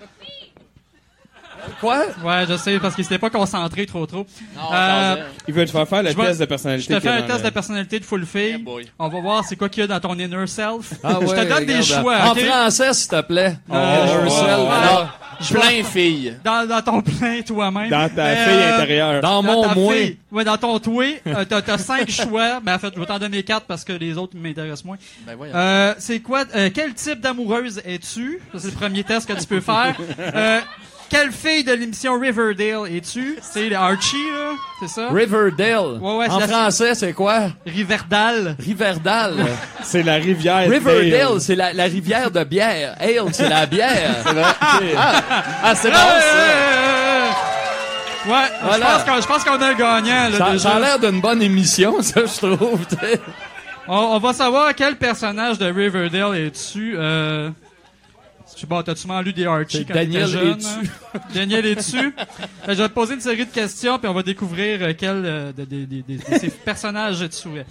Quoi? 1.81 2.05
Ouais, 2.25 2.45
je 2.49 2.57
sais, 2.57 2.79
parce 2.79 2.95
qu'il 2.95 3.05
s'était 3.05 3.19
pas 3.19 3.31
concentré 3.31 3.87
trop 3.87 4.07
trop. 4.07 4.27
Non, 4.57 4.63
Euh, 4.73 5.17
Il 5.49 5.55
veut 5.55 5.65
te 5.65 5.71
faire 5.71 5.87
faire 5.89 6.03
le 6.03 6.11
Je 6.11 6.15
test 6.17 6.39
de 6.39 6.45
je 6.45 6.49
personnalité. 6.49 6.95
te 6.95 7.01
fais 7.01 7.09
un 7.09 7.23
test 7.23 7.45
de 7.45 7.51
personnalité 7.51 8.01
de 8.01 8.05
full 8.05 8.25
fille. 8.27 8.49
Yeah, 8.51 8.59
boy. 8.59 8.87
On 8.99 9.09
va 9.09 9.21
voir 9.21 9.45
c'est 9.45 9.57
quoi 9.57 9.69
qu'il 9.69 9.81
y 9.83 9.85
a 9.85 9.87
dans 9.87 10.01
ton 10.01 10.15
inner 10.19 10.47
self. 10.47 10.93
Ah 11.03 11.19
je 11.21 11.27
ouais, 11.27 11.45
te 11.45 11.49
donne 11.49 11.65
des 11.67 11.83
choix, 11.83 12.17
En 12.31 12.35
français, 12.35 12.93
s'il 12.95 13.09
te 13.11 13.21
plaît. 13.23 13.57
Euh, 13.73 14.23
Yourself. 14.23 14.41
ouais. 14.61 14.69
Alors, 14.83 15.19
Je 15.39 15.53
Plein 15.55 15.85
filles. 15.85 16.35
Dans, 16.43 16.67
dans 16.67 16.81
ton 16.81 17.03
plein 17.03 17.43
toi-même. 17.43 17.91
Dans 17.91 18.09
ta 18.09 18.25
Mais, 18.25 18.37
fille 18.47 18.55
euh, 18.55 18.75
intérieure. 18.77 19.21
dans 19.21 19.43
Dans 19.43 19.53
mon 19.53 19.75
moi. 19.75 19.93
fille. 19.93 20.17
Ouais, 20.33 20.45
dans 20.45 20.57
ton 20.57 20.79
toi, 20.79 21.05
euh, 21.27 21.45
t'as, 21.47 21.61
t'as 21.61 21.77
cinq 21.79 22.11
choix. 22.11 22.61
Mais 22.65 22.73
en 22.73 22.79
fait, 22.79 22.93
je 22.95 23.01
vais 23.01 23.05
t'en 23.07 23.19
donner 23.19 23.43
quatre 23.43 23.67
parce 23.67 23.85
que 23.85 23.93
les 23.93 24.17
autres 24.17 24.35
m'intéressent 24.35 24.85
moins. 24.87 24.97
Ben 25.27 25.35
voyons. 25.37 25.53
Euh, 25.55 25.95
c'est 25.99 26.21
quoi, 26.21 26.45
euh, 26.55 26.71
quel 26.75 26.95
type 26.95 27.21
d'amoureuse 27.21 27.83
es-tu? 27.85 28.41
Ça, 28.55 28.61
c'est 28.61 28.69
le 28.69 28.73
premier 28.75 29.05
test 29.05 29.29
que 29.29 29.39
tu 29.39 29.47
peux 29.47 29.61
faire. 29.61 29.95
Quelle 31.09 31.31
fille 31.31 31.63
de 31.63 31.73
l'émission 31.73 32.19
Riverdale 32.19 32.89
es-tu? 32.93 33.39
C'est 33.41 33.73
Archie, 33.73 34.17
là. 34.35 34.51
C'est 34.81 34.89
ça? 34.89 35.09
Riverdale. 35.11 35.99
Ouais, 36.01 36.17
ouais, 36.17 36.29
en 36.29 36.39
la- 36.41 36.49
français, 36.49 36.95
c'est 36.97 37.13
quoi? 37.13 37.43
Riverdale. 37.65 38.57
Riverdale. 38.59 39.37
C'est 39.85 40.03
la 40.03 40.15
rivière. 40.17 40.69
Riverdale, 40.69 41.11
Dale. 41.11 41.41
c'est 41.41 41.55
la, 41.55 41.73
la 41.73 41.85
rivière 41.85 42.31
de 42.33 42.43
bière. 42.43 42.97
Ale, 42.99 43.33
c'est 43.33 43.49
la 43.49 43.67
bière. 43.67 44.17
c'est 44.25 44.33
vrai. 44.33 44.45
Ah, 45.63 45.75
c'est 45.77 45.91
bon, 45.91 45.97
Ouais, 45.97 46.03
ça. 46.21 46.37
ouais, 48.27 48.33
ouais, 48.33 48.33
ouais. 48.33 48.71
Ouais, 48.71 48.75
je 48.75 48.81
pense 48.83 49.05
qu'on, 49.05 49.21
je 49.23 49.27
pense 49.29 49.45
qu'on 49.45 49.63
a 49.63 49.67
un 49.69 49.75
gagnant, 49.75 50.29
là, 50.39 50.59
Ça, 50.59 50.71
a 50.73 50.81
l'air 50.81 50.99
d'une 50.99 51.21
bonne 51.21 51.41
émission, 51.41 51.97
ça, 52.03 52.23
je 52.27 52.47
trouve. 52.57 52.85
t'sais. 52.87 53.21
On, 53.87 53.97
on 53.97 54.19
va 54.19 54.33
savoir 54.33 54.75
quel 54.75 54.97
personnage 54.97 55.59
de 55.59 55.67
Riverdale 55.71 56.37
es-tu. 56.37 56.97
Euh... 56.99 57.51
Je 58.57 58.63
sais 58.63 58.67
pas, 58.67 58.83
t'as-tu 58.83 59.07
lu 59.23 59.33
des 59.35 59.45
Archie 59.47 59.85
quand 59.87 59.95
Daniel 59.95 60.25
t'étais 60.25 60.33
jeune? 60.39 60.59
hein? 60.67 61.21
Daniel 61.35 61.67
es-tu? 61.67 62.15
Euh, 62.69 62.75
je 62.75 62.83
vais 62.83 62.89
te 62.89 62.95
poser 62.95 63.15
une 63.15 63.21
série 63.21 63.47
de 63.47 63.53
questions, 63.53 63.97
puis 63.99 64.09
on 64.09 64.15
va 64.15 64.23
découvrir 64.25 64.83
euh, 64.83 64.93
quel 64.99 65.23
euh, 65.25 65.53
de, 65.53 65.65
de- 65.65 65.85
de- 65.85 66.03
de- 66.03 66.17
de 66.33 66.39
ces 66.39 66.49
personnages 66.51 67.25
tu 67.29 67.49
es. 67.59 67.67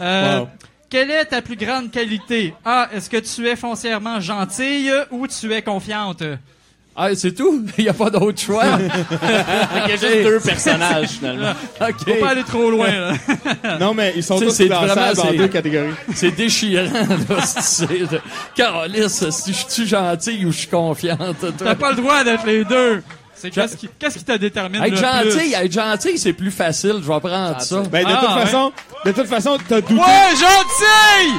Euh, 0.00 0.38
Wow. 0.40 0.48
Quelle 0.88 1.10
est 1.10 1.26
ta 1.26 1.42
plus 1.42 1.56
grande 1.56 1.90
qualité? 1.90 2.54
A. 2.64 2.88
Est-ce 2.92 3.10
que 3.10 3.18
tu 3.18 3.46
es 3.46 3.54
foncièrement 3.54 4.18
gentille 4.20 4.90
ou 5.10 5.26
tu 5.28 5.52
es 5.52 5.62
confiante? 5.62 6.22
Ah, 6.96 7.08
c'est 7.14 7.32
tout? 7.32 7.64
Il 7.78 7.84
n'y 7.84 7.90
a 7.90 7.94
pas 7.94 8.10
d'autre 8.10 8.40
choix? 8.40 8.64
Il 8.78 9.90
y 9.90 9.92
a 9.92 9.96
juste 9.96 10.22
deux 10.22 10.40
personnages, 10.40 11.08
finalement. 11.10 11.52
OK. 11.80 11.94
Faut 12.06 12.20
pas 12.20 12.30
aller 12.30 12.42
trop 12.42 12.70
loin, 12.70 12.88
là. 12.90 13.78
Non, 13.78 13.94
mais 13.94 14.12
ils 14.16 14.22
sont 14.22 14.38
tous 14.38 14.56
classables 14.58 15.20
en 15.20 15.32
deux 15.32 15.48
catégories. 15.48 15.94
C'est 16.14 16.32
déchirant, 16.32 16.84
là, 17.28 17.42
si 17.46 17.86
tu 17.86 18.06
sais. 18.06 18.20
Carolis, 18.54 19.08
si 19.30 19.52
je 19.54 19.72
suis 19.72 19.86
gentille 19.86 20.44
ou 20.44 20.52
je 20.52 20.58
suis 20.58 20.68
confiante, 20.68 21.38
toi? 21.40 21.50
T'as 21.58 21.74
pas 21.74 21.90
le 21.90 21.96
droit 21.96 22.22
d'être 22.24 22.44
les 22.44 22.64
deux. 22.64 23.02
Qu'est-ce 23.54 23.76
qui, 23.76 23.88
qu'est-ce 23.98 24.18
qui 24.18 24.24
te 24.24 24.36
détermine 24.36 24.82
Être 24.82 24.90
le 24.90 24.96
gentil, 24.96 25.38
plus? 25.38 25.52
être 25.54 25.72
gentil, 25.72 26.18
c'est 26.18 26.34
plus 26.34 26.50
facile. 26.50 26.96
Je 27.02 27.10
vais 27.10 27.20
prendre 27.20 27.58
ça. 27.62 27.82
Ben, 27.90 28.04
de 28.04 28.10
Ah, 28.12 28.20
toute 28.20 28.34
ouais. 28.36 28.40
façon, 28.42 28.72
de 29.06 29.12
toute 29.12 29.26
façon, 29.28 29.56
t'as 29.66 29.80
douté. 29.80 29.94
Ouais, 29.94 30.30
gentil! 30.34 31.38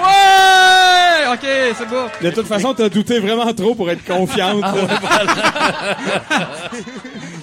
Ouais! 0.00 1.26
Ok, 1.32 1.46
c'est 1.76 1.86
beau. 1.88 2.06
De 2.20 2.30
toute 2.30 2.46
façon, 2.46 2.74
t'as 2.74 2.88
douté 2.88 3.18
vraiment 3.20 3.52
trop 3.54 3.74
pour 3.74 3.88
être 3.90 4.04
confiante. 4.04 4.64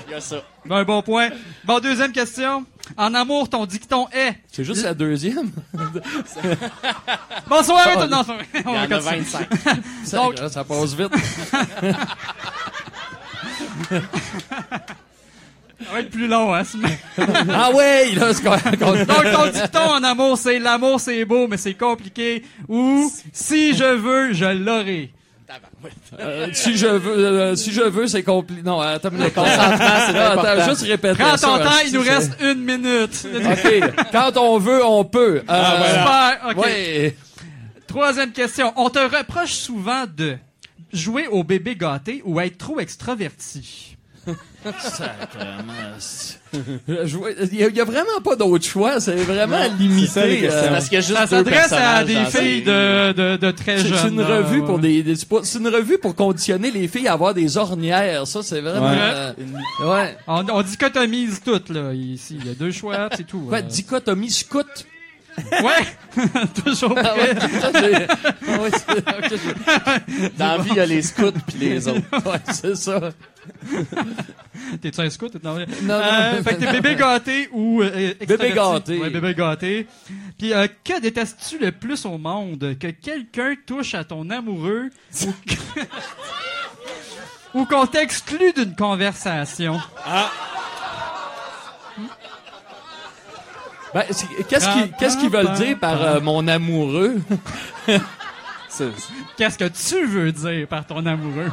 Il 0.08 0.12
y 0.12 0.16
a 0.16 0.22
ça. 0.22 0.38
Ben, 0.66 0.78
un 0.78 0.84
bon 0.84 1.02
point. 1.02 1.30
Bon, 1.64 1.80
deuxième 1.80 2.12
question. 2.12 2.66
En 2.96 3.14
amour, 3.14 3.50
ton 3.50 3.66
dicton 3.66 4.08
est? 4.12 4.36
C'est 4.52 4.64
juste 4.64 4.84
la 4.84 4.94
deuxième? 4.94 5.52
Bonsoir, 7.48 7.82
Ah, 7.86 7.94
tout 7.96 8.02
le 8.02 8.10
monde. 8.10 8.26
Il 8.54 8.62
y 8.62 8.68
en 8.78 8.92
a 8.92 9.00
25. 9.00 9.48
Ça, 10.06 10.18
Donc- 10.18 10.38
ça 10.50 10.64
passe 10.64 10.94
vite. 10.94 11.12
Ça 15.80 15.94
va 15.94 16.00
être 16.00 16.10
plus 16.10 16.28
long, 16.28 16.54
hein, 16.54 16.64
ce 16.64 16.78
ah 17.54 17.72
ouais, 17.72 18.16
là, 18.16 18.34
c'est 18.34 18.44
Donc, 18.44 19.08
ton 19.08 19.52
dicton 19.52 19.80
en 19.80 20.04
amour, 20.04 20.38
c'est 20.38 20.58
l'amour, 20.58 21.00
c'est 21.00 21.24
beau, 21.24 21.48
mais 21.48 21.58
c'est 21.58 21.76
compliqué. 21.76 22.44
Ou, 22.68 23.12
si 23.32 23.76
je 23.76 23.84
veux, 23.84 24.34
je 24.34 24.46
l'aurai. 24.46 25.12
Euh, 26.20 26.48
si 26.52 26.76
je 26.76 26.88
veux, 26.88 27.26
euh, 27.26 27.56
si 27.56 27.72
je 27.72 27.82
veux, 27.82 28.08
c'est 28.08 28.24
compliqué. 28.24 28.62
Non, 28.64 28.82
attends, 28.82 29.10
consentement, 29.10 29.78
c'est. 30.08 30.18
Attends, 30.18 30.70
juste 30.70 30.82
répéter 30.82 31.24
Prends 31.24 31.38
ça, 31.38 31.48
ton 31.48 31.58
temps, 31.60 31.80
il 31.86 31.94
nous 31.94 32.02
reste 32.02 32.34
une 32.42 32.64
minute. 32.64 33.28
OK. 33.34 34.08
Quand 34.12 34.36
on 34.38 34.58
veut, 34.58 34.84
on 34.84 35.06
peut. 35.06 35.44
Euh, 35.50 35.88
Super, 35.88 36.40
ok. 36.50 36.66
Ouais. 36.66 37.16
Troisième 37.88 38.32
question. 38.32 38.74
On 38.76 38.90
te 38.90 39.00
reproche 39.00 39.54
souvent 39.54 40.06
de 40.06 40.38
jouer 40.92 41.28
au 41.28 41.44
bébé 41.44 41.76
gâté 41.76 42.22
ou 42.26 42.40
être 42.40 42.58
trop 42.58 42.80
extraverti. 42.80 43.97
Il 46.54 47.56
y, 47.76 47.82
a- 47.82 47.86
vraiment 47.86 48.20
pas 48.24 48.36
d'autre 48.36 48.66
choix. 48.66 49.00
C'est 49.00 49.16
vraiment 49.16 49.60
limité. 49.80 50.08
ça, 50.08 50.22
euh, 50.22 50.70
Parce 50.70 50.90
a 50.98 51.02
juste 51.02 51.14
Ça 51.14 51.28
s'adresse 51.28 51.72
à 51.74 52.04
des 52.04 52.26
filles 52.26 52.64
de, 52.64 53.12
de, 53.14 53.38
de 53.38 53.52
très 53.52 53.78
C'est 53.80 53.88
jeunes. 53.88 53.98
c'est 54.02 54.08
une 54.10 54.22
là, 54.22 54.38
revue 54.38 54.62
pour 54.64 54.76
ouais. 54.76 54.82
des, 54.82 55.04
des- 55.04 55.16
c'est 55.16 55.60
une 55.60 55.68
revue 55.68 55.98
pour 55.98 56.16
conditionner 56.16 56.72
les 56.72 56.88
filles 56.88 57.08
à 57.08 57.14
avoir 57.14 57.34
des 57.34 57.58
ornières. 57.58 58.26
Ça, 58.28 58.42
c'est 58.44 58.62
vraiment. 58.62 58.90
Ouais. 58.90 58.98
euh, 59.00 59.34
ouais. 59.94 60.18
On, 60.28 60.46
on 60.50 60.62
dichotomise 60.64 61.42
tout, 61.44 61.62
là, 61.74 61.94
ici. 61.94 62.38
Il 62.40 62.48
y 62.48 62.50
a 62.50 62.54
deux 62.54 62.72
choix, 62.72 63.10
c'est 63.16 63.26
tout. 63.28 63.42
Quoi, 63.48 63.60
euh. 63.60 63.62
dichotomie 63.62 64.32
scout? 64.32 64.66
Ouais! 65.38 65.86
Toujours 66.66 66.96
Ah 66.98 67.04
prêt. 67.14 67.36
ah 69.06 69.20
Dans 70.38 70.48
la 70.48 70.58
vie, 70.60 70.70
il 70.72 70.76
y 70.78 70.80
a 70.80 70.86
les 70.86 71.02
scouts 71.04 71.32
puis 71.48 71.58
les 71.60 71.88
autres. 71.88 72.02
ouais, 72.12 72.40
c'est 72.52 72.76
ça. 72.76 73.00
T'es-tu 74.82 75.00
un 75.02 75.10
scout? 75.10 75.36
Non, 75.44 75.56
Non, 75.84 75.94
Euh, 75.94 76.38
non. 76.38 76.44
fait 76.44 76.56
que 76.56 76.60
t'es 76.66 76.72
bébé 76.72 76.96
gâté 76.96 77.50
ou 77.52 77.82
euh, 77.84 78.14
extraverti? 78.20 78.56
gâté. 78.56 78.98
Ouais, 79.00 79.10
bébé 79.12 79.36
gâté. 79.36 79.88
Puis 80.40 80.54
euh, 80.54 80.68
que 80.84 81.00
détestes-tu 81.00 81.60
le 81.60 81.72
plus 81.72 82.06
au 82.06 82.18
monde? 82.18 82.76
Que 82.80 82.88
quelqu'un 82.88 83.54
touche 83.66 83.94
à 83.94 84.04
ton 84.04 84.30
amoureux 84.32 84.90
ou 85.24 85.34
ou 87.54 87.66
qu'on 87.66 87.86
t'exclue 87.86 88.54
d'une 88.54 88.76
conversation? 88.76 89.80
Ben, 93.98 94.06
c'est- 94.12 94.28
qu'est-ce 94.48 94.68
qu'ils 94.70 94.92
qu'est-ce 95.00 95.18
qu'ils 95.18 95.30
veulent 95.30 95.54
dire 95.54 95.78
par 95.80 96.02
euh, 96.02 96.20
mon 96.22 96.48
amoureux? 96.48 97.16
Qu'est-ce 99.38 99.58
que 99.58 99.66
tu 99.70 100.06
veux 100.06 100.32
dire 100.32 100.68
par 100.68 100.86
ton 100.86 101.06
amoureux? 101.06 101.52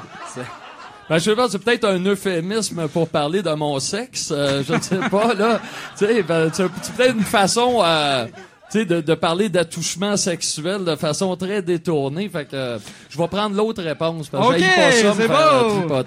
Ben, 1.09 1.19
je 1.19 1.25
sais 1.25 1.35
pas, 1.37 1.49
c'est 1.49 1.59
peut-être 1.59 1.85
un 1.87 1.99
euphémisme 2.05 2.89
pour 2.89 3.09
parler 3.09 3.43
de 3.43 3.51
mon 3.55 3.79
sexe. 3.79 4.31
euh, 4.35 4.63
je 4.67 4.75
ne 4.75 4.81
sais 4.81 4.99
pas, 5.11 5.35
là. 5.35 5.61
Tu 5.99 6.07
sais, 6.07 6.23
ben, 6.23 6.51
c'est 6.53 6.69
peut-être 6.97 7.15
une 7.17 7.23
façon, 7.23 7.81
euh, 7.85 8.27
de, 8.75 8.83
de 9.01 9.15
parler 9.15 9.49
d'attouchement 9.49 10.17
sexuel 10.17 10.85
de 10.85 10.97
façon 10.97 11.37
très 11.37 11.63
détournée. 11.63 12.29
Fait 12.29 12.47
que 12.47 12.57
euh, 12.57 12.79
je 13.11 13.19
vais 13.19 13.29
prendre 13.29 13.55
l'autre 13.55 13.83
réponse 13.83 14.29
parce 14.29 14.49
que 14.49 14.53
Ok, 14.55 14.59
j'haïs 14.61 14.75
pas 14.75 14.93
ça, 14.93 15.09
me 15.09 15.27
faire. 15.27 16.05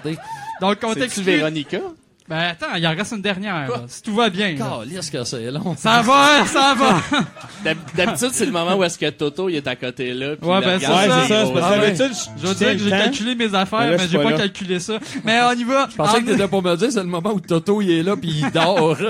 Donc, 0.60 0.78
on 0.82 0.92
C'est-tu. 0.94 1.22
Véronica? 1.22 1.78
Ben 2.28 2.38
attends, 2.50 2.74
il 2.76 2.86
en 2.86 2.90
reste 2.94 3.12
une 3.12 3.22
dernière. 3.22 3.70
là, 3.70 3.82
si 3.86 4.02
tout 4.02 4.14
va 4.14 4.28
bien. 4.28 4.54
là. 4.54 4.80
Calisse 4.84 5.08
que 5.08 5.24
c'est 5.24 5.50
long. 5.50 5.74
Ça 5.78 6.02
va, 6.02 6.44
ça 6.44 6.74
va. 6.76 7.00
D'hab- 7.64 7.76
D'habitude, 7.94 8.28
c'est 8.32 8.44
le 8.44 8.52
moment 8.52 8.74
où 8.76 8.84
est-ce 8.84 8.98
que 8.98 9.08
Toto 9.08 9.48
il 9.48 9.56
est 9.56 9.66
à 9.66 9.74
côté 9.76 10.12
là. 10.12 10.36
puis 10.36 10.46
Ouais, 10.48 10.60
ben, 10.60 10.78
c'est 10.78 10.86
Ouais, 10.88 11.08
ça. 11.08 11.26
ça. 11.26 11.44
Parce 11.52 11.64
Ah 11.66 11.74
que 11.74 11.80
ouais. 11.80 11.92
d'habitude, 11.92 12.18
Je 12.42 12.46
veux 12.46 12.54
dire 12.54 12.72
que 12.72 12.78
j'ai 12.78 12.90
calculé 12.90 13.34
mes 13.34 13.54
affaires, 13.54 13.96
Mais 13.98 14.08
j'ai 14.08 14.18
pas 14.22 14.32
calculé 14.34 14.78
ça. 14.78 14.98
Mais 15.24 15.40
on 15.42 15.52
y 15.52 15.64
va. 15.64 15.88
Je 15.90 15.96
pensais 15.96 16.18
En- 16.18 16.20
que 16.20 16.26
t'étais 16.30 16.48
pour 16.48 16.62
me 16.62 16.76
dire 16.76 16.92
c'est 16.92 17.00
le 17.00 17.06
moment 17.06 17.32
où 17.32 17.40
Toto 17.40 17.80
il 17.80 17.90
est 17.90 18.02
là 18.02 18.14
puis 18.16 18.30
il 18.44 18.50
dort. 18.50 18.98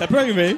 Ça 0.00 0.06
peut 0.06 0.18
arriver. 0.18 0.56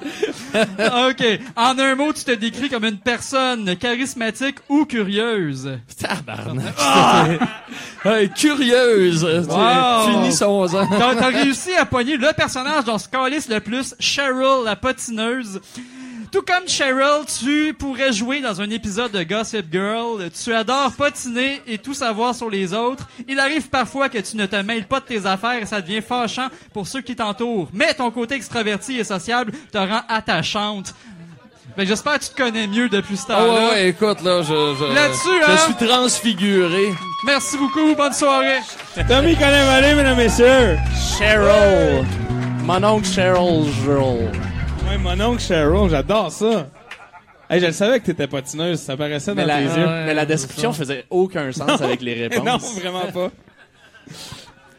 OK. 0.55 1.41
En 1.57 1.77
un 1.77 1.97
mot, 1.97 2.13
tu 2.13 2.23
te 2.23 2.31
décris 2.31 2.71
comme 2.71 2.85
une 2.85 2.99
personne 2.99 3.75
charismatique 3.77 4.59
ou 4.69 4.85
curieuse. 4.85 5.79
Tabarnak. 6.01 6.75
Hey, 8.05 8.31
curieuse. 8.31 9.25
Wow. 9.25 10.09
Finissons-en. 10.09 10.87
T'as 10.89 11.15
t'as 11.15 11.29
réussi 11.29 11.73
à 11.75 11.85
pogner 11.85 12.17
le 12.17 12.33
personnage 12.37 12.85
dont 12.85 12.99
se 12.99 13.09
calisse 13.09 13.49
le 13.49 13.61
plus, 13.61 13.95
Cheryl, 14.01 14.65
la 14.65 14.75
patineuse. 14.75 15.61
Tout 16.33 16.41
comme 16.41 16.67
Cheryl, 16.67 17.27
tu 17.39 17.75
pourrais 17.75 18.11
jouer 18.11 18.41
dans 18.41 18.63
un 18.63 18.71
épisode 18.71 19.13
de 19.13 19.23
Gossip 19.23 19.67
Girl. 19.71 20.31
Tu 20.31 20.55
adores 20.55 20.93
patiner 20.93 21.61
et 21.67 21.77
tout 21.77 21.93
savoir 21.93 22.35
sur 22.35 22.49
les 22.49 22.73
autres. 22.73 23.07
Il 23.29 23.39
arrive 23.39 23.69
parfois 23.69 24.09
que 24.09 24.17
tu 24.17 24.39
ne 24.39 24.47
te 24.47 24.57
mêles 24.57 24.87
pas 24.87 25.01
de 25.01 25.05
tes 25.05 25.27
affaires 25.27 25.61
et 25.63 25.67
ça 25.67 25.83
devient 25.83 26.01
fâchant 26.01 26.49
pour 26.73 26.87
ceux 26.89 27.03
qui 27.03 27.15
t'entourent. 27.15 27.69
Mais 27.75 27.93
ton 27.93 28.11
côté 28.11 28.35
extraverti 28.37 28.99
et 28.99 29.05
sociable 29.05 29.53
te 29.71 29.77
rend 29.77 30.01
attachante. 30.09 30.95
Ben, 31.77 31.87
j'espère 31.87 32.19
que 32.19 32.25
tu 32.25 32.31
te 32.31 32.37
connais 32.37 32.67
mieux 32.67 32.89
depuis 32.89 33.17
ce 33.19 33.25
Ah 33.29 33.35
temps-là. 33.35 33.53
ouais, 33.53 33.71
ouais, 33.73 33.89
écoute, 33.91 34.23
là, 34.23 34.41
je, 34.43 34.49
je, 34.79 34.95
Là-dessus, 34.95 35.29
je 35.47 35.53
hein? 35.53 35.57
suis 35.59 35.87
transfiguré. 35.87 36.95
Merci 37.27 37.59
beaucoup. 37.59 37.95
Bonne 37.95 38.13
soirée. 38.15 38.59
Tommy 39.07 39.35
connaît 39.37 39.67
Malé, 39.67 39.95
mesdames 39.95 40.19
et 40.19 40.25
messieurs. 40.25 40.79
Cheryl. 41.19 42.07
Mon 42.65 42.83
oncle 42.85 43.07
Cheryl 43.07 43.71
Joel. 43.85 44.31
Ouais, 44.93 44.99
mon 44.99 45.21
oncle 45.25 45.41
Cheryl, 45.43 45.89
j'adore 45.91 46.31
ça. 46.31 46.69
Hey, 47.49 47.61
je 47.61 47.67
le 47.67 47.73
savais 47.73 48.01
que 48.01 48.07
t'étais 48.07 48.27
patineuse, 48.27 48.79
ça 48.81 48.97
paraissait 48.97 49.35
Mais 49.35 49.43
dans 49.43 49.49
la, 49.49 49.57
tes 49.59 49.79
yeux. 49.81 49.87
mais 49.87 50.15
la 50.15 50.27
description 50.27 50.73
faisait 50.73 51.05
aucun 51.11 51.51
sens 51.53 51.81
avec 51.81 52.01
les 52.03 52.15
réponses. 52.29 52.45
non, 52.45 52.59
vraiment 52.81 53.07
pas. 53.13 53.31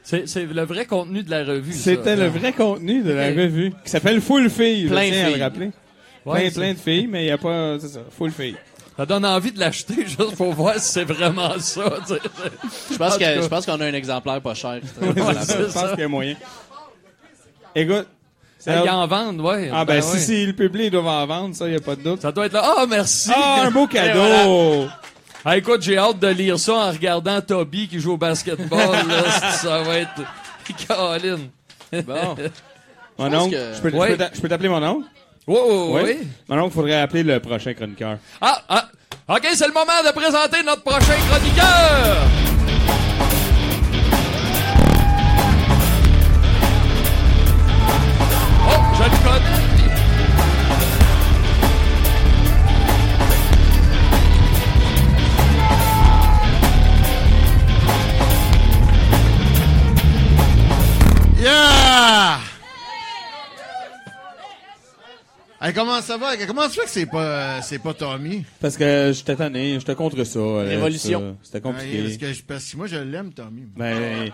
C'est, 0.04 0.28
c'est 0.28 0.46
le 0.46 0.64
vrai 0.64 0.86
contenu 0.86 1.24
de 1.24 1.32
la 1.32 1.44
revue. 1.44 1.72
ça. 1.74 1.84
C'était 1.84 2.16
le 2.16 2.28
vrai 2.28 2.52
contenu 2.52 3.02
de 3.02 3.12
la 3.12 3.30
Ouais. 3.32 3.44
revue, 3.44 3.74
qui 3.84 3.90
s'appelle 3.90 4.22
Full 4.22 4.50
Fille. 4.50 4.88
Plein 4.88 5.04
je 5.04 5.10
de 5.10 5.14
tiens 5.14 5.24
à 5.24 5.28
filles. 5.30 5.38
le 5.38 5.44
rappeler. 5.44 5.72
Ouais, 6.26 6.42
plein, 6.42 6.52
plein 6.52 6.74
de 6.74 6.78
filles, 6.80 7.08
mais 7.08 7.24
il 7.26 7.28
y 7.28 7.32
a 7.32 7.38
pas, 7.38 7.78
c'est 7.80 7.88
ça, 7.90 8.00
Full 8.16 8.32
Fille. 8.32 8.56
Ça 8.98 9.06
donne 9.08 9.26
envie 9.26 9.52
de 9.52 9.60
l'acheter 9.60 9.96
juste 10.06 10.36
pour 10.36 10.54
voir 10.54 10.76
si 10.80 10.92
c'est 10.92 11.06
vraiment 11.06 11.58
ça. 11.60 11.84
Je 12.92 12.98
pense 13.48 13.66
qu'on 13.66 13.82
a 13.82 13.86
un 13.86 13.94
exemplaire 13.94 14.42
pas 14.42 14.54
cher. 14.54 14.80
qui 14.82 15.06
Ouais, 15.22 15.34
ça, 15.36 15.58
je 15.60 15.74
pense 15.74 15.90
qu'il 15.92 16.00
y 16.00 16.04
a 16.04 16.08
moyen. 16.08 16.36
Écoute. 17.76 18.08
Ah, 18.66 18.82
Ils 18.86 18.90
en 18.90 19.08
vendent, 19.08 19.42
ouais. 19.42 19.70
Ah, 19.74 19.84
ben, 19.86 19.96
ouais. 19.96 20.02
si, 20.02 20.20
si 20.20 20.46
le 20.46 20.54
public 20.54 20.92
doit 20.92 21.04
en 21.04 21.26
vendre, 21.26 21.56
ça, 21.56 21.68
il 21.68 21.74
y 21.74 21.76
a 21.76 21.80
pas 21.82 21.96
de 21.96 22.02
doute. 22.02 22.22
Ça 22.22 22.32
doit 22.32 22.46
être 22.46 22.54
là. 22.54 22.76
Ah, 22.78 22.86
merci. 22.90 23.30
Ah, 23.34 23.64
un 23.66 23.72
beau 23.72 23.88
voilà. 23.92 24.08
cadeau! 24.14 24.88
Ah, 25.46 25.58
écoute, 25.58 25.82
j'ai 25.82 25.98
hâte 25.98 26.20
de 26.20 26.28
lire 26.30 26.58
ça 26.58 26.74
en 26.74 26.92
regardant 26.92 27.42
Toby 27.42 27.88
qui 27.90 28.00
joue 28.00 28.14
au 28.14 28.18
basketball. 28.18 28.80
là. 29.08 29.52
ça 29.52 29.80
va 29.80 29.98
être... 29.98 30.22
Caroline. 30.88 31.50
Bon. 32.06 32.36
Mon 33.20 33.34
oncle, 33.38 33.52
que- 33.56 33.74
je 33.76 33.82
peux, 33.82 33.98
Ouais. 33.98 34.12
peux 34.12 34.18
t'a- 34.18 34.30
je 34.34 34.40
peux 34.40 34.48
t'appeler 34.48 34.70
mon 34.70 34.82
oncle? 34.82 35.06
Oui. 35.46 35.58
Oui. 35.92 36.18
Mon 36.48 36.60
oncle, 36.62 36.74
faudrait 36.74 37.02
appeler 37.02 37.24
le 37.24 37.40
prochain 37.42 37.74
chroniqueur. 37.74 38.18
Ah, 38.40 38.62
ah. 38.70 38.88
OK, 39.28 39.46
c'est 39.54 39.68
le 39.68 39.74
moment 39.74 40.02
de 40.06 40.12
présenter 40.14 40.64
notre 40.64 40.84
prochain 40.84 41.16
chroniqueur. 41.30 42.18
Hey, 65.66 65.74
comment 65.74 66.02
ça 66.02 66.18
va? 66.18 66.36
Comment 66.46 66.68
tu 66.68 66.76
fais 66.80 66.84
que 66.84 66.90
c'est 66.90 67.06
pas, 67.06 67.22
euh, 67.24 67.60
c'est 67.64 67.80
pas 67.80 67.94
Tommy? 67.94 68.44
Parce 68.60 68.76
que 68.76 69.12
j'étais 69.16 69.36
tanné, 69.38 69.76
j'étais 69.80 69.96
contre 69.96 70.22
ça. 70.26 70.40
Révolution. 70.40 71.38
C'était 71.42 71.58
Ouais, 71.58 71.62
compliqué. 71.62 72.02
parce, 72.04 72.18
que 72.18 72.34
je, 72.34 72.44
parce 72.44 72.66
que 72.72 72.78
moi, 72.78 72.88
je 72.88 72.98
l'aime, 72.98 73.32
Tommy. 73.32 73.64
Ben, 73.78 74.30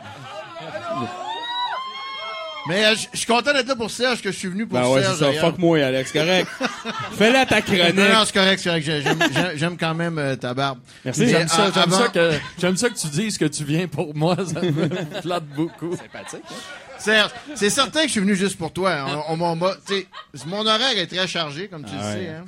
Mais 2.67 2.83
euh, 2.85 2.95
je 2.95 3.07
je 3.13 3.17
suis 3.19 3.25
content 3.27 3.53
d'être 3.53 3.67
là 3.67 3.75
pour 3.75 3.89
Serge, 3.91 4.21
que 4.21 4.31
je 4.31 4.37
suis 4.37 4.47
venu 4.47 4.65
pour 4.67 4.79
ben 4.79 4.87
ouais, 4.87 5.01
c'est 5.01 5.05
Serge. 5.07 5.19
ça. 5.19 5.25
d'ailleurs. 5.27 5.45
Fuck 5.51 5.57
moi, 5.59 5.79
Alex, 5.83 6.11
correct. 6.11 6.47
Fais-la 7.17 7.45
ta 7.45 7.61
chronique. 7.61 7.95
Non, 7.95 8.09
non, 8.09 8.25
c'est 8.25 8.33
correct, 8.33 8.59
c'est 8.59 8.69
correct. 8.69 8.85
J'ai- 8.85 9.01
J'aime, 9.01 9.19
j'aime- 9.31 9.51
j'aime 9.55 9.77
quand 9.77 9.93
même 9.95 10.17
euh, 10.19 10.35
ta 10.35 10.53
barbe. 10.53 10.79
Merci. 11.05 11.21
Mais, 11.21 11.27
J'aime 11.29 11.47
ça, 11.47 11.65
euh, 11.67 11.71
j'aime 11.73 11.83
avant- 11.83 11.97
ça 11.99 12.07
que 12.09 12.31
j'aime 12.59 12.75
ça 12.77 12.89
que 12.89 12.95
tu 12.99 13.07
dises 13.07 13.37
que 13.37 13.45
tu 13.45 13.63
viens 13.63 13.87
pour 13.87 14.15
moi, 14.15 14.35
ça 14.35 14.61
me 14.61 14.89
flatte 15.21 15.45
beaucoup. 15.55 15.95
Sympathique. 15.95 16.43
hein? 16.49 16.55
Serge, 16.99 17.31
c'est 17.55 17.69
certain 17.69 18.01
que 18.01 18.07
je 18.07 18.11
suis 18.11 18.19
venu 18.21 18.35
juste 18.35 18.57
pour 18.57 18.71
toi. 18.73 19.23
On, 19.29 19.41
on, 19.41 19.71
sais, 19.87 20.07
mon 20.45 20.65
horaire 20.65 20.97
est 20.97 21.07
très 21.07 21.27
chargé, 21.27 21.67
comme 21.67 21.83
tu 21.83 21.91
Ah 21.93 21.97
le 21.97 22.11
sais. 22.13 22.27
ouais. 22.27 22.35
Hein. 22.35 22.45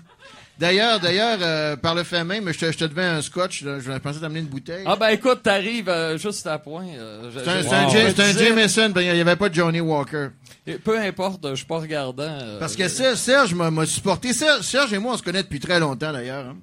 D'ailleurs, 0.59 0.99
d'ailleurs, 0.99 1.39
euh, 1.41 1.75
par 1.75 1.95
le 1.95 2.03
fait 2.03 2.23
même, 2.23 2.51
je 2.53 2.59
te, 2.59 2.71
je 2.71 2.77
te 2.77 2.83
devais 2.85 3.03
un 3.05 3.21
scotch. 3.23 3.63
là. 3.63 3.79
Je 3.79 3.91
pensais 3.93 4.19
t'amener 4.19 4.41
une 4.41 4.45
bouteille. 4.45 4.83
Ah 4.85 4.95
ben 4.95 5.07
écoute, 5.09 5.41
t'arrives 5.41 5.89
euh, 5.89 6.17
juste 6.19 6.45
à 6.45 6.59
point. 6.59 6.85
euh, 6.87 7.31
je- 7.33 7.39
c'est 7.39 7.73
un, 7.73 8.31
disais, 8.33 8.47
Jameson, 8.49 8.89
ben, 8.93 9.01
il 9.01 9.11
n'y 9.13 9.21
avait 9.21 9.35
pas 9.35 9.49
de 9.49 9.55
Johnny 9.55 9.79
Walker. 9.79 10.27
et 10.67 10.73
Peu 10.75 10.99
importe, 10.99 11.47
je 11.49 11.55
suis 11.55 11.65
pas 11.65 11.79
regardant. 11.79 12.23
euh, 12.23 12.59
Parce 12.59 12.75
que 12.75 12.87
Serge, 12.87 13.17
Serge 13.17 13.53
m'a 13.55 13.71
m'a 13.71 13.87
supporté. 13.87 14.33
Serge, 14.33 14.61
Serge 14.61 14.93
et 14.93 14.99
moi, 14.99 15.13
on 15.13 15.17
se 15.17 15.23
connaît 15.23 15.41
depuis 15.41 15.59
très 15.59 15.79
longtemps 15.79 16.13
d'ailleurs. 16.13 16.45
hein. 16.49 16.57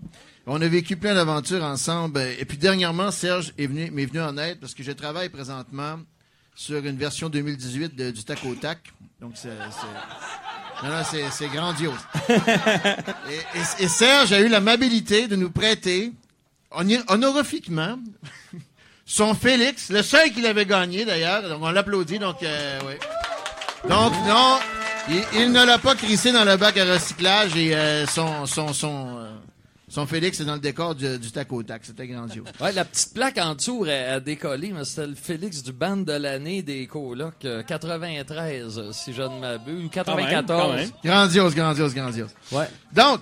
On 0.47 0.63
a 0.63 0.69
vécu 0.69 0.97
plein 0.97 1.15
d'aventures 1.15 1.65
ensemble. 1.65 2.21
Et 2.39 2.45
puis 2.45 2.57
dernièrement, 2.57 3.11
Serge 3.11 3.53
est 3.59 3.67
venu, 3.67 3.91
m'est 3.91 4.07
venu 4.07 4.21
en 4.21 4.39
aide 4.39 4.59
parce 4.61 4.75
que 4.75 4.83
je 4.85 4.93
travaille 4.93 5.29
présentement 5.29 5.97
sur 6.59 6.85
une 6.85 6.97
version 6.97 7.29
2018 7.29 7.95
de- 7.95 8.11
du 8.11 8.25
Tac 8.25 8.41
au 8.45 8.53
Tac. 8.57 8.81
Donc 9.21 9.33
c'est... 9.37 9.49
Non, 10.83 10.91
non, 10.91 11.03
c'est, 11.31 11.49
grandiose. 11.49 11.99
et, 12.29 13.59
et- 13.59 13.85
et 13.85 13.89
Serge 13.89 14.33
a 14.33 14.41
eu 14.41 14.49
l'amabilité 14.49 15.29
de 15.29 15.37
nous 15.37 15.51
prêter, 15.51 16.13
honorifiquement, 17.09 17.97
son 19.07 19.35
Félix, 19.35 19.91
le 19.91 20.03
seul 20.03 20.33
qu'il 20.33 20.47
avait 20.47 20.67
gagné 20.67 21.05
d'ailleurs. 21.05 21.49
Donc 21.49 21.63
on 21.63 21.71
l'applaudit. 21.71 22.19
Donc, 22.19 22.43
euh, 22.43 22.81
oui. 22.87 22.95
Donc, 23.89 24.13
non, 24.27 24.59
il, 25.09 25.23
il 25.41 25.53
ne 25.53 25.65
l'a 25.65 25.79
pas 25.79 25.95
crissé 25.95 26.33
dans 26.33 26.45
le 26.45 26.57
bac 26.57 26.77
à 26.77 26.85
recyclage 26.93 27.57
et 27.57 27.75
euh, 27.77 28.05
son, 28.07 28.47
son, 28.47 28.73
son, 28.73 29.19
euh, 29.19 29.31
son 29.89 30.07
Félix 30.07 30.41
est 30.41 30.45
dans 30.45 30.55
le 30.55 30.61
décor 30.61 30.95
du, 30.95 31.19
du 31.19 31.31
tac 31.31 31.53
au 31.53 31.63
tac. 31.63 31.83
C'était 31.85 32.07
grandiose. 32.07 32.47
Ouais, 32.61 32.73
la 32.73 32.85
petite 32.85 33.15
plaque 33.15 33.39
en 33.39 33.55
dessous 33.55 33.85
a, 33.89 34.15
a 34.15 34.21
décollé, 34.21 34.73
mais 34.73 34.85
c'était 34.85 35.07
le 35.07 35.15
Félix 35.15 35.63
du 35.63 35.73
band 35.73 35.97
de 35.99 36.13
l'année 36.13 36.63
des 36.63 36.87
colocs, 36.87 37.45
euh, 37.45 37.63
93, 37.63 38.79
euh, 38.79 38.93
si 38.93 39.13
je 39.13 39.23
ne 39.23 39.41
m'abuse, 39.41 39.85
ou 39.85 39.89
94. 39.89 40.93
Grandiose, 41.05 41.55
grandiose, 41.55 41.95
grandiose. 41.95 42.31
Ouais. 42.53 42.69
Donc, 42.93 43.21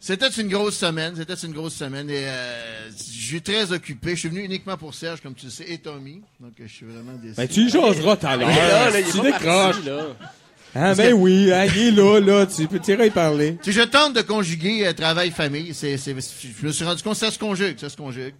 c'était 0.00 0.28
une 0.28 0.48
grosse 0.48 0.76
semaine. 0.76 1.14
C'était 1.16 1.34
une 1.34 1.52
grosse 1.52 1.74
semaine 1.74 2.08
et 2.08 2.26
euh, 2.26 2.88
je 2.90 3.26
suis 3.26 3.42
très 3.42 3.72
occupé. 3.72 4.10
Je 4.14 4.20
suis 4.20 4.28
venu 4.28 4.42
uniquement 4.42 4.76
pour 4.76 4.94
Serge, 4.94 5.20
comme 5.20 5.34
tu 5.34 5.46
le 5.46 5.50
sais, 5.50 5.70
et 5.70 5.78
Tommy. 5.78 6.22
Donc, 6.40 6.52
je 6.58 6.66
suis 6.66 6.86
vraiment 6.86 7.18
déçu. 7.20 7.34
Ben, 7.36 7.48
tu 7.48 7.62
y 7.62 7.68
jaseras 7.68 8.16
tout 8.16 8.26
à 8.26 8.36
l'heure. 8.36 8.48
Tu 8.92 9.20
décroches. 9.20 9.40
parti, 9.40 9.86
là. 9.86 10.06
Ah, 10.74 10.94
ben 10.94 11.12
oui, 11.14 11.52
hein, 11.52 11.66
il 11.74 11.78
est 11.78 11.90
là, 11.92 12.20
là. 12.20 12.46
Tu 12.46 12.66
peux 12.66 12.78
tirer 12.78 13.06
y 13.06 13.10
parler. 13.10 13.58
Si 13.62 13.72
je 13.72 13.82
tente 13.82 14.14
de 14.14 14.22
conjuguer 14.22 14.86
euh, 14.86 14.92
travail-famille, 14.92 15.72
c'est, 15.74 15.96
c'est, 15.96 16.14
je 16.14 16.66
me 16.66 16.72
suis 16.72 16.84
rendu 16.84 17.02
compte 17.02 17.14
que 17.14 17.18
ça 17.18 17.30
se 17.30 17.38
conjugue, 17.38 17.78
ça 17.78 17.88
se 17.88 17.96
conjugue. 17.96 18.34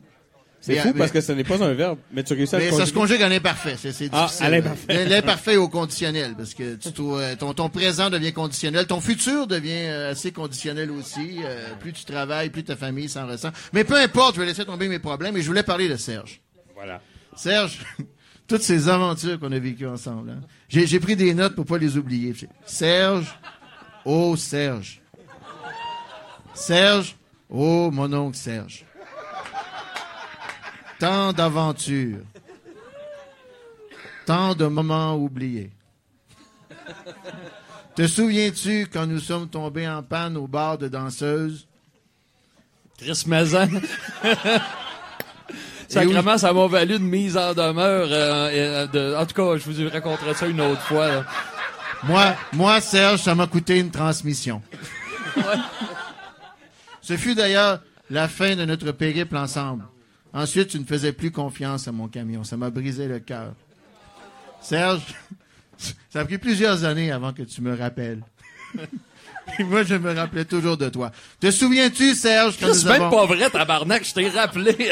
C'est 0.61 0.75
fou 0.81 0.89
mais- 0.93 0.99
parce 0.99 1.13
que 1.13 1.21
ce 1.21 1.31
n'est 1.33 1.45
pas 1.45 1.63
un 1.63 1.73
verbe, 1.73 1.99
mais 2.13 2.25
tu 2.25 2.35
réussis 2.35 2.57
à 2.57 2.59
Mais 2.59 2.71
le 2.71 2.77
ça 2.77 2.85
se 2.85 2.93
conjugue 2.93 3.23
à 3.23 3.29
l'imparfait. 3.29 3.77
C'est, 3.79 3.93
c'est 3.93 4.09
Ah, 4.13 4.25
difficile. 4.25 4.47
à 4.47 4.51
l'imparfait. 4.51 5.05
L'imparfait 5.07 5.57
au 5.57 5.69
conditionnel, 5.69 6.35
parce 6.37 6.53
que 6.53 6.75
tu 6.75 6.91
euh, 6.99 7.37
ton, 7.37 7.55
ton 7.55 7.69
présent 7.69 8.11
devient 8.11 8.33
conditionnel, 8.33 8.87
ton 8.87 9.01
futur 9.01 9.47
devient 9.47 9.71
euh, 9.87 10.11
assez 10.11 10.33
conditionnel 10.33 10.91
aussi. 10.91 11.39
Euh, 11.45 11.69
plus 11.79 11.93
tu 11.93 12.05
travailles, 12.05 12.51
plus 12.51 12.65
ta 12.65 12.75
famille 12.75 13.09
s'en 13.09 13.27
ressent. 13.29 13.51
Mais 13.73 13.85
peu 13.85 13.95
importe, 13.97 14.35
je 14.35 14.41
vais 14.41 14.47
laisser 14.47 14.65
tomber 14.65 14.89
mes 14.89 14.99
problèmes 14.99 15.37
et 15.37 15.43
je 15.43 15.47
voulais 15.47 15.63
parler 15.63 15.89
de 15.89 15.97
Serge. 15.97 16.41
Voilà. 16.75 17.01
Serge, 17.37 17.79
toutes 18.49 18.63
ces 18.63 18.89
aventures 18.89 19.39
qu'on 19.39 19.53
a 19.53 19.59
vécues 19.59 19.87
ensemble. 19.87 20.31
hein. 20.31 20.41
J'ai, 20.69 20.99
pris 20.99 21.15
des 21.15 21.35
notes 21.35 21.55
pour 21.55 21.67
pas 21.67 21.77
les 21.77 21.97
oublier. 21.99 22.35
Serge, 22.65 23.39
oh 24.05 24.37
Serge. 24.37 25.03
Serge, 26.55 27.15
oh 27.51 27.91
mon 27.93 28.11
oncle 28.15 28.37
Serge. 28.37 28.85
Tant 30.99 31.33
d'aventures. 31.33 32.25
Tant 34.25 34.55
de 34.55 34.67
moments 34.67 35.15
oubliés. 35.15 35.71
Te 37.95 38.07
souviens-tu 38.07 38.89
quand 38.91 39.07
nous 39.07 39.21
sommes 39.21 39.49
tombés 39.49 39.87
en 39.87 40.03
panne 40.03 40.37
au 40.37 40.47
bar 40.47 40.79
de 40.79 40.89
danseuse? 40.89 41.69
Chris 42.97 43.25
Mazan. 43.27 43.69
Sacrement, 45.89 46.37
ça 46.39 46.53
m'a 46.53 46.67
valu 46.67 46.97
une 46.97 47.05
mise 47.09 47.37
en 47.37 47.55
demeure. 47.55 48.09
euh, 48.11 48.51
euh, 48.53 48.87
de- 48.87 49.17
en 49.17 49.25
tout 49.27 49.35
cas, 49.35 49.57
je 49.57 49.71
vous 49.71 49.89
raconterai 49.91 50.35
ça 50.35 50.47
une 50.47 50.61
autre 50.61 50.83
fois. 50.83 51.09
là. 51.09 51.25
Moi, 52.05 52.35
moi, 52.53 52.81
Serge, 52.81 53.21
ça 53.23 53.35
m'a 53.35 53.47
coûté 53.47 53.79
une 53.81 53.91
transmission. 53.91 54.63
Ce 57.01 57.17
fut 57.17 57.35
d'ailleurs 57.35 57.81
la 58.11 58.29
fin 58.29 58.55
de 58.55 58.65
notre 58.65 58.93
périple 58.93 59.37
ensemble. 59.37 59.85
Ensuite, 60.33 60.69
tu 60.69 60.79
ne 60.79 60.85
faisais 60.85 61.13
plus 61.13 61.31
confiance 61.31 61.89
à 61.89 61.93
mon 61.93 62.07
camion. 62.07 62.45
Ça 62.45 62.57
m'a 62.57 62.71
brisé 62.71 63.09
le 63.09 63.19
cœur. 63.19 63.55
Serge, 64.61 65.03
ça 66.11 66.21
a 66.21 66.25
pris 66.25 66.39
plusieurs 66.39 66.85
années 66.85 67.11
avant 67.11 67.33
que 67.33 67.43
tu 67.43 67.63
me 67.63 67.75
rappelles. 67.77 68.23
Et 69.59 69.65
moi, 69.65 69.83
je 69.83 69.95
me 69.95 70.15
rappelais 70.15 70.45
toujours 70.45 70.77
de 70.77 70.89
toi. 70.89 71.11
Te 71.41 71.51
souviens-tu, 71.51 72.15
Serge, 72.15 72.57
quand 72.61 72.73
C'est 72.75 72.87
même 72.89 73.03
avons... 73.03 73.17
pas 73.17 73.27
vrai, 73.27 73.51
tabarnak, 73.51 74.05
je 74.05 74.15
t'ai 74.15 74.29
rappelé. 74.29 74.77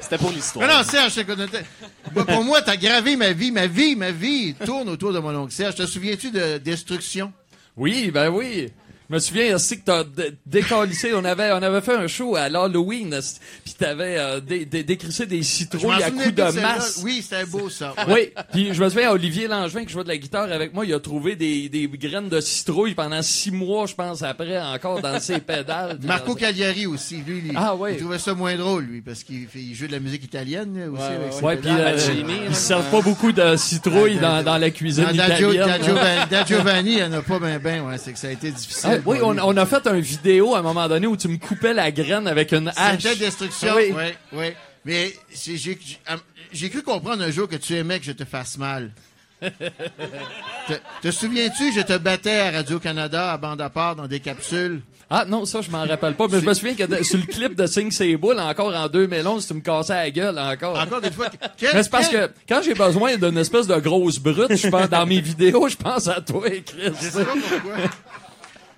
C'était 0.00 0.18
pour 0.18 0.30
l'histoire. 0.30 0.66
Mais 0.66 0.74
non, 0.74 0.82
Serge, 0.82 1.14
je 1.14 1.22
connaissais. 1.22 1.64
Bah, 2.12 2.24
Pour 2.26 2.44
moi, 2.44 2.60
t'as 2.62 2.76
gravé 2.76 3.16
ma 3.16 3.32
vie. 3.32 3.50
Ma 3.50 3.66
vie, 3.66 3.96
ma 3.96 4.10
vie 4.10 4.54
tourne 4.54 4.88
autour 4.88 5.12
de 5.12 5.18
mon 5.18 5.34
oncle 5.34 5.52
Serge. 5.52 5.74
Te 5.76 5.86
souviens-tu 5.86 6.30
de 6.30 6.58
Destruction? 6.58 7.32
Oui, 7.76 8.10
ben 8.10 8.28
oui. 8.28 8.68
Je 9.10 9.14
me 9.14 9.20
souviens 9.20 9.54
aussi 9.56 9.78
que 9.78 9.84
t'as 9.84 10.04
dé- 10.04 10.32
décalissé. 10.46 11.12
On 11.14 11.24
avait, 11.24 11.50
on 11.52 11.62
avait 11.62 11.80
fait 11.82 11.94
un 11.96 12.06
show 12.06 12.34
à 12.36 12.48
l'Halloween, 12.48 13.18
puis 13.64 13.74
t'avais 13.78 14.16
euh, 14.18 14.40
dé, 14.40 14.64
dé- 14.64 14.84
décrissé 14.84 15.26
des 15.26 15.42
citrouilles 15.42 16.02
à 16.02 16.10
coups 16.10 16.32
de 16.34 16.60
masse. 16.60 17.00
Oui, 17.04 17.20
c'était 17.22 17.44
beau, 17.44 17.68
ça. 17.68 17.94
Ouais. 18.08 18.32
Oui, 18.36 18.44
puis 18.52 18.74
je 18.74 18.82
me 18.82 18.88
souviens, 18.88 19.10
Olivier 19.10 19.48
Langevin, 19.48 19.84
qui 19.84 19.92
jouait 19.92 20.04
de 20.04 20.08
la 20.08 20.16
guitare 20.16 20.50
avec 20.50 20.72
moi, 20.72 20.84
il 20.86 20.94
a 20.94 21.00
trouvé 21.00 21.36
des, 21.36 21.68
des 21.68 21.88
graines 21.88 22.28
de 22.28 22.40
citrouille 22.40 22.94
pendant 22.94 23.20
six 23.22 23.50
mois, 23.50 23.86
je 23.86 23.94
pense, 23.94 24.22
après, 24.22 24.58
encore 24.60 25.00
dans 25.02 25.18
ses 25.20 25.38
pédales. 25.40 25.98
Marco 26.02 26.32
dans- 26.32 26.34
Cagliari 26.40 26.86
aussi, 26.86 27.16
lui, 27.26 27.42
il, 27.46 27.52
Ah, 27.54 27.74
ouais. 27.74 27.94
il 27.94 27.98
trouvait 28.00 28.18
ça 28.18 28.34
moins 28.34 28.56
drôle, 28.56 28.84
lui, 28.84 29.00
parce 29.02 29.24
qu'il 29.24 29.46
fait- 29.46 29.58
il 29.60 29.74
joue 29.74 29.86
de 29.88 29.92
la 29.92 30.00
musique 30.00 30.24
italienne 30.24 30.78
là, 30.78 30.90
aussi. 30.90 31.00
Ouais, 31.02 31.06
avec 31.08 31.20
ouais, 31.26 31.32
ses 31.38 31.44
Ouais, 31.44 31.56
pédales. 31.56 31.80
euh, 31.80 31.92
Mancini, 31.92 32.34
ils 32.44 32.48
là. 32.50 32.54
servent 32.54 32.90
pas 32.90 33.00
beaucoup 33.02 33.32
de 33.32 33.56
citrouilles 33.56 34.18
Ah, 34.22 34.42
dans, 34.42 34.52
dans 34.52 34.58
la 34.58 34.70
cuisine 34.70 35.04
Non, 35.04 35.12
Da 35.16 35.28
Gio- 35.38 35.52
italienne. 35.52 35.66
Da 35.66 35.82
Giovanni, 35.82 36.30
Da 36.30 36.44
Giovanni, 36.44 36.90
il 36.92 36.96
n'y 36.96 37.02
en 37.02 37.12
a 37.12 37.22
pas 37.22 37.38
ben 37.38 37.58
ben, 37.58 37.82
ouais, 37.86 37.98
c'est 37.98 38.12
que 38.12 38.18
ça 38.18 38.28
a 38.28 38.30
été 38.32 38.50
difficile. 38.50 38.91
Ah, 38.98 39.02
oui, 39.06 39.18
on, 39.22 39.56
a 39.56 39.66
fait 39.66 39.86
une 39.86 40.00
vidéo 40.00 40.54
à 40.54 40.58
un 40.58 40.62
moment 40.62 40.88
donné 40.88 41.06
où 41.06 41.16
tu 41.16 41.28
me 41.28 41.36
coupais 41.38 41.72
la 41.74 41.90
graine 41.90 42.26
avec 42.26 42.52
une 42.52 42.72
hache. 42.76 43.02
C'était 43.02 43.16
destruction, 43.24 43.68
Ah 43.72 43.76
oui. 43.76 43.92
oui, 43.96 44.04
oui. 44.32 44.46
Mais 44.84 45.12
c'est- 45.32 45.56
j'ai 45.56 46.70
cru 46.70 46.82
comprendre 46.82 47.22
un 47.22 47.30
jour 47.30 47.48
que 47.48 47.56
tu 47.56 47.74
aimais 47.76 47.98
que 48.00 48.04
je 48.06 48.12
te 48.12 48.24
fasse 48.24 48.58
mal. 48.58 48.90
te, 49.42 50.74
te 51.02 51.10
souviens-tu, 51.10 51.72
je 51.72 51.80
te 51.80 51.96
battais 51.98 52.38
à 52.40 52.50
Radio-Canada 52.52 53.32
à 53.32 53.36
bande 53.38 53.60
à 53.60 53.70
part 53.70 53.96
dans 53.96 54.06
des 54.06 54.20
capsules? 54.20 54.80
Ah 55.10 55.24
non, 55.26 55.44
ça 55.44 55.60
je 55.60 55.70
m'en 55.70 55.84
rappelle 55.84 56.14
pas, 56.14 56.26
mais 56.30 56.40
je 56.40 56.46
me 56.46 56.54
souviens 56.54 56.74
que 56.74 56.84
de- 56.84 57.02
sur 57.02 57.18
le 57.18 57.24
clip 57.26 57.54
de 57.54 57.66
Sing 57.66 57.90
C'est 57.90 58.16
Boules, 58.16 58.38
encore 58.40 58.74
en 58.74 58.88
2011, 58.88 59.46
tu 59.46 59.54
me 59.54 59.60
cassais 59.60 59.92
la 59.94 60.10
gueule 60.10 60.38
encore. 60.38 60.78
Encore 60.80 61.00
des 61.02 61.10
fois. 61.10 61.26
Mais 61.62 61.82
c'est 61.82 61.90
parce 61.90 62.08
que 62.08 62.30
quand 62.48 62.62
j'ai 62.62 62.72
besoin 62.74 63.16
d'une 63.16 63.36
espèce 63.36 63.66
de 63.66 63.76
grosse 63.78 64.18
brute, 64.18 64.56
je 64.56 64.68
pense 64.68 64.88
dans 64.88 65.04
mes 65.04 65.20
vidéos, 65.20 65.68
je 65.68 65.76
pense 65.76 66.08
à 66.08 66.20
toi, 66.22 66.48
Chris. 66.48 66.92
Je 67.02 67.08
sais 67.08 67.24
pas 67.24 67.32
pourquoi. 67.32 67.76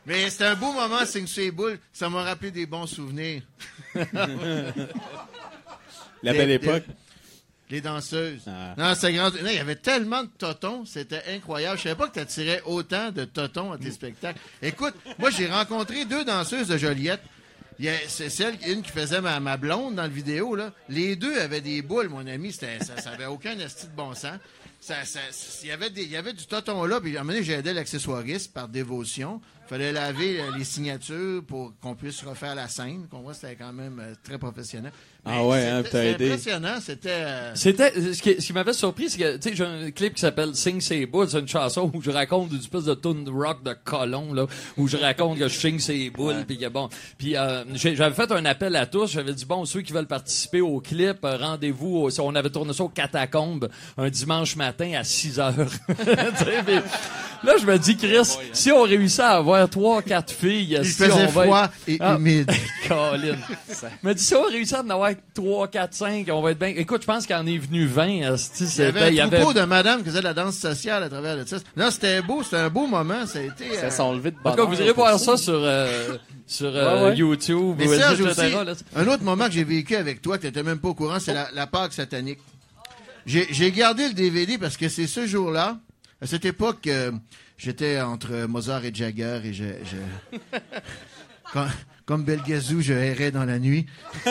Mais 0.07 0.29
c'était 0.31 0.45
un 0.45 0.55
beau 0.57 0.73
moment, 0.73 1.05
Sing 1.07 1.27
Say 1.27 1.51
Bull. 1.51 1.79
Ça 1.93 2.09
m'a 2.11 2.23
rappelé 2.23 2.51
des 2.51 2.67
bons 2.67 2.87
souvenirs. 2.87 3.43
La 6.23 6.33
belle 6.33 6.51
époque. 6.51 6.85
Les 7.71 7.81
danseuses. 7.81 8.43
Ah. 8.47 8.75
Non, 8.77 8.95
c'est 8.95 9.13
grand. 9.13 9.31
Non, 9.31 9.49
il 9.49 9.55
y 9.55 9.59
avait 9.59 9.77
tellement 9.77 10.23
de 10.23 10.29
totons, 10.39 10.85
c'était 10.85 11.23
incroyable. 11.35 11.79
Je 11.79 11.85
savais 11.85 11.95
pas 11.95 12.09
que 12.09 12.15
tu 12.15 12.21
attirais 12.21 12.63
autant 12.67 13.11
de 13.11 13.25
totons 13.25 13.73
à 13.73 13.79
tes 13.79 13.91
spectacles. 13.91 14.39
Écoute, 14.63 14.95
moi 15.19 15.31
j'ai 15.31 15.47
rencontré 15.49 16.05
deux 16.05 16.25
danseuses 16.25 16.69
de 16.69 16.77
Joliette. 16.77 17.23
Il 17.79 17.87
y 17.87 17.89
a- 17.89 17.95
C'est 18.07 18.29
celle, 18.31 18.55
une 18.69 18.83
qui 18.83 18.93
faisait 18.93 19.21
ma, 19.23 19.41
ma 19.41 19.57
blonde 19.57 19.95
dans 19.97 20.05
le 20.05 20.11
vidéo, 20.11 20.55
là. 20.55 20.73
Les 20.91 21.17
deux 21.17 21.37
avaient 21.41 21.63
des 21.63 21.81
boules, 21.83 22.09
mon 22.11 22.27
ami. 22.27 22.53
Ça, 22.53 22.67
ça 22.99 23.11
avait 23.11 23.27
aucun 23.27 23.59
esti 23.59 23.87
de 23.87 23.93
bon 23.97 24.15
sens. 24.15 24.39
Ça, 24.79 25.05
ça, 25.07 25.21
il 25.63 25.69
y 25.69 25.73
avait 25.73 25.89
des, 25.91 26.03
il 26.03 26.11
y 26.11 26.17
avait 26.17 26.35
du 26.35 26.45
toton 26.47 26.85
là, 26.85 27.01
puis 27.01 27.17
à 27.17 27.21
un 27.21 27.25
moment 27.25 27.33
donné, 27.33 27.45
j'ai 27.45 27.55
aidé 27.55 27.73
l'accessoiriste 27.73 28.53
par 28.53 28.69
dévotion. 28.69 29.41
Fallait 29.67 29.93
laver 29.93 30.41
euh, 30.41 30.45
les 30.59 30.65
signatures 30.65 31.43
pour 31.47 31.73
qu'on 31.81 31.95
puisse 31.95 32.23
refaire 32.23 32.55
la 32.55 32.69
scène. 32.69 33.07
Qu'on 33.11 33.21
voit, 33.21 33.33
c'était 33.35 33.55
quand 33.57 33.73
même 33.73 33.99
euh, 33.99 34.15
très 34.23 34.37
professionnel. 34.39 34.93
Ah 35.27 35.43
ouais, 35.43 35.67
hein, 35.67 35.79
c'était- 35.79 35.91
t'as 35.91 36.05
aidé. 36.05 36.27
impressionnant, 36.27 36.77
c'était... 36.83 37.09
euh, 37.11 37.53
C'était 37.55 38.13
ce 38.13 38.21
qui, 38.21 38.43
ce 38.43 38.47
qui 38.47 38.53
m'avait 38.53 38.75
surpris, 38.75 39.09
c'est 39.09 39.19
que 39.19 39.37
tu 39.39 39.49
sais 39.49 39.57
j'ai 39.57 39.65
un 39.65 39.91
clip 39.91 40.13
qui 40.17 40.21
s'appelle 40.21 40.55
Sing 40.55 40.83
Ses 40.83 41.07
Boules, 41.07 41.31
c'est 41.31 41.39
une 41.41 41.49
chanson 41.49 41.91
où 41.95 42.03
je 42.03 42.11
raconte 42.11 42.53
une 42.53 42.59
espèce 42.59 42.85
de 42.85 42.93
tune 42.95 43.27
rock 43.31 43.63
de 43.65 43.75
colon 43.85 44.35
là, 44.35 44.45
où 44.77 44.87
je 44.87 44.99
raconte 44.99 45.39
que 45.39 45.49
je 45.49 45.59
sing 45.59 45.79
ses 45.79 46.11
boules 46.11 46.45
puis 46.47 46.59
que 46.59 46.69
bon, 46.69 46.91
puis 47.17 47.39
euh, 47.39 47.65
j'avais 47.75 48.15
fait 48.15 48.31
un 48.33 48.45
appel 48.45 48.77
à 48.77 48.85
tous, 48.85 49.13
j'avais 49.13 49.33
dit 49.33 49.47
bon 49.47 49.65
ceux 49.65 49.81
qui 49.81 49.95
veulent 49.95 50.07
participer 50.07 50.61
au 50.61 50.79
clip, 50.81 51.25
euh, 51.25 51.39
rendez-vous, 51.39 51.97
au- 52.07 52.21
on 52.21 52.35
avait 52.35 52.51
tourné 52.51 52.75
ça 52.75 52.85
au 52.85 52.91
Catacombe 52.91 53.71
un 53.97 54.11
dimanche 54.11 54.57
matin 54.57 54.93
à 54.95 55.05
6 55.05 55.41
heures. 55.41 55.55
Tu 55.89 56.05
sais, 56.45 56.63
mais 56.67 56.83
là, 57.45 57.57
je 57.61 57.67
me 57.67 57.79
dis, 57.79 57.97
Chris, 57.97 58.37
si 58.53 58.71
on 58.73 58.83
réussit 58.83 59.21
à 59.21 59.31
avoir 59.37 59.54
trois, 59.69 60.03
quatre 60.03 60.33
filles, 60.33 60.77
Il 60.81 60.85
si 60.85 60.93
faisait 60.93 61.29
froid 61.29 61.65
être- 61.65 61.73
et 61.89 61.97
Ah. 62.01 62.17
humide. 62.19 62.51
Colin. 62.89 63.37
Mais 64.03 64.15
dis 64.15 64.23
si 64.23 64.35
on 64.35 64.43
réussit 64.45 64.75
à 64.77 64.83
en 64.83 64.91
avoir 64.91 65.11
3, 65.35 65.69
4, 65.69 65.95
5, 65.95 66.27
on 66.31 66.43
va 66.43 66.51
être 66.53 66.59
bien. 66.59 66.69
Écoute, 66.77 67.03
je 67.03 67.07
pense 67.07 67.27
qu'il 67.27 67.35
en 67.37 67.47
est 67.47 67.59
venu 67.59 67.87
20. 67.87 68.33
esti, 68.35 68.65
Il 68.65 68.67
y 68.79 68.83
avait 68.83 68.93
c'était- 68.93 69.05
un 69.05 69.09
il 69.11 69.21
avait- 69.21 69.55
de 69.55 69.65
madame 69.65 70.01
qui 70.03 70.07
faisait 70.11 70.19
de 70.21 70.25
la 70.25 70.35
danse 70.35 70.57
sociale 70.57 71.03
à 71.03 71.09
travers 71.09 71.37
le 71.37 71.45
test. 71.45 71.65
Non, 71.77 71.91
c'était 71.91 72.23
beau, 72.23 72.43
c'était 72.43 72.57
un 72.57 72.71
beau 72.71 72.87
moment. 72.87 73.27
Ça 73.27 73.39
a 73.39 73.43
été. 73.43 73.75
Ça 73.77 73.87
euh, 73.87 73.91
sont 73.91 74.13
levés 74.13 74.31
de 74.33 74.37
En 74.45 74.51
tout 74.51 74.57
cas, 74.57 74.57
bonheur 74.57 74.69
vous 74.71 74.81
irez 74.83 74.93
voir 74.93 75.19
ça 75.19 75.37
sur, 75.37 75.55
euh, 75.55 76.17
sur 76.47 76.67
euh, 76.75 77.05
Ouais, 77.05 77.11
ouais. 77.11 77.17
YouTube, 77.17 77.77
Mais 77.79 77.87
ou 77.89 77.95
Serge 77.95 78.21
etc., 78.21 78.31
aussi, 78.57 78.65
là. 78.67 78.75
un 78.97 79.07
autre 79.09 79.23
moment 79.23 79.47
que 79.47 79.53
j'ai 79.53 79.65
vécu 79.65 79.97
avec 79.97 80.21
toi, 80.23 80.37
que 80.37 80.43
tu 80.43 80.47
n'étais 80.49 80.63
même 80.63 80.79
pas 80.79 80.89
au 80.89 80.95
courant, 80.95 81.19
c'est 81.21 81.35
la, 81.35 81.49
la 81.55 81.67
Pâque 81.67 81.93
satanique. 81.93 82.39
J'ai 83.27 83.47
j'ai 83.51 83.71
gardé 83.73 84.07
le 84.09 84.15
DVD 84.15 84.59
parce 84.59 84.77
que 84.77 84.89
c'est 84.91 85.07
ce 85.07 85.27
jour-là, 85.27 85.79
à 86.21 86.27
cette 86.27 86.45
époque, 86.45 86.87
euh, 86.87 87.11
j'étais 87.57 88.01
entre 88.01 88.47
Mozart 88.47 88.85
et 88.85 88.95
Jagger 88.95 89.41
et 89.45 89.53
je... 89.53 89.65
je- 89.85 90.37
Comme, 91.53 91.69
comme 92.07 92.25
Belgazou, 92.25 92.81
je 92.81 92.93
errais 92.95 93.31
dans 93.31 93.45
la 93.45 93.59
nuit. 93.59 93.87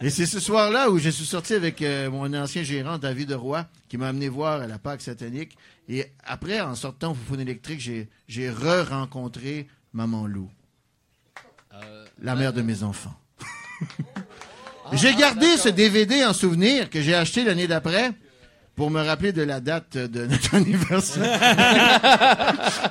Et 0.00 0.08
c'est 0.10 0.26
ce 0.26 0.40
soir-là 0.40 0.90
où 0.90 0.98
je 0.98 1.10
suis 1.10 1.26
sorti 1.26 1.52
avec 1.54 1.82
euh, 1.82 2.08
mon 2.10 2.32
ancien 2.32 2.62
gérant, 2.62 2.96
David 2.98 3.32
Roy, 3.32 3.66
qui 3.88 3.98
m'a 3.98 4.08
amené 4.08 4.28
voir 4.28 4.66
la 4.66 4.78
Pâque 4.78 5.02
satanique. 5.02 5.58
Et 5.88 6.06
après, 6.24 6.60
en 6.60 6.74
sortant 6.74 7.10
au 7.10 7.14
Foufoune 7.14 7.40
électrique, 7.40 7.80
j'ai, 7.80 8.08
j'ai 8.28 8.48
re-rencontré 8.48 9.66
Maman 9.92 10.26
Lou, 10.26 10.48
la 12.22 12.34
mère 12.34 12.52
de 12.54 12.62
mes 12.62 12.82
enfants. 12.82 13.14
j'ai 14.92 15.14
gardé 15.14 15.56
ce 15.58 15.68
DVD 15.68 16.24
en 16.24 16.32
souvenir 16.32 16.88
que 16.88 17.02
j'ai 17.02 17.14
acheté 17.14 17.44
l'année 17.44 17.66
d'après 17.66 18.12
pour 18.78 18.90
me 18.92 19.02
rappeler 19.02 19.32
de 19.32 19.42
la 19.42 19.58
date 19.60 19.96
de 19.98 20.24
notre 20.26 20.54
anniversaire. 20.54 21.24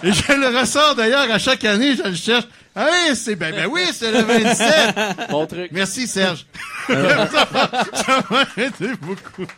Et 0.04 0.12
je 0.12 0.34
le 0.34 0.60
ressors 0.60 0.96
d'ailleurs 0.96 1.32
à 1.32 1.40
chaque 1.40 1.64
année, 1.64 1.96
je 1.96 2.04
le 2.04 2.14
cherche. 2.14 2.44
Ah 2.76 2.88
oui, 2.92 3.16
c'est 3.16 3.36
ben, 3.36 3.56
ben 3.56 3.68
oui, 3.72 3.82
c'est 3.94 4.12
le 4.12 4.22
27. 4.22 4.96
Bon 5.32 5.48
truc. 5.48 5.70
Merci 5.72 6.06
Serge. 6.08 6.46
ça 6.88 7.48
m'a- 7.54 7.70
ça 7.94 8.24
m'a 8.30 8.64
aidé 8.64 8.94
beaucoup. 9.02 9.50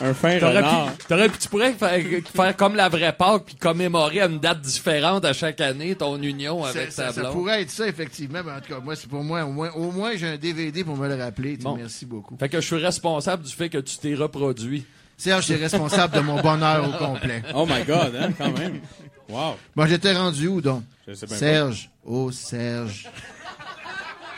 Un 0.00 0.12
fin 0.12 0.38
renard. 0.40 0.92
pu, 0.96 1.38
tu 1.38 1.48
pourrais 1.48 1.72
faire, 1.72 2.00
faire 2.34 2.56
comme 2.56 2.74
la 2.74 2.88
vraie 2.88 3.12
Pâque 3.12 3.44
puis 3.46 3.54
commémorer 3.54 4.22
à 4.22 4.26
une 4.26 4.40
date 4.40 4.60
différente 4.60 5.24
à 5.24 5.32
chaque 5.32 5.60
année 5.60 5.94
ton 5.94 6.20
union 6.20 6.64
avec 6.64 6.90
Ça, 6.90 7.06
ta 7.06 7.12
ça 7.12 7.20
blonde. 7.20 7.32
pourrait 7.32 7.62
être 7.62 7.70
ça, 7.70 7.86
effectivement. 7.86 8.40
Mais 8.44 8.52
en 8.52 8.60
tout 8.60 8.72
cas, 8.74 8.80
moi, 8.80 8.96
c'est 8.96 9.08
pour 9.08 9.22
moi, 9.22 9.44
au 9.44 9.52
moins, 9.52 9.70
au 9.72 9.92
moins 9.92 10.16
j'ai 10.16 10.26
un 10.28 10.36
DVD 10.36 10.82
pour 10.82 10.96
me 10.96 11.06
le 11.08 11.14
rappeler. 11.22 11.56
Bon. 11.58 11.76
Merci 11.76 12.06
beaucoup. 12.06 12.36
Fait 12.38 12.48
que 12.48 12.60
je 12.60 12.66
suis 12.66 12.84
responsable 12.84 13.44
du 13.44 13.52
fait 13.52 13.68
que 13.68 13.78
tu 13.78 13.96
t'es 13.98 14.14
reproduit. 14.14 14.84
Serge, 15.16 15.46
c'est 15.46 15.54
responsable 15.56 16.16
de 16.16 16.20
mon 16.20 16.40
bonheur 16.40 16.88
au 16.88 16.92
complet. 17.04 17.42
Oh 17.54 17.64
my 17.64 17.84
God, 17.84 18.16
hein, 18.20 18.30
quand 18.36 18.58
même. 18.58 18.80
Wow. 19.28 19.54
Bon, 19.76 19.86
j'étais 19.86 20.12
rendu 20.12 20.48
où, 20.48 20.60
donc? 20.60 20.82
Je 21.06 21.14
sais 21.14 21.26
Serge. 21.28 21.88
Oh, 22.04 22.32
Serge. 22.32 23.08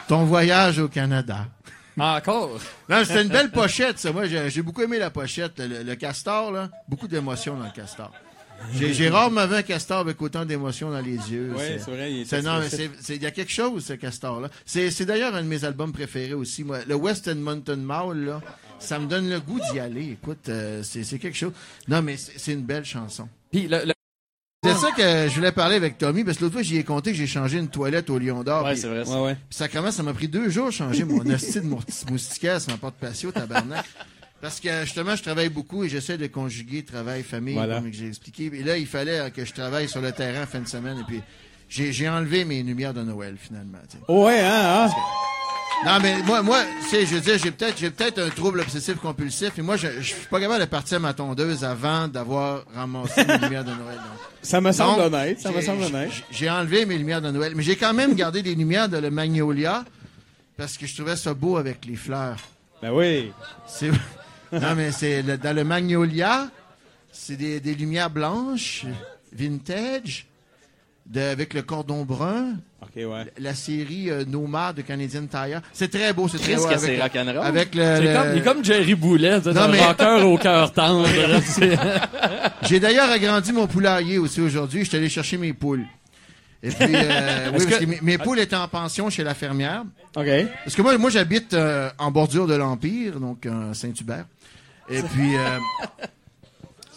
Ton 0.07 0.25
voyage 0.25 0.79
au 0.79 0.89
Canada. 0.89 1.47
Encore? 1.99 2.59
Non, 2.89 3.05
c'était 3.05 3.23
une 3.23 3.29
belle 3.29 3.51
pochette, 3.51 3.99
ça. 3.99 4.13
Moi, 4.13 4.27
j'ai 4.27 4.51
j'ai 4.51 4.63
beaucoup 4.63 4.83
aimé 4.83 4.99
la 4.99 5.11
pochette. 5.11 5.59
Le, 5.59 5.83
le 5.83 5.95
castor, 5.95 6.53
là. 6.53 6.71
Beaucoup 6.89 7.09
d'émotions 7.09 7.57
dans 7.57 7.65
le 7.65 7.71
castor. 7.71 8.13
J'ai 8.73 9.09
rarement 9.11 9.47
vu 9.47 9.55
un 9.55 9.63
castor 9.63 9.99
avec 9.99 10.21
autant 10.23 10.45
d'émotions 10.45 10.91
dans 10.91 11.01
les 11.01 11.17
yeux. 11.31 11.53
Oui, 11.55 11.63
c'est 11.79 11.91
vrai, 11.91 12.11
il 12.13 12.21
est 12.23 12.25
c'est- 12.25 12.41
non, 12.43 12.59
mais 12.59 12.67
expressif. 12.67 12.91
c'est- 12.97 13.03
c'est- 13.07 13.17
Il 13.17 13.23
y 13.23 13.27
a 13.27 13.31
quelque 13.31 13.53
chose, 13.53 13.85
ce 13.85 13.93
castor-là. 13.93 14.49
C'est 14.65 14.91
c'est 14.91 15.05
d'ailleurs 15.05 15.35
un 15.35 15.43
de 15.43 15.47
mes 15.49 15.65
albums 15.65 15.93
préférés 15.93 16.33
aussi. 16.35 16.65
Moi. 16.65 16.79
Le 16.89 16.95
Western 16.95 17.39
Mountain 17.39 17.77
Mall, 17.77 18.25
là, 18.25 18.41
ça 18.79 18.99
me 18.99 19.07
donne 19.07 19.29
le 19.29 19.41
goût 19.41 19.61
d'y 19.73 19.79
aller. 19.79 20.13
Écoute, 20.13 20.49
euh, 20.49 20.83
c'est 20.83 21.05
c'est 21.05 21.19
quelque 21.19 21.37
chose. 21.37 21.53
Non, 21.89 22.01
mais 22.03 22.17
c'est 22.17 22.39
c'est 22.39 22.53
une 22.53 22.63
belle 22.65 22.85
chanson. 22.85 23.29
Puis 23.53 23.69
le, 23.69 23.85
le- 23.85 23.93
C'est 24.75 24.81
ça 24.87 24.91
que 24.93 25.29
je 25.29 25.35
voulais 25.35 25.53
parler 25.53 25.77
avec 25.77 25.99
Tommy, 25.99 26.25
parce 26.25 26.39
que 26.39 26.43
l'autre 26.45 26.55
fois, 26.55 26.63
j'y 26.63 26.77
ai 26.77 26.85
compté 26.85 27.11
que 27.13 27.17
j'ai 27.17 27.27
changé 27.27 27.59
une 27.59 27.69
toilette 27.69 28.11
au 28.11 28.19
Lion 28.19 28.43
d'Or. 28.43 28.65
Ouais, 28.65 28.77
c'est 28.77 28.89
vrai. 28.89 29.05
ça. 29.05 29.13
Ouais, 29.21 29.27
ouais. 29.29 29.35
puis 29.35 29.57
sacrément, 29.57 29.91
ça 29.91 30.03
m'a 30.03 30.13
pris 30.15 30.29
deux 30.29 30.49
jours 30.51 30.67
de 30.67 30.71
changer 30.73 31.05
mon 31.05 31.21
hostie 31.31 31.61
de 31.61 32.11
moustiquaire 32.11 32.61
sur 32.61 32.73
ma 32.73 32.79
porte 32.79 32.97
patio, 32.97 33.31
tabarnak. 33.33 33.85
Parce 34.41 34.61
que 34.61 34.85
justement, 34.85 35.17
je 35.17 35.23
travaille 35.23 35.49
beaucoup 35.49 35.83
et 35.85 35.89
j'essaie 35.89 36.19
de 36.19 36.27
conjuguer 36.27 36.85
travail, 36.85 37.23
famille, 37.23 37.55
Voilà. 37.55 37.81
comme 37.81 37.93
j'ai 37.93 38.09
expliqué. 38.09 38.51
Et 38.53 38.63
là, 38.63 38.77
il 38.77 38.87
fallait 38.87 39.19
euh, 39.19 39.31
que 39.31 39.45
je 39.45 39.53
travaille 39.53 39.89
sur 39.89 40.01
le 40.03 40.13
terrain 40.13 40.43
en 40.43 40.47
fin 40.47 40.61
de 40.61 40.69
semaine. 40.69 40.99
Et 40.99 41.05
puis, 41.05 41.21
j'ai 41.69 42.09
enlevé 42.09 42.45
mes 42.45 42.63
lumières 42.63 42.93
de 42.95 43.03
Noël, 43.03 43.37
finalement. 43.41 43.79
ouais, 44.09 44.41
hein, 44.41 44.87
hein? 44.87 44.91
Non, 45.85 45.99
mais 46.03 46.21
moi, 46.23 46.43
moi, 46.43 46.63
tu 46.83 46.89
sais, 46.89 47.07
je 47.07 47.15
veux 47.17 47.21
dire, 47.21 47.39
j'ai 47.39 47.51
peut-être, 47.51 47.79
j'ai 47.79 47.91
peut-être 47.91 48.19
un 48.19 48.31
trouble 48.31 48.61
obsessif 48.61 48.97
compulsif. 48.97 49.57
Et 49.59 49.63
moi, 49.63 49.77
je, 49.77 49.87
je 49.99 50.15
suis 50.15 50.27
pas 50.31 50.41
capable 50.41 50.61
de 50.61 50.65
partir 50.67 50.97
à 50.97 51.01
ma 51.01 51.13
tondeuse 51.15 51.63
avant 51.65 52.09
d'avoir 52.09 52.65
ramassé 52.75 53.25
mes 53.25 53.39
lumières 53.39 53.65
de 53.65 53.71
Noël. 53.71 53.97
Donc, 53.97 54.19
Ça 54.43 54.61
me 54.61 54.73
semble 54.73 54.97
donc, 55.03 55.07
honnête, 55.13 55.41
ça 55.41 55.53
me 55.53 55.61
semble 55.61 55.83
honnête. 55.85 56.11
j'ai- 56.13 56.25
J'ai 56.31 56.51
enlevé 56.51 56.87
mes 56.87 56.97
lumières 56.99 57.21
de 57.23 57.31
Noël. 57.31 57.53
Mais 57.55 57.63
j'ai 57.63 57.77
quand 57.77 57.93
même 57.95 58.15
gardé 58.15 58.43
les 58.43 58.55
lumières 58.55 58.89
de 58.89 58.97
le 58.97 59.11
Magnolia 59.11 59.85
parce 60.57 60.77
que 60.79 60.87
je 60.87 60.97
trouvais 60.97 61.15
ça 61.17 61.35
beau 61.35 61.57
avec 61.57 61.85
les 61.85 61.97
fleurs. 61.97 62.39
Ben 62.83 62.91
oui. 62.93 63.31
C'est... 63.69 63.91
Non, 64.53 64.75
mais 64.77 64.93
c'est 64.93 65.23
le- 65.23 65.37
dans 65.37 65.55
le 65.55 65.63
Magnolia, 65.65 66.49
c'est 67.13 67.37
des, 67.37 67.61
des 67.61 67.75
lumières 67.75 68.11
blanches, 68.11 68.87
vintage, 69.33 70.27
de, 71.09 71.21
avec 71.21 71.55
le 71.55 71.63
cordon 71.63 72.05
brun, 72.05 72.55
ouais. 72.97 73.05
la 73.39 73.55
série 73.55 74.11
euh, 74.11 74.25
Nomad 74.25 74.77
de 74.77 74.83
Canadian 74.83 75.27
Tire. 75.27 75.61
C'est 75.73 75.91
très 75.91 76.13
beau, 76.13 76.29
c'est 76.29 76.39
très 76.39 76.57
beau. 76.57 76.67
avec, 76.67 76.79
c'est 76.81 77.01
rock'n'roll? 77.01 77.39
avec 77.47 77.75
le, 77.75 77.83
c'est 77.83 78.03
le- 78.03 78.13
comme, 78.15 78.29
il 78.33 78.39
est 78.39 78.43
comme 78.43 78.65
Jerry 78.65 78.95
Boulet, 78.95 79.39
c'est 79.43 79.57
un 79.57 79.69
mais- 79.69 79.85
rocker 79.85 80.23
au 80.25 80.37
cœur 80.39 80.73
tendre. 80.73 81.07
J'ai 82.63 82.81
d'ailleurs 82.81 83.11
agrandi 83.11 83.53
mon 83.53 83.67
poulailler 83.67 84.19
aussi 84.19 84.41
aujourd'hui. 84.41 84.81
Je 84.85 84.89
suis 84.89 84.97
allé 84.97 85.09
chercher 85.09 85.37
mes 85.39 85.53
poules. 85.53 85.85
Et 86.63 86.71
puis, 86.71 86.87
euh, 86.95 87.47
oui, 87.47 87.53
parce 87.53 87.67
que- 87.67 87.85
que 87.85 87.85
mes, 87.87 87.99
mes 88.03 88.19
poules 88.19 88.41
étaient 88.41 88.57
en 88.57 88.69
pension 88.69 89.09
chez 89.11 89.23
la 89.23 89.35
fermière. 89.35 89.85
OK. 90.17 90.27
Parce 90.65 90.75
que 90.75 90.83
moi, 90.83 90.97
moi 90.99 91.11
j'habite 91.11 91.55
euh, 91.55 91.91
en 91.99 92.11
bordure 92.11 92.47
de 92.47 92.55
l'Empire, 92.55 93.21
donc 93.21 93.47
euh, 93.47 93.73
Saint-Hubert. 93.75 94.25
Et 94.89 95.03
puis, 95.15 95.37
euh, 95.37 95.59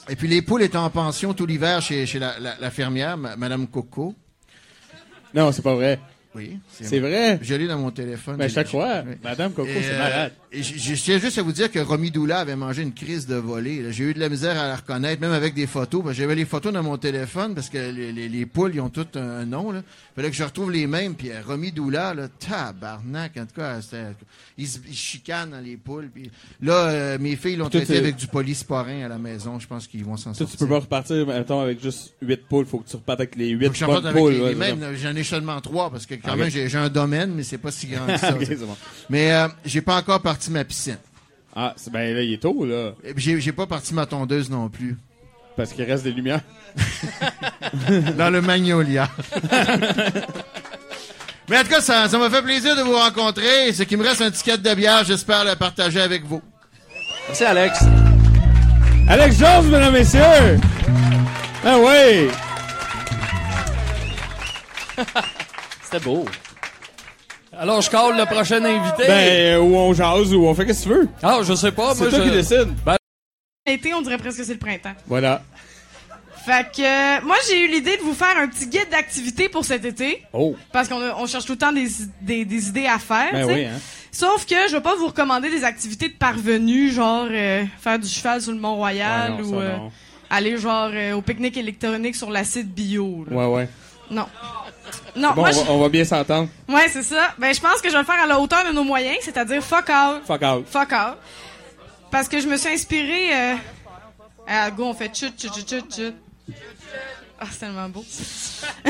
et 0.10 0.16
puis 0.16 0.28
les 0.28 0.42
poules 0.42 0.62
étaient 0.64 0.78
en 0.78 0.90
pension 0.90 1.34
tout 1.34 1.46
l'hiver 1.46 1.82
chez, 1.82 2.06
chez 2.06 2.20
la, 2.20 2.40
la- 2.40 2.58
la 2.60 2.72
fermière, 2.72 3.18
ma- 3.18 3.36
Madame 3.36 3.68
Coco. 3.68 4.16
Non, 5.34 5.52
c'est 5.52 5.62
pas 5.62 5.76
vrai. 5.76 6.00
Oui, 6.36 6.60
C'est 6.86 7.00
vrai. 7.00 7.40
Je 7.42 7.56
l'ai 7.56 7.68
dans 7.68 7.78
mon 7.80 7.92
téléphone. 7.92 8.38
Ben, 8.38 8.50
chaque 8.50 8.68
fois. 8.70 9.04
Oui. 9.08 9.16
Madame 9.24 9.52
Coco, 9.54 9.70
c'est 9.74 9.92
euh, 9.94 9.98
malade. 10.00 10.32
je 10.52 10.62
je 10.62 10.94
tiens 10.96 11.20
juste 11.20 11.38
à 11.38 11.42
vous 11.44 11.52
dire 11.52 11.72
que 11.72 11.80
Romy 11.80 12.12
Doula 12.12 12.40
avait 12.40 12.56
mangé 12.56 12.82
une 12.84 12.94
crise 12.94 13.28
de 13.28 13.36
volée. 13.36 13.92
J'ai 13.92 14.06
eu 14.06 14.14
de 14.14 14.20
la 14.20 14.30
misère 14.30 14.60
à 14.60 14.68
la 14.68 14.76
reconnaître, 14.76 15.22
même 15.22 15.32
avec 15.32 15.54
des 15.54 15.68
photos. 15.68 16.04
J'avais 16.12 16.36
les 16.36 16.46
photos 16.46 16.72
dans 16.74 16.84
mon 16.84 16.98
téléphone 16.98 17.54
parce 17.56 17.70
que 17.70 17.78
les, 17.78 18.12
les- 18.12 18.30
les 18.30 18.46
poules, 18.46 18.72
ils 18.76 18.82
ont 18.82 18.90
toutes 18.90 19.18
un, 19.18 19.40
un 19.40 19.46
nom. 19.46 19.72
Là. 19.72 19.82
Fallait 20.16 20.30
que 20.30 20.36
je 20.36 20.44
retrouve 20.44 20.72
les 20.72 20.88
mêmes. 20.88 21.16
Puis 21.16 21.30
euh, 21.32 21.42
Romy 21.46 21.72
Doula, 21.72 22.14
là, 22.14 22.28
tabarnak, 22.64 23.38
en 23.38 23.46
tout 23.46 23.56
cas, 23.56 23.82
c'était- 23.82 24.04
ils, 24.58 24.68
se- 24.68 24.80
ils 24.88 24.96
chicanent 24.96 25.52
dans 25.52 25.60
les 25.64 25.78
poules. 25.78 26.10
Puis 26.14 26.30
là, 26.62 26.74
euh, 26.90 27.18
mes 27.20 27.36
filles 27.36 27.56
l'ont 27.58 27.70
traité 27.70 27.98
avec 27.98 28.16
du 28.16 28.28
polysporin 28.28 29.04
à 29.04 29.08
la 29.08 29.18
maison. 29.18 29.60
Je 29.60 29.68
pense 29.68 29.88
qu'ils 29.88 30.04
vont 30.06 30.18
s'en 30.18 30.34
sortir. 30.34 30.58
tu 30.58 30.64
peux 30.66 30.70
pas 30.70 30.80
repartir, 30.80 31.28
mettons, 31.28 31.60
avec 31.62 31.82
juste 31.82 32.14
8 32.22 32.48
poules. 32.48 32.66
Faut 32.66 32.80
que 32.80 32.90
tu 32.90 32.96
repartes 32.96 33.20
avec 33.22 33.36
les 33.36 33.50
8 33.50 33.66
Faut 33.68 33.72
que 33.72 33.78
j'en 33.78 33.88
parte 33.88 34.04
bonnes 34.04 34.42
avec 34.46 34.58
poules. 34.80 34.96
J'en 35.02 35.16
ai 35.16 35.24
seulement 35.24 35.60
trois 35.62 35.90
parce 35.92 36.06
que 36.06 36.16
quand 36.16 36.36
même, 36.36 36.50
j'ai 36.50 36.69
j'ai 36.70 36.78
un 36.78 36.90
domaine, 36.90 37.34
mais 37.36 37.44
c'est 37.44 37.58
pas 37.58 37.72
si 37.72 37.88
grand 37.88 38.06
que 38.06 38.18
ça. 38.18 38.32
Bon. 38.60 38.78
Mais 39.10 39.32
euh, 39.34 39.48
j'ai 39.66 39.82
pas 39.82 39.98
encore 39.98 40.22
parti 40.22 40.52
ma 40.52 40.64
piscine. 40.64 40.98
Ah, 41.56 41.74
c'est 41.76 41.92
ben 41.92 42.16
là, 42.16 42.22
il 42.22 42.34
est 42.34 42.42
tôt, 42.42 42.66
là. 42.66 42.92
Et 43.04 43.14
puis, 43.14 43.24
J'ai 43.24 43.42
j'ai 43.42 43.52
pas 43.52 43.66
parti 43.68 43.94
ma 43.94 44.06
tondeuse 44.06 44.50
non 44.50 44.70
plus. 44.70 44.98
Parce 45.58 45.74
qu'il 45.74 45.84
reste 45.84 46.04
des 46.04 46.12
lumières. 46.12 46.42
Dans 48.18 48.30
le 48.30 48.42
Magnolia. 48.42 49.10
Mais 51.50 51.58
en 51.58 51.64
tout 51.64 51.70
cas, 51.70 51.82
ça 51.82 52.08
ça 52.08 52.18
m'a 52.18 52.30
fait 52.30 52.44
plaisir 52.44 52.76
de 52.76 52.82
vous 52.82 52.96
rencontrer. 52.96 53.74
Ce 53.74 53.84
qui 53.84 53.98
me 53.98 54.04
reste 54.04 54.22
un 54.22 54.32
ticket 54.32 54.58
de 54.58 54.74
bière, 54.74 55.04
j'espère 55.04 55.44
le 55.44 55.56
partager 55.56 56.00
avec 56.00 56.24
vous. 56.24 56.42
Merci, 57.28 57.44
Alex. 57.44 57.80
Alex 59.08 59.38
Jones, 59.40 59.66
mesdames 59.66 59.96
et 59.96 60.00
messieurs! 60.00 60.60
Ah 61.66 61.78
oui! 61.80 62.30
C'était 65.84 66.04
beau. 66.04 66.26
Alors, 67.60 67.82
je 67.82 67.90
call 67.90 68.18
le 68.18 68.26
prochain 68.26 68.64
invité. 68.64 69.04
Ben, 69.08 69.58
ou 69.60 69.76
on 69.76 69.94
jase, 69.94 70.34
ou 70.34 70.46
on 70.46 70.54
fait 70.56 70.66
qu'est-ce 70.66 70.86
que 70.86 70.90
tu 70.90 70.96
veux. 70.96 71.10
ah, 71.22 71.40
je 71.44 71.54
sais 71.54 71.72
pas. 71.72 71.94
C'est 71.94 72.02
moi, 72.04 72.10
toi 72.10 72.20
je- 72.20 72.24
qui 72.24 72.32
décides. 72.32 72.70
L'été, 73.68 73.94
on 73.94 74.02
dirait 74.02 74.18
presque 74.18 74.38
que 74.38 74.44
c'est 74.46 74.54
le 74.54 74.60
printemps. 74.60 74.94
Voilà. 75.08 75.44
Fait 76.46 76.66
que 76.74 76.82
euh, 76.82 77.22
moi, 77.26 77.36
j'ai 77.48 77.66
eu 77.66 77.68
l'idée 77.68 77.98
de 77.98 78.02
vous 78.02 78.14
faire 78.14 78.36
un 78.38 78.48
petit 78.48 78.66
guide 78.66 78.90
d'activités 78.90 79.50
pour 79.50 79.66
cet 79.66 79.84
été. 79.86 80.24
Oh. 80.34 80.56
Parce 80.72 80.88
qu'on 80.88 81.02
on 81.18 81.28
cherche 81.28 81.46
tout 81.46 81.52
le 81.52 81.58
temps 81.58 81.74
des, 81.74 81.88
des, 82.22 82.46
des 82.46 82.68
idées 82.70 82.88
à 82.88 82.98
faire. 82.98 83.28
Ben 83.34 83.42
tu 83.46 83.54
sais. 83.54 83.60
oui, 83.60 83.66
hein. 83.66 83.80
Sauf 84.12 84.46
que 84.46 84.56
je 84.70 84.76
vais 84.76 84.82
pas 84.82 84.96
vous 84.96 85.08
recommander 85.08 85.50
des 85.52 85.64
activités 85.66 86.08
de 86.10 86.14
parvenus, 86.16 86.94
genre 86.96 87.28
euh, 87.30 87.64
faire 87.80 88.00
du 88.00 88.08
cheval 88.08 88.42
sur 88.42 88.54
le 88.54 88.58
Mont-Royal 88.60 89.34
Ouais, 89.34 89.42
non, 89.44 89.50
ou 89.50 89.60
euh, 89.60 89.76
aller 90.32 90.58
genre 90.58 90.90
euh, 90.94 91.14
au 91.14 91.22
pique-nique 91.22 91.58
électronique 91.58 92.16
sur 92.16 92.32
l'acide 92.32 92.74
bio. 92.74 93.26
là. 93.30 93.36
Ouais, 93.36 93.46
ouais. 93.54 93.70
Non. 94.10 94.26
Non, 95.16 95.30
Bon, 95.34 95.42
moi, 95.42 95.50
on 95.50 95.64
va, 95.64 95.72
on 95.72 95.80
va 95.82 95.90
bien 95.90 96.06
s'entendre. 96.06 96.50
ouais, 96.68 96.88
c'est 96.90 97.04
ça. 97.04 97.34
Ben, 97.38 97.54
je 97.54 97.60
pense 97.60 97.82
que 97.82 97.90
je 97.90 97.94
vais 97.94 98.00
le 98.00 98.06
faire 98.06 98.22
à 98.22 98.28
la 98.28 98.40
hauteur 98.40 98.64
de 98.66 98.72
nos 98.72 98.84
moyens, 98.84 99.18
c'est-à-dire 99.22 99.64
fuck 99.64 99.90
out. 99.90 100.24
Fuck 100.26 100.42
out. 100.42 100.66
Fuck 100.68 100.92
out. 100.92 101.18
parce 102.12 102.28
que 102.28 102.40
je 102.40 102.48
me 102.48 102.58
suis 102.58 102.70
inspirée. 102.70 103.34
Euh... 103.34 103.56
À 104.48 104.72
go, 104.72 104.86
on 104.86 104.94
fait 104.96 105.16
chut, 105.16 105.40
chut, 105.40 105.54
chut, 105.54 105.70
chut, 105.70 105.94
chut. 105.94 106.16
Ah, 107.40 107.46
c'est 107.52 107.60
tellement 107.60 107.88
beau. 107.88 108.04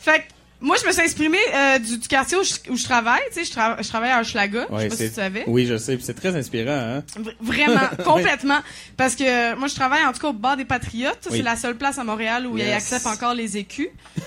fait 0.00 0.20
que, 0.20 0.24
moi, 0.66 0.76
je 0.82 0.86
me 0.86 0.92
suis 0.92 1.02
inspirée 1.02 1.38
euh, 1.54 1.78
du, 1.78 1.98
du 1.98 2.08
quartier 2.08 2.36
où 2.36 2.42
je, 2.42 2.70
où 2.70 2.76
je 2.76 2.84
travaille. 2.84 3.22
Tu 3.32 3.34
sais, 3.34 3.44
je, 3.44 3.52
trava- 3.52 3.82
je 3.82 3.88
travaille 3.88 4.10
à 4.10 4.20
Hochelaga. 4.20 4.66
je 4.68 4.74
Ouais, 4.74 4.82
sais 4.82 4.88
pas 4.88 4.96
si 4.96 5.08
tu 5.08 5.14
savais. 5.14 5.44
Oui, 5.46 5.66
je 5.66 5.76
sais. 5.78 5.98
C'est 6.00 6.14
très 6.14 6.34
inspirant, 6.36 6.72
hein? 6.72 7.02
V- 7.18 7.36
Vraiment, 7.40 7.80
complètement. 8.04 8.58
Parce 8.96 9.14
que 9.14 9.54
moi, 9.54 9.68
je 9.68 9.74
travaille 9.74 10.04
en 10.04 10.12
tout 10.12 10.20
cas 10.20 10.28
au 10.28 10.32
bar 10.32 10.56
des 10.56 10.64
Patriotes. 10.64 11.26
Oui. 11.30 11.38
C'est 11.38 11.42
la 11.42 11.56
seule 11.56 11.76
place 11.76 11.98
à 11.98 12.04
Montréal 12.04 12.46
où 12.46 12.58
ils 12.58 12.64
Yes. 12.64 12.74
acceptent 12.92 13.06
encore 13.06 13.34
les 13.34 13.56
écus. 13.56 13.88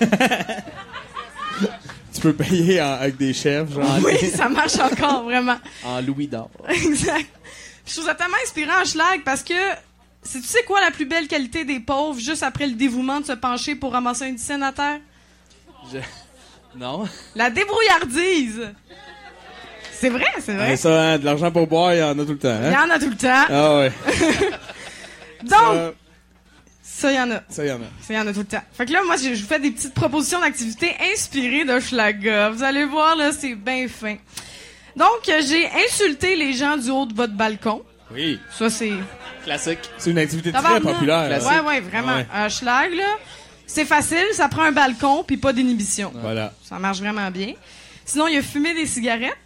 Tu 2.12 2.20
peux 2.22 2.32
payer 2.32 2.80
en- 2.82 2.92
avec 2.94 3.16
des 3.16 3.32
chefs, 3.32 3.72
genre. 3.72 3.98
Oui, 4.04 4.16
ça 4.30 4.48
marche 4.48 4.76
encore, 4.78 5.22
vraiment. 5.24 5.56
En 5.84 6.00
louis 6.00 6.26
d'or. 6.26 6.50
Exact. 6.68 7.26
Je 7.86 7.92
trouve 7.94 8.06
ça 8.06 8.14
tellement 8.14 8.36
inspirant 8.44 8.84
schlag 8.84 9.22
parce 9.24 9.42
que 9.42 9.54
c'est 10.22 10.40
tu 10.40 10.46
sais 10.46 10.62
quoi 10.64 10.80
la 10.80 10.90
plus 10.90 11.06
belle 11.06 11.28
qualité 11.28 11.64
des 11.64 11.80
pauvres 11.80 12.18
juste 12.18 12.42
après 12.42 12.66
le 12.66 12.74
dévouement 12.74 13.20
de 13.20 13.26
se 13.26 13.32
pencher 13.32 13.74
pour 13.74 13.92
ramasser 13.92 14.26
une 14.26 14.34
dizaine 14.36 14.62
à 14.62 14.72
terre? 14.72 15.00
Non? 16.76 17.04
La 17.34 17.50
débrouillardise. 17.50 18.70
C'est 19.92 20.08
vrai, 20.08 20.26
c'est 20.38 20.54
vrai. 20.54 20.70
Ouais, 20.70 20.76
ça, 20.76 21.00
hein, 21.00 21.18
de 21.18 21.24
l'argent 21.24 21.50
pour 21.50 21.66
boire, 21.66 21.92
il 21.94 21.98
y 21.98 22.02
en 22.02 22.18
a 22.18 22.24
tout 22.24 22.32
le 22.32 22.38
temps, 22.38 22.56
Il 22.64 22.70
y 22.70 22.74
hein? 22.74 22.86
en 22.86 22.90
a 22.90 22.98
tout 22.98 23.10
le 23.10 23.16
temps. 23.16 23.44
Ah 23.50 23.76
ouais. 23.78 23.92
Donc, 25.42 25.94
ça, 26.82 27.12
il 27.12 27.16
y 27.16 27.20
en 27.20 27.30
a. 27.30 27.42
Ça, 27.48 27.64
il 27.64 27.68
y 27.68 27.72
en 27.72 27.76
a. 27.76 27.86
Ça, 28.00 28.14
il 28.14 28.16
y 28.16 28.18
en 28.18 28.26
a 28.26 28.32
tout 28.32 28.40
le 28.40 28.44
temps. 28.46 28.62
Fait 28.72 28.86
que 28.86 28.92
là, 28.92 29.00
moi, 29.04 29.16
je 29.16 29.28
vous 29.28 29.46
fais 29.46 29.58
des 29.58 29.70
petites 29.70 29.94
propositions 29.94 30.40
d'activités 30.40 30.94
inspirées 31.12 31.64
de 31.64 31.80
Schlaga. 31.80 32.50
Vous 32.50 32.62
allez 32.62 32.84
voir, 32.84 33.16
là, 33.16 33.32
c'est 33.32 33.54
bien 33.54 33.86
fin. 33.88 34.16
Donc, 34.96 35.28
euh, 35.28 35.40
j'ai 35.46 35.66
insulté 35.86 36.36
les 36.36 36.52
gens 36.52 36.76
du 36.76 36.90
haut 36.90 37.06
de 37.06 37.14
votre 37.14 37.34
balcon. 37.34 37.82
Oui. 38.12 38.38
Ça, 38.58 38.70
c'est... 38.70 38.92
Classique. 39.44 39.78
C'est 39.98 40.10
une 40.10 40.18
activité 40.18 40.52
très 40.52 40.80
populaire. 40.80 41.42
Ouais, 41.42 41.60
ouais, 41.60 41.80
vraiment. 41.80 42.16
Ouais. 42.16 42.26
Un 42.32 42.48
schlag, 42.48 42.92
là, 42.94 43.16
c'est 43.72 43.84
facile, 43.84 44.24
ça 44.32 44.48
prend 44.48 44.62
un 44.62 44.72
balcon 44.72 45.24
puis 45.26 45.36
pas 45.36 45.52
d'inhibition. 45.52 46.12
Voilà. 46.16 46.52
Ça 46.64 46.78
marche 46.78 46.98
vraiment 46.98 47.30
bien. 47.30 47.54
Sinon, 48.04 48.26
il 48.28 48.34
y 48.34 48.38
a 48.38 48.42
fumer 48.42 48.74
des 48.74 48.86
cigarettes. 48.86 49.36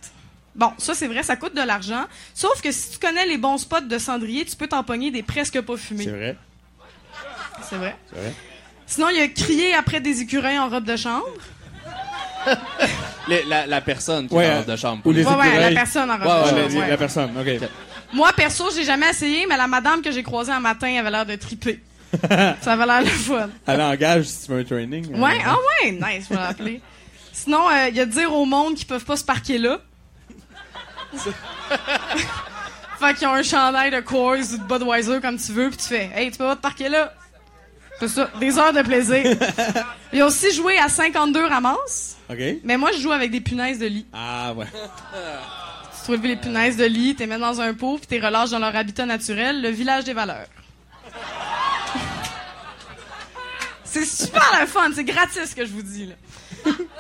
Bon, 0.55 0.73
ça, 0.79 0.95
c'est 0.95 1.09
vrai, 1.09 1.23
ça 1.23 1.37
coûte 1.37 1.55
de 1.55 1.61
l'argent. 1.63 2.05
Sauf 2.33 2.63
que 2.63 2.71
si 2.73 2.93
tu 2.93 2.99
connais 2.99 3.27
les 3.27 3.37
bons 3.39 3.59
spots 3.59 3.81
de 3.81 3.99
cendrier, 3.99 4.45
tu 4.45 4.57
peux 4.57 4.69
t'en 4.69 4.83
pogner 4.85 5.11
des 5.11 5.23
presque 5.23 5.61
pas 5.61 5.77
fumés. 5.77 6.05
C'est 6.05 6.11
vrai. 6.11 6.37
C'est 7.69 7.77
vrai. 7.77 7.97
C'est 8.13 8.21
vrai. 8.21 8.33
Sinon, 8.87 9.09
il 9.11 9.17
y 9.19 9.21
a 9.21 9.29
crier 9.29 9.75
après 9.75 10.01
des 10.01 10.21
écureuils 10.21 10.59
en 10.59 10.69
robe 10.69 10.85
de 10.85 10.97
chambre. 10.97 11.27
Les- 13.29 13.45
la, 13.45 13.67
la 13.67 13.81
personne 13.81 14.29
qui 14.29 14.35
Ouais, 14.35 14.45
est 14.45 14.53
en 14.53 14.57
robe 14.59 14.67
de 14.71 14.77
chambre. 14.77 15.03
ou 15.07 15.13
les 15.13 15.25
Ouais, 15.25 15.35
ouais, 15.35 15.49
écureuils. 15.49 15.75
la 15.75 15.81
personne 15.81 16.11
en 16.11 16.19
robe 16.19 16.23
Ouais, 16.57 16.63
de 16.65 16.69
chambre. 16.69 16.87
La 16.89 16.97
personne, 16.97 17.31
OK. 17.39 17.69
Moi, 18.13 18.33
perso, 18.37 18.65
j'ai 18.75 18.85
jamais 18.85 19.11
essayé, 19.11 19.47
mais 19.49 19.57
la 19.57 19.67
madame 19.67 20.03
que 20.03 20.13
j'ai 20.13 20.23
croisée 20.23 20.53
un 20.53 20.61
matin 20.61 20.95
avait 20.99 21.11
l'air 21.11 21.27
de 21.27 21.35
triper. 21.37 21.81
ça 22.61 22.73
avait 22.73 22.87
l'air 22.87 23.01
le 23.01 23.07
fun. 23.07 23.49
Elle 23.67 23.81
engage 23.81 24.25
si 24.27 24.47
tu 24.47 24.53
veux 24.53 24.61
un 24.61 24.65
training. 24.65 25.15
euh, 25.15 25.19
Ouais, 25.19 25.39
ah 25.45 25.57
ouais, 25.83 25.93
nice, 25.93 26.27
je 26.31 26.35
vais 26.35 26.41
l'appeler. 26.41 26.81
Sinon, 27.33 27.69
euh, 27.69 27.89
il 27.89 27.97
y 27.97 28.01
a 28.01 28.07
de 28.07 28.11
dire 28.11 28.33
au 28.33 28.45
monde 28.45 28.75
qu'ils 28.75 28.87
peuvent 28.87 29.05
pas 29.05 29.17
se 29.17 29.25
parquer 29.25 29.59
là. 29.59 29.79
fait 32.99 33.15
qu'ils 33.15 33.27
ont 33.29 33.33
un 33.35 33.43
chandail 33.43 33.91
de 33.91 34.01
Coors 34.01 34.37
ou 34.53 34.59
de 34.59 34.63
Budweiser 34.65 35.21
comme 35.21 35.37
tu 35.39 35.53
veux, 35.53 35.69
puis 35.69 35.77
tu 35.79 35.85
fais 35.85 36.11
Hey, 36.15 36.31
tu 36.31 36.39
peux 36.39 36.45
pas 36.45 36.57
te 36.57 36.61
parquer 36.63 36.89
là. 36.89 37.13
C'est 38.01 38.09
ça, 38.09 38.29
des 38.41 38.59
heures 38.59 38.73
de 38.73 38.83
plaisir. 38.83 39.23
Il 40.13 40.19
y 40.19 40.23
a 40.23 40.27
aussi 40.27 40.53
joué 40.53 40.77
à 40.79 40.89
52 40.89 41.47
ramasses, 41.47 42.17
OK. 42.29 42.39
mais 42.65 42.77
moi 42.77 42.91
je 42.93 42.99
joue 42.99 43.13
avec 43.13 43.31
des 43.31 43.41
punaises 43.41 43.79
de 43.79 43.87
lit. 43.87 44.07
Ah, 44.13 44.53
ouais. 44.55 44.67
Tu 44.73 46.03
trouves 46.13 46.27
les 46.27 46.37
punaises 46.37 46.77
de 46.77 46.85
lit, 46.85 47.15
t'es 47.15 47.27
mets 47.27 47.39
dans 47.39 47.61
un 47.61 47.73
pot, 47.73 47.99
puis 47.99 48.07
t'es 48.09 48.19
relâches 48.25 48.51
dans 48.51 48.59
leur 48.59 48.75
habitat 48.75 49.07
naturel, 49.07 49.63
le 49.63 49.69
village 49.71 50.03
des 50.05 50.13
valeurs. 50.13 50.47
C'est 53.95 54.05
super 54.27 54.59
le 54.61 54.67
fun, 54.67 54.91
c'est 54.95 55.05
gratis 55.05 55.51
ce 55.51 55.55
que 55.55 55.65
je 55.65 55.71
vous 55.71 55.83
dis 55.83 56.07
là. 56.07 56.15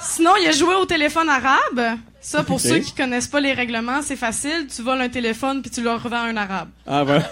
Sinon, 0.00 0.32
il 0.38 0.44
y 0.44 0.46
a 0.48 0.52
joué 0.52 0.74
au 0.74 0.84
téléphone 0.84 1.28
arabe. 1.28 1.98
Ça, 2.20 2.42
pour 2.44 2.60
ceux 2.60 2.78
qui 2.78 2.92
connaissent 2.94 3.26
pas 3.28 3.40
les 3.40 3.52
règlements, 3.52 4.00
c'est 4.02 4.16
facile. 4.16 4.66
Tu 4.74 4.82
voles 4.82 5.00
un 5.00 5.08
téléphone 5.08 5.60
puis 5.62 5.70
tu 5.70 5.82
le 5.82 5.90
revends 5.92 6.16
à 6.24 6.28
un 6.28 6.36
arabe. 6.36 6.68
Ah, 6.86 7.02
voilà. 7.04 7.28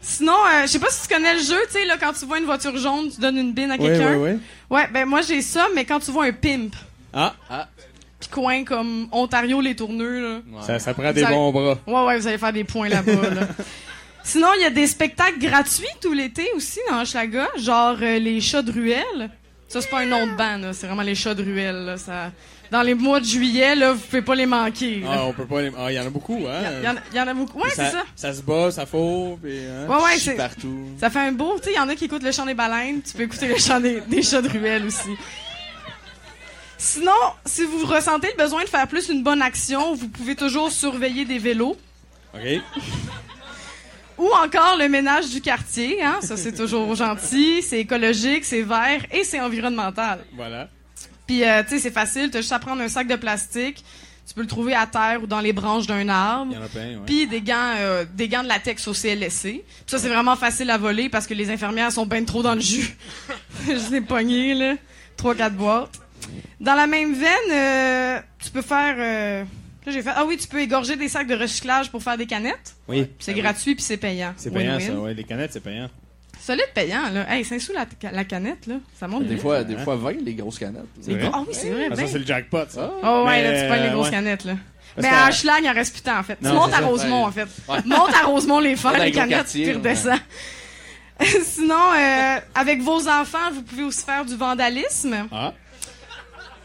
Sinon, 0.00 0.32
euh, 0.32 0.62
je 0.62 0.66
sais 0.68 0.78
pas 0.78 0.88
si 0.90 1.06
tu 1.08 1.14
connais 1.14 1.34
le 1.34 1.40
jeu, 1.40 1.58
tu 1.66 1.72
sais, 1.72 1.84
là, 1.84 1.96
quand 2.00 2.12
tu 2.12 2.24
vois 2.26 2.38
une 2.38 2.44
voiture 2.46 2.76
jaune, 2.78 3.10
tu 3.12 3.20
donnes 3.20 3.36
une 3.38 3.52
bine 3.52 3.70
à 3.70 3.74
Oui, 3.74 3.80
quelqu'un. 3.86 4.16
oui, 4.16 4.30
oui. 4.32 4.38
Ouais, 4.70 4.88
ben 4.92 5.04
moi 5.04 5.20
j'ai 5.20 5.42
ça, 5.42 5.66
mais 5.74 5.84
quand 5.84 6.00
tu 6.00 6.10
vois 6.10 6.24
un 6.26 6.32
pimp, 6.32 6.74
Ah, 7.12 7.34
puis 8.20 8.28
coin 8.30 8.64
comme 8.64 9.08
Ontario 9.12 9.60
les 9.60 9.76
tourneux, 9.76 10.20
là. 10.22 10.62
ça, 10.62 10.78
ça 10.78 10.94
prend 10.94 11.12
des 11.12 11.22
allez- 11.24 11.34
bons 11.34 11.52
bras. 11.52 11.78
Ouais, 11.86 12.04
ouais, 12.06 12.18
vous 12.18 12.26
allez 12.26 12.38
faire 12.38 12.52
des 12.52 12.64
points 12.64 12.88
là-bas. 12.88 13.12
là. 13.30 13.48
Sinon, 14.26 14.48
il 14.56 14.62
y 14.62 14.64
a 14.64 14.70
des 14.70 14.88
spectacles 14.88 15.38
gratuits 15.38 15.86
tout 16.00 16.12
l'été 16.12 16.48
aussi 16.56 16.80
dans 16.90 17.00
Hochelaga, 17.02 17.46
genre 17.58 17.96
euh, 18.02 18.18
les 18.18 18.40
chats 18.40 18.62
de 18.62 18.72
ruelle. 18.72 19.30
Ça, 19.68 19.80
c'est 19.80 19.88
pas 19.88 20.00
un 20.00 20.06
nom 20.06 20.26
de 20.26 20.32
band, 20.32 20.58
là, 20.58 20.72
c'est 20.72 20.86
vraiment 20.88 21.02
les 21.02 21.14
chats 21.14 21.34
de 21.34 21.44
ruelle. 21.44 21.84
Là, 21.84 21.96
ça... 21.96 22.32
Dans 22.72 22.82
les 22.82 22.94
mois 22.94 23.20
de 23.20 23.24
juillet, 23.24 23.76
là, 23.76 23.92
vous 23.92 24.00
pouvez 24.00 24.22
pas 24.22 24.34
les 24.34 24.46
manquer. 24.46 24.96
là. 24.96 25.08
Ah, 25.12 25.24
on 25.26 25.32
peut 25.32 25.46
pas 25.46 25.62
les... 25.62 25.70
Ah, 25.78 25.92
il 25.92 25.94
y 25.94 26.00
en 26.00 26.06
a 26.06 26.10
beaucoup, 26.10 26.44
hein? 26.48 26.60
Il 26.80 26.84
y, 26.84 26.88
en 26.88 26.96
a- 26.96 27.00
il 27.12 27.16
y 27.16 27.20
en 27.20 27.28
a 27.28 27.34
beaucoup. 27.34 27.60
Ouais, 27.60 27.70
c'est 27.72 27.90
ça. 27.92 28.02
Ça 28.16 28.34
se 28.34 28.42
bat, 28.42 28.72
ça 28.72 28.84
faut, 28.86 29.38
puis... 29.40 29.58
Hein? 29.64 29.86
Ouais, 29.88 30.02
ouais, 30.02 30.18
c'est. 30.18 30.34
partout. 30.34 30.76
Ça 30.98 31.08
fait 31.08 31.20
un 31.20 31.30
beau. 31.30 31.56
Tu 31.58 31.66
sais, 31.66 31.70
il 31.74 31.76
y 31.76 31.78
en 31.78 31.88
a 31.88 31.94
qui 31.94 32.06
écoutent 32.06 32.24
le 32.24 32.32
chant 32.32 32.44
des 32.44 32.54
baleines. 32.54 33.02
Tu 33.02 33.12
peux 33.16 33.22
écouter 33.22 33.46
le 33.46 33.58
chant 33.58 33.78
des, 33.78 34.00
des 34.00 34.20
chats 34.22 34.42
de 34.42 34.48
ruelle 34.48 34.84
aussi. 34.86 35.10
Sinon, 36.76 37.12
si 37.44 37.62
vous 37.62 37.86
ressentez 37.86 38.28
le 38.36 38.42
besoin 38.42 38.64
de 38.64 38.68
faire 38.68 38.88
plus 38.88 39.08
une 39.08 39.22
bonne 39.22 39.42
action, 39.42 39.94
vous 39.94 40.08
pouvez 40.08 40.34
toujours 40.34 40.72
surveiller 40.72 41.24
des 41.24 41.38
vélos. 41.38 41.76
OK. 42.34 42.60
Ou 44.18 44.28
encore 44.42 44.76
le 44.78 44.88
ménage 44.88 45.28
du 45.28 45.40
quartier, 45.40 46.02
hein? 46.02 46.18
Ça, 46.22 46.36
c'est 46.36 46.52
toujours 46.52 46.94
gentil, 46.96 47.62
c'est 47.62 47.80
écologique, 47.80 48.44
c'est 48.44 48.62
vert 48.62 49.04
et 49.10 49.24
c'est 49.24 49.40
environnemental. 49.40 50.20
Voilà. 50.34 50.68
Puis, 51.26 51.44
euh, 51.44 51.62
tu 51.62 51.70
sais, 51.70 51.78
c'est 51.80 51.90
facile, 51.90 52.30
t'as 52.30 52.40
juste 52.40 52.52
à 52.52 52.58
prendre 52.58 52.80
un 52.82 52.88
sac 52.88 53.08
de 53.08 53.16
plastique, 53.16 53.84
tu 54.26 54.34
peux 54.34 54.40
le 54.40 54.46
trouver 54.46 54.74
à 54.74 54.86
terre 54.86 55.22
ou 55.22 55.26
dans 55.26 55.40
les 55.40 55.52
branches 55.52 55.86
d'un 55.86 56.08
arbre. 56.08 56.52
Il 56.52 56.56
y 56.56 56.58
en 56.58 56.64
a 56.64 56.68
plein, 56.68 56.88
ouais. 56.88 57.02
Puis 57.04 57.26
des 57.26 57.40
gants, 57.42 57.74
euh, 57.78 58.04
des 58.14 58.28
gants 58.28 58.42
de 58.42 58.48
latex 58.48 58.88
au 58.88 58.94
CLSC. 58.94 59.42
Puis 59.42 59.64
ça, 59.86 59.98
c'est 59.98 60.08
vraiment 60.08 60.36
facile 60.36 60.70
à 60.70 60.78
voler 60.78 61.08
parce 61.08 61.26
que 61.26 61.34
les 61.34 61.50
infirmières 61.50 61.92
sont 61.92 62.06
ben 62.06 62.24
trop 62.24 62.42
dans 62.42 62.54
le 62.54 62.60
jus. 62.60 62.96
Je 63.66 63.90
l'ai 63.90 64.00
pogné, 64.00 64.54
là. 64.54 64.74
Trois, 65.16 65.34
quatre 65.34 65.54
boîtes. 65.54 66.00
Dans 66.60 66.74
la 66.74 66.86
même 66.86 67.14
veine, 67.14 67.50
euh, 67.52 68.18
tu 68.42 68.50
peux 68.50 68.62
faire... 68.62 69.46
Là, 69.86 69.92
j'ai 69.92 70.02
fait... 70.02 70.10
Ah 70.14 70.24
oui, 70.26 70.36
tu 70.36 70.48
peux 70.48 70.60
égorger 70.60 70.96
des 70.96 71.08
sacs 71.08 71.28
de 71.28 71.34
recyclage 71.36 71.90
pour 71.90 72.02
faire 72.02 72.18
des 72.18 72.26
canettes? 72.26 72.74
Oui. 72.88 73.04
Puis 73.04 73.14
C'est 73.20 73.34
gratuit 73.34 73.74
puis 73.76 73.84
c'est 73.84 73.96
payant. 73.96 74.34
C'est 74.36 74.50
payant, 74.52 74.78
ça, 74.80 74.92
ouais. 74.94 75.14
Les 75.14 75.24
canettes, 75.24 75.52
c'est 75.52 75.60
payant. 75.60 75.88
Solide 76.40 76.68
payant, 76.74 77.08
là. 77.12 77.32
Hey, 77.32 77.44
5 77.44 77.60
sous 77.60 77.72
la, 77.72 77.86
la 78.12 78.24
canette, 78.24 78.66
là. 78.66 78.76
Ça 78.98 79.08
monte 79.08 79.24
Des 79.24 79.34
vite. 79.34 79.42
fois, 79.42 79.64
des 79.64 79.76
fois 79.78 79.96
20, 79.96 80.22
les 80.24 80.34
grosses 80.34 80.58
canettes. 80.58 80.82
Ah 81.32 81.40
oui, 81.46 81.46
c'est 81.52 81.70
vrai, 81.70 81.86
Ah, 81.90 81.94
ben. 81.94 82.06
ça, 82.06 82.12
c'est 82.12 82.18
le 82.18 82.26
jackpot, 82.26 82.66
ça. 82.68 82.92
Oh 83.02 83.24
ouais, 83.26 83.42
Mais, 83.42 83.52
là, 83.52 83.62
tu 83.62 83.68
pognes 83.68 83.82
les 83.88 83.92
grosses 83.94 84.04
ouais. 84.06 84.10
canettes, 84.12 84.44
là. 84.44 84.54
Parce 84.94 85.08
Mais 85.08 85.14
à 85.14 85.28
Hochelag, 85.28 85.60
il 85.64 85.68
en 85.68 85.72
reste 85.74 85.92
plus 85.92 86.02
tant, 86.02 86.18
en 86.18 86.22
fait. 86.22 86.40
Non, 86.42 86.50
tu 86.50 86.56
montes 86.56 86.72
à. 86.74 86.78
Rosemont, 86.80 87.24
en 87.26 87.32
fait. 87.32 87.48
Ouais. 87.68 87.78
Monte 87.84 88.14
à 88.14 88.26
Rosemont 88.26 88.60
les 88.60 88.74
Dans 88.76 88.90
les 88.92 89.10
canettes, 89.12 89.52
ouais. 89.54 89.72
redescends. 89.72 90.18
Sinon, 91.44 91.74
euh, 91.96 92.36
avec 92.54 92.80
vos 92.82 93.08
enfants, 93.08 93.50
vous 93.52 93.62
pouvez 93.62 93.84
aussi 93.84 94.04
faire 94.04 94.24
du 94.24 94.36
vandalisme. 94.36 95.26
Ah, 95.32 95.52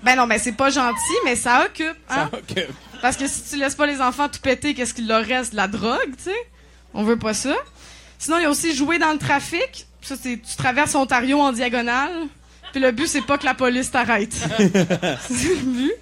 Ben 0.04 0.16
non, 0.16 0.28
ben 0.28 0.38
c'est 0.40 0.52
pas 0.54 0.70
gentil, 0.70 1.14
mais 1.26 1.36
ça 1.36 1.66
occupe, 1.66 1.96
hein? 2.10 2.30
ça 2.32 2.38
occupe. 2.38 2.72
Parce 3.02 3.18
que 3.18 3.28
si 3.28 3.44
tu 3.50 3.58
laisses 3.58 3.76
pas 3.76 3.86
les 3.86 4.02
enfants 4.02 4.30
tout 4.30 4.40
péter, 4.40 4.74
qu'est-ce 4.74 4.94
qu'il 4.94 5.08
leur 5.08 5.26
reste? 5.26 5.52
De 5.52 5.58
la 5.58 5.68
drogue, 5.68 6.16
tu 6.18 6.26
sais? 6.26 6.48
On 6.94 7.04
veut 7.04 7.18
pas 7.18 7.34
ça. 7.34 7.56
Sinon, 8.20 8.38
il 8.38 8.44
y 8.44 8.46
a 8.46 8.50
aussi 8.50 8.76
jouer 8.76 9.00
dans 9.00 9.12
le 9.12 9.18
trafic. 9.18 9.88
Ça, 10.02 10.16
c'est, 10.22 10.38
tu 10.38 10.56
traverses 10.56 10.94
Ontario 10.96 11.40
en 11.40 11.52
diagonale. 11.52 12.28
Puis 12.72 12.82
le 12.82 12.92
but, 12.92 13.08
c'est 13.08 13.22
pas 13.22 13.38
que 13.38 13.46
la 13.46 13.54
police 13.54 13.92
t'arrête. 13.92 14.34
c'est 15.30 15.50
le 15.50 15.66
but. 15.66 15.94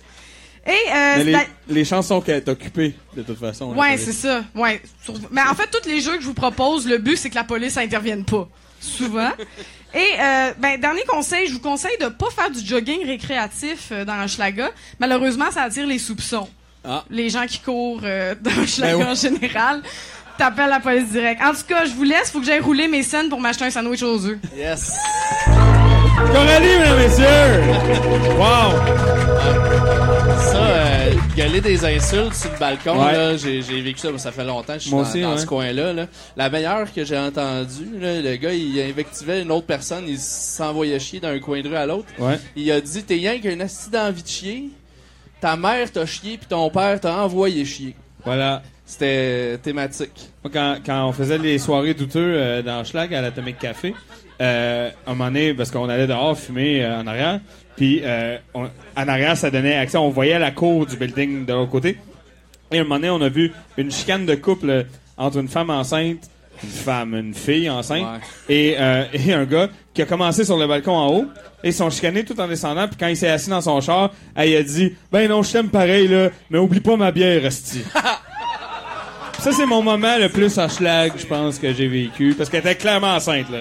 Et, 0.67 0.91
euh, 0.93 1.23
les, 1.23 1.37
les 1.67 1.85
chansons 1.85 2.21
qu'elle 2.21 2.37
est 2.37 2.49
occupée, 2.49 2.93
de 3.15 3.23
toute 3.23 3.39
façon. 3.39 3.73
Ouais, 3.73 3.97
c'est 3.97 4.13
ça. 4.13 4.43
Ouais. 4.53 4.81
Mais 5.31 5.41
en 5.41 5.55
fait, 5.55 5.67
tous 5.71 5.87
les 5.89 6.01
jeux 6.01 6.15
que 6.17 6.21
je 6.21 6.27
vous 6.27 6.33
propose, 6.33 6.87
le 6.87 6.97
but, 6.97 7.17
c'est 7.17 7.29
que 7.29 7.35
la 7.35 7.43
police 7.43 7.77
intervienne 7.77 8.25
pas. 8.25 8.47
Souvent. 8.79 9.31
Et, 9.93 9.97
euh, 10.19 10.53
ben, 10.59 10.79
dernier 10.79 11.03
conseil, 11.07 11.47
je 11.47 11.53
vous 11.53 11.59
conseille 11.59 11.97
de 11.99 12.07
pas 12.07 12.29
faire 12.29 12.51
du 12.51 12.63
jogging 12.65 13.05
récréatif 13.05 13.89
euh, 13.91 14.05
dans 14.05 14.23
Hochelaga. 14.23 14.71
Malheureusement, 14.99 15.49
ça 15.51 15.63
attire 15.63 15.87
les 15.87 15.97
soupçons. 15.97 16.47
Ah. 16.83 17.03
Les 17.09 17.29
gens 17.29 17.45
qui 17.45 17.59
courent 17.59 18.01
euh, 18.03 18.35
dans 18.41 18.51
Hochelaga 18.61 18.97
Ben 18.97 19.03
oui. 19.05 19.11
en 19.11 19.15
général. 19.15 19.81
T'appelles 20.37 20.69
la 20.69 20.79
police 20.79 21.09
direct. 21.11 21.41
En 21.43 21.51
tout 21.51 21.63
cas, 21.67 21.83
je 21.85 21.91
vous 21.91 22.03
laisse. 22.03 22.31
Faut 22.31 22.39
que 22.39 22.45
j'aille 22.45 22.61
rouler 22.61 22.87
mes 22.87 23.03
scènes 23.03 23.27
pour 23.27 23.41
m'acheter 23.41 23.65
un 23.65 23.69
sandwich 23.71 24.01
aux 24.03 24.25
œufs. 24.25 24.37
Yes. 24.55 24.93
Coralie, 26.33 26.67
mesdames 26.79 26.99
et 26.99 27.07
messieurs! 27.07 27.25
Wow! 28.39 28.71
Ça, 30.37 30.57
euh, 30.57 31.13
gueuler 31.35 31.59
des 31.61 31.83
insultes 31.85 32.33
sur 32.35 32.51
le 32.51 32.57
balcon, 32.57 32.97
Ouais. 33.05 33.11
là, 33.11 33.37
j'ai, 33.37 33.61
j'ai 33.61 33.81
vécu 33.81 33.99
ça, 33.99 34.17
ça 34.17 34.31
fait 34.31 34.43
longtemps 34.45 34.73
que 34.73 34.79
je 34.79 34.83
suis 34.85 34.91
Moi 34.91 35.03
dans, 35.03 35.09
aussi, 35.09 35.21
dans 35.21 35.31
ouais. 35.33 35.37
ce 35.37 35.45
coin-là. 35.45 35.93
Là. 35.93 36.05
La 36.37 36.49
meilleure 36.49 36.93
que 36.93 37.03
j'ai 37.03 37.17
entendue, 37.17 37.89
là, 37.99 38.21
le 38.21 38.35
gars, 38.37 38.53
il 38.53 38.79
invectivait 38.81 39.41
une 39.41 39.51
autre 39.51 39.65
personne, 39.67 40.05
il 40.07 40.17
s'envoyait 40.19 40.99
chier 40.99 41.19
d'un 41.19 41.37
coin 41.39 41.61
de 41.61 41.67
rue 41.69 41.75
à 41.75 41.85
l'autre. 41.85 42.07
Ouais. 42.17 42.39
Il 42.55 42.71
a 42.71 42.79
dit, 42.79 43.03
t'es 43.03 43.15
rien 43.15 43.39
qu'un 43.39 43.59
accident 43.59 44.05
d'envie 44.05 44.23
de 44.23 44.27
chier, 44.27 44.69
ta 45.41 45.55
mère 45.55 45.91
t'a 45.91 46.05
chié, 46.05 46.37
puis 46.37 46.47
ton 46.47 46.69
père 46.69 46.99
t'a 46.99 47.23
envoyé 47.23 47.65
chier. 47.65 47.95
Voilà. 48.25 48.61
C'était 48.85 49.59
thématique. 49.59 50.31
Moi, 50.43 50.51
quand, 50.51 50.77
quand 50.83 51.07
on 51.07 51.11
faisait 51.11 51.37
les 51.37 51.59
soirées 51.59 51.93
douteux 51.93 52.33
euh, 52.35 52.61
dans 52.63 52.83
Schlag 52.83 53.13
à 53.13 53.21
l'Atomic 53.21 53.59
Café, 53.59 53.93
euh, 54.41 54.89
à 55.05 55.11
un 55.11 55.13
moment 55.13 55.25
donné, 55.25 55.53
parce 55.53 55.69
qu'on 55.69 55.87
allait 55.89 56.07
dehors 56.07 56.37
fumer 56.37 56.83
euh, 56.83 56.99
en 56.99 57.05
arrière, 57.05 57.39
puis 57.75 58.01
euh, 58.03 58.37
en 58.55 58.67
arrière, 59.07 59.37
ça 59.37 59.51
donnait 59.51 59.75
accès, 59.75 59.97
on 59.97 60.09
voyait 60.09 60.39
la 60.39 60.49
cour 60.49 60.87
du 60.87 60.97
building 60.97 61.45
de 61.45 61.53
l'autre 61.53 61.69
côté. 61.69 61.97
Et 62.71 62.79
à 62.79 62.81
un 62.81 62.83
moment 62.83 62.95
donné, 62.95 63.09
on 63.11 63.21
a 63.21 63.29
vu 63.29 63.53
une 63.77 63.91
chicane 63.91 64.25
de 64.25 64.33
couple 64.35 64.69
euh, 64.69 64.83
entre 65.17 65.37
une 65.37 65.47
femme 65.47 65.69
enceinte, 65.69 66.29
une 66.63 66.69
femme, 66.69 67.13
une 67.15 67.33
fille 67.33 67.69
enceinte, 67.69 68.21
et, 68.47 68.75
euh, 68.79 69.05
et 69.13 69.33
un 69.33 69.45
gars 69.45 69.69
qui 69.93 70.01
a 70.01 70.05
commencé 70.05 70.45
sur 70.45 70.57
le 70.57 70.67
balcon 70.67 70.91
en 70.93 71.07
haut, 71.07 71.25
et 71.63 71.69
ils 71.69 71.73
sont 71.73 71.89
chicanés 71.89 72.23
tout 72.23 72.39
en 72.39 72.47
descendant, 72.47 72.87
puis 72.87 72.97
quand 72.99 73.07
il 73.07 73.17
s'est 73.17 73.29
assis 73.29 73.49
dans 73.49 73.61
son 73.61 73.81
char, 73.81 74.11
elle 74.35 74.55
a 74.55 74.63
dit 74.63 74.95
«Ben 75.11 75.29
non, 75.29 75.43
je 75.43 75.51
t'aime 75.51 75.69
pareil, 75.69 76.07
là, 76.07 76.29
mais 76.49 76.59
oublie 76.59 76.79
pas 76.79 76.95
ma 76.95 77.11
bière, 77.11 77.45
Esti.» 77.45 77.83
Ça, 79.39 79.53
c'est 79.53 79.65
mon 79.65 79.81
moment 79.81 80.17
le 80.17 80.27
plus 80.27 80.57
à 80.57 80.67
schlag, 80.67 81.13
je 81.17 81.25
pense, 81.25 81.59
que 81.59 81.73
j'ai 81.73 81.87
vécu. 81.87 82.35
Parce 82.37 82.49
qu'elle 82.49 82.59
était 82.59 82.75
clairement 82.75 83.15
enceinte, 83.15 83.49
là. 83.49 83.59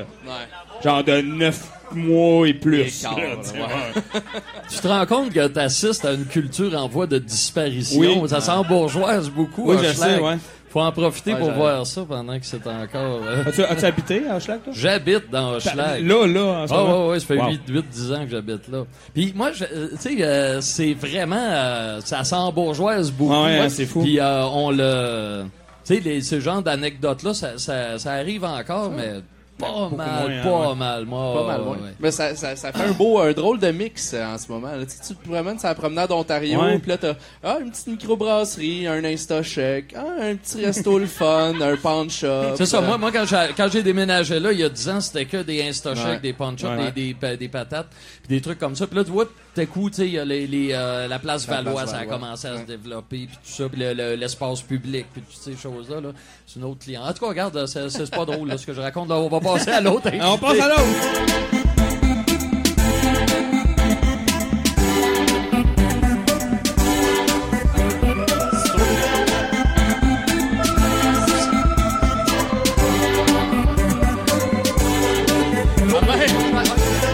Genre 0.82 1.04
de 1.04 1.20
9 1.20 1.60
mois 1.94 2.48
et 2.48 2.54
plus. 2.54 3.02
là, 3.04 3.10
tu 3.14 3.52
ouais. 3.52 3.58
vois. 3.58 4.20
Tu 4.70 4.78
te 4.78 4.88
rends 4.88 5.06
compte 5.06 5.32
que 5.32 5.46
t'assistes 5.46 6.04
à 6.04 6.12
une 6.12 6.26
culture 6.26 6.76
en 6.76 6.88
voie 6.88 7.06
de 7.06 7.18
disparition? 7.18 8.00
Oui. 8.00 8.28
Ça 8.28 8.40
s'embourgeoise 8.40 9.30
beaucoup. 9.30 9.70
Oui, 9.70 9.76
je 9.82 9.92
sais, 9.92 10.18
ouais. 10.18 10.36
Faut 10.78 10.84
en 10.84 10.92
profiter 10.92 11.32
Ouais, 11.34 11.38
pour 11.40 11.50
voir 11.52 11.86
ça 11.86 12.04
pendant 12.08 12.38
que 12.38 12.46
c'est 12.46 12.64
encore... 12.66 13.20
euh, 13.26 13.44
As-tu, 13.46 13.62
as-tu 13.64 13.84
habité 13.84 14.28
à 14.28 14.38
Schlag, 14.38 14.62
toi? 14.62 14.72
J'habite 14.76 15.30
dans 15.30 15.52
Hochelag. 15.54 16.06
Là, 16.06 16.26
là, 16.26 16.42
en 16.62 16.66
ce 16.68 16.72
Ah, 16.72 16.76
moment? 16.76 17.04
ouais, 17.06 17.10
ouais, 17.12 17.20
ça 17.20 17.26
fait 17.26 17.36
Wow. 17.38 17.50
8-10 17.68 18.14
ans 18.14 18.24
que 18.24 18.30
j'habite 18.30 18.68
là. 18.68 18.84
Puis 19.12 19.32
moi, 19.34 19.50
je- 19.52 19.64
euh, 19.64 19.88
tu 20.00 20.16
sais, 20.16 20.16
euh, 20.24 20.60
c'est 20.60 20.94
vraiment... 20.94 21.36
euh, 21.38 22.00
ça 22.04 22.22
s'embourgeoise 22.24 23.10
beaucoup. 23.10 23.32
Ah 23.34 23.44
ouais, 23.44 23.60
Ouais. 23.60 23.68
c'est 23.68 23.86
fou. 23.86 24.02
Puis 24.02 24.20
euh, 24.20 24.44
on 24.46 24.70
le... 24.70 25.44
Tu 25.84 25.94
sais, 25.94 26.00
les- 26.00 26.20
ce 26.22 26.38
genre 26.38 26.62
d'anecdotes-là, 26.62 27.34
ça, 27.34 27.58
ça, 27.58 27.98
ça 27.98 28.12
arrive 28.12 28.44
encore, 28.44 28.90
mais 28.90 29.14
pas 29.58 29.88
mal, 29.88 29.90
moins, 29.90 30.30
hein, 30.30 30.42
pas 30.42 30.74
mal. 30.74 31.04
Moi, 31.04 31.34
Pas 31.34 31.46
mal, 31.46 31.60
ouais. 31.62 31.76
Mais 32.00 32.10
ça, 32.10 32.34
ça, 32.34 32.56
ça 32.56 32.72
fait 32.72 32.84
un 32.84 32.92
beau, 32.92 33.18
un 33.18 33.32
drôle 33.32 33.58
de 33.58 33.70
mix 33.70 34.12
euh, 34.14 34.24
en 34.24 34.38
ce 34.38 34.50
moment. 34.50 34.72
Là. 34.72 34.84
Tu, 34.86 34.92
sais, 34.92 34.98
tu 35.08 35.14
te 35.16 35.28
promènes 35.28 35.58
sur 35.58 35.68
la 35.68 35.74
promenade 35.74 36.08
d'Ontario, 36.08 36.60
puis 36.80 36.88
là, 36.90 36.98
t'as 36.98 37.14
ah, 37.42 37.58
une 37.60 37.70
petite 37.70 37.88
microbrasserie, 37.88 38.86
un 38.86 39.02
Insta-Chèque, 39.02 39.94
ah, 39.96 40.04
un 40.22 40.36
petit 40.36 40.64
resto 40.64 40.98
le 40.98 41.06
fun, 41.06 41.54
un 41.60 41.76
pawn 41.76 42.08
shop. 42.08 42.54
C'est 42.56 42.66
ça, 42.66 42.78
euh, 42.78 42.82
moi, 42.82 42.98
moi 42.98 43.10
quand 43.12 43.24
j'ai 43.26 43.48
quand 43.56 43.68
j'ai 43.70 43.82
déménagé 43.82 44.38
là, 44.40 44.52
il 44.52 44.60
y 44.60 44.64
a 44.64 44.68
10 44.68 44.88
ans, 44.88 45.00
c'était 45.00 45.24
que 45.26 45.42
des 45.42 45.62
Instashakes, 45.62 46.06
Ouais. 46.06 46.20
des 46.20 46.34
Ouais, 46.38 46.76
ouais. 46.76 46.92
des, 46.92 47.14
des, 47.14 47.36
des 47.36 47.48
patates, 47.48 47.88
puis 48.22 48.36
des 48.36 48.40
trucs 48.40 48.58
comme 48.58 48.76
ça. 48.76 48.86
Puis 48.86 48.96
là, 48.96 49.04
tu 49.04 49.10
vois, 49.10 49.26
à 49.58 49.66
coup, 49.66 49.90
tu 49.90 49.96
sais, 49.96 50.24
les, 50.24 50.46
les, 50.46 50.70
euh, 50.72 51.08
la 51.08 51.18
place 51.18 51.46
La 51.48 51.56
Valois, 51.56 51.72
place 51.82 51.90
ça 51.90 51.96
a 51.96 51.98
Valois. 52.00 52.14
commencé 52.14 52.48
à 52.48 52.58
se 52.58 52.62
développer, 52.62 53.26
puis 53.26 53.36
tout 53.44 53.50
ça, 53.50 53.68
puis 53.68 53.80
le- 53.80 53.92
le- 53.94 54.14
l'espace 54.14 54.62
public, 54.62 55.06
puis 55.12 55.22
toutes 55.22 55.42
ces 55.42 55.56
choses-là. 55.56 56.00
Là. 56.00 56.08
C'est 56.46 56.58
une 56.60 56.64
autre 56.64 56.78
client. 56.80 57.02
En 57.04 57.12
tout 57.12 57.20
cas, 57.20 57.28
regarde, 57.28 57.66
c'est 57.66 57.88
c'est 57.90 58.10
pas 58.10 58.24
drôle 58.24 58.48
là, 58.48 58.56
ce 58.58 58.66
que 58.66 58.72
je 58.72 58.80
raconte. 58.80 59.08
Là, 59.08 59.16
on 59.16 59.28
va 59.28 59.40
passer 59.40 59.70
à 59.70 59.80
l'autre. 59.80 60.08
Ah, 60.20 60.32
on 60.32 60.38
passe 60.38 60.60
à 60.60 60.68
l'autre. 60.68 61.98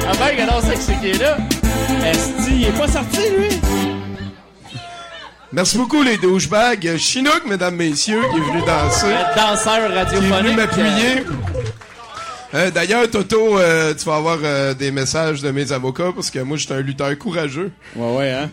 Ah 0.06 0.12
ben, 0.18 0.40
alors 0.48 0.60
c'est 0.62 0.74
que 0.74 0.80
c'est 0.80 1.00
qui 1.00 1.08
est 1.10 1.18
là. 1.18 1.36
Esti, 2.64 2.68
il 2.68 2.68
est 2.68 2.78
pas 2.78 2.88
sorti, 2.88 3.18
lui. 3.38 3.48
Merci 5.52 5.78
beaucoup, 5.78 6.02
les 6.02 6.16
douchebags. 6.16 6.96
Chinook, 6.96 7.42
mesdames, 7.46 7.76
messieurs, 7.76 8.22
qui 8.32 8.38
est 8.38 8.40
venu 8.40 8.60
danser. 8.66 9.06
Le 9.06 9.36
danseur 9.36 9.86
Qui 9.88 9.92
est 9.92 9.98
radiophonique. 9.98 10.34
venu 10.44 10.56
m'appuyer. 10.56 11.24
Euh, 12.54 12.70
D'ailleurs, 12.70 13.08
Toto, 13.10 13.58
euh, 13.58 13.94
tu 13.94 14.04
vas 14.04 14.16
avoir 14.16 14.38
euh, 14.42 14.74
des 14.74 14.90
messages 14.90 15.42
de 15.42 15.50
mes 15.50 15.72
avocats 15.72 16.12
parce 16.14 16.30
que 16.30 16.38
moi, 16.40 16.56
je 16.56 16.64
suis 16.64 16.72
un 16.74 16.80
lutteur 16.80 17.16
courageux. 17.18 17.70
Ouais, 17.96 18.16
ouais, 18.16 18.30
hein? 18.32 18.50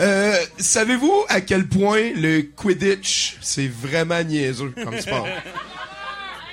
Euh, 0.00 0.34
Savez-vous 0.58 1.24
à 1.28 1.40
quel 1.42 1.66
point 1.66 2.10
le 2.16 2.42
Quidditch, 2.42 3.36
c'est 3.40 3.68
vraiment 3.70 4.22
niaiseux 4.22 4.72
comme 4.82 4.98
sport? 5.00 5.26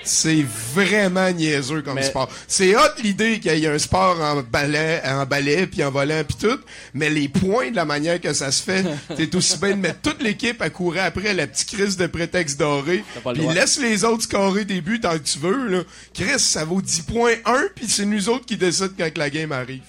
C'est 0.06 0.46
vraiment 0.74 1.32
niaiseux 1.32 1.82
comme 1.82 1.96
Mais- 1.96 2.04
sport. 2.04 2.30
C'est 2.48 2.76
hot 2.76 3.02
l'idée 3.04 3.40
qu'il 3.40 3.58
y 3.58 3.66
ait 3.66 3.70
un 3.70 3.80
sport 3.80 4.22
en 4.22 4.42
ballet, 4.42 5.02
en 5.06 5.26
ballet 5.26 5.68
puis 5.68 5.84
en 5.84 5.92
volant 5.92 6.24
puis 6.24 6.38
tout, 6.40 6.60
mais 6.94 7.10
les 7.10 7.28
points 7.28 7.72
de 7.72 7.76
la 7.76 7.86
manière 7.86 8.22
que 8.22 8.34
ça 8.34 8.52
se 8.52 8.64
fait, 8.64 8.86
t'es 9.18 9.36
aussi 9.36 9.58
bien 9.58 9.72
de 9.72 9.82
mettre 9.82 10.02
toute 10.02 10.22
l'équipe 10.22 10.62
à 10.62 10.70
courir 10.70 11.04
après 11.04 11.34
la 11.34 11.48
petite 11.48 11.70
crise 11.70 11.98
de 11.98 12.08
prétexte 12.08 12.60
doré, 12.60 13.04
puis 13.34 13.48
laisse 13.48 13.80
les 13.80 14.04
autres 14.04 14.24
scorer 14.24 14.66
des 14.66 14.82
buts 14.82 15.00
tant 15.00 15.14
que 15.14 15.24
tu 15.24 15.40
veux 15.40 15.68
là. 15.68 15.84
Chris, 16.14 16.40
ça 16.40 16.64
vaut 16.66 16.82
10 16.82 17.02
points 17.02 17.34
1 17.46 17.68
puis 17.76 17.88
c'est 17.88 18.06
nous 18.06 18.30
autres 18.30 18.46
qui 18.46 18.58
décident 18.58 18.94
quand 18.98 19.18
la 19.18 19.30
game 19.30 19.52
arrive. 19.52 19.82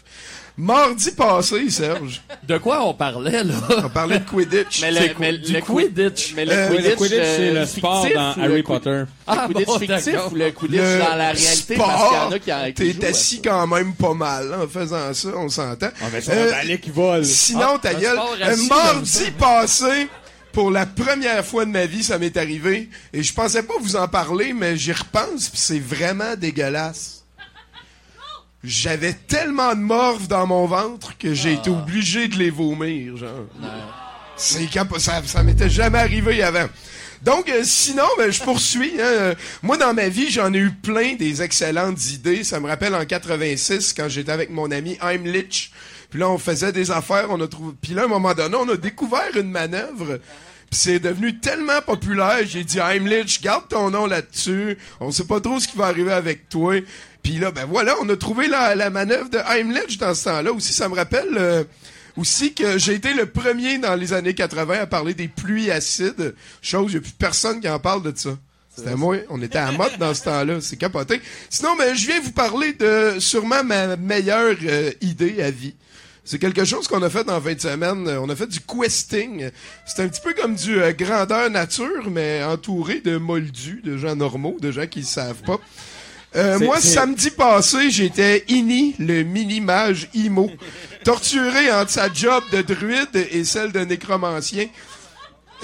Mardi 0.58 1.10
passé, 1.10 1.68
Serge. 1.68 2.22
De 2.48 2.56
quoi 2.56 2.82
on 2.86 2.94
parlait, 2.94 3.44
là? 3.44 3.54
On 3.84 3.88
parlait 3.90 4.20
de 4.20 4.24
Quidditch. 4.24 4.80
Mais 4.80 4.90
le, 4.90 4.96
C'est 5.00 5.08
quoi? 5.12 5.26
mais 5.26 5.38
Du 5.38 5.52
le 5.52 5.60
Quidditch. 5.60 6.32
Mais 6.34 6.44
le 6.46 6.52
Euh, 6.52 6.68
Quidditch, 6.68 6.88
le 6.90 6.96
Quidditch, 6.96 7.18
c'est 7.36 7.50
le 7.52 7.58
euh, 7.58 7.66
sport 7.66 8.02
fictif 8.02 8.16
dans 8.16 8.42
Harry 8.42 8.62
Potter. 8.62 9.02
Ah, 9.26 9.34
Le 9.34 9.46
Quidditch 9.52 9.66
bon, 9.66 9.78
fictif 9.78 10.04
d'accord. 10.14 10.32
ou 10.32 10.36
le 10.36 10.50
Quidditch 10.52 10.80
Le 10.80 10.98
dans 10.98 11.14
la 11.16 11.30
réalité 11.32 11.74
parce 11.76 12.08
qu'il 12.08 12.16
y 12.50 12.52
en 12.52 12.60
a 12.62 12.68
qui, 12.70 12.74
qui 12.84 12.94
T'es 12.98 13.06
assis 13.06 13.42
quand 13.42 13.66
même 13.66 13.92
pas 13.94 14.14
mal 14.14 14.50
hein, 14.54 14.64
en 14.64 14.68
faisant 14.68 15.12
ça, 15.12 15.28
on 15.36 15.48
s'entend. 15.50 15.88
On 16.02 16.08
va 16.08 16.20
sur 16.22 16.32
Euh, 16.32 16.48
un 16.48 16.50
balai 16.52 16.78
qui 16.78 16.90
vole. 16.90 17.24
Sinon, 17.26 17.72
Ah, 17.74 17.78
ta 17.82 17.92
gueule, 17.94 18.16
sport 18.16 18.36
euh, 18.40 18.46
assis, 18.50 18.68
mardi 18.68 19.30
passé, 19.38 20.08
pour 20.52 20.70
la 20.70 20.86
première 20.86 21.44
fois 21.44 21.66
de 21.66 21.70
ma 21.70 21.84
vie, 21.84 22.02
ça 22.02 22.18
m'est 22.18 22.34
arrivé. 22.38 22.88
Et 23.12 23.22
je 23.22 23.34
pensais 23.34 23.62
pas 23.62 23.74
vous 23.78 23.96
en 23.96 24.08
parler, 24.08 24.54
mais 24.54 24.74
j'y 24.78 24.92
repense, 24.92 25.50
puis 25.50 25.60
c'est 25.60 25.78
vraiment 25.80 26.34
dégueulasse. 26.34 27.15
J'avais 28.66 29.12
tellement 29.12 29.74
de 29.74 29.80
morve 29.80 30.26
dans 30.28 30.46
mon 30.46 30.66
ventre 30.66 31.16
que 31.18 31.32
j'ai 31.34 31.50
Ah. 31.50 31.60
été 31.60 31.70
obligé 31.70 32.26
de 32.28 32.36
les 32.36 32.50
vomir, 32.50 33.16
genre. 33.16 33.46
C'est 34.36 34.68
ça, 34.98 35.22
ça 35.24 35.42
m'était 35.42 35.70
jamais 35.70 35.98
arrivé 35.98 36.42
avant. 36.42 36.66
Donc, 37.22 37.48
euh, 37.48 37.62
sinon, 37.64 38.04
ben, 38.18 38.30
je 38.30 38.42
poursuis. 38.42 38.92
hein. 39.00 39.04
Euh, 39.04 39.34
Moi, 39.62 39.76
dans 39.78 39.94
ma 39.94 40.08
vie, 40.08 40.30
j'en 40.30 40.52
ai 40.52 40.58
eu 40.58 40.70
plein 40.70 41.14
des 41.14 41.42
excellentes 41.42 42.04
idées. 42.12 42.44
Ça 42.44 42.60
me 42.60 42.66
rappelle 42.68 42.94
en 42.94 43.04
86, 43.06 43.94
quand 43.96 44.08
j'étais 44.08 44.32
avec 44.32 44.50
mon 44.50 44.70
ami 44.70 44.98
Heimlich. 45.00 45.70
Puis 46.10 46.20
là, 46.20 46.28
on 46.28 46.38
faisait 46.38 46.72
des 46.72 46.90
affaires. 46.90 47.26
On 47.30 47.40
a 47.40 47.48
trouvé. 47.48 47.72
Puis 47.80 47.94
là, 47.94 48.02
à 48.02 48.04
un 48.04 48.08
moment 48.08 48.34
donné, 48.34 48.56
on 48.56 48.68
a 48.68 48.76
découvert 48.76 49.34
une 49.34 49.50
manœuvre. 49.50 50.18
Puis 50.70 50.80
c'est 50.80 50.98
devenu 50.98 51.38
tellement 51.40 51.80
populaire. 51.80 52.40
J'ai 52.44 52.64
dit 52.64 52.78
Heimlich, 52.78 53.40
garde 53.40 53.68
ton 53.68 53.90
nom 53.90 54.04
là-dessus. 54.06 54.76
On 55.00 55.10
sait 55.10 55.24
pas 55.24 55.40
trop 55.40 55.58
ce 55.58 55.68
qui 55.68 55.76
va 55.78 55.86
arriver 55.86 56.12
avec 56.12 56.48
toi. 56.50 56.74
Puis 57.26 57.38
là, 57.40 57.50
ben 57.50 57.64
voilà, 57.68 57.96
on 58.00 58.08
a 58.08 58.16
trouvé 58.16 58.46
la, 58.46 58.76
la 58.76 58.88
manœuvre 58.88 59.28
de 59.28 59.38
Heimlich 59.38 59.98
dans 59.98 60.14
ce 60.14 60.24
temps-là. 60.26 60.52
Aussi, 60.52 60.72
ça 60.72 60.88
me 60.88 60.94
rappelle. 60.94 61.26
euh, 61.36 61.64
aussi 62.16 62.54
que 62.54 62.78
j'ai 62.78 62.94
été 62.94 63.12
le 63.14 63.26
premier 63.26 63.78
dans 63.78 63.96
les 63.96 64.12
années 64.12 64.32
80 64.32 64.78
à 64.82 64.86
parler 64.86 65.12
des 65.12 65.26
pluies 65.26 65.72
acides, 65.72 66.34
chose, 66.62 66.92
il 66.92 66.94
n'y 66.94 66.98
a 66.98 67.00
plus 67.00 67.10
personne 67.12 67.60
qui 67.60 67.68
en 67.68 67.80
parle 67.80 68.04
de 68.04 68.12
ça. 68.16 68.30
C'était 68.74 68.94
moi, 68.94 69.16
on 69.28 69.42
était 69.42 69.58
à 69.58 69.72
mode 69.72 69.98
dans 69.98 70.14
ce 70.14 70.22
temps-là, 70.22 70.60
c'est 70.60 70.76
capoté. 70.76 71.20
Sinon, 71.50 71.74
ben, 71.76 71.94
je 71.96 72.06
viens 72.06 72.20
vous 72.20 72.30
parler 72.30 72.74
de 72.74 73.16
sûrement 73.18 73.64
ma 73.64 73.96
meilleure 73.96 74.56
euh, 74.64 74.92
idée 75.00 75.42
à 75.42 75.50
vie. 75.50 75.74
C'est 76.24 76.38
quelque 76.38 76.64
chose 76.64 76.86
qu'on 76.88 77.02
a 77.02 77.10
fait 77.10 77.28
en 77.28 77.40
fin 77.40 77.54
de 77.54 77.60
semaine. 77.60 78.06
Euh, 78.08 78.20
On 78.20 78.28
a 78.30 78.36
fait 78.36 78.46
du 78.46 78.60
questing. 78.60 79.50
C'est 79.84 80.02
un 80.02 80.08
petit 80.08 80.20
peu 80.22 80.32
comme 80.32 80.54
du 80.54 80.80
euh, 80.80 80.92
grandeur 80.92 81.50
nature, 81.50 82.08
mais 82.10 82.42
entouré 82.44 83.00
de 83.00 83.16
moldus, 83.18 83.80
de 83.84 83.96
gens 83.96 84.16
normaux, 84.16 84.56
de 84.60 84.70
gens 84.70 84.86
qui 84.86 85.00
ne 85.00 85.04
savent 85.04 85.42
pas. 85.42 85.58
Euh, 86.36 86.58
moi, 86.58 86.80
samedi 86.80 87.30
passé, 87.30 87.90
j'étais 87.90 88.44
Ini, 88.48 88.94
le 88.98 89.22
mini-mage 89.22 90.08
Imo, 90.14 90.50
torturé 91.04 91.72
entre 91.72 91.90
sa 91.90 92.12
job 92.12 92.44
de 92.52 92.60
druide 92.62 93.26
et 93.30 93.44
celle 93.44 93.72
de 93.72 93.80
nécromancien. 93.80 94.66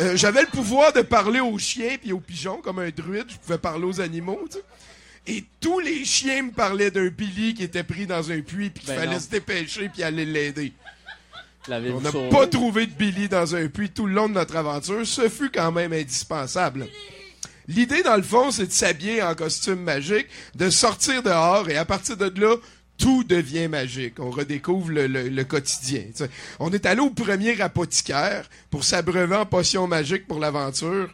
Euh, 0.00 0.16
J'avais 0.16 0.40
le 0.40 0.46
pouvoir 0.48 0.92
de 0.94 1.02
parler 1.02 1.40
aux 1.40 1.58
chiens 1.58 1.96
puis 2.00 2.12
aux 2.12 2.20
pigeons 2.20 2.60
comme 2.62 2.78
un 2.78 2.88
druide. 2.88 3.26
Je 3.28 3.36
pouvais 3.36 3.58
parler 3.58 3.84
aux 3.84 4.00
animaux, 4.00 4.40
tu 4.50 4.56
sais. 4.56 4.64
Et 5.26 5.44
tous 5.60 5.78
les 5.78 6.04
chiens 6.04 6.42
me 6.44 6.50
parlaient 6.50 6.90
d'un 6.90 7.08
Billy 7.08 7.54
qui 7.54 7.62
était 7.62 7.84
pris 7.84 8.06
dans 8.06 8.30
un 8.32 8.40
puits 8.40 8.70
puis 8.70 8.82
qu'il 8.84 8.94
Ben 8.94 9.00
fallait 9.00 9.14
non. 9.14 9.20
se 9.20 9.28
dépêcher 9.28 9.88
puis 9.88 10.02
aller 10.02 10.24
l'aider. 10.24 10.72
On 11.68 12.00
n'a 12.00 12.10
pas 12.30 12.48
trouvé 12.48 12.86
de 12.86 12.92
Billy 12.92 13.28
dans 13.28 13.54
un 13.54 13.68
puits 13.68 13.90
tout 13.90 14.06
le 14.06 14.14
long 14.14 14.28
de 14.28 14.34
notre 14.34 14.56
aventure. 14.56 15.06
Ce 15.06 15.28
fut 15.28 15.50
quand 15.50 15.70
même 15.70 15.92
indispensable. 15.92 16.88
L'idée, 17.68 18.02
dans 18.02 18.16
le 18.16 18.22
fond, 18.22 18.50
c'est 18.50 18.66
de 18.66 18.72
s'habiller 18.72 19.22
en 19.22 19.34
costume 19.34 19.80
magique, 19.80 20.26
de 20.54 20.70
sortir 20.70 21.22
dehors, 21.22 21.68
et 21.68 21.76
à 21.76 21.84
partir 21.84 22.16
de 22.16 22.40
là, 22.40 22.56
tout 22.98 23.24
devient 23.24 23.68
magique. 23.68 24.20
On 24.20 24.30
redécouvre 24.30 24.90
le, 24.90 25.42
quotidien. 25.42 26.04
On 26.60 26.72
est 26.72 26.86
allé 26.86 27.00
au 27.00 27.10
premier 27.10 27.60
apothicaire 27.60 28.48
pour 28.70 28.84
s'abreuver 28.84 29.36
en 29.36 29.46
potions 29.46 29.86
magiques 29.86 30.26
pour 30.26 30.38
l'aventure. 30.38 31.12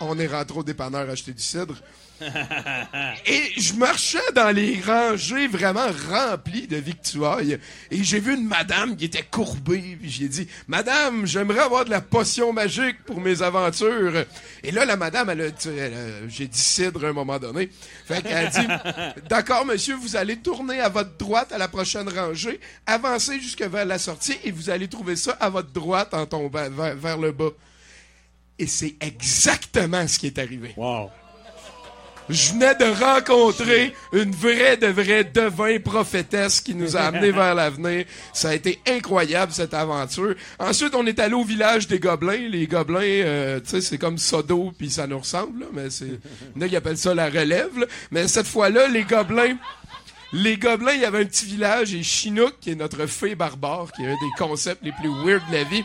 on 0.00 0.18
est 0.18 0.26
rentré 0.26 0.58
au 0.58 0.64
dépanneur 0.64 1.08
acheter 1.08 1.32
du 1.32 1.42
cidre. 1.42 1.76
Et 3.26 3.60
je 3.60 3.74
marchais 3.74 4.18
dans 4.34 4.50
les 4.50 4.80
rangées 4.80 5.46
vraiment 5.48 5.86
remplies 6.10 6.66
de 6.66 6.76
victuailles. 6.76 7.58
Et 7.90 8.02
j'ai 8.04 8.20
vu 8.20 8.34
une 8.34 8.46
madame 8.46 8.96
qui 8.96 9.06
était 9.06 9.22
courbée. 9.22 9.98
J'ai 10.02 10.28
dit, 10.28 10.48
Madame, 10.68 11.26
j'aimerais 11.26 11.60
avoir 11.60 11.84
de 11.84 11.90
la 11.90 12.00
potion 12.00 12.52
magique 12.52 13.02
pour 13.04 13.20
mes 13.20 13.42
aventures. 13.42 14.24
Et 14.62 14.70
là, 14.70 14.84
la 14.84 14.96
madame, 14.96 15.30
elle 15.30 15.52
elle 15.66 15.94
a- 15.94 16.28
j'ai 16.28 16.46
dit 16.46 16.58
cidre 16.58 17.04
à 17.04 17.08
un 17.08 17.12
moment 17.12 17.38
donné. 17.38 17.70
Fait 18.06 18.22
qu'elle 18.22 18.46
a 18.46 18.50
dit, 18.50 18.66
D'accord, 19.28 19.64
monsieur, 19.66 19.94
vous 19.96 20.16
allez 20.16 20.36
tourner 20.36 20.80
à 20.80 20.88
votre 20.88 21.16
droite 21.16 21.52
à 21.52 21.58
la 21.58 21.68
prochaine 21.68 22.08
rangée, 22.08 22.60
avancer 22.86 23.40
jusque 23.40 23.62
vers 23.62 23.84
la 23.84 23.98
sortie 23.98 24.36
et 24.44 24.50
vous 24.50 24.70
allez 24.70 24.88
trouver 24.88 25.16
ça 25.16 25.32
à 25.40 25.48
votre 25.48 25.70
droite 25.72 26.14
en 26.14 26.26
tombant 26.26 26.68
vers, 26.70 26.94
vers 26.96 27.18
le 27.18 27.32
bas. 27.32 27.50
Et 28.58 28.66
c'est 28.66 28.94
exactement 29.00 30.06
ce 30.06 30.18
qui 30.18 30.26
est 30.28 30.38
arrivé. 30.38 30.72
Wow. 30.76 31.10
Je 32.28 32.52
venais 32.52 32.74
de 32.74 32.84
rencontrer 32.84 33.94
une 34.12 34.30
vraie 34.30 34.76
de 34.76 34.86
vraie 34.86 35.24
devin 35.24 35.78
prophétesse 35.80 36.60
qui 36.60 36.74
nous 36.74 36.96
a 36.96 37.00
amenés 37.00 37.30
vers 37.32 37.54
l'avenir. 37.54 38.04
Ça 38.32 38.50
a 38.50 38.54
été 38.54 38.80
incroyable 38.86 39.52
cette 39.52 39.74
aventure. 39.74 40.34
Ensuite, 40.58 40.94
on 40.94 41.06
est 41.06 41.18
allé 41.18 41.34
au 41.34 41.44
village 41.44 41.88
des 41.88 41.98
gobelins. 41.98 42.48
Les 42.48 42.66
gobelins, 42.66 43.00
euh, 43.02 43.60
tu 43.60 43.70
sais, 43.70 43.80
c'est 43.80 43.98
comme 43.98 44.18
Sodo 44.18 44.72
puis 44.76 44.90
ça 44.90 45.06
nous 45.06 45.18
ressemble, 45.18 45.60
là, 45.60 45.66
mais 45.72 45.90
c'est 45.90 46.06
il 46.56 46.60
y 46.60 46.64
en 46.64 46.66
a 46.66 46.68
qui 46.68 46.76
appellent 46.76 46.98
ça 46.98 47.14
la 47.14 47.28
relève. 47.28 47.78
là. 47.78 47.86
Mais 48.10 48.28
cette 48.28 48.46
fois-là, 48.46 48.88
les 48.88 49.04
gobelins 49.04 49.56
les 50.32 50.56
gobelins, 50.56 50.92
il 50.92 51.02
y 51.02 51.04
avait 51.04 51.20
un 51.20 51.26
petit 51.26 51.44
village 51.44 51.94
et 51.94 52.02
Chinook, 52.02 52.54
qui 52.60 52.70
est 52.70 52.74
notre 52.74 53.06
fée 53.06 53.34
barbare, 53.34 53.92
qui 53.92 54.02
est 54.02 54.06
un 54.06 54.14
des 54.14 54.30
concepts 54.38 54.82
les 54.82 54.92
plus 54.92 55.10
weird 55.10 55.42
de 55.50 55.56
la 55.56 55.64
vie, 55.64 55.84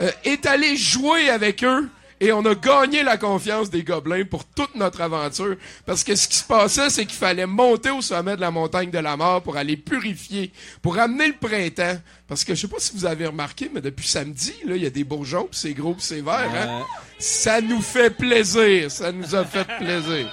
euh, 0.00 0.10
est 0.24 0.46
allé 0.46 0.76
jouer 0.76 1.30
avec 1.30 1.62
eux 1.62 1.88
et 2.24 2.32
on 2.32 2.42
a 2.46 2.54
gagné 2.54 3.02
la 3.02 3.18
confiance 3.18 3.68
des 3.68 3.82
gobelins 3.82 4.24
pour 4.24 4.46
toute 4.46 4.74
notre 4.76 5.02
aventure. 5.02 5.56
Parce 5.84 6.02
que 6.02 6.16
ce 6.16 6.26
qui 6.26 6.36
se 6.36 6.44
passait, 6.44 6.88
c'est 6.88 7.04
qu'il 7.04 7.18
fallait 7.18 7.44
monter 7.44 7.90
au 7.90 8.00
sommet 8.00 8.34
de 8.34 8.40
la 8.40 8.50
montagne 8.50 8.90
de 8.90 8.98
la 8.98 9.14
mort 9.14 9.42
pour 9.42 9.58
aller 9.58 9.76
purifier, 9.76 10.50
pour 10.80 10.98
amener 10.98 11.26
le 11.26 11.34
printemps. 11.34 11.98
Parce 12.26 12.42
que 12.42 12.54
je 12.54 12.62
sais 12.62 12.68
pas 12.68 12.78
si 12.78 12.96
vous 12.96 13.04
avez 13.04 13.26
remarqué, 13.26 13.70
mais 13.74 13.82
depuis 13.82 14.08
samedi, 14.08 14.54
là, 14.64 14.74
il 14.74 14.82
y 14.82 14.86
a 14.86 14.90
des 14.90 15.04
bourgeons, 15.04 15.48
puis 15.50 15.60
c'est 15.60 15.74
gros, 15.74 15.92
puis 15.92 16.02
c'est 16.02 16.22
vert. 16.22 16.50
Hein? 16.54 16.82
Ça 17.18 17.60
nous 17.60 17.82
fait 17.82 18.08
plaisir. 18.08 18.90
Ça 18.90 19.12
nous 19.12 19.34
a 19.34 19.44
fait 19.44 19.66
plaisir. 19.78 20.26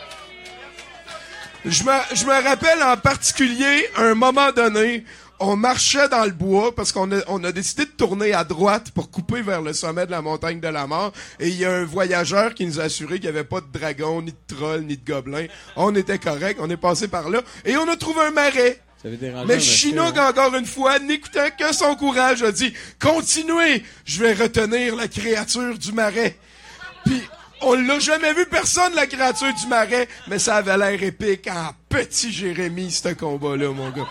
Je 1.65 1.83
me, 1.83 2.15
je 2.15 2.25
me 2.25 2.43
rappelle 2.43 2.81
en 2.83 2.95
particulier, 2.95 3.85
à 3.97 4.03
un 4.03 4.15
moment 4.15 4.53
donné, 4.53 5.03
on 5.41 5.55
marchait 5.55 6.07
dans 6.07 6.23
le 6.23 6.31
bois 6.31 6.73
parce 6.73 6.91
qu'on 6.91 7.11
a, 7.11 7.19
on 7.27 7.43
a 7.43 7.51
décidé 7.51 7.85
de 7.85 7.89
tourner 7.89 8.33
à 8.33 8.43
droite 8.43 8.91
pour 8.91 9.09
couper 9.09 9.41
vers 9.41 9.61
le 9.61 9.73
sommet 9.73 10.05
de 10.05 10.11
la 10.11 10.21
montagne 10.21 10.59
de 10.59 10.67
la 10.67 10.87
mort. 10.87 11.11
Et 11.39 11.49
il 11.49 11.57
y 11.57 11.65
a 11.65 11.71
un 11.71 11.83
voyageur 11.83 12.53
qui 12.53 12.65
nous 12.65 12.79
a 12.79 12.83
assuré 12.83 13.15
qu'il 13.15 13.23
n'y 13.23 13.37
avait 13.37 13.43
pas 13.43 13.59
de 13.59 13.67
dragon, 13.71 14.21
ni 14.21 14.31
de 14.31 14.55
troll, 14.55 14.81
ni 14.81 14.97
de 14.97 15.05
gobelin. 15.05 15.47
On 15.75 15.95
était 15.95 16.19
correct, 16.19 16.59
on 16.61 16.69
est 16.69 16.77
passé 16.77 17.07
par 17.07 17.29
là. 17.29 17.41
Et 17.65 17.75
on 17.75 17.89
a 17.89 17.95
trouvé 17.95 18.21
un 18.21 18.31
marais. 18.31 18.79
Mais 19.47 19.59
Chinook, 19.59 20.15
encore 20.15 20.55
une 20.55 20.67
fois, 20.67 20.99
n'écoutant 20.99 21.49
que 21.57 21.73
son 21.73 21.95
courage, 21.95 22.43
a 22.43 22.51
dit 22.51 22.71
«Continuez, 22.99 23.83
je 24.05 24.23
vais 24.23 24.33
retenir 24.33 24.95
la 24.95 25.07
créature 25.07 25.75
du 25.77 25.91
marais.» 25.91 26.37
Puis, 27.05 27.19
on 27.61 27.73
l'a 27.73 27.97
jamais 27.97 28.33
vu 28.33 28.45
personne, 28.45 28.93
la 28.93 29.07
créature 29.07 29.53
du 29.55 29.67
marais, 29.67 30.07
mais 30.27 30.37
ça 30.37 30.57
avait 30.57 30.77
l'air 30.77 31.01
épique 31.01 31.47
en 31.47 31.71
petit 31.89 32.31
Jérémy, 32.31 32.91
ce 32.91 33.09
combat-là, 33.09 33.69
mon 33.69 33.89
gars. 33.89 34.07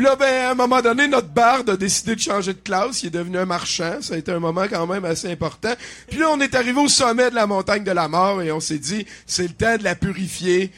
Puis 0.00 0.06
là, 0.06 0.16
ben, 0.16 0.46
à 0.46 0.50
un 0.52 0.54
moment 0.54 0.80
donné, 0.80 1.06
notre 1.08 1.28
barde 1.28 1.68
a 1.68 1.76
décidé 1.76 2.14
de 2.16 2.20
changer 2.22 2.54
de 2.54 2.58
classe. 2.58 3.02
Il 3.02 3.08
est 3.08 3.10
devenu 3.10 3.36
un 3.36 3.44
marchand. 3.44 4.00
Ça 4.00 4.14
a 4.14 4.16
été 4.16 4.32
un 4.32 4.38
moment 4.38 4.64
quand 4.66 4.86
même 4.86 5.04
assez 5.04 5.30
important. 5.30 5.74
Puis 6.08 6.18
là, 6.18 6.30
on 6.30 6.40
est 6.40 6.54
arrivé 6.54 6.80
au 6.80 6.88
sommet 6.88 7.28
de 7.28 7.34
la 7.34 7.46
montagne 7.46 7.84
de 7.84 7.90
la 7.90 8.08
mort 8.08 8.40
et 8.40 8.50
on 8.50 8.60
s'est 8.60 8.78
dit, 8.78 9.04
c'est 9.26 9.42
le 9.42 9.52
temps 9.52 9.76
de 9.76 9.84
la 9.84 9.94
purifier. 9.94 10.72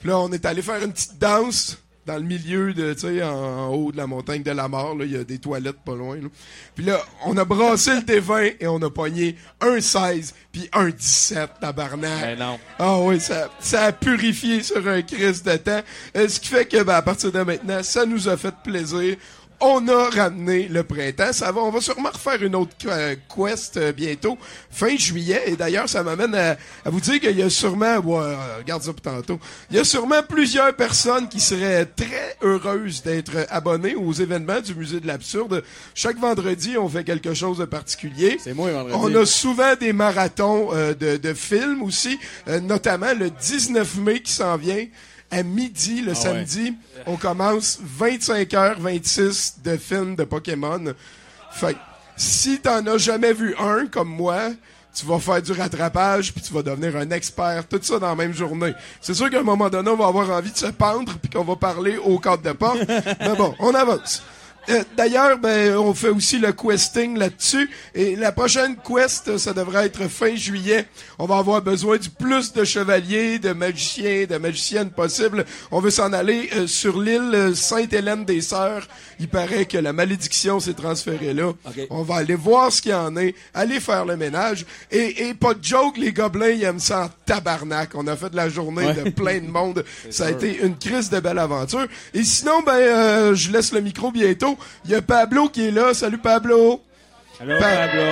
Puis 0.00 0.08
là, 0.08 0.18
on 0.18 0.32
est 0.32 0.44
allé 0.44 0.60
faire 0.60 0.82
une 0.82 0.92
petite 0.92 1.20
danse 1.20 1.78
dans 2.06 2.16
le 2.16 2.22
milieu 2.22 2.74
de, 2.74 2.92
tu 2.92 3.00
sais, 3.00 3.22
en, 3.22 3.68
haut 3.68 3.92
de 3.92 3.96
la 3.96 4.06
montagne 4.06 4.42
de 4.42 4.50
la 4.50 4.68
mort. 4.68 4.94
Là, 4.94 5.04
il 5.04 5.12
y 5.12 5.16
a 5.16 5.24
des 5.24 5.38
toilettes 5.38 5.80
pas 5.84 5.94
loin. 5.94 6.16
Là. 6.16 6.28
Puis 6.74 6.84
là, 6.84 7.00
on 7.24 7.36
a 7.36 7.44
brassé 7.44 7.94
le 7.94 8.02
dévin 8.02 8.48
et 8.60 8.66
on 8.66 8.80
a 8.82 8.90
pogné 8.90 9.36
un 9.60 9.80
16 9.80 10.34
puis 10.52 10.68
un 10.72 10.90
17, 10.90 11.50
tabarnak. 11.60 12.20
Ben 12.20 12.38
non. 12.38 12.58
Ah 12.78 12.98
oui, 13.00 13.20
ça, 13.20 13.50
ça 13.58 13.84
a 13.84 13.92
purifié 13.92 14.62
sur 14.62 14.86
un 14.86 15.02
crise 15.02 15.42
de 15.42 15.56
temps. 15.56 15.80
Euh, 16.16 16.28
ce 16.28 16.38
qui 16.38 16.48
fait 16.48 16.66
que, 16.66 16.82
ben, 16.82 16.94
à 16.94 17.02
partir 17.02 17.32
de 17.32 17.40
maintenant, 17.40 17.82
ça 17.82 18.06
nous 18.06 18.28
a 18.28 18.36
fait 18.36 18.54
plaisir. 18.62 19.16
On 19.60 19.86
a 19.88 20.10
ramené 20.10 20.68
le 20.68 20.82
printemps. 20.82 21.32
Ça 21.32 21.50
va, 21.52 21.62
on 21.62 21.70
va 21.70 21.80
sûrement 21.80 22.10
refaire 22.12 22.42
une 22.42 22.54
autre 22.56 22.72
euh, 22.86 23.14
quest 23.34 23.76
euh, 23.76 23.92
bientôt, 23.92 24.36
fin 24.70 24.96
juillet. 24.96 25.42
Et 25.46 25.56
d'ailleurs, 25.56 25.88
ça 25.88 26.02
m'amène 26.02 26.34
à, 26.34 26.56
à 26.84 26.90
vous 26.90 27.00
dire 27.00 27.20
qu'il 27.20 27.38
y 27.38 27.42
a 27.42 27.48
sûrement, 27.50 27.96
ouais, 27.98 28.16
euh, 28.18 28.56
regarde 28.58 28.82
ça 28.82 28.92
pour 28.92 29.00
tantôt, 29.02 29.38
il 29.70 29.76
y 29.76 29.78
a 29.78 29.84
sûrement 29.84 30.22
plusieurs 30.28 30.74
personnes 30.74 31.28
qui 31.28 31.40
seraient 31.40 31.86
très 31.86 32.36
heureuses 32.42 33.02
d'être 33.02 33.46
abonnées 33.50 33.94
aux 33.94 34.12
événements 34.12 34.60
du 34.60 34.74
Musée 34.74 35.00
de 35.00 35.06
l'Absurde. 35.06 35.62
Chaque 35.94 36.18
vendredi, 36.18 36.76
on 36.76 36.88
fait 36.88 37.04
quelque 37.04 37.34
chose 37.34 37.58
de 37.58 37.64
particulier. 37.64 38.38
C'est 38.42 38.54
moi, 38.54 38.70
vendredi. 38.70 38.96
On 39.00 39.22
a 39.22 39.26
souvent 39.26 39.74
des 39.76 39.92
marathons 39.92 40.70
euh, 40.72 40.94
de, 40.94 41.16
de 41.16 41.34
films 41.34 41.82
aussi, 41.82 42.18
euh, 42.48 42.60
notamment 42.60 43.12
le 43.18 43.30
19 43.30 43.96
mai 43.96 44.20
qui 44.20 44.32
s'en 44.32 44.56
vient. 44.56 44.84
À 45.30 45.42
midi, 45.42 46.00
le 46.00 46.12
Ah 46.12 46.14
samedi, 46.14 46.74
on 47.06 47.16
commence 47.16 47.80
25h26 48.00 49.62
de 49.64 49.76
films 49.76 50.16
de 50.16 50.24
Pokémon. 50.24 50.94
Fait 51.52 51.76
si 52.16 52.60
t'en 52.60 52.86
as 52.86 52.98
jamais 52.98 53.32
vu 53.32 53.54
un 53.58 53.86
comme 53.86 54.08
moi, 54.08 54.50
tu 54.94 55.04
vas 55.06 55.18
faire 55.18 55.42
du 55.42 55.52
rattrapage 55.52 56.32
puis 56.32 56.42
tu 56.42 56.52
vas 56.52 56.62
devenir 56.62 56.96
un 56.96 57.10
expert, 57.10 57.66
tout 57.68 57.80
ça 57.82 57.98
dans 57.98 58.08
la 58.08 58.14
même 58.14 58.32
journée. 58.32 58.72
C'est 59.00 59.14
sûr 59.14 59.28
qu'à 59.28 59.40
un 59.40 59.42
moment 59.42 59.68
donné, 59.68 59.90
on 59.90 59.96
va 59.96 60.06
avoir 60.06 60.30
envie 60.30 60.52
de 60.52 60.56
se 60.56 60.66
pendre 60.66 61.12
puis 61.20 61.30
qu'on 61.30 61.42
va 61.42 61.56
parler 61.56 61.96
au 61.96 62.18
cadre 62.18 62.42
de 62.42 62.52
porte. 62.52 62.78
Mais 62.88 63.34
bon, 63.36 63.54
on 63.58 63.74
avance. 63.74 64.22
Euh, 64.70 64.82
D'ailleurs, 64.96 65.38
ben, 65.38 65.76
on 65.76 65.92
fait 65.94 66.08
aussi 66.08 66.38
le 66.38 66.52
questing 66.52 67.18
là-dessus. 67.18 67.68
Et 67.94 68.16
la 68.16 68.32
prochaine 68.32 68.76
quest, 68.76 69.36
ça 69.38 69.52
devrait 69.52 69.86
être 69.86 70.08
fin 70.08 70.34
juillet. 70.34 70.86
On 71.18 71.26
va 71.26 71.38
avoir 71.38 71.60
besoin 71.62 71.96
du 71.98 72.10
plus 72.10 72.52
de 72.52 72.64
chevaliers, 72.64 73.38
de 73.38 73.52
magiciens, 73.52 74.24
de 74.28 74.36
magiciennes 74.38 74.90
possible. 74.90 75.44
On 75.70 75.80
veut 75.80 75.90
s'en 75.90 76.12
aller 76.12 76.48
euh, 76.56 76.66
sur 76.66 77.00
l'île 77.00 77.30
euh, 77.34 77.54
Sainte-Hélène-des-Sœurs. 77.54 78.88
Il 79.20 79.28
paraît 79.28 79.66
que 79.66 79.78
la 79.78 79.92
malédiction 79.92 80.60
s'est 80.60 80.74
transférée 80.74 81.34
là. 81.34 81.52
On 81.90 82.02
va 82.02 82.16
aller 82.16 82.34
voir 82.34 82.72
ce 82.72 82.82
qu'il 82.82 82.90
y 82.92 82.94
en 82.94 83.16
est, 83.16 83.34
aller 83.54 83.80
faire 83.80 84.04
le 84.04 84.16
ménage. 84.16 84.66
Et, 84.90 85.28
et 85.28 85.34
pas 85.34 85.54
de 85.54 85.62
joke, 85.64 85.96
les 85.96 86.12
gobelins, 86.12 86.48
ils 86.50 86.64
aiment 86.64 86.80
ça 86.80 87.04
en 87.04 87.10
tabarnak. 87.26 87.90
On 87.94 88.06
a 88.06 88.16
fait 88.16 88.30
de 88.30 88.36
la 88.36 88.48
journée 88.48 88.84
Ouais. 88.86 88.94
de 89.04 89.10
plein 89.10 89.38
de 89.40 89.46
monde. 89.46 89.84
Ça 90.10 90.26
a 90.26 90.30
été 90.30 90.58
une 90.62 90.76
crise 90.76 91.10
de 91.10 91.20
belle 91.20 91.38
aventure. 91.38 91.86
Et 92.12 92.24
sinon, 92.24 92.60
ben, 92.66 92.72
euh, 92.74 93.34
je 93.34 93.50
laisse 93.52 93.72
le 93.72 93.80
micro 93.80 94.10
bientôt. 94.10 94.53
Il 94.84 94.90
y 94.90 94.94
a 94.94 95.02
Pablo 95.02 95.48
qui 95.48 95.66
est 95.66 95.70
là. 95.70 95.94
Salut 95.94 96.18
Pablo. 96.18 96.82
Allô, 97.40 97.58
Pa- 97.58 97.88
Pablo. 97.88 98.02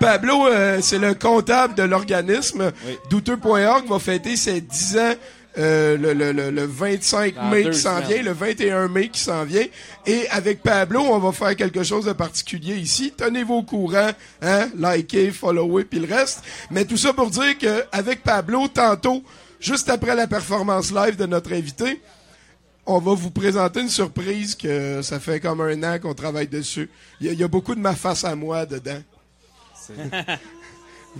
Pablo, 0.00 0.46
euh, 0.48 0.78
c'est 0.82 0.98
le 0.98 1.14
comptable 1.14 1.74
de 1.74 1.82
l'organisme. 1.82 2.72
Oui. 2.86 2.98
Douteux.org 3.10 3.86
va 3.88 3.98
fêter 3.98 4.36
ses 4.36 4.60
10 4.60 4.98
ans 4.98 5.12
euh, 5.58 5.98
le, 5.98 6.14
le, 6.14 6.32
le, 6.32 6.50
le 6.50 6.64
25 6.64 7.34
Dans 7.34 7.50
mai 7.50 7.64
qui 7.70 7.78
s'en 7.78 8.00
vient, 8.00 8.22
le 8.22 8.32
21 8.32 8.88
mai 8.88 9.08
qui 9.10 9.20
s'en 9.20 9.44
vient. 9.44 9.66
Et 10.06 10.26
avec 10.30 10.62
Pablo, 10.62 11.00
on 11.02 11.18
va 11.18 11.30
faire 11.32 11.54
quelque 11.54 11.82
chose 11.82 12.06
de 12.06 12.12
particulier 12.12 12.76
ici. 12.76 13.12
Tenez-vous 13.16 13.54
au 13.56 13.62
courant, 13.62 14.10
hein, 14.40 14.68
likez, 14.74 15.30
followez, 15.30 15.84
puis 15.84 16.00
le 16.00 16.12
reste. 16.12 16.42
Mais 16.70 16.86
tout 16.86 16.96
ça 16.96 17.12
pour 17.12 17.28
dire 17.28 17.58
que 17.58 17.84
avec 17.92 18.22
Pablo, 18.22 18.66
tantôt, 18.68 19.22
juste 19.60 19.90
après 19.90 20.14
la 20.16 20.26
performance 20.26 20.90
live 20.90 21.16
de 21.16 21.26
notre 21.26 21.52
invité, 21.52 22.00
on 22.86 22.98
va 22.98 23.14
vous 23.14 23.30
présenter 23.30 23.80
une 23.80 23.88
surprise 23.88 24.54
que 24.54 25.02
ça 25.02 25.20
fait 25.20 25.38
comme 25.40 25.60
un 25.60 25.82
an 25.84 25.98
qu'on 26.00 26.14
travaille 26.14 26.48
dessus. 26.48 26.90
Il 27.20 27.26
y, 27.26 27.30
a- 27.30 27.32
il 27.32 27.38
y 27.40 27.44
a 27.44 27.48
beaucoup 27.48 27.74
de 27.74 27.80
ma 27.80 27.94
face 27.94 28.24
à 28.24 28.34
moi 28.34 28.66
dedans. 28.66 29.00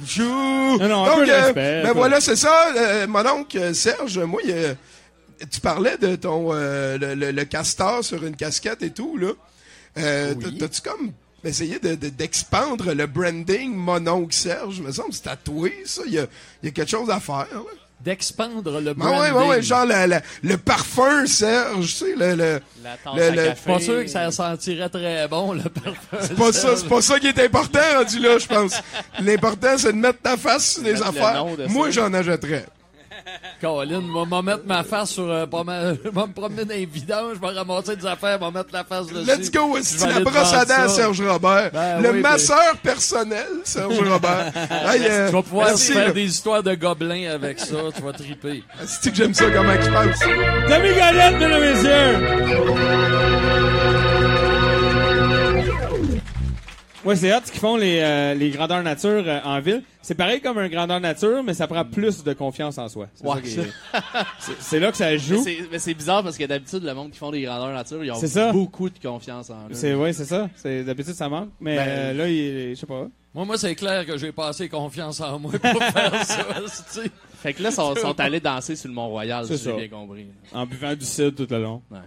Jou. 0.07 0.23
Non, 0.25 0.89
non, 0.89 1.05
un 1.05 1.07
Donc, 1.07 1.19
peu 1.21 1.27
de 1.27 1.31
euh, 1.33 1.83
ben 1.83 1.93
voilà, 1.93 2.21
c'est 2.21 2.37
ça. 2.37 2.73
euh, 2.77 3.07
mon 3.07 3.27
oncle 3.27 3.75
Serge, 3.75 4.19
moi, 4.21 4.41
il, 4.43 4.51
euh, 4.51 4.75
tu 5.51 5.61
parlais 5.61 5.99
de 5.99 6.17
ton 6.17 6.49
euh, 6.53 6.97
le, 6.97 7.15
le- 7.15 7.31
le 7.31 7.45
castor 7.45 8.03
sur 8.03 8.25
une 8.25 8.35
casquette 8.37 8.83
et 8.83 8.91
tout 8.91 9.19
là. 9.19 9.33
Euh, 9.99 10.35
Oui. 10.43 10.57
T'as-tu 10.57 10.81
comme 10.81 11.13
essayé 11.45 11.79
de- 11.79 11.95
de- 11.95 12.09
d'expandre 12.09 12.95
le 12.95 13.07
branding 13.07 13.75
mon 13.75 14.07
oncle 14.07 14.35
Serge? 14.35 14.81
Me 14.81 14.91
semble 14.93 15.11
que 15.11 15.17
c'est 15.17 15.23
tatoué 15.25 15.83
ça. 15.85 16.03
Il 16.07 16.15
y 16.15 16.19
a, 16.19 16.27
il 16.63 16.67
y 16.67 16.69
a 16.69 16.73
quelque 16.73 16.91
chose 16.91 17.11
à 17.11 17.21
faire. 17.21 17.47
là. 17.53 17.61
D'expandre 18.05 18.81
le 18.81 18.91
Ah 18.91 18.95
branding. 18.95 19.21
ouais, 19.21 19.31
ouais, 19.31 19.49
ouais, 19.49 19.63
genre 19.63 19.87
le, 19.87 20.07
le, 20.09 20.17
le 20.43 20.57
parfum 20.57 21.25
Serge, 21.27 21.87
tu 21.87 21.87
sais, 21.93 22.15
le, 22.17 22.35
le, 22.35 22.61
La 22.83 22.97
tasse 23.03 23.15
Le- 23.17 23.23
à 23.23 23.31
le- 23.31 23.45
café. 23.45 23.73
Pas 23.73 23.81
sûr 23.81 24.03
que 24.05 24.07
ça 24.09 24.31
sentirait 24.31 24.89
très 24.89 25.29
bon, 25.29 25.53
le 25.53 25.63
parfum. 25.63 26.17
C'est 26.21 26.35
pas 26.37 26.53
ça, 26.53 26.77
c'est 26.77 26.89
pas 26.89 27.01
ça 27.03 27.19
qui 27.21 27.29
est 27.29 27.39
important 27.39 27.79
rendu 27.97 28.19
là, 28.19 28.39
je 28.39 28.47
pense. 28.47 28.75
L'important, 29.21 29.79
c'est 29.79 29.93
de 29.93 29.99
mettre 29.99 30.21
ta 30.21 30.37
face 30.37 30.73
sur 30.75 30.83
des 30.83 31.01
affaires. 31.01 31.45
Moi, 31.69 31.91
j'en 31.91 32.13
achèterais. 32.13 32.67
Colin, 33.61 34.01
va 34.15 34.25
m'en 34.25 34.43
mettre 34.43 34.63
ma 34.67 34.83
face 34.83 35.11
sur. 35.11 35.31
Euh, 35.31 35.47
pas 35.47 35.63
ma- 35.65 35.95
Je 35.95 36.09
vais 36.09 36.11
me 36.27 36.33
promener 36.33 36.65
dans 36.65 36.75
les 36.75 36.87
vidanges, 36.87 37.37
je 37.37 37.41
vais 37.41 37.53
ramasser 37.59 37.97
des 37.97 38.07
affaires, 38.07 38.39
je 38.41 38.45
vais 38.47 38.51
mettre 38.53 38.71
la 38.73 38.85
face 38.85 39.07
dessus. 39.07 39.27
Let's 39.27 39.51
go, 39.51 39.77
Je 39.77 39.83
c'est 39.83 40.07
la 40.09 40.21
brosse 40.21 40.53
à 40.53 40.65
dents. 40.65 40.89
Serge 40.89 41.21
Robert. 41.23 41.71
Ben 41.73 42.01
le 42.03 42.11
oui, 42.13 42.21
masseur 42.21 42.77
personnel, 42.83 43.47
Serge 43.65 43.99
Robert. 44.01 44.53
Hey, 44.93 45.03
euh, 45.09 45.29
Tu 45.29 45.33
vas 45.35 45.43
pouvoir 45.43 45.67
merci, 45.69 45.93
faire 45.93 46.07
là. 46.09 46.13
des 46.13 46.25
histoires 46.25 46.63
de 46.63 46.75
gobelins 46.75 47.31
avec 47.33 47.59
ça, 47.61 47.77
tu 47.95 48.03
vas 48.03 48.13
triper. 48.13 48.63
C'est 48.85 49.11
que 49.11 49.17
j'aime 49.17 49.35
ça, 49.35 49.45
comment 49.51 49.73
il 49.73 49.91
pense. 49.93 50.19
Tommy 50.69 50.95
Galette, 50.95 51.39
mesdames 51.39 51.63
et 51.63 51.75
messieurs! 51.75 53.23
Ouais, 57.05 57.17
c'est 57.17 57.35
hot 57.35 57.41
ce 57.45 57.51
qu'ils 57.51 57.61
font 57.61 57.77
les, 57.77 57.99
euh, 58.01 58.35
les 58.35 58.51
grandeurs 58.51 58.83
nature 58.83 59.25
euh, 59.27 59.41
en 59.45 59.61
ville. 59.61 59.83
C'est 60.03 60.15
pareil 60.15 60.41
comme 60.41 60.59
un 60.59 60.69
grandeur 60.69 61.01
nature, 61.01 61.43
mais 61.43 61.53
ça 61.53 61.67
prend 61.67 61.85
plus 61.85 62.23
de 62.23 62.33
confiance 62.33 62.79
en 62.79 62.89
soi. 62.89 63.09
C'est 63.15 63.27
Ouais, 63.27 63.43
ça 63.45 63.63
c'est- 64.39 64.53
c'est 64.61 64.81
là 64.81 64.91
que 64.93 64.97
ça 64.97 65.11
Mais 65.11 65.19
joue. 65.19 65.43
c'est- 65.43 65.59
Mais 65.71 65.79
c'est 65.81 65.95
bizarre 65.95 66.23
parce 66.23 66.39
que 66.39 66.45
d'habitude, 66.45 66.85
le 66.85 66.95
monde 66.95 67.11
qui 67.11 67.19
font 67.19 67.31
des 67.33 67.43
grandeurs 67.43 67.73
nature, 67.73 68.05
ils 68.05 68.13
ont 68.13 68.17
C'est 68.21 68.29
ça. 68.29 68.53
beaucoup 68.53 68.89
de 68.89 68.99
confiance 69.01 69.51
en 69.51 69.65
eux. 69.69 69.73
C'est 69.73 69.95
ouais, 69.95 70.13
c'est 70.13 70.25
ça. 70.27 70.49
C'est 70.55 70.85
d'habitude 70.85 71.15
ça 71.15 71.29
manque, 71.29 71.51
mais 71.61 71.77
Ben, 71.77 71.89
euh, 71.89 72.13
là, 72.15 72.29
il, 72.29 72.75
je 72.77 72.81
sais 72.81 72.87
pas. 72.87 73.09
Moi, 73.35 73.45
moi, 73.47 73.59
c'est 73.59 73.75
clair 73.75 74.05
que 74.07 74.17
j'ai 74.19 74.31
pas 74.31 74.49
assez 74.49 74.69
confiance 74.69 75.21
en 75.21 75.39
moi 75.39 75.53
pour 75.53 75.83
faire 75.83 76.25
ça. 76.25 76.45
Fait 77.43 77.53
que 77.55 77.63
là, 77.63 77.71
ils 77.71 77.75
sont, 77.75 77.95
sont 77.97 78.21
allés 78.21 78.39
danser 78.41 78.77
sur 78.77 78.89
le 78.89 78.95
Mont-Royal, 78.95 79.45
C'est 79.47 79.57
si 79.57 79.65
j'ai 79.65 79.71
ça. 79.71 79.77
bien 79.77 79.89
compris. 79.89 80.27
En 80.53 80.67
buvant 80.67 80.95
du 80.95 81.05
cidre 81.05 81.35
tout 81.35 81.47
le 81.53 81.61
long. 81.63 81.83
Ouais. 81.91 81.99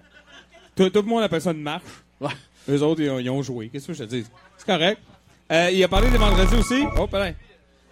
Tout, 0.75 0.89
tout 0.89 1.01
le 1.01 1.07
monde 1.07 1.23
appelle 1.23 1.41
ça 1.41 1.51
une 1.51 1.61
marche. 1.61 1.83
Ouais. 2.21 2.29
Eux 2.69 2.81
autres, 2.81 3.01
ils 3.01 3.09
ont, 3.09 3.19
ils 3.19 3.29
ont 3.29 3.41
joué. 3.41 3.67
Qu'est-ce 3.69 3.87
que 3.87 3.93
je 3.93 4.03
te 4.03 4.09
dis? 4.09 4.25
C'est 4.65 4.71
correct. 4.73 4.99
Euh, 5.51 5.69
il 5.71 5.83
a 5.83 5.87
parlé 5.87 6.09
des 6.09 6.17
vendredis 6.17 6.55
aussi. 6.55 6.83
Oh. 6.97 7.07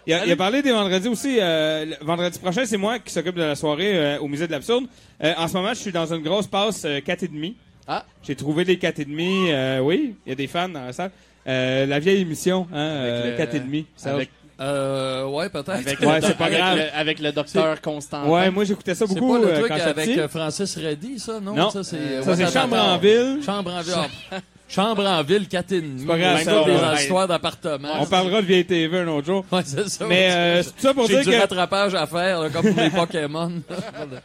Il 0.06 0.14
a, 0.14 0.26
il 0.26 0.32
a 0.32 0.36
parlé 0.36 0.62
des 0.62 0.72
vendredis 0.72 1.08
aussi. 1.08 1.38
Euh, 1.40 1.86
vendredi 2.02 2.38
prochain, 2.40 2.66
c'est 2.66 2.78
moi 2.78 3.00
qui 3.00 3.14
s'occupe 3.14 3.36
de 3.36 3.44
la 3.44 3.56
soirée 3.56 3.96
euh, 3.98 4.20
au 4.20 4.28
musée 4.28 4.48
de 4.48 4.52
l'absurde. 4.52 4.86
Euh, 5.24 5.34
en 5.38 5.48
ce 5.48 5.54
moment, 5.54 5.70
je 5.70 5.80
suis 5.80 5.92
dans 5.92 6.12
une 6.12 6.22
grosse 6.24 6.48
passe 6.48 6.84
euh, 6.86 7.00
4,5. 7.00 7.54
Ah. 7.88 8.04
J'ai 8.24 8.36
trouvé 8.36 8.66
des 8.66 8.78
4,5. 8.78 9.52
Euh, 9.52 9.80
oui, 9.80 10.16
il 10.26 10.30
y 10.30 10.32
a 10.34 10.36
des 10.36 10.48
fans 10.48 10.70
dans 10.70 10.86
la 10.86 10.94
salle. 10.94 11.12
La 11.46 12.00
vieille 12.00 12.22
émission, 12.22 12.68
hein, 12.74 12.78
euh, 12.78 13.38
Avec 13.38 13.54
le- 13.54 13.60
4,5. 13.60 13.86
Serge. 13.96 14.16
Avec, 14.16 14.30
Euh, 14.64 15.26
ouais, 15.26 15.50
peut-être. 15.50 15.70
avec, 15.70 16.00
Ouais, 16.00 16.22
le, 16.22 16.28
c'est 16.28 16.38
pas 16.38 16.46
avec 16.46 16.58
grave. 16.58 16.78
le- 16.78 16.96
avec 16.98 17.20
le 17.20 17.32
docteur 17.32 17.82
Constant. 17.82 18.28
Ouais, 18.30 18.50
moi 18.50 18.64
j'écoutais 18.64 18.96
ça 18.96 19.06
C'est 19.08 19.14
beaucoup 19.16 19.34
pas 19.34 19.40
le 19.46 19.48
euh, 19.54 19.58
truc 19.60 19.68
quand 19.68 19.76
j'étais 19.78 19.90
avec 19.90 20.06
petit. 20.10 20.20
euh, 20.20 20.28
Francis 20.30 20.78
Reddy, 20.78 21.20
ça, 21.20 21.40
non? 21.40 21.54
Non. 21.54 21.70
Ça, 21.70 21.84
c'est, 21.84 21.98
c'est 22.24 22.52
Chambre 22.54 22.78
en 22.78 22.98
ville. 22.98 23.40
Chambre 23.46 23.74
en 23.74 23.82
ville. 23.82 23.94
Chambre 24.70 25.06
en 25.06 25.22
ville, 25.22 25.48
4 25.48 25.72
et 25.74 25.82
demi. 25.82 26.00
C'est 26.00 26.08
pas 26.08 26.18
grave, 26.18 26.42
ça, 26.44 26.64
des 26.64 26.72
ouais. 26.72 26.96
histoires 26.96 27.28
d'appartements. 27.28 27.90
On 28.00 28.06
parlera 28.08 28.42
de 28.42 28.48
vieille 28.48 28.66
TV 28.66 29.00
un 29.00 29.08
autre 29.10 29.28
jour. 29.28 29.46
Ouais, 29.52 29.62
c'est 29.64 29.88
ça. 29.88 30.06
Mais 30.08 30.32
euh, 30.32 30.64
c'est 30.64 30.70
tout 30.72 30.80
ça 30.80 30.94
pour 30.96 31.06
J'ai 31.06 31.16
dire 31.22 31.24
du 31.26 31.30
que 31.32 31.42
rattrapage 31.42 31.94
à 31.94 32.08
faire, 32.08 32.42
là, 32.42 32.50
comme 32.50 32.74
pour 32.74 32.82
les 32.84 32.90
Pokémon. 32.90 33.52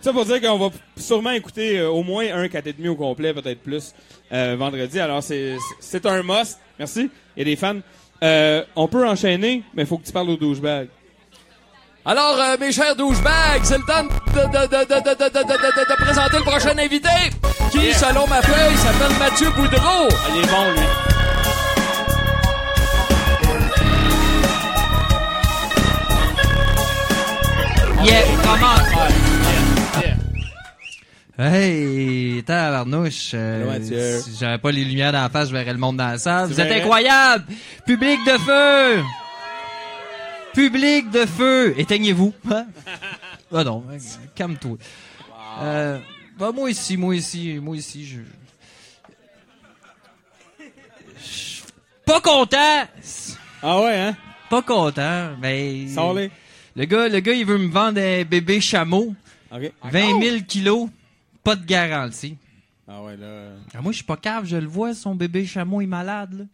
ça 0.01 0.13
pour 0.13 0.25
dire 0.25 0.41
qu'on 0.41 0.57
va 0.59 0.69
sûrement 0.97 1.33
écouter 1.33 1.81
euh, 1.81 1.91
au 1.91 2.03
moins 2.03 2.25
un 2.33 2.47
4,5 2.47 2.89
au 2.89 2.95
complet, 2.97 3.35
peut-être 3.35 3.61
plus, 3.61 3.93
euh, 4.33 4.57
vendredi. 4.59 4.99
Alors 5.01 5.23
c'est 5.23 5.57
c'est 5.81 6.07
un 6.07 6.23
must. 6.23 6.59
Merci. 6.79 7.11
Il 7.37 7.41
y 7.41 7.43
a 7.43 7.45
des 7.45 7.57
fans. 7.57 7.81
Euh, 8.23 8.65
on 8.75 8.89
peut 8.89 9.07
enchaîner, 9.07 9.63
mais 9.75 9.85
faut 9.85 9.99
que 9.99 10.07
tu 10.07 10.13
parles 10.13 10.31
aux 10.31 10.37
douchebags. 10.37 10.89
Alors, 12.05 12.37
euh, 12.41 12.57
mes 12.59 12.73
chers 12.73 12.97
douchebags, 12.97 13.63
c'est 13.63 13.79
le 13.79 13.85
temps 13.85 14.03
de, 14.03 14.41
de, 14.41 14.67
de, 14.67 15.91
de, 15.91 16.03
présenter 16.03 16.39
le 16.39 16.43
prochain 16.43 16.77
invité, 16.79 17.09
qui, 17.71 17.93
selon 17.93 18.27
ma 18.27 18.41
feuille, 18.43 18.77
s'appelle 18.77 19.17
Mathieu 19.19 19.51
Boudreau. 19.51 20.09
Il 20.31 20.43
est 20.43 20.47
bon, 20.47 20.71
lui. 20.73 21.09
Yeah, 28.05 28.23
comment 28.43 29.28
Hey, 31.41 32.43
tabarnouche. 32.45 33.31
euh, 33.35 34.21
si 34.21 34.37
j'avais 34.41 34.59
pas 34.59 34.73
les 34.73 34.85
lumières 34.85 35.13
dans 35.13 35.23
la 35.23 35.29
face, 35.29 35.49
je 35.49 35.53
verrais 35.53 35.73
le 35.73 35.79
monde 35.79 35.97
dans 35.97 36.09
la 36.09 36.19
salle. 36.19 36.49
Vous 36.49 36.61
êtes 36.61 36.67
verrais? 36.67 36.81
incroyables! 36.81 37.45
Public 37.87 38.19
de 38.27 38.39
feu! 38.39 39.03
Public 40.53 41.11
de 41.11 41.27
feu! 41.27 41.75
Éteignez-vous. 41.79 42.33
Hein? 42.51 42.67
Ah 43.51 43.65
non, 43.65 43.83
hein, 43.91 43.97
calme-toi. 44.35 44.77
Euh, 45.63 45.99
bah, 46.39 46.51
moi 46.55 46.71
ici, 46.71 46.99
moi 46.99 47.17
ici, 47.17 47.59
moi 47.63 47.75
ici, 47.75 48.05
je... 48.05 48.19
je 51.19 51.25
suis 51.25 51.63
Pas 52.05 52.21
content! 52.21 52.85
Ah 53.63 53.81
ouais, 53.81 53.97
hein? 53.97 54.17
Pas 54.51 54.61
content, 54.61 55.31
mais... 55.41 55.87
Le 56.77 56.85
gars, 56.85 57.09
le 57.09 57.21
gars, 57.21 57.33
il 57.33 57.47
veut 57.47 57.57
me 57.57 57.71
vendre 57.73 58.03
un 58.03 58.23
bébé 58.25 58.61
chameau. 58.61 59.15
OK. 59.51 59.73
20 59.85 60.21
000 60.23 60.37
kilos, 60.47 60.91
pas 61.45 61.57
de 61.57 61.65
garantie. 61.65 62.37
Ah 62.87 63.03
ouais, 63.03 63.17
là... 63.17 63.51
Ah, 63.75 63.83
moi, 63.83 63.93
je 63.93 63.97
suis 63.97 64.05
pas 64.05 64.17
cave, 64.17 64.47
je 64.47 64.57
le 64.57 64.67
vois, 64.67 64.95
son 64.95 65.15
bébé 65.15 65.45
chameau 65.45 65.83
est 65.83 65.87
malade. 65.87 66.33
Là. 66.39 66.45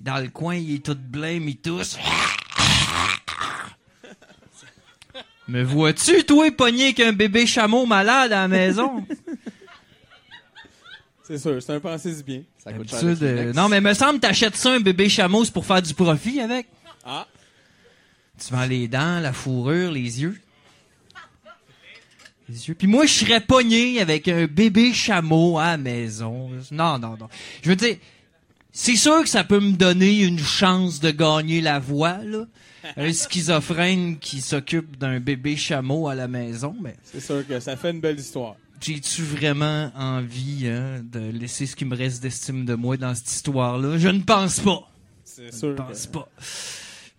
Dans 0.00 0.20
le 0.20 0.28
coin, 0.28 0.56
il 0.56 0.74
est 0.74 0.84
tout 0.84 0.96
blême, 0.96 1.48
il 1.48 1.56
tousse. 1.56 1.96
Me 5.46 5.62
vois-tu, 5.62 6.24
toi, 6.24 6.50
pogné 6.50 6.94
qu'un 6.94 7.12
bébé 7.12 7.46
chameau 7.46 7.86
malade 7.86 8.32
à 8.32 8.42
la 8.42 8.48
maison? 8.48 9.06
C'est 11.22 11.38
sûr, 11.38 11.62
c'est 11.62 11.72
un 11.72 11.80
pensée 11.80 12.14
du 12.14 12.22
bien. 12.22 12.42
Ça 12.58 12.72
coûte 12.72 12.90
cher. 12.90 13.00
Euh, 13.02 13.52
non, 13.52 13.68
mais 13.68 13.80
me 13.80 13.94
semble 13.94 14.20
t'achètes 14.20 14.56
ça, 14.56 14.72
un 14.72 14.80
bébé 14.80 15.08
chameau, 15.08 15.44
c'est 15.44 15.52
pour 15.52 15.64
faire 15.64 15.80
du 15.80 15.94
profit 15.94 16.40
avec. 16.40 16.66
Ah. 17.04 17.26
Tu 18.38 18.52
vends 18.52 18.66
les 18.66 18.88
dents, 18.88 19.20
la 19.20 19.32
fourrure, 19.32 19.90
les 19.90 20.22
yeux. 20.22 20.38
Puis 22.78 22.86
moi, 22.86 23.06
je 23.06 23.12
serais 23.12 23.40
pogné 23.40 24.00
avec 24.00 24.28
un 24.28 24.46
bébé 24.46 24.92
chameau 24.92 25.58
à 25.58 25.72
la 25.72 25.76
maison. 25.78 26.50
Non, 26.70 26.98
non, 26.98 27.16
non. 27.18 27.28
Je 27.62 27.70
veux 27.70 27.76
dire, 27.76 27.96
c'est 28.72 28.96
sûr 28.96 29.22
que 29.22 29.28
ça 29.28 29.44
peut 29.44 29.60
me 29.60 29.72
donner 29.72 30.22
une 30.22 30.38
chance 30.38 31.00
de 31.00 31.10
gagner 31.10 31.60
la 31.60 31.78
voie, 31.78 32.18
là. 32.24 32.44
Un 32.98 33.12
schizophrène 33.14 34.18
qui 34.18 34.42
s'occupe 34.42 34.98
d'un 34.98 35.18
bébé 35.20 35.56
chameau 35.56 36.06
à 36.08 36.14
la 36.14 36.28
maison, 36.28 36.76
mais 36.82 36.94
C'est 37.04 37.20
sûr 37.20 37.46
que 37.46 37.58
ça 37.60 37.76
fait 37.78 37.92
une 37.92 38.00
belle 38.00 38.18
histoire. 38.20 38.56
j'ai-tu 38.78 39.22
vraiment 39.22 39.90
envie 39.96 40.68
hein, 40.68 41.00
de 41.02 41.20
laisser 41.30 41.64
ce 41.64 41.76
qui 41.76 41.86
me 41.86 41.96
reste 41.96 42.22
d'estime 42.22 42.66
de 42.66 42.74
moi 42.74 42.98
dans 42.98 43.14
cette 43.14 43.30
histoire-là? 43.32 43.96
Je 43.96 44.08
ne 44.08 44.20
pense 44.20 44.60
pas. 44.60 44.90
C'est 45.24 45.50
Je 45.50 45.56
sûr. 45.56 45.68
ne 45.68 45.74
pense 45.74 46.06
pas. 46.08 46.28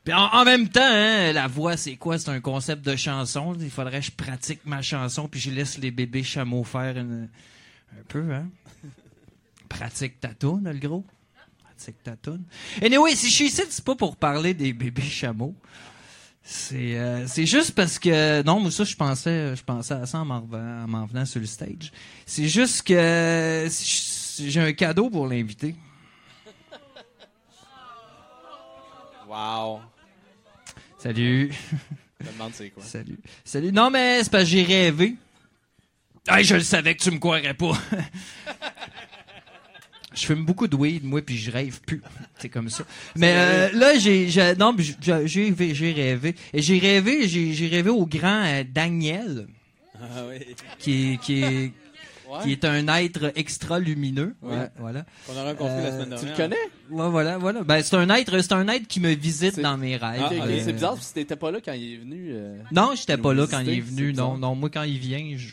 Puis 0.05 0.13
en, 0.13 0.45
même 0.45 0.69
temps, 0.69 0.81
hein, 0.83 1.33
la 1.33 1.47
voix, 1.47 1.75
c'est 1.77 1.95
quoi? 1.95 2.19
C'est 2.19 2.29
un 2.29 2.39
concept 2.39 2.85
de 2.85 2.95
chanson. 2.95 3.57
Il 3.59 3.71
faudrait 3.71 4.01
que 4.01 4.05
je 4.05 4.11
pratique 4.11 4.59
ma 4.63 4.83
chanson, 4.83 5.27
puis 5.27 5.39
je 5.39 5.49
laisse 5.49 5.79
les 5.79 5.89
bébés 5.89 6.21
chameaux 6.21 6.63
faire 6.63 6.95
un 6.95 7.27
peu, 8.07 8.31
hein? 8.31 8.47
Pratique 9.67 10.19
ta 10.19 10.27
toune, 10.27 10.69
le 10.71 10.77
gros. 10.77 11.03
Pratique 11.63 12.03
ta 12.03 12.15
toune. 12.15 12.43
Anyway, 12.83 13.15
si 13.15 13.29
je 13.29 13.33
suis 13.33 13.45
ici, 13.45 13.63
c'est 13.67 13.83
pas 13.83 13.95
pour 13.95 14.15
parler 14.15 14.53
des 14.53 14.73
bébés 14.73 15.01
chameaux. 15.01 15.55
C'est 16.43 16.99
euh, 16.99 17.25
c'est 17.25 17.47
juste 17.47 17.71
parce 17.71 17.97
que 17.97 18.43
non 18.43 18.59
moi 18.59 18.69
ça 18.69 18.83
je 18.83 18.95
pensais 18.95 19.55
je 19.55 19.63
pensais 19.63 19.95
à 19.95 20.05
ça 20.05 20.19
en 20.19 20.25
m'en 20.25 21.05
venant 21.07 21.25
sur 21.25 21.39
le 21.39 21.47
stage. 21.47 21.91
C'est 22.27 22.47
juste 22.47 22.83
que 22.83 23.67
j'ai 24.37 24.61
un 24.61 24.73
cadeau 24.73 25.09
pour 25.09 25.25
l'invité. 25.25 25.75
Wow. 29.27 29.81
Salut. 31.05 31.51
Je 32.19 32.25
me 32.25 32.31
demande 32.31 32.51
c'est 32.55 32.69
quoi. 32.71 32.83
Salut. 32.83 33.19
Salut. 33.43 33.71
Non, 33.71 33.91
mais 33.91 34.23
c'est 34.23 34.31
parce 34.31 34.45
que 34.45 34.49
j'ai 34.49 34.63
rêvé. 34.63 35.13
Hey, 36.27 36.43
je 36.43 36.55
le 36.55 36.61
savais 36.61 36.95
que 36.95 37.03
tu 37.03 37.11
me 37.11 37.19
croirais 37.19 37.53
pas. 37.53 37.73
je 40.15 40.25
fume 40.25 40.45
beaucoup 40.45 40.67
de 40.67 40.75
weed, 40.75 41.03
moi, 41.03 41.21
puis 41.21 41.37
je 41.37 41.51
rêve 41.51 41.79
plus. 41.81 42.01
C'est 42.39 42.49
comme 42.49 42.71
ça. 42.71 42.85
Mais 43.15 43.35
euh, 43.37 43.69
là, 43.73 43.99
j'ai, 43.99 44.29
j'ai- 44.29 44.55
non, 44.55 44.75
j'ai, 44.79 45.27
j'ai, 45.27 45.91
rêvé. 45.93 46.33
Et 46.51 46.63
j'ai 46.63 46.79
rêvé, 46.79 47.27
j'ai, 47.27 47.53
j'ai 47.53 47.67
rêvé 47.67 47.91
au 47.91 48.07
grand 48.07 48.43
euh, 48.43 48.63
Daniel, 48.67 49.45
Ah 50.01 50.23
oui. 50.27 50.55
qui 50.79 51.13
est, 51.13 51.71
qui 52.43 52.51
est 52.51 52.65
un 52.65 52.87
être 52.87 53.31
extra 53.35 53.79
lumineux. 53.79 54.35
Ouais, 54.41 54.69
voilà. 54.77 55.05
On 55.29 55.37
a 55.37 55.43
rencontré 55.43 55.75
la 55.83 55.89
Euh, 55.89 56.03
semaine 56.03 56.19
Tu 56.19 56.25
dernière. 56.25 56.31
le 56.31 56.35
connais? 56.35 57.03
Ouais, 57.03 57.09
voilà, 57.09 57.37
voilà. 57.37 57.63
Ben, 57.63 57.81
c'est 57.83 57.95
un 57.95 58.09
être, 58.09 58.39
c'est 58.41 58.53
un 58.53 58.67
être 58.67 58.87
qui 58.87 58.99
me 58.99 59.11
visite 59.13 59.59
dans 59.59 59.77
mes 59.77 59.97
rêves. 59.97 60.21
Ok. 60.25 60.31
Euh, 60.33 60.61
C'est 60.63 60.73
bizarre 60.73 60.95
parce 60.95 61.09
que 61.09 61.13
t'étais 61.15 61.35
pas 61.35 61.51
là 61.51 61.59
quand 61.63 61.73
il 61.73 61.93
est 61.93 61.97
venu. 61.97 62.29
euh, 62.31 62.57
Non, 62.71 62.91
j'étais 62.95 63.17
pas 63.17 63.33
là 63.33 63.45
quand 63.49 63.59
il 63.59 63.69
est 63.69 63.79
venu. 63.81 64.13
Non, 64.13 64.37
non, 64.37 64.55
moi 64.55 64.69
quand 64.69 64.83
il 64.83 64.97
vient, 64.97 65.35
je 65.37 65.49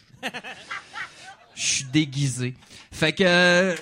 je 1.55 1.67
suis 1.67 1.85
déguisé. 1.93 2.55
Fait 2.91 3.13
que 3.13 3.25
euh, 3.25 3.75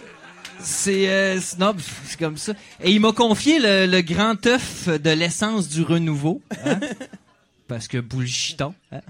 c'est 0.61 1.09
euh, 1.09 1.41
c'est- 1.41 1.59
non, 1.59 1.73
pff, 1.75 2.01
c'est 2.07 2.19
comme 2.19 2.37
ça. 2.37 2.53
Et 2.83 2.91
il 2.93 3.01
m'a 3.01 3.13
confié 3.13 3.59
le, 3.59 3.87
le 3.87 4.01
grand 4.03 4.45
œuf 4.47 4.89
de 4.89 5.11
l'essence 5.11 5.69
du 5.69 5.83
renouveau, 5.83 6.43
hein? 6.65 6.79
parce 7.69 7.89
que 7.89 7.99
bullshiton. 7.99 8.75
Hein? 8.93 9.01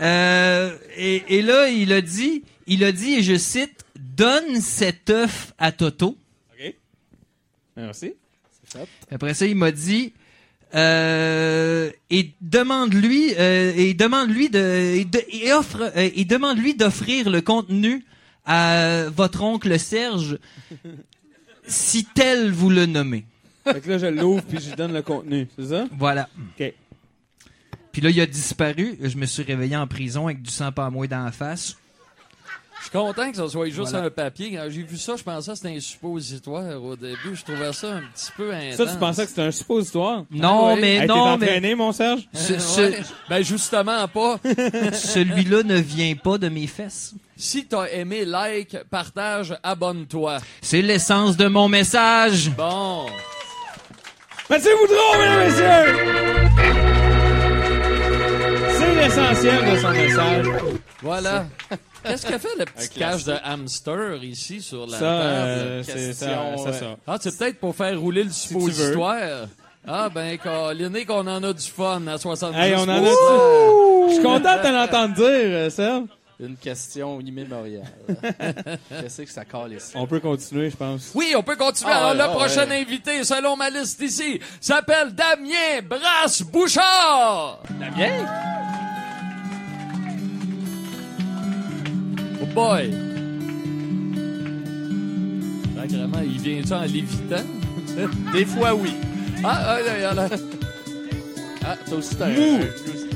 Euh, 0.00 0.76
et, 0.96 1.38
et 1.38 1.42
là, 1.42 1.68
il 1.68 1.92
a 1.92 2.00
dit, 2.00 2.42
il 2.68 2.84
a 2.84 2.92
dit, 2.92 3.14
et 3.14 3.22
je 3.22 3.36
cite, 3.36 3.84
donne 3.98 4.60
cet 4.60 5.10
œuf 5.10 5.52
à 5.58 5.72
Toto. 5.72 6.16
OK. 6.52 6.74
Merci. 7.76 8.12
Après 9.10 9.34
ça, 9.34 9.46
il 9.46 9.56
m'a 9.56 9.70
dit 9.72 10.12
Euh, 10.74 11.90
et 12.10 12.32
demande-lui 12.42 13.32
euh, 13.38 13.72
et 13.74 13.94
demande-lui 13.94 14.50
de 14.50 14.58
et, 14.98 15.04
de- 15.06 15.24
et 15.30 15.50
offre 15.54 15.80
euh, 15.96 16.10
et 16.14 16.26
demande-lui 16.26 16.74
d'offrir 16.74 17.30
le 17.30 17.40
contenu 17.40 18.04
à 18.44 19.04
votre 19.08 19.42
oncle 19.42 19.78
Serge 19.78 20.38
si 21.66 22.04
tel 22.04 22.50
vous 22.52 22.68
le 22.68 22.84
nommez. 22.84 23.24
Fait 23.64 23.80
que 23.80 23.88
là, 23.88 23.96
je 23.96 24.06
l'ouvre 24.08 24.42
puis 24.42 24.58
je 24.60 24.68
lui 24.68 24.76
donne 24.76 24.92
le 24.92 25.00
contenu, 25.00 25.48
c'est 25.58 25.68
ça? 25.68 25.86
Voilà. 25.98 26.28
OK. 26.60 26.74
Puis 27.92 28.02
là, 28.02 28.10
il 28.10 28.20
a 28.20 28.26
disparu. 28.26 28.98
Je 29.00 29.16
me 29.16 29.24
suis 29.24 29.42
réveillé 29.44 29.74
en 29.74 29.86
prison 29.86 30.26
avec 30.26 30.42
du 30.42 30.50
sang 30.50 30.70
pas 30.70 30.90
mouillé 30.90 31.08
dans 31.08 31.24
la 31.24 31.32
face. 31.32 31.77
Je 32.80 32.84
suis 32.84 32.90
content 32.92 33.30
que 33.30 33.36
ça 33.36 33.48
soit 33.48 33.66
juste 33.66 33.90
Voilà. 33.90 34.06
un 34.06 34.10
papier. 34.10 34.52
Quand 34.52 34.66
j'ai 34.70 34.82
vu 34.82 34.96
ça, 34.96 35.14
je 35.16 35.22
pensais 35.22 35.50
que 35.50 35.56
c'était 35.56 35.76
un 35.76 35.80
suppositoire 35.80 36.82
au 36.82 36.96
début. 36.96 37.34
Je 37.34 37.42
trouvais 37.42 37.72
ça 37.72 37.88
un 37.94 38.02
petit 38.14 38.30
peu 38.36 38.52
intense. 38.54 38.76
Ça, 38.76 38.86
tu 38.86 38.98
pensais 38.98 39.22
que 39.24 39.28
c'était 39.30 39.42
un 39.42 39.50
suppositoire? 39.50 40.24
Non, 40.30 40.76
mais 40.76 40.96
Hey, 40.98 41.06
non, 41.06 41.36
mais 41.36 41.46
entraîné, 41.46 41.74
mon 41.74 41.92
Serge? 41.92 42.22
Ce- 42.32 42.58
ce- 42.58 42.80
Ouais. 42.80 43.00
Ben 43.28 43.42
justement 43.42 44.06
pas. 44.08 44.38
celui-là 44.92 45.64
ne 45.64 45.76
vient 45.76 46.14
pas 46.14 46.38
de 46.38 46.48
mes 46.48 46.66
fesses. 46.68 47.14
si 47.36 47.66
t'as 47.66 47.86
aimé, 47.90 48.24
like, 48.24 48.76
partage, 48.90 49.56
abonne-toi. 49.62 50.38
C'est 50.62 50.80
l'essence 50.82 51.36
de 51.36 51.46
mon 51.48 51.68
message. 51.68 52.50
Bon. 52.56 53.06
Mathieu 54.48 54.70
Boudreau, 54.80 55.18
mesdames 55.18 55.42
et 55.42 55.44
messieurs! 55.46 56.97
C'est 58.98 59.04
l'essentiel 59.04 59.70
de 59.74 59.78
son 59.78 59.90
message. 59.90 60.46
Voilà. 61.02 61.46
Qu'est-ce 62.04 62.26
que 62.26 62.38
fait 62.38 62.58
le 62.58 62.64
petit 62.64 62.88
cache 62.98 63.24
de 63.24 63.34
hamster 63.44 64.22
ici 64.24 64.60
sur 64.60 64.86
la 64.86 64.92
Ça, 64.92 64.98
table? 64.98 65.20
euh, 65.20 65.82
c'est 65.84 65.92
Question, 65.92 66.56
ça, 66.58 66.64
ça, 66.64 66.70
ouais. 66.70 66.78
ça. 66.78 66.96
Ah, 67.06 67.16
c'est 67.20 67.38
peut-être 67.38 67.60
pour 67.60 67.74
faire 67.76 67.98
rouler 68.00 68.24
le 68.24 68.30
suppositoire. 68.30 69.46
Ah, 69.86 70.08
ben, 70.12 70.36
Linné, 70.74 71.04
qu'on 71.04 71.26
en 71.26 71.42
a 71.42 71.52
du 71.52 71.66
fun 71.70 72.06
à 72.08 72.18
70 72.18 72.58
Hey, 72.58 72.74
on 72.76 72.82
en 72.82 72.88
a 72.88 73.04
Je 74.08 74.12
suis 74.14 74.22
content 74.22 74.56
de 74.56 74.62
te 74.62 74.68
l'entendre 74.72 75.14
dire, 75.14 75.24
euh, 75.26 75.70
Serge. 75.70 76.04
Une 76.40 76.56
question 76.56 77.20
immémoriale. 77.20 77.82
Qu'est-ce 78.88 79.22
que 79.22 79.30
ça 79.30 79.44
colle 79.44 79.72
ici? 79.72 79.90
On 79.96 80.06
peut 80.06 80.20
continuer, 80.20 80.70
je 80.70 80.76
pense. 80.76 81.10
Oui, 81.12 81.34
on 81.36 81.42
peut 81.42 81.56
continuer. 81.56 81.90
Ah 81.92 82.10
Alors, 82.10 82.10
ouais, 82.10 82.16
le 82.16 82.22
ah 82.22 82.28
prochain 82.28 82.68
ouais. 82.68 82.80
invité, 82.80 83.24
selon 83.24 83.56
ma 83.56 83.68
liste 83.70 84.00
ici, 84.00 84.38
s'appelle 84.60 85.12
Damien 85.12 85.82
Brasse-Bouchard. 85.82 87.62
Damien? 87.80 88.24
Oh 92.40 92.46
boy. 92.54 92.94
Sacrément, 95.76 96.20
il 96.22 96.40
vient-tu 96.40 96.72
en 96.72 96.82
lévitant? 96.82 97.46
Des 98.32 98.44
fois, 98.44 98.74
oui. 98.76 98.94
Ah, 99.42 99.76
ah, 99.76 99.80
là, 99.80 100.14
là. 100.14 100.28
Ah, 101.66 101.76
toi 101.88 101.98
aussi, 101.98 102.14
t'as 102.14 102.28
Mou. 102.28 102.60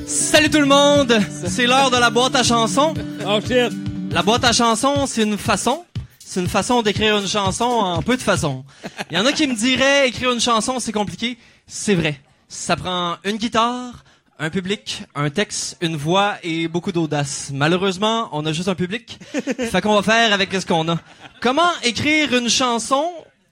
Salut 0.07 0.50
tout 0.50 0.59
le 0.61 0.66
monde! 0.66 1.18
C'est 1.46 1.66
l'heure 1.66 1.90
de 1.90 1.96
la 1.96 2.11
boîte 2.11 2.34
à 2.34 2.42
chansons. 2.42 2.94
Oh 3.26 3.38
shit! 3.40 3.72
La 4.11 4.22
boîte 4.22 4.44
à 4.44 4.53
chansons, 4.53 5.07
c'est 5.07 5.22
une 5.22 5.38
façon. 5.38 5.84
C'est 6.18 6.40
une 6.40 6.48
façon 6.48 6.82
d'écrire 6.82 7.18
une 7.18 7.28
chanson 7.28 7.64
en 7.64 8.03
peu 8.03 8.16
de 8.16 8.22
façons. 8.22 8.64
Il 9.11 9.16
y 9.16 9.20
en 9.20 9.26
a 9.26 9.32
qui 9.32 9.46
me 9.46 9.55
diraient 9.55 10.09
écrire 10.09 10.32
une 10.32 10.40
chanson, 10.40 10.80
c'est 10.80 10.92
compliqué. 10.92 11.38
C'est 11.66 11.94
vrai. 11.94 12.20
Ça 12.48 12.76
prend 12.76 13.16
une 13.24 13.36
guitare, 13.36 14.05
un 14.38 14.50
public, 14.50 15.05
un 15.14 15.30
texte, 15.30 15.76
une 15.80 15.96
voix 15.96 16.36
et 16.42 16.68
beaucoup 16.68 16.92
d'audace. 16.92 17.50
Malheureusement, 17.53 18.28
on 18.32 18.44
a 18.46 18.53
juste 18.53 18.68
un 18.68 18.74
public. 18.74 19.18
fait 19.32 19.80
qu'on 19.80 19.94
va 19.94 20.03
faire 20.03 20.32
avec 20.32 20.53
ce 20.53 20.66
qu'on 20.66 20.88
a. 20.88 20.98
Comment 21.40 21.70
écrire 21.82 22.34
une 22.36 22.48
chanson? 22.48 23.05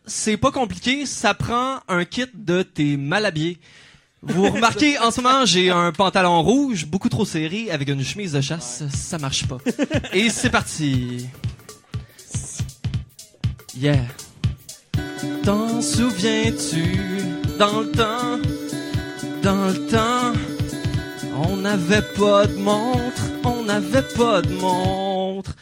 C'est 0.06 0.36
pas 0.36 0.50
compliqué. 0.50 1.06
Ça 1.06 1.34
prend 1.34 1.80
un 1.88 2.04
kit 2.04 2.26
de 2.34 2.62
tes 2.62 2.96
mal 2.96 3.24
habillés. 3.26 3.58
Vous 4.22 4.50
remarquez, 4.50 4.98
en 4.98 5.10
ce 5.10 5.20
moment, 5.20 5.46
j'ai 5.46 5.70
un 5.70 5.92
pantalon 5.92 6.42
rouge, 6.42 6.86
beaucoup 6.86 7.08
trop 7.08 7.24
serré, 7.24 7.70
avec 7.70 7.88
une 7.88 8.04
chemise 8.04 8.32
de 8.32 8.40
chasse. 8.40 8.82
Ça 8.94 9.18
marche 9.18 9.46
pas. 9.46 9.58
Et 10.12 10.28
c'est 10.28 10.50
parti. 10.50 11.26
Yeah. 13.76 14.04
T'en 15.42 15.80
souviens-tu, 15.80 16.98
dans 17.58 17.80
le 17.80 17.90
temps, 17.92 18.38
dans 19.42 19.68
le 19.68 19.86
temps, 19.86 20.32
on 21.48 21.56
n'avait 21.56 22.02
pas 22.02 22.46
de 22.46 22.56
montre, 22.56 23.22
on 23.44 23.64
n'avait 23.64 24.02
pas 24.02 24.42
de 24.42 24.52
montre. 24.52 25.52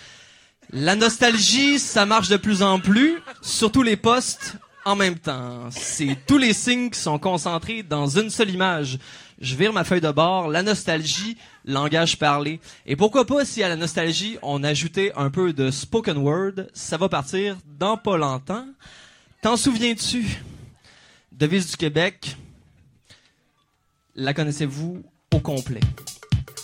La 0.73 0.97
nostalgie, 0.97 1.79
ça 1.79 2.07
marche 2.07 2.29
de 2.29 2.37
plus 2.37 2.63
en 2.63 2.81
plus, 2.81 3.21
surtout 3.41 3.83
les 3.83 3.97
postes 3.97 4.57
en 4.89 4.97
même 4.97 5.18
temps. 5.18 5.68
C'est 5.70 6.16
tous 6.26 6.39
les 6.39 6.55
signes 6.55 6.89
qui 6.89 6.99
sont 6.99 7.18
concentrés 7.18 7.82
dans 7.82 8.07
une 8.07 8.30
seule 8.30 8.51
image. 8.51 8.99
Je 9.39 9.55
vire 9.55 9.72
ma 9.72 9.84
feuille 9.84 10.01
de 10.01 10.11
bord, 10.11 10.49
la 10.49 10.62
nostalgie, 10.62 11.36
langage 11.66 12.18
parlé. 12.18 12.59
Et 12.86 12.97
pourquoi 12.97 13.26
pas 13.26 13.45
si 13.45 13.62
à 13.62 13.68
la 13.68 13.76
nostalgie, 13.76 14.39
on 14.41 14.64
ajoutait 14.64 15.12
un 15.14 15.30
peu 15.30 15.53
de 15.53 15.70
spoken 15.70 16.16
word, 16.16 16.64
ça 16.72 16.97
va 16.97 17.11
partir 17.11 17.59
dans 17.78 17.99
pas 17.99 18.16
longtemps. 18.16 18.66
T'en 19.43 19.59
souviens-tu? 19.59 20.24
Devise 21.32 21.70
du 21.70 21.76
Québec. 21.76 22.36
La 24.16 24.32
connaissez-vous 24.32 25.03
au 25.34 25.41
complet? 25.41 25.80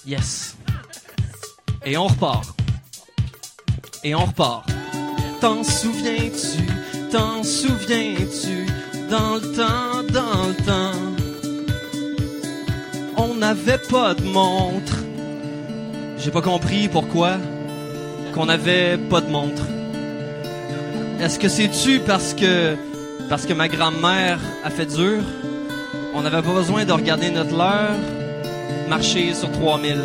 Yes. 0.06 0.56
Et 1.84 1.98
on 1.98 2.06
repart. 2.06 2.56
Et 4.02 4.14
on 4.14 4.24
repart. 4.24 4.66
T'en 5.40 5.62
souviens-tu? 5.62 6.83
T'en 7.14 7.44
souviens-tu? 7.44 8.66
Dans 9.08 9.36
le 9.36 9.52
temps, 9.54 10.02
dans 10.12 10.48
le 10.48 10.54
temps. 10.64 10.98
On 13.16 13.36
n'avait 13.36 13.78
pas 13.78 14.14
de 14.14 14.24
montre. 14.24 14.96
J'ai 16.18 16.32
pas 16.32 16.42
compris 16.42 16.88
pourquoi 16.88 17.36
qu'on 18.34 18.46
n'avait 18.46 18.98
pas 18.98 19.20
de 19.20 19.30
montre. 19.30 19.62
Est-ce 21.20 21.38
que 21.38 21.48
c'est-tu 21.48 22.00
parce 22.00 22.34
que 22.34 22.74
parce 23.28 23.46
que 23.46 23.52
ma 23.52 23.68
grand-mère 23.68 24.40
a 24.64 24.70
fait 24.70 24.86
dur? 24.86 25.22
On 26.14 26.22
n'avait 26.22 26.42
pas 26.42 26.52
besoin 26.52 26.84
de 26.84 26.90
regarder 26.90 27.30
notre 27.30 27.56
l'heure 27.56 27.94
marcher 28.88 29.34
sur 29.34 29.52
3000. 29.52 30.00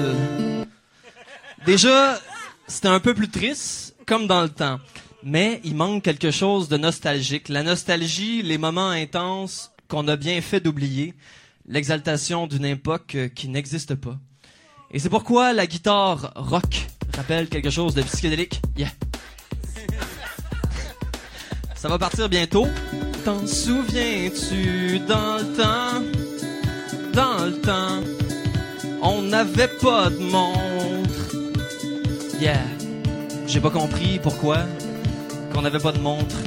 Déjà, 1.65 2.19
c'était 2.67 2.87
un 2.87 2.99
peu 2.99 3.15
plus 3.15 3.29
triste, 3.29 3.95
comme 4.05 4.27
dans 4.27 4.43
le 4.43 4.49
temps. 4.49 4.77
Mais 5.23 5.59
il 5.63 5.75
manque 5.75 6.03
quelque 6.03 6.31
chose 6.31 6.69
de 6.69 6.77
nostalgique. 6.77 7.49
La 7.49 7.63
nostalgie, 7.63 8.41
les 8.41 8.57
moments 8.57 8.89
intenses 8.89 9.71
qu'on 9.87 10.07
a 10.07 10.15
bien 10.15 10.41
fait 10.41 10.61
d'oublier. 10.61 11.13
L'exaltation 11.67 12.47
d'une 12.47 12.65
époque 12.65 13.15
euh, 13.15 13.27
qui 13.27 13.47
n'existe 13.49 13.95
pas. 13.95 14.17
Et 14.91 14.99
c'est 14.99 15.09
pourquoi 15.09 15.53
la 15.53 15.67
guitare 15.67 16.31
rock 16.35 16.87
rappelle 17.15 17.47
quelque 17.47 17.69
chose 17.69 17.93
de 17.93 18.01
psychédélique. 18.01 18.61
Yeah. 18.77 18.89
Ça 21.75 21.89
va 21.89 21.99
partir 21.99 22.27
bientôt. 22.27 22.67
T'en 23.23 23.45
souviens-tu 23.45 24.99
dans 24.99 25.37
le 25.37 25.55
temps? 25.55 26.03
Dans 27.13 27.45
le 27.45 27.59
temps, 27.61 28.01
on 29.01 29.21
n'avait 29.23 29.67
pas 29.67 30.09
de 30.09 30.17
montre. 30.17 31.35
Yeah. 32.39 32.63
J'ai 33.47 33.59
pas 33.59 33.71
compris 33.71 34.19
pourquoi 34.21 34.59
qu'on 35.59 35.63
n'avait 35.63 35.79
pas 35.79 35.91
de 35.91 35.99
montre. 35.99 36.37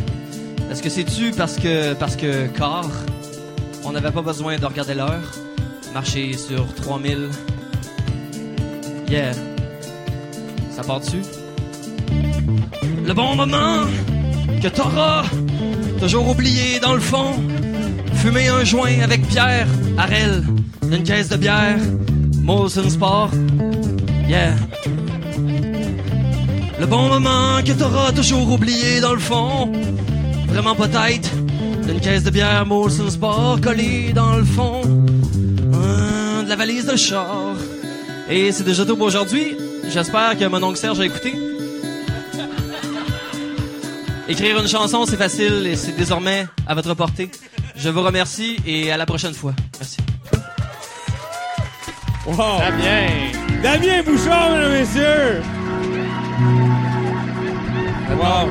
Est-ce 0.71 0.83
que 0.83 0.89
c'est-tu 0.89 1.33
parce 1.33 1.57
que 1.57 1.93
parce 1.93 2.17
que 2.17 2.47
car 2.47 2.89
on 3.85 3.93
n'avait 3.93 4.11
pas 4.11 4.23
besoin 4.23 4.57
de 4.57 4.65
regarder 4.65 4.95
l'heure, 4.95 5.29
marcher 5.93 6.35
sur 6.35 6.67
3000. 6.77 7.29
Yeah. 9.11 9.33
Ça 10.71 10.83
part 10.83 11.01
dessus. 11.01 11.21
Le 13.05 13.13
bon 13.13 13.37
moment 13.37 13.85
que 14.63 14.69
t'auras 14.69 15.25
toujours 16.01 16.31
oublié 16.31 16.81
dans 16.81 16.95
le 16.95 17.01
fond. 17.01 17.35
Fumer 18.15 18.49
un 18.49 18.65
joint 18.65 18.99
avec 19.03 19.29
Pierre, 19.29 19.69
Arel, 19.99 20.43
une 20.91 21.03
caisse 21.03 21.29
de 21.29 21.37
bière, 21.37 21.81
Molson 22.41 22.89
Sport. 22.89 23.33
Bon 26.93 27.09
moment 27.09 27.63
que 27.65 27.73
t'auras 27.73 28.13
toujours 28.13 28.53
oublié 28.53 29.01
dans 29.01 29.15
le 29.15 29.19
fond. 29.19 29.73
Vraiment 30.49 30.75
peut-être. 30.75 31.31
Une 31.89 32.01
caisse 32.01 32.23
de 32.23 32.29
bière 32.29 32.67
Molson 32.67 33.09
Sport 33.09 33.63
collée 33.63 34.13
dans 34.13 34.37
le 34.37 34.45
fond. 34.45 34.83
Hum, 34.83 36.45
de 36.45 36.49
la 36.51 36.55
valise 36.55 36.85
de 36.85 36.95
char. 36.95 37.55
Et 38.29 38.53
c'est 38.53 38.65
déjà 38.65 38.85
tout 38.85 38.95
pour 38.97 39.07
aujourd'hui. 39.07 39.57
J'espère 39.89 40.39
que 40.39 40.45
mon 40.45 40.63
oncle 40.63 40.77
Serge 40.77 41.01
a 41.01 41.07
écouté. 41.07 41.33
Écrire 44.29 44.61
une 44.61 44.69
chanson, 44.69 45.07
c'est 45.07 45.17
facile 45.17 45.67
et 45.67 45.77
c'est 45.77 45.97
désormais 45.97 46.47
à 46.67 46.75
votre 46.75 46.93
portée. 46.93 47.31
Je 47.75 47.89
vous 47.89 48.03
remercie 48.03 48.57
et 48.67 48.93
à 48.93 48.99
la 48.99 49.07
prochaine 49.07 49.33
fois. 49.33 49.55
Merci. 49.81 49.97
Wow! 52.27 52.59
Damien! 52.59 53.63
Damien 53.63 54.03
Bouchard, 54.03 54.51
mesdames 54.51 54.73
et 54.73 54.81
messieurs! 54.81 55.62
Wow! 58.23 58.49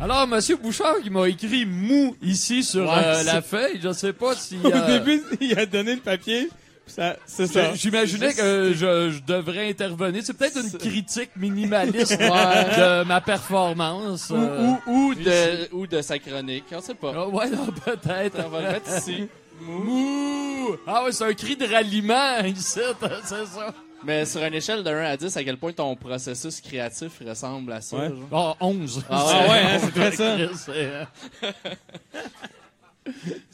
Alors, 0.00 0.26
Monsieur 0.26 0.56
Bouchard, 0.56 0.96
qui 1.02 1.10
m'a 1.10 1.26
écrit 1.28 1.64
mou 1.64 2.14
ici 2.22 2.62
sur 2.62 2.82
Ouais, 2.84 3.02
euh, 3.02 3.22
la 3.24 3.40
feuille, 3.42 3.80
je 3.82 3.92
sais 3.92 4.12
pas 4.12 4.34
si... 4.34 4.58
Au 4.62 4.68
euh, 4.70 4.86
début, 4.98 5.22
il 5.40 5.58
a 5.58 5.64
donné 5.66 5.94
le 5.94 6.00
papier. 6.00 6.48
ça- 6.86 7.16
C'est 7.26 7.46
ça. 7.46 7.74
J'imaginais 7.74 8.32
que 8.34 8.72
je, 8.74 9.10
je 9.10 9.22
devrais 9.26 9.68
intervenir. 9.70 10.22
C'est 10.24 10.34
peut-être 10.36 10.58
une 10.62 10.70
critique 10.78 11.30
minimaliste 11.36 12.12
de 12.18 13.04
ma 13.04 13.20
performance. 13.20 14.30
Ou, 14.30 14.36
euh, 14.36 14.74
ou, 14.86 14.92
ou, 14.92 15.14
de, 15.14 15.74
ou 15.74 15.86
de 15.86 16.00
sa 16.02 16.18
chronique, 16.18 16.64
on 16.72 16.80
sait 16.80 16.94
pas. 16.94 17.12
Ah, 17.16 17.26
ouais, 17.28 17.50
non, 17.50 17.66
peut-être. 17.84 18.36
On 18.46 18.48
va 18.50 18.60
le 18.62 18.68
mettre 18.68 18.98
ici. 18.98 19.26
Mou! 19.62 20.76
Ah 20.86 21.02
ouais, 21.04 21.10
c'est 21.12 21.24
un 21.24 21.34
cri 21.34 21.56
de 21.56 21.66
ralliement 21.66 22.38
ici, 22.44 22.78
c'est 23.24 23.46
ça. 23.46 23.74
Mais 24.04 24.24
sur 24.24 24.42
une 24.44 24.54
échelle 24.54 24.82
de 24.84 24.90
1 24.90 25.02
à 25.04 25.16
10, 25.16 25.36
à 25.36 25.44
quel 25.44 25.56
point 25.56 25.72
ton 25.72 25.94
processus 25.96 26.60
créatif 26.60 27.20
ressemble 27.26 27.72
à 27.72 27.80
ça? 27.80 27.96
Ouais. 27.96 28.08
genre? 28.30 28.56
Ah, 28.60 28.64
11. 28.64 29.04
Ah 29.10 29.24
Ah 29.26 29.48
ouais, 29.50 29.58
hein, 29.60 29.78
c'est 29.80 29.90
très 29.92 30.12
ça. 30.12 30.36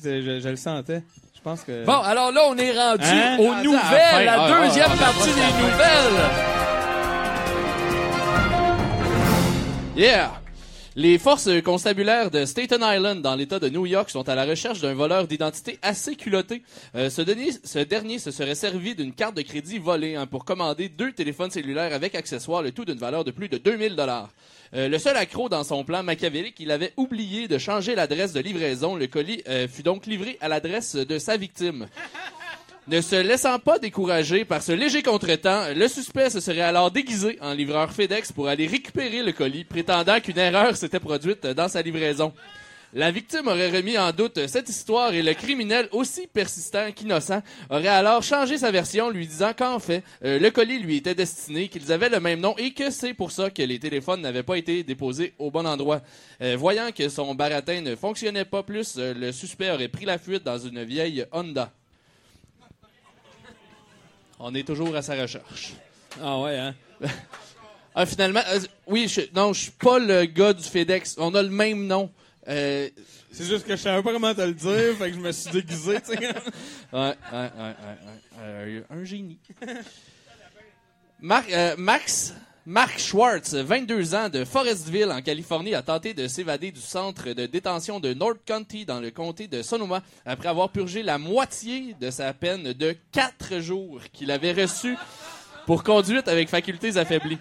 Je, 0.02 0.40
je 0.40 0.48
le 0.48 0.56
sentais. 0.56 1.02
Je 1.34 1.40
pense 1.40 1.62
que. 1.62 1.84
Bon, 1.84 1.98
alors 1.98 2.30
là, 2.32 2.42
on 2.48 2.56
est 2.56 2.72
rendu 2.72 3.04
Hein? 3.04 3.36
aux 3.38 3.48
Rendu 3.52 3.68
à 3.68 3.72
la 3.72 3.72
nouvelles, 3.72 4.24
la 4.26 4.42
Ah, 4.44 4.66
deuxième 4.66 4.90
ah, 4.92 4.96
partie 4.98 5.30
ah, 5.30 5.34
des 5.36 5.62
nouvelles. 5.62 6.22
Yeah! 9.96 10.30
Les 10.96 11.18
forces 11.18 11.50
constabulaires 11.64 12.30
de 12.30 12.44
Staten 12.44 12.80
Island 12.80 13.20
dans 13.20 13.34
l'État 13.34 13.58
de 13.58 13.68
New 13.68 13.84
York 13.84 14.10
sont 14.10 14.28
à 14.28 14.36
la 14.36 14.44
recherche 14.44 14.80
d'un 14.80 14.94
voleur 14.94 15.26
d'identité 15.26 15.76
assez 15.82 16.14
culotté. 16.14 16.62
Euh, 16.94 17.10
ce, 17.10 17.20
dernier, 17.20 17.50
ce 17.64 17.80
dernier 17.80 18.20
se 18.20 18.30
serait 18.30 18.54
servi 18.54 18.94
d'une 18.94 19.12
carte 19.12 19.36
de 19.36 19.42
crédit 19.42 19.80
volée 19.80 20.14
hein, 20.14 20.28
pour 20.28 20.44
commander 20.44 20.88
deux 20.88 21.10
téléphones 21.10 21.50
cellulaires 21.50 21.92
avec 21.92 22.14
accessoires, 22.14 22.62
le 22.62 22.70
tout 22.70 22.84
d'une 22.84 22.98
valeur 22.98 23.24
de 23.24 23.32
plus 23.32 23.48
de 23.48 23.58
2000 23.58 23.96
dollars. 23.96 24.30
Euh, 24.74 24.88
le 24.88 24.98
seul 25.00 25.16
accro 25.16 25.48
dans 25.48 25.64
son 25.64 25.82
plan 25.82 26.04
machiavélique, 26.04 26.60
il 26.60 26.70
avait 26.70 26.92
oublié 26.96 27.48
de 27.48 27.58
changer 27.58 27.96
l'adresse 27.96 28.32
de 28.32 28.38
livraison. 28.38 28.94
Le 28.94 29.08
colis 29.08 29.42
euh, 29.48 29.66
fut 29.66 29.82
donc 29.82 30.06
livré 30.06 30.38
à 30.40 30.46
l'adresse 30.46 30.94
de 30.94 31.18
sa 31.18 31.36
victime. 31.36 31.88
Ne 32.86 33.00
se 33.00 33.16
laissant 33.16 33.58
pas 33.58 33.78
décourager 33.78 34.44
par 34.44 34.62
ce 34.62 34.72
léger 34.72 35.02
contretemps, 35.02 35.68
le 35.74 35.88
suspect 35.88 36.28
se 36.28 36.38
serait 36.38 36.60
alors 36.60 36.90
déguisé 36.90 37.38
en 37.40 37.54
livreur 37.54 37.90
FedEx 37.90 38.30
pour 38.30 38.46
aller 38.46 38.66
récupérer 38.66 39.22
le 39.22 39.32
colis, 39.32 39.64
prétendant 39.64 40.20
qu'une 40.20 40.36
erreur 40.36 40.76
s'était 40.76 41.00
produite 41.00 41.46
dans 41.46 41.68
sa 41.68 41.80
livraison. 41.80 42.34
La 42.92 43.10
victime 43.10 43.48
aurait 43.48 43.70
remis 43.70 43.96
en 43.96 44.12
doute 44.12 44.46
cette 44.48 44.68
histoire 44.68 45.14
et 45.14 45.22
le 45.22 45.32
criminel, 45.32 45.88
aussi 45.92 46.26
persistant 46.26 46.92
qu'innocent, 46.92 47.42
aurait 47.70 47.88
alors 47.88 48.22
changé 48.22 48.58
sa 48.58 48.70
version, 48.70 49.08
lui 49.08 49.26
disant 49.26 49.52
qu'en 49.56 49.78
fait, 49.78 50.04
euh, 50.22 50.38
le 50.38 50.50
colis 50.50 50.78
lui 50.78 50.98
était 50.98 51.14
destiné, 51.14 51.68
qu'ils 51.68 51.90
avaient 51.90 52.10
le 52.10 52.20
même 52.20 52.40
nom 52.40 52.54
et 52.58 52.72
que 52.74 52.90
c'est 52.90 53.14
pour 53.14 53.32
ça 53.32 53.48
que 53.48 53.62
les 53.62 53.78
téléphones 53.78 54.20
n'avaient 54.20 54.42
pas 54.42 54.58
été 54.58 54.84
déposés 54.84 55.32
au 55.38 55.50
bon 55.50 55.66
endroit. 55.66 56.02
Euh, 56.42 56.54
voyant 56.58 56.92
que 56.92 57.08
son 57.08 57.34
baratin 57.34 57.80
ne 57.80 57.96
fonctionnait 57.96 58.44
pas 58.44 58.62
plus, 58.62 58.96
euh, 58.98 59.14
le 59.14 59.32
suspect 59.32 59.70
aurait 59.70 59.88
pris 59.88 60.04
la 60.04 60.18
fuite 60.18 60.44
dans 60.44 60.58
une 60.58 60.84
vieille 60.84 61.24
Honda. 61.32 61.72
On 64.38 64.54
est 64.54 64.66
toujours 64.66 64.94
à 64.96 65.02
sa 65.02 65.14
recherche. 65.14 65.74
Ah 66.22 66.38
ouais, 66.40 66.58
hein? 66.58 66.74
Ah, 67.96 68.06
finalement, 68.06 68.40
euh, 68.48 68.58
oui, 68.88 69.06
je, 69.06 69.20
non, 69.36 69.52
je 69.52 69.60
suis 69.62 69.70
pas 69.70 70.00
le 70.00 70.24
gars 70.24 70.52
du 70.52 70.64
FedEx. 70.64 71.14
On 71.16 71.32
a 71.36 71.40
le 71.40 71.48
même 71.48 71.86
nom. 71.86 72.10
Euh, 72.48 72.88
C'est 73.30 73.44
juste 73.44 73.64
que 73.64 73.76
je 73.76 73.82
savais 73.82 74.02
pas 74.02 74.12
comment 74.12 74.34
te 74.34 74.40
le 74.40 74.52
dire, 74.52 74.96
fait 74.98 75.10
que 75.10 75.14
je 75.14 75.20
me 75.20 75.30
suis 75.30 75.52
déguisé, 75.52 76.00
tu 76.00 76.06
sais. 76.08 76.18
ouais, 76.18 76.28
ouais, 76.92 77.14
ouais, 77.32 77.50
ouais, 77.56 77.74
ouais. 77.78 77.96
Euh, 78.40 78.80
un 78.90 79.04
génie. 79.04 79.38
Marc, 81.20 81.50
euh, 81.52 81.76
Max, 81.78 82.34
Mark 82.66 82.98
Schwartz, 82.98 83.52
22 83.52 84.14
ans, 84.14 84.30
de 84.30 84.42
Forestville, 84.42 85.12
en 85.12 85.20
Californie, 85.20 85.74
a 85.74 85.82
tenté 85.82 86.14
de 86.14 86.26
s'évader 86.26 86.72
du 86.72 86.80
centre 86.80 87.28
de 87.34 87.44
détention 87.44 88.00
de 88.00 88.14
North 88.14 88.38
County, 88.46 88.86
dans 88.86 89.00
le 89.00 89.10
comté 89.10 89.48
de 89.48 89.60
Sonoma, 89.60 90.02
après 90.24 90.48
avoir 90.48 90.70
purgé 90.70 91.02
la 91.02 91.18
moitié 91.18 91.94
de 92.00 92.08
sa 92.08 92.32
peine 92.32 92.72
de 92.72 92.96
4 93.12 93.58
jours 93.58 94.00
qu'il 94.14 94.30
avait 94.30 94.52
reçue 94.52 94.96
pour 95.66 95.82
conduite 95.82 96.26
avec 96.26 96.48
facultés 96.48 96.96
affaiblies. 96.96 97.36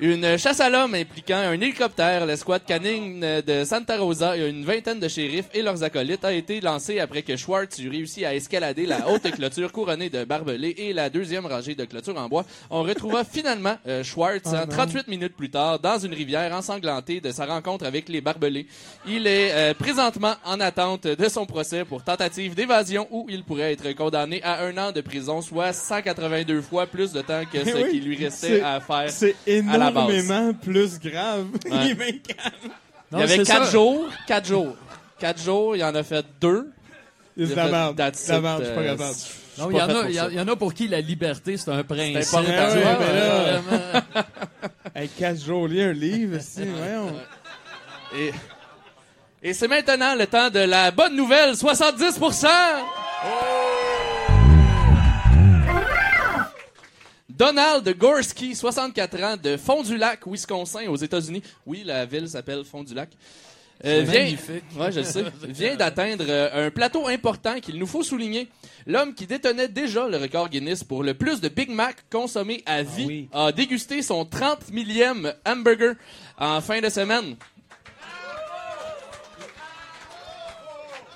Une 0.00 0.36
chasse 0.36 0.58
à 0.58 0.68
l'homme 0.68 0.94
impliquant 0.94 1.36
un 1.36 1.52
hélicoptère, 1.52 2.26
l'escouade 2.26 2.64
canine 2.64 3.20
de 3.46 3.64
Santa 3.64 3.98
Rosa 3.98 4.36
et 4.36 4.48
une 4.48 4.64
vingtaine 4.64 4.98
de 4.98 5.06
shérifs 5.06 5.48
et 5.54 5.62
leurs 5.62 5.84
acolytes 5.84 6.24
a 6.24 6.32
été 6.32 6.60
lancée 6.60 6.98
après 6.98 7.22
que 7.22 7.36
Schwartz 7.36 7.78
eut 7.78 7.90
réussi 7.90 8.24
à 8.24 8.34
escalader 8.34 8.86
la 8.86 9.08
haute 9.08 9.30
clôture 9.36 9.70
couronnée 9.70 10.10
de 10.10 10.24
barbelés 10.24 10.74
et 10.76 10.92
la 10.92 11.08
deuxième 11.08 11.46
rangée 11.46 11.76
de 11.76 11.84
clôtures 11.84 12.16
en 12.18 12.28
bois. 12.28 12.44
On 12.70 12.82
retrouva 12.82 13.22
finalement 13.30 13.76
euh, 13.86 14.02
Schwartz 14.02 14.50
Ah 14.52 14.62
hein. 14.62 14.66
38 14.66 15.06
minutes 15.06 15.36
plus 15.36 15.50
tard 15.50 15.78
dans 15.78 15.98
une 15.98 16.14
rivière 16.14 16.52
ensanglantée 16.52 17.20
de 17.20 17.30
sa 17.30 17.46
rencontre 17.46 17.86
avec 17.86 18.08
les 18.08 18.20
barbelés. 18.22 18.66
Il 19.06 19.26
est 19.28 19.52
euh, 19.52 19.74
présentement 19.74 20.34
en 20.44 20.58
attente 20.58 21.06
de 21.06 21.28
son 21.28 21.46
procès 21.46 21.84
pour 21.84 22.02
tentative 22.02 22.54
d'évasion 22.56 23.06
où 23.10 23.26
il 23.28 23.44
pourrait 23.44 23.74
être 23.74 23.92
condamné 23.92 24.42
à 24.42 24.64
un 24.64 24.76
an 24.78 24.90
de 24.90 25.00
prison, 25.02 25.42
soit 25.42 25.72
182 25.72 26.60
fois 26.62 26.86
plus 26.86 27.12
de 27.12 27.20
temps 27.20 27.42
que 27.52 27.64
ce 27.64 27.76
Oui, 27.76 27.90
qui 27.90 28.00
lui 28.00 28.16
restait 28.16 28.62
à 28.62 28.80
faire 28.80 29.10
C'est 29.10 29.36
la 29.86 29.90
base. 29.90 30.10
énormément 30.10 30.52
plus 30.54 30.98
grave. 31.00 31.46
Ouais. 31.64 31.70
Il 31.84 31.90
est 31.90 31.94
bien 31.94 32.12
calme. 32.36 32.72
Il 33.12 33.18
y 33.18 33.22
avait 33.22 33.42
quatre 33.44 33.70
jours, 33.70 34.06
quatre 34.26 34.46
jours. 34.46 34.76
Quatre 35.18 35.40
jours, 35.42 35.76
il 35.76 35.84
en 35.84 35.94
a 35.94 36.02
fait 36.02 36.24
deux. 36.40 36.70
C'est 37.36 37.42
de 37.44 37.50
Il 37.50 37.54
la 37.56 37.68
merde. 37.68 37.96
De 37.96 38.02
la 38.32 38.40
merde, 38.40 38.60
je 38.60 38.66
suis 38.66 38.74
pas 38.74 38.80
euh, 38.80 38.96
capable. 38.96 39.16
Non, 39.58 39.70
il 39.70 39.76
y, 39.76 39.80
en 39.82 39.84
a- 39.88 39.92
pour 39.92 40.04
il 40.04 40.10
y, 40.10 40.14
ça. 40.16 40.28
il 40.32 40.40
en 40.40 40.48
a 40.48 40.56
pour 40.56 40.72
qui 40.74 40.88
la 40.88 41.00
liberté, 41.00 41.56
c'est 41.58 41.70
un 41.70 41.82
principe. 41.84 42.16
important. 42.34 42.52
Ah 42.58 42.68
ouais, 42.72 42.74
Ouais, 42.76 42.96
mais 43.00 43.20
là- 43.20 43.60
vraiment. 43.60 44.02
Hey, 44.94 45.08
4 45.08 45.44
jours, 45.44 45.68
lis 45.68 45.82
un 45.82 45.92
livre, 45.92 46.38
si, 46.40 46.62
voyons. 46.64 47.12
Et, 48.18 48.32
et 49.42 49.52
c'est 49.54 49.68
maintenant 49.68 50.14
le 50.14 50.26
temps 50.26 50.48
de 50.50 50.60
la 50.60 50.90
bonne 50.90 51.14
nouvelle, 51.16 51.52
70%! 51.54 52.46
Donald 57.42 57.98
Gorski, 57.98 58.54
64 58.54 59.20
ans, 59.24 59.36
de 59.36 59.56
Fond 59.56 59.82
du 59.82 59.96
Lac, 59.96 60.24
Wisconsin, 60.28 60.86
aux 60.86 60.94
États-Unis. 60.94 61.42
Oui, 61.66 61.82
la 61.84 62.06
ville 62.06 62.28
s'appelle 62.28 62.62
Fond 62.64 62.84
du 62.84 62.94
Lac. 62.94 63.08
Euh, 63.84 64.02
vient, 64.02 64.22
magnifique. 64.22 64.62
ouais, 64.78 64.92
je 64.92 65.00
le 65.00 65.04
sais, 65.04 65.24
vient 65.48 65.74
d'atteindre 65.74 66.24
euh, 66.28 66.68
un 66.68 66.70
plateau 66.70 67.08
important 67.08 67.58
qu'il 67.58 67.80
nous 67.80 67.86
faut 67.88 68.04
souligner. 68.04 68.46
L'homme 68.86 69.12
qui 69.12 69.26
détenait 69.26 69.66
déjà 69.66 70.06
le 70.08 70.18
record 70.18 70.50
Guinness 70.50 70.84
pour 70.84 71.02
le 71.02 71.14
plus 71.14 71.40
de 71.40 71.48
Big 71.48 71.68
Mac 71.68 71.96
consommés 72.12 72.62
à 72.64 72.84
vie 72.84 73.06
oui. 73.06 73.28
a 73.32 73.50
dégusté 73.50 74.02
son 74.02 74.24
30 74.24 74.70
millième 74.70 75.34
hamburger 75.44 75.96
en 76.38 76.60
fin 76.60 76.80
de 76.80 76.88
semaine. 76.90 77.34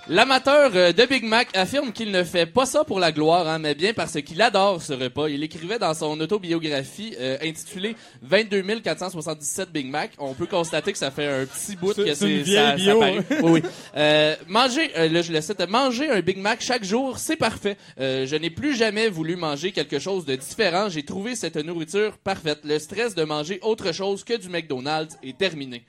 L'amateur 0.09 0.71
euh, 0.77 0.93
de 0.93 1.05
Big 1.05 1.25
Mac 1.25 1.49
affirme 1.57 1.93
qu'il 1.93 2.13
ne 2.13 2.23
fait 2.23 2.47
pas 2.47 2.65
ça 2.65 2.85
pour 2.85 3.01
la 3.01 3.11
gloire, 3.11 3.49
hein, 3.49 3.59
mais 3.59 3.75
bien 3.75 3.93
parce 3.93 4.21
qu'il 4.23 4.41
adore 4.41 4.81
ce 4.81 4.93
repas. 4.93 5.29
Il 5.29 5.43
écrivait 5.43 5.81
dans 5.81 5.95
son 5.95 6.21
autobiographie 6.21 7.17
euh, 7.19 7.37
intitulée 7.43 7.97
22 8.23 8.63
477 8.81 9.73
Big 9.73 9.91
Mac. 9.91 10.13
On 10.19 10.35
peut 10.35 10.47
constater 10.47 10.93
que 10.93 10.99
ça 10.99 11.11
fait 11.11 11.27
un 11.27 11.45
petit 11.45 11.75
bout 11.75 11.93
que 11.93 12.15
c'est 12.15 12.45
ça, 12.45 12.79
ça 12.79 12.95
paraît. 12.95 13.19
Oui, 13.43 13.51
oui. 13.51 13.63
Euh, 13.97 14.37
manger, 14.47 14.93
euh, 14.97 15.09
là 15.09 15.23
je 15.23 15.33
le 15.33 15.41
cite, 15.41 15.61
manger 15.69 16.09
un 16.09 16.21
Big 16.21 16.39
Mac 16.39 16.61
chaque 16.61 16.85
jour, 16.85 17.19
c'est 17.19 17.37
parfait. 17.37 17.77
Euh, 17.99 18.27
je 18.27 18.37
n'ai 18.37 18.51
plus 18.51 18.77
jamais 18.77 19.09
voulu 19.09 19.35
manger 19.35 19.73
quelque 19.73 19.99
chose 19.99 20.25
de 20.25 20.37
différent. 20.37 20.89
J'ai 20.89 21.05
trouvé 21.05 21.35
cette 21.35 21.57
nourriture 21.57 22.17
parfaite. 22.19 22.61
Le 22.63 22.79
stress 22.79 23.17
de 23.17 23.25
manger 23.25 23.59
autre 23.63 23.91
chose 23.91 24.23
que 24.23 24.35
du 24.35 24.49
McDonald's 24.49 25.19
est 25.25 25.37
terminé. 25.37 25.83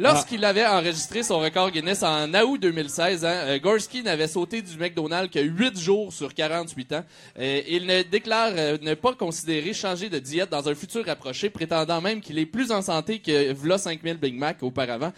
Lorsqu'il 0.00 0.44
avait 0.44 0.64
enregistré 0.64 1.24
son 1.24 1.40
record 1.40 1.72
Guinness 1.72 2.04
en 2.04 2.32
août 2.32 2.58
2016, 2.62 3.24
hein, 3.24 3.28
euh, 3.28 3.58
Gorski 3.58 4.04
n'avait 4.04 4.28
sauté 4.28 4.62
du 4.62 4.78
McDonald's 4.78 5.28
que 5.28 5.40
8 5.40 5.76
jours 5.76 6.12
sur 6.12 6.32
48 6.34 6.92
ans. 6.92 7.04
Euh, 7.36 7.62
il 7.66 7.84
ne 7.84 8.04
déclare 8.04 8.52
euh, 8.54 8.78
ne 8.80 8.94
pas 8.94 9.14
considérer 9.14 9.72
changer 9.72 10.08
de 10.08 10.20
diète 10.20 10.50
dans 10.50 10.68
un 10.68 10.74
futur 10.76 11.04
rapproché, 11.04 11.50
prétendant 11.50 12.00
même 12.00 12.20
qu'il 12.20 12.38
est 12.38 12.46
plus 12.46 12.70
en 12.70 12.80
santé 12.80 13.18
que 13.18 13.52
v'là 13.52 13.76
5000 13.76 14.18
Big 14.18 14.36
Mac 14.36 14.62
auparavant. 14.62 15.12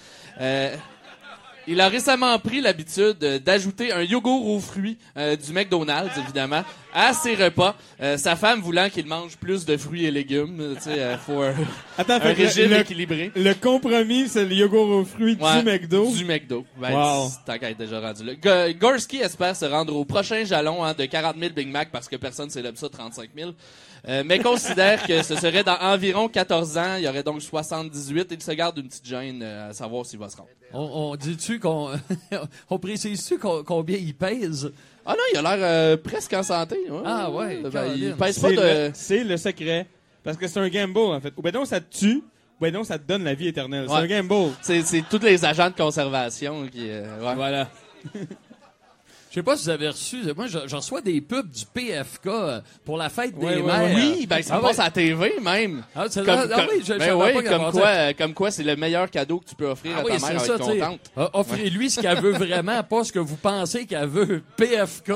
Il 1.71 1.81
a 1.81 1.89
récemment 1.89 2.39
pris 2.39 2.61
l'habitude 2.61 3.17
euh, 3.23 3.39
d'ajouter 3.39 3.93
un 3.93 4.03
yogourt 4.03 4.47
aux 4.49 4.61
fruits 4.61 4.99
euh, 5.17 5.37
du 5.37 5.53
McDonald's, 5.53 6.17
évidemment, 6.19 6.63
à 6.93 7.13
ses 7.15 7.35
repas. 7.35 7.77
Euh, 8.01 8.17
sa 8.17 8.37
femme 8.37 8.61
voulant 8.61 8.89
qu'il 8.91 9.07
mange 9.07 9.37
plus 9.37 9.65
de 9.65 9.77
fruits 9.77 10.05
et 10.05 10.11
légumes. 10.11 10.75
Tu 10.77 10.83
sais, 10.83 10.99
euh, 10.99 11.17
faut 11.19 11.41
un, 11.43 11.55
Attends, 11.97 12.15
un 12.15 12.33
régime 12.33 12.71
le, 12.71 12.81
équilibré. 12.81 13.31
le 13.37 13.55
compromis, 13.55 14.29
c'est 14.29 14.45
le 14.45 14.55
yogourt 14.55 14.89
aux 14.89 15.05
fruits 15.05 15.39
Ouais, 15.41 15.59
du 15.63 15.65
McDo. 15.65 16.11
Du 16.11 16.25
McDo. 16.25 16.65
Ben, 16.81 16.93
Wow. 16.93 17.31
Tant 17.47 17.59
qu'à 17.59 17.71
être 17.71 17.79
déjà 17.79 18.01
rendu 18.01 18.25
là. 18.25 18.33
Go- 18.35 18.79
Gorski 18.79 19.19
espère 19.19 19.55
se 19.57 19.65
rendre 19.65 19.95
au 19.95 20.05
prochain 20.05 20.45
jalon 20.45 20.85
hein, 20.85 20.95
de 20.99 21.05
40 21.05 21.37
000 21.39 21.53
Big 21.55 21.69
Mac 21.69 21.91
parce 21.93 22.09
que 22.09 22.17
personne 22.17 22.51
célèbre 22.51 22.77
ça 22.79 22.89
35 22.89 23.31
000. 23.37 23.51
Euh, 24.09 24.23
mais 24.25 24.39
considère 24.39 25.07
que 25.07 25.23
ce 25.23 25.35
serait 25.37 25.63
dans 25.63 25.77
environ 25.79 26.29
14 26.29 26.79
ans. 26.79 26.95
Il 26.97 27.05
y 27.05 27.09
aurait 27.09 27.23
donc 27.23 27.43
78. 27.43 28.29
Il 28.31 28.43
se 28.43 28.51
garde 28.53 28.79
une 28.79 28.89
petite 28.89 29.07
gêne 29.07 29.41
euh, 29.43 29.71
à 29.71 29.73
savoir 29.73 30.07
s'il 30.07 30.19
va 30.19 30.29
se 30.31 30.37
rendre. 30.37 30.49
On, 30.73 31.11
on 31.13 31.17
dit-tu 31.17 31.59
qu'on. 31.61 31.91
on 32.71 32.79
précise-tu 32.79 33.39
qu'on- 33.39 33.63
combien 33.63 33.97
il 33.99 34.15
pèse? 34.15 34.73
Ah 35.05 35.13
non, 35.13 35.23
il 35.33 35.39
a 35.39 35.43
l'air 35.57 35.59
euh, 35.67 35.97
presque 35.97 36.33
en 36.33 36.43
santé. 36.43 36.77
ouais. 36.89 37.01
Ah 37.05 37.31
ouais, 37.31 37.61
Ben, 37.63 37.71
Caroline. 37.71 38.05
il 38.11 38.15
pèse 38.15 38.39
pas 38.39 38.49
C'est 38.49 38.55
de... 38.57 38.61
le, 38.61 38.91
c'est 38.95 39.25
le 39.25 39.37
secret. 39.37 39.87
Parce 40.23 40.37
que 40.37 40.47
c'est 40.47 40.61
un 40.61 40.69
gamble, 40.69 40.99
en 40.99 41.21
fait. 41.21 41.33
Ou 41.37 41.43
ben 41.43 41.53
non, 41.53 41.65
ça 41.65 41.81
te 41.81 41.99
tue, 41.99 42.23
ben 42.61 42.73
non, 42.73 42.85
ça 42.85 42.99
te 42.99 43.07
donne 43.09 43.25
la 43.25 43.35
vie 43.35 43.49
éternelle. 43.49 43.87
C'est 43.89 43.95
Ouais. 43.95 44.01
un 44.01 44.07
gamble. 44.23 44.53
C'est, 44.63 44.83
c'est 44.83 45.03
tous 45.09 45.19
les 45.23 45.45
agents 45.45 45.71
de 45.71 45.75
conservation 45.75 46.67
qui. 46.69 46.89
euh, 46.91 47.19
ouais. 47.27 47.35
Voilà. 47.35 47.69
Je 49.31 49.37
sais 49.37 49.43
pas 49.45 49.57
si 49.57 49.63
vous 49.65 49.71
avez 49.71 49.89
reçu. 49.89 50.17
Moi, 50.37 50.49
je, 50.49 50.59
je 50.67 50.75
reçois 50.75 51.01
des 51.01 51.21
pubs 51.21 51.49
du 51.49 51.65
PFK 51.65 52.27
euh, 52.27 52.61
pour 52.85 52.97
la 52.97 53.09
fête 53.09 53.39
des 53.39 53.63
mères. 53.63 53.91
Oui, 53.95 54.27
ben 54.29 54.43
ça 54.43 54.57
Ah 54.57 54.61
passe 54.61 54.77
ouais. 54.79 54.81
à 54.81 54.85
la 54.87 54.91
TV 54.91 55.35
même. 55.41 55.85
Ah, 55.95 56.07
Comme, 56.13 56.25
ah, 56.29 56.47
comme- 56.49 56.67
oui, 56.73 56.83
je, 56.85 56.95
ben 56.95 56.99
qu'elle 57.43 57.45
comme 57.59 57.71
quoi, 57.71 57.87
euh, 57.87 58.13
comme 58.19 58.35
quoi 58.35 58.51
c'est 58.51 58.65
le 58.65 58.75
meilleur 58.75 59.09
cadeau 59.09 59.39
que 59.39 59.49
tu 59.49 59.55
peux 59.55 59.67
offrir 59.69 59.93
Ah 59.97 60.01
à 60.01 60.05
oui, 60.05 60.19
ta 60.21 60.33
mère. 60.33 60.41
ça, 60.41 60.55
Elle 60.55 60.59
contente. 60.81 61.01
Ah, 61.17 61.31
Offrez-lui 61.35 61.91
ce 61.91 62.01
qu'elle 62.01 62.21
veut 62.21 62.33
vraiment, 62.33 62.83
pas 62.83 63.05
ce 63.05 63.13
que 63.13 63.21
vous 63.21 63.37
pensez 63.37 63.87
qu'elle 63.87 64.09
veut. 64.09 64.43
PFK. 64.57 65.13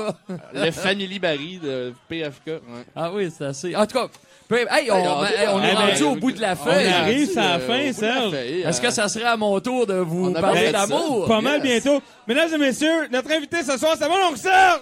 Le 0.53 0.71
Family 0.71 1.19
Barry 1.19 1.59
de 1.61 1.93
PFK. 2.07 2.47
ouais. 2.47 2.61
Ah 2.95 3.11
oui, 3.13 3.29
c'est 3.37 3.45
assez. 3.45 3.75
En 3.75 3.85
tout 3.85 3.97
cas, 3.97 4.07
hey, 4.51 4.65
on, 4.69 4.73
Hey, 4.73 4.87
ben, 4.87 5.49
on- 5.49 5.55
on 5.55 5.63
est 5.63 5.73
ben, 5.73 5.77
rendu 5.77 6.03
au 6.03 6.15
bout 6.15 6.31
de 6.31 6.41
la 6.41 6.53
On 6.53 6.55
feuille. 6.55 6.87
arrive 6.87 7.37
à 7.37 7.41
la 7.41 7.55
Euh, 7.55 7.59
fin, 7.59 7.93
Serge. 7.93 8.33
Est-ce 8.33 8.79
euh, 8.79 8.81
que 8.87 8.91
ça 8.93 9.07
serait 9.09 9.25
à 9.25 9.37
mon 9.37 9.59
tour 9.59 9.87
de 9.87 9.95
vous 9.95 10.29
On 10.29 10.33
parler 10.41 10.71
d'amour? 10.71 11.25
Pas 11.27 11.41
mal 11.41 11.65
Yes. 11.65 11.83
bientôt. 11.83 12.01
Mesdames 12.27 12.49
et 12.53 12.57
messieurs, 12.57 13.07
notre 13.11 13.31
invité 13.31 13.57
ce 13.63 13.77
soir, 13.77 13.95
c'est 13.99 14.07
mon 14.07 14.15
oncle 14.29 14.37
Serge! 14.39 14.81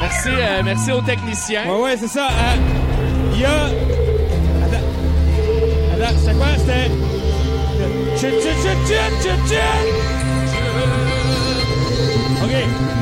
Merci, 0.00 0.28
euh, 0.30 0.62
merci 0.64 0.92
aux 0.92 1.00
techniciens. 1.00 1.64
Ouais, 1.66 1.80
ouais, 1.82 1.96
c'est 1.96 2.08
ça. 2.08 2.26
euh, 2.26 2.56
Il 3.34 3.40
y 3.40 3.44
a. 3.44 3.64
Attends. 4.64 6.04
Attends, 6.04 6.18
c'était 6.18 6.34
quoi? 6.34 6.46
C'était? 6.58 6.90
Chut, 8.18 8.34
chut, 8.42 8.56
chut, 8.62 8.78
chut, 8.86 9.22
chut, 9.22 9.48
chut! 9.48 9.58
OK. 12.44 13.01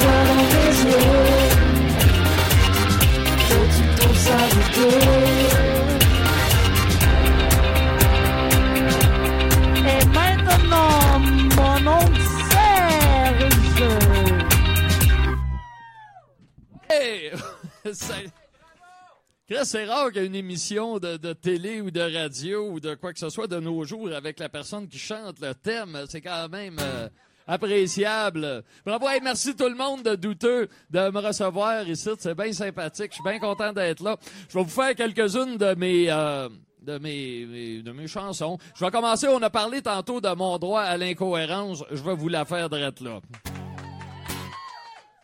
c'est 19.71 19.85
rare 19.85 20.11
qu'il 20.11 20.21
y 20.21 20.25
ait 20.25 20.27
une 20.27 20.35
émission 20.35 20.99
de, 20.99 21.31
télé 21.31 21.79
ou 21.79 21.91
de 21.91 22.01
radio 22.01 22.71
ou 22.71 22.81
de 22.81 22.93
quoi 22.95 23.13
que 23.13 23.19
ce 23.19 23.29
soit 23.29 23.47
de 23.47 23.57
nos 23.57 23.85
jours 23.85 24.11
avec 24.13 24.37
la 24.37 24.49
personne 24.49 24.85
qui 24.89 24.99
chante 24.99 25.39
le 25.39 25.53
thème. 25.55 25.97
C'est 26.09 26.19
quand 26.19 26.49
même 26.49 26.75
euh, 26.81 27.07
appréciable. 27.47 28.65
Bravo, 28.85 29.07
hey, 29.07 29.21
merci 29.23 29.55
tout 29.55 29.69
le 29.69 29.75
monde 29.75 30.03
de 30.03 30.15
douteux 30.15 30.67
de 30.89 31.09
me 31.09 31.19
recevoir 31.19 31.87
ici. 31.87 32.09
C'est 32.19 32.35
bien 32.35 32.51
sympathique. 32.51 33.11
Je 33.11 33.15
suis 33.15 33.23
bien 33.23 33.39
content 33.39 33.71
d'être 33.71 34.03
là. 34.03 34.17
Je 34.49 34.57
vais 34.57 34.63
vous 34.65 34.69
faire 34.69 34.93
quelques-unes 34.93 35.55
de 35.55 35.73
mes... 35.75 36.11
euh, 36.11 36.49
de 36.81 36.97
mes, 36.97 37.45
mes- 37.45 37.81
de 37.81 37.91
mes 37.93 38.07
chansons. 38.07 38.57
Je 38.75 38.83
vais 38.83 38.91
commencer. 38.91 39.27
On 39.29 39.41
a 39.41 39.49
parlé 39.49 39.81
tantôt 39.81 40.19
de 40.19 40.33
mon 40.35 40.57
droit 40.57 40.81
à 40.81 40.97
l'incohérence. 40.97 41.81
Je 41.91 42.03
vais 42.03 42.15
vous 42.15 42.27
la 42.27 42.43
faire 42.43 42.69
drette 42.69 42.99
là. 42.99 43.21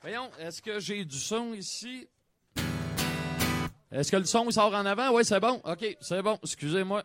Voyons, 0.02 0.30
est-ce 0.40 0.62
que 0.62 0.80
j'ai 0.80 1.04
du 1.04 1.18
son 1.18 1.54
ici? 1.54 2.08
Est-ce 3.90 4.12
que 4.12 4.18
le 4.18 4.26
son 4.26 4.50
sort 4.52 4.74
en 4.74 4.86
avant? 4.86 5.12
Oui, 5.14 5.24
c'est 5.24 5.40
bon. 5.40 5.62
OK, 5.64 5.98
c'est 6.02 6.22
bon. 6.22 6.38
Excusez-moi. 6.44 7.04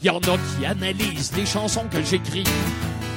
Y 0.00 0.10
en 0.10 0.18
a 0.18 0.20
qui 0.20 0.66
analysent 0.66 1.32
les 1.36 1.46
chansons 1.46 1.86
que 1.90 2.02
j'écris 2.02 2.44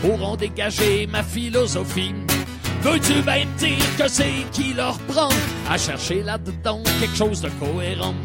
pour 0.01 0.25
en 0.25 0.35
dégager 0.35 1.05
ma 1.05 1.21
philosophie. 1.21 2.13
Veux-tu 2.81 3.21
bien 3.21 3.45
me 3.45 3.57
dire 3.59 3.97
que 3.97 4.07
c'est 4.07 4.49
qui 4.51 4.73
leur 4.73 4.97
prend 4.99 5.29
à 5.69 5.77
chercher 5.77 6.23
là-dedans 6.23 6.81
quelque 6.99 7.15
chose 7.15 7.41
de 7.41 7.49
cohérent? 7.59 8.15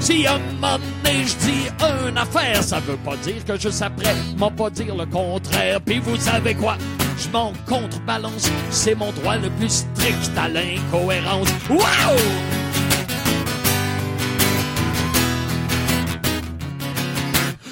Si 0.00 0.26
un 0.26 0.38
moment 0.38 0.78
donné 0.78 1.24
je 1.24 1.36
dis 1.36 2.08
une 2.08 2.18
affaire, 2.18 2.62
ça 2.62 2.80
veut 2.80 2.96
pas 2.96 3.16
dire 3.18 3.44
que 3.44 3.56
je 3.56 3.68
s'apprête, 3.68 4.16
m'en 4.36 4.50
pas 4.50 4.68
dire 4.68 4.94
le 4.94 5.06
contraire. 5.06 5.80
Puis 5.80 6.00
vous 6.00 6.16
savez 6.16 6.54
quoi? 6.54 6.76
Je 7.18 7.28
m'en 7.30 7.52
contrebalance, 7.66 8.50
c'est 8.70 8.94
mon 8.94 9.12
droit 9.12 9.36
le 9.36 9.50
plus 9.50 9.70
strict 9.70 10.30
à 10.36 10.48
l'incohérence. 10.48 11.48
Wow! 11.70 12.16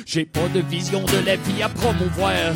J'ai 0.07 0.25
pas 0.25 0.49
de 0.53 0.61
vision 0.61 1.05
de 1.05 1.25
la 1.25 1.37
vie 1.37 1.62
à 1.62 1.69
promouvoir, 1.69 2.53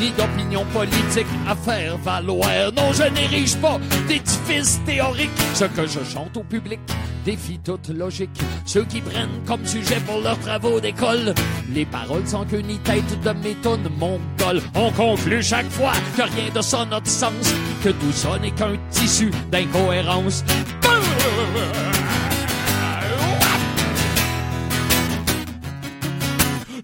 ni 0.00 0.10
d'opinion 0.12 0.64
politique 0.72 1.26
à 1.46 1.54
faire 1.54 1.98
valoir. 1.98 2.72
Non, 2.74 2.92
je 2.92 3.02
n'érige 3.12 3.56
pas 3.56 3.78
d'édifice 4.08 4.80
théorique. 4.86 5.30
Ce 5.54 5.64
que 5.64 5.86
je 5.86 6.02
chante 6.04 6.36
au 6.36 6.42
public 6.42 6.80
défie 7.26 7.58
toute 7.58 7.88
logique. 7.88 8.40
Ceux 8.64 8.84
qui 8.84 9.00
prennent 9.00 9.42
comme 9.46 9.66
sujet 9.66 9.98
pour 10.06 10.20
leurs 10.20 10.38
travaux 10.38 10.78
d'école 10.80 11.34
les 11.74 11.84
paroles 11.84 12.24
sans 12.24 12.44
queue 12.44 12.60
ni 12.60 12.78
tête 12.78 13.20
de 13.20 13.30
méthode 13.30 13.90
mongole. 13.98 14.62
On 14.76 14.92
conclut 14.92 15.42
chaque 15.42 15.68
fois 15.68 15.92
que 16.16 16.22
rien 16.22 16.52
de 16.54 16.60
ça 16.60 16.86
n'a 16.86 17.00
de 17.00 17.08
sens, 17.08 17.52
que 17.82 17.88
tout 17.88 18.12
ça 18.12 18.38
n'est 18.38 18.52
qu'un 18.52 18.76
tissu 18.92 19.32
d'incohérence. 19.50 20.44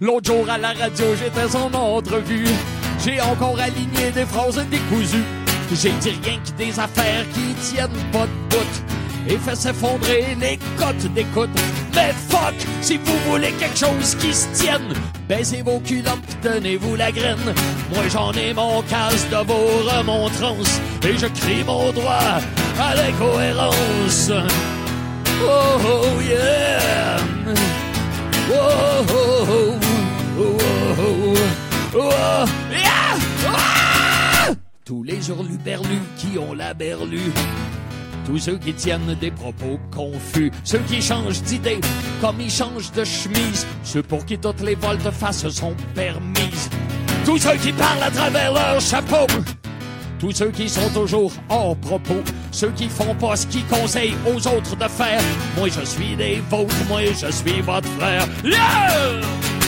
L'autre 0.01 0.33
jour 0.33 0.49
à 0.49 0.57
la 0.57 0.73
radio, 0.73 1.05
j'étais 1.15 1.55
en 1.55 1.73
entrevue. 1.73 2.49
J'ai 3.05 3.21
encore 3.21 3.57
aligné 3.57 4.11
des 4.13 4.25
phrases 4.25 4.61
décousues. 4.69 5.23
J'ai 5.71 5.93
dit 6.01 6.19
rien 6.21 6.37
que 6.39 6.51
des 6.57 6.77
affaires 6.77 7.25
qui 7.33 7.53
tiennent 7.61 7.89
pas 8.11 8.25
de 8.25 8.31
bout. 8.49 9.02
Et 9.27 9.37
fait 9.37 9.55
s'effondrer 9.55 10.35
les 10.39 10.57
cotes 10.77 11.13
d'écoute. 11.13 11.49
Mais 11.95 12.13
fuck, 12.29 12.55
si 12.81 12.97
vous 12.97 13.17
voulez 13.29 13.51
quelque 13.53 13.77
chose 13.77 14.15
qui 14.15 14.33
se 14.33 14.47
tienne, 14.53 14.93
baissez 15.29 15.61
vos 15.61 15.79
culottes 15.79 16.37
tenez-vous 16.41 16.95
la 16.95 17.11
graine. 17.11 17.53
Moi 17.93 18.03
j'en 18.09 18.31
ai 18.33 18.53
mon 18.53 18.81
casse 18.83 19.29
de 19.29 19.37
vos 19.37 19.89
remontrances. 19.89 20.81
Et 21.03 21.17
je 21.17 21.27
crie 21.27 21.63
mon 21.63 21.91
droit 21.91 22.39
à 22.79 22.95
l'incohérence. 22.95 24.31
Oh, 25.41 25.79
oh 25.85 26.21
yeah! 26.21 27.17
Oh, 28.49 29.05
oh, 29.09 29.45
oh, 29.49 29.79
oh, 30.39 30.57
oh, 31.15 31.35
oh, 31.95 32.45
yeah! 32.71 33.17
Ah! 33.47 34.51
Tous 34.85 35.03
les 35.03 35.29
hurluberlus 35.29 36.01
qui 36.17 36.37
ont 36.37 36.53
la 36.53 36.73
berlue. 36.73 37.31
Tous 38.25 38.37
ceux 38.37 38.57
qui 38.57 38.73
tiennent 38.73 39.15
des 39.19 39.31
propos 39.31 39.79
confus. 39.91 40.51
Ceux 40.63 40.79
qui 40.79 41.01
changent 41.01 41.41
d'idée 41.43 41.79
comme 42.21 42.39
ils 42.39 42.51
changent 42.51 42.91
de 42.91 43.03
chemise. 43.03 43.67
Ceux 43.83 44.03
pour 44.03 44.25
qui 44.25 44.37
toutes 44.37 44.61
les 44.61 44.75
volte-face 44.75 45.47
sont 45.49 45.75
permises. 45.93 46.69
Tous 47.25 47.37
ceux 47.37 47.57
qui 47.57 47.71
parlent 47.73 48.03
à 48.03 48.11
travers 48.11 48.53
leur 48.53 48.79
chapeau. 48.79 49.27
Tous 50.19 50.31
ceux 50.31 50.51
qui 50.51 50.69
sont 50.69 50.89
toujours 50.93 51.33
hors 51.49 51.75
propos, 51.75 52.23
ceux 52.51 52.71
qui 52.71 52.87
font 52.87 53.13
pas 53.15 53.35
ce 53.35 53.45
qu'ils 53.45 53.65
conseillent 53.65 54.15
aux 54.25 54.47
autres 54.47 54.75
de 54.77 54.87
faire. 54.87 55.21
Moi 55.57 55.67
je 55.67 55.85
suis 55.85 56.15
des 56.15 56.41
vôtres, 56.49 56.75
moi 56.87 57.01
je 57.03 57.29
suis 57.29 57.59
votre 57.61 57.89
frère. 57.89 58.25
Yeah! 58.45 59.62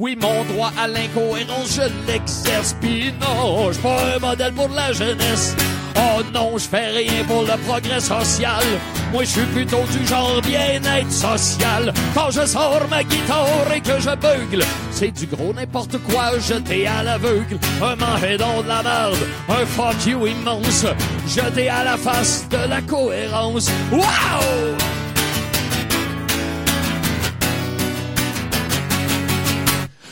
Oui, 0.00 0.16
mon 0.18 0.44
droit 0.44 0.72
à 0.78 0.88
l'incohérence, 0.88 1.74
je 1.74 2.10
l'exerce. 2.10 2.74
Pis 2.80 3.12
non, 3.20 3.66
je 3.68 3.74
suis 3.74 3.82
pas 3.82 4.16
un 4.16 4.18
modèle 4.18 4.54
pour 4.54 4.70
la 4.70 4.94
jeunesse. 4.94 5.54
Oh 5.94 6.22
non, 6.32 6.56
je 6.56 6.66
fais 6.66 6.88
rien 6.88 7.22
pour 7.28 7.42
le 7.42 7.54
progrès 7.66 8.00
social. 8.00 8.64
Moi, 9.12 9.24
je 9.24 9.28
suis 9.28 9.46
plutôt 9.52 9.84
du 9.92 10.06
genre 10.06 10.40
bien-être 10.40 11.12
social. 11.12 11.92
Quand 12.14 12.30
je 12.30 12.46
sors 12.46 12.80
ma 12.88 13.04
guitare 13.04 13.70
et 13.76 13.82
que 13.82 14.00
je 14.00 14.16
bugle, 14.16 14.64
c'est 14.90 15.10
du 15.10 15.26
gros 15.26 15.52
n'importe 15.52 15.98
quoi 15.98 16.38
jeté 16.38 16.86
à 16.86 17.02
l'aveugle. 17.02 17.58
Un 17.82 17.96
mangedon 17.96 18.62
de 18.62 18.68
la 18.68 18.82
merde, 18.82 19.18
un 19.50 19.66
fuck 19.66 20.06
you 20.06 20.26
immense, 20.26 20.86
jeté 21.28 21.68
à 21.68 21.84
la 21.84 21.98
face 21.98 22.48
de 22.48 22.70
la 22.70 22.80
cohérence. 22.80 23.70
Wow! 23.92 24.00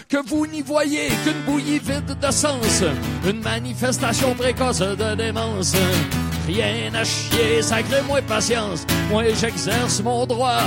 Que 0.09 0.27
vous 0.27 0.47
n'y 0.47 0.63
voyez 0.63 1.09
qu'une 1.23 1.41
bouillie 1.45 1.79
vide 1.79 2.19
de 2.19 2.31
sens, 2.31 2.83
une 3.27 3.43
manifestation 3.43 4.35
précoce 4.35 4.79
de 4.79 5.15
démence. 5.15 5.75
Rien 6.47 6.95
à 6.95 7.05
chier, 7.05 7.61
sacrez-moi 7.61 8.23
patience, 8.23 8.87
moi 9.11 9.25
j'exerce 9.35 10.03
mon 10.03 10.25
droit 10.25 10.63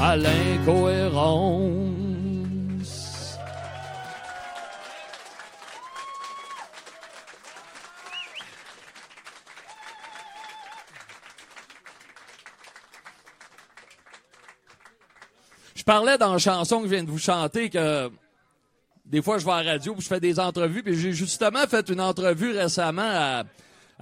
à 0.00 0.16
l'incohérence. 0.16 1.92
Je 15.76 15.84
parlais 15.84 16.18
dans 16.18 16.32
la 16.32 16.38
chanson 16.38 16.78
que 16.78 16.86
je 16.86 16.94
viens 16.94 17.04
de 17.04 17.10
vous 17.10 17.18
chanter 17.18 17.70
que 17.70 18.10
des 19.12 19.22
fois 19.22 19.38
je 19.38 19.44
vais 19.44 19.52
à 19.52 19.62
la 19.62 19.72
radio 19.72 19.92
puis 19.92 20.02
je 20.02 20.08
fais 20.08 20.20
des 20.20 20.40
entrevues 20.40 20.82
puis 20.82 20.96
j'ai 20.96 21.12
justement 21.12 21.64
fait 21.68 21.88
une 21.90 22.00
entrevue 22.00 22.50
récemment 22.50 23.02
à, 23.04 23.44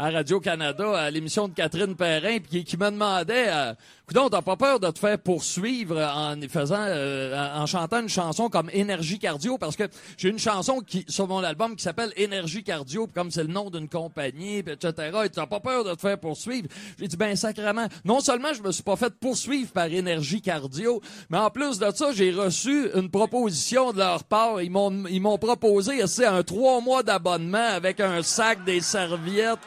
à 0.01 0.09
Radio-Canada 0.09 0.97
à 0.97 1.11
l'émission 1.11 1.47
de 1.47 1.53
Catherine 1.53 1.95
Perrin 1.95 2.39
puis 2.39 2.65
qui, 2.65 2.77
me 2.79 2.91
demandait 2.91 3.49
euh, 3.49 3.75
t'as 4.09 4.41
pas 4.41 4.57
peur 4.57 4.81
de 4.81 4.91
te 4.91 4.99
faire 4.99 5.19
poursuivre 5.19 6.01
en 6.01 6.37
faisant 6.49 6.87
euh, 6.87 7.37
en 7.55 7.67
chantant 7.67 8.01
une 8.01 8.09
chanson 8.09 8.49
comme 8.49 8.71
Énergie 8.73 9.19
Cardio? 9.19 9.59
Parce 9.59 9.77
que 9.77 9.85
j'ai 10.17 10.31
une 10.31 10.39
chanson 10.39 10.81
qui 10.81 11.05
sur 11.07 11.29
mon 11.29 11.45
album 11.45 11.77
qui 11.77 11.83
s'appelle 11.83 12.13
Énergie 12.17 12.65
Cardio 12.65 13.07
puis 13.07 13.15
comme 13.15 13.31
c'est 13.31 13.43
le 13.43 13.53
nom 13.53 13.69
d'une 13.69 13.91
compagnie 13.91 14.63
puis 14.63 14.73
etc. 14.73 15.19
Et 15.27 15.29
t'as 15.29 15.47
pas 15.47 15.61
peur 15.61 15.85
de 15.85 15.95
te 15.95 16.01
faire 16.01 16.19
poursuivre? 16.19 16.69
J'ai 16.99 17.07
dit 17.07 17.17
ben 17.19 17.37
sacrément. 17.37 17.87
Non 18.07 18.21
seulement 18.21 18.55
je 18.55 18.63
me 18.63 18.73
suis 18.73 18.83
pas 18.83 18.97
fait 18.97 19.13
poursuivre 19.15 19.71
par 19.71 19.87
Énergie 19.87 20.41
Cardio, 20.41 21.03
mais 21.29 21.39
en 21.39 21.51
plus 21.51 21.79
de 21.79 21.91
ça 21.95 22.11
j'ai 22.13 22.33
reçu 22.33 22.89
une 22.95 23.11
proposition 23.11 23.93
de 23.93 23.99
leur 23.99 24.25
part. 24.25 24.63
Ils 24.63 24.71
m'ont 24.71 25.05
ils 25.11 25.21
m'ont 25.21 25.39
proposé 25.39 26.07
c'est 26.07 26.25
un 26.25 26.43
trois 26.43 26.81
mois 26.81 27.03
d'abonnement 27.03 27.59
avec 27.59 28.01
un 28.01 28.23
sac 28.23 28.65
des 28.65 28.81
serviettes 28.81 29.59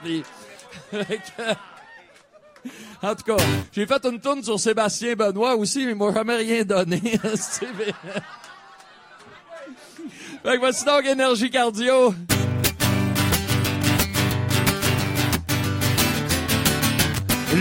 puis 0.92 1.02
en 3.02 3.16
tout 3.16 3.24
cas, 3.24 3.38
j'ai 3.72 3.86
fait 3.86 4.06
une 4.06 4.20
tourne 4.20 4.44
sur 4.44 4.60
Sébastien 4.60 5.16
Benoît 5.16 5.56
aussi, 5.56 5.86
mais 5.86 5.92
il 5.92 5.98
m'a 5.98 6.14
jamais 6.14 6.38
rien 6.38 6.64
donné. 6.64 7.02
Fait 10.44 10.56
que 10.56 10.60
voici 10.60 10.84
donc 10.84 11.06
Énergie 11.06 11.50
Cardio. 11.50 12.14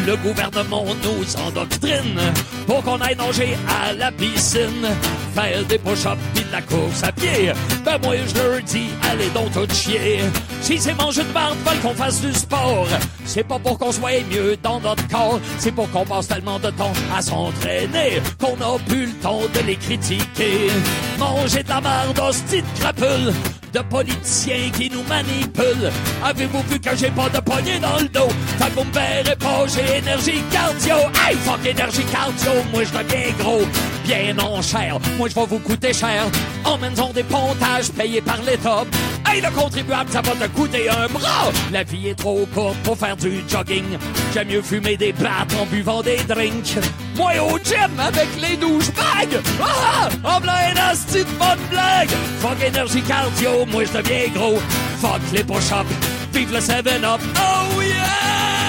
Le 0.06 0.16
gouvernement 0.16 0.84
nous 1.04 1.36
endoctrine 1.36 2.18
pour 2.66 2.82
qu'on 2.82 3.00
aille 3.00 3.16
nager 3.16 3.56
à 3.68 3.92
la 3.92 4.10
piscine, 4.12 4.86
faire 5.34 5.64
des 5.64 5.78
push-ups 5.78 6.16
pis 6.34 6.44
de 6.44 6.52
la 6.52 6.62
course 6.62 7.02
à 7.02 7.12
pied. 7.12 7.52
Ben 7.84 7.98
moi 8.02 8.14
je 8.26 8.34
leur 8.40 8.60
dis, 8.62 8.90
allez 9.10 9.28
donc 9.30 9.52
tout 9.52 9.74
chier. 9.74 10.20
Si 10.60 10.78
c'est 10.78 10.94
manger 10.94 11.22
de 11.24 11.32
barbe, 11.32 11.56
veulent 11.66 11.80
qu'on 11.80 11.94
fasse 11.94 12.20
du 12.20 12.32
sport. 12.32 12.86
C'est 13.24 13.44
pas 13.44 13.58
pour 13.58 13.78
qu'on 13.78 13.92
soit 13.92 14.22
mieux 14.30 14.56
dans 14.62 14.80
notre 14.80 15.06
corps, 15.08 15.40
c'est 15.58 15.72
pour 15.72 15.90
qu'on 15.90 16.04
passe 16.04 16.28
tellement 16.28 16.58
de 16.58 16.70
temps 16.70 16.92
à 17.16 17.22
s'entraîner 17.22 18.20
qu'on 18.40 18.54
a 18.60 18.78
plus 18.88 19.06
le 19.06 19.12
temps 19.14 19.40
de 19.54 19.66
les 19.66 19.76
critiquer. 19.76 20.70
Manger 21.18 21.62
de 21.62 21.68
la 21.68 21.80
marde, 21.80 22.18
hostie 22.18 22.62
de 22.62 22.80
crapule, 22.80 23.32
de 23.72 23.80
politiciens 23.80 24.70
qui 24.76 24.90
nous 24.90 25.02
manipulent. 25.04 25.90
Avez-vous 26.24 26.62
vu 26.68 26.78
que 26.80 26.96
j'ai 26.96 27.10
pas 27.10 27.28
de 27.28 27.38
poignée 27.40 27.78
dans 27.78 27.98
le 27.98 28.08
dos? 28.08 28.28
Fait 28.58 28.66
que 28.66 28.74
vous 28.74 28.84
me 28.84 28.92
verrez 28.92 29.36
pas, 29.36 29.64
j'ai 29.66 29.98
énergie 29.98 30.42
cardio. 30.50 30.96
Hey, 31.24 31.36
fuck 31.36 31.64
énergie 31.64 32.04
cardio, 32.04 32.51
moi 32.72 32.82
je 32.84 32.90
deviens 32.90 33.32
gros. 33.38 33.62
Bien 34.04 34.34
non 34.34 34.60
cher, 34.62 34.98
moi 35.16 35.28
je 35.28 35.34
vais 35.34 35.46
vous 35.46 35.58
coûter 35.58 35.92
cher. 35.92 36.26
En 36.64 36.78
des 37.12 37.22
pontages 37.22 37.90
payés 37.90 38.20
par 38.20 38.40
l'État. 38.42 38.84
Hey, 39.26 39.40
le 39.40 39.50
contribuable, 39.50 40.10
ça 40.10 40.20
va 40.20 40.32
te 40.32 40.50
coûter 40.52 40.88
un 40.88 41.06
bras. 41.08 41.50
La 41.72 41.84
vie 41.84 42.08
est 42.08 42.14
trop 42.14 42.46
courte 42.54 42.76
pour 42.78 42.98
faire 42.98 43.16
du 43.16 43.42
jogging. 43.48 43.98
J'aime 44.34 44.48
mieux 44.48 44.62
fumer 44.62 44.96
des 44.96 45.12
blattes 45.12 45.54
en 45.60 45.66
buvant 45.66 46.02
des 46.02 46.16
drinks. 46.28 46.78
Moi 47.16 47.32
au 47.40 47.58
gym 47.58 47.98
avec 47.98 48.28
les 48.40 48.56
douchebags. 48.56 49.40
Ah! 49.62 50.08
En 50.24 50.40
plein 50.40 50.74
asti 50.90 51.18
de 51.18 51.38
bonne 51.38 51.58
blague. 51.70 52.10
Fuck 52.40 52.62
énergie 52.62 53.02
cardio, 53.02 53.66
moi 53.66 53.84
je 53.84 53.98
deviens 53.98 54.28
gros. 54.34 54.58
Fuck 55.00 55.20
les 55.32 55.44
push-ups, 55.44 55.90
vive 56.32 56.52
le 56.52 56.58
7-up. 56.58 57.20
Oh 57.36 57.80
yeah! 57.82 58.61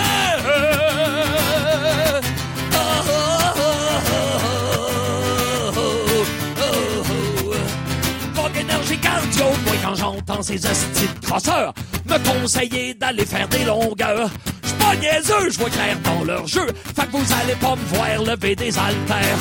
J'entends 9.96 10.42
ces 10.42 10.66
hosties 10.66 11.10
crosseurs 11.22 11.74
me 12.06 12.42
conseiller 12.42 12.94
d'aller 12.94 13.26
faire 13.26 13.48
des 13.48 13.64
longueurs. 13.64 14.30
J'suis 14.64 14.78
pas 14.78 14.96
niaiseux, 14.96 15.50
je 15.50 15.58
vois 15.58 15.70
clair 15.70 15.98
dans 16.04 16.24
leur 16.24 16.48
jeu. 16.48 16.68
Fait 16.96 17.06
que 17.06 17.18
vous 17.18 17.34
allez 17.42 17.56
pas 17.56 17.76
me 17.76 17.96
voir 17.96 18.36
lever 18.36 18.56
des 18.56 18.78
haltères. 18.78 19.38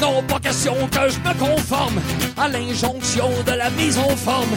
Non, 0.00 0.22
pas 0.24 0.40
question 0.40 0.74
que 0.90 1.08
je 1.08 1.18
me 1.18 1.34
conforme 1.38 2.00
à 2.36 2.48
l'injonction 2.48 3.30
de 3.46 3.52
la 3.52 3.70
mise 3.70 3.98
en 3.98 4.16
forme. 4.16 4.50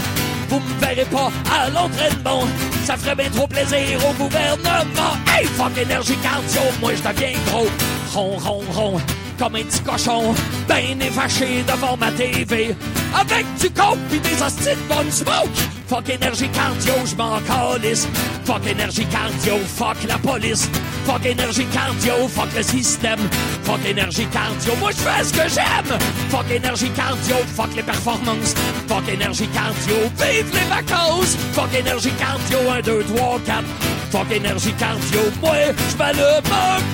Vous 0.50 0.60
me 0.60 0.80
verrez 0.80 1.06
pas 1.06 1.32
à 1.52 1.70
l'entraînement, 1.70 2.44
ça 2.84 2.98
ferait 2.98 3.16
bien 3.16 3.30
trop 3.30 3.48
plaisir 3.48 4.00
au 4.10 4.14
gouvernement. 4.14 5.14
Hey, 5.28 5.46
fuck 5.46 5.78
énergie 5.78 6.18
cardio, 6.18 6.62
moi 6.82 6.92
je 6.96 7.10
deviens 7.10 7.34
gros. 7.48 7.68
Ron, 8.14 8.38
ron, 8.38 8.64
ron, 8.72 9.02
comme 9.38 9.56
un 9.56 9.64
petit 9.64 9.82
cochon, 9.82 10.34
ben 10.68 11.00
fâché 11.12 11.64
devant 11.68 11.98
ma 11.98 12.12
TV. 12.12 12.76
Avec 13.14 13.46
du 13.60 13.70
coke 13.70 13.98
pis 14.10 14.20
des 14.20 14.42
hosties 14.42 14.76
de 14.76 14.94
bonne 14.94 15.12
smoke. 15.12 15.50
Fuck 15.88 16.10
énergie 16.10 16.50
cardio, 16.50 16.94
je 17.06 17.16
m'en 17.16 17.40
calisse. 17.42 18.08
Fuck 18.44 18.66
énergie 18.68 19.06
cardio, 19.06 19.58
fuck 19.66 19.98
la 20.08 20.18
police. 20.18 20.68
Fuck 21.06 21.26
énergie 21.26 21.66
cardio, 21.66 22.28
fuck 22.28 22.50
le 22.56 22.64
système. 22.64 23.20
Fuck 23.64 23.86
énergie 23.86 24.26
cardio, 24.28 24.76
moi 24.80 24.92
je 24.92 24.98
fais 24.98 25.24
ce 25.24 25.34
que 25.34 25.50
j'aime. 25.50 26.00
Fuck 26.30 26.50
énergie 26.52 26.90
cardio, 26.90 27.36
fuck 27.56 27.76
les 27.76 27.84
performances. 27.84 28.56
Fuck 28.88 29.08
énergie 29.08 29.48
cardio, 29.48 29.96
vive 30.18 30.52
les 30.54 30.70
vacances. 30.70 31.38
Fuck 31.54 31.74
énergie 31.74 32.12
cardio, 32.12 32.60
1, 32.78 32.82
2, 32.82 33.04
3, 33.16 33.40
4. 33.46 33.64
Fuck 34.12 34.32
énergie 34.32 34.74
cardio, 34.74 35.20
moi 35.42 35.56
je 35.92 35.98
m'allume 35.98 36.42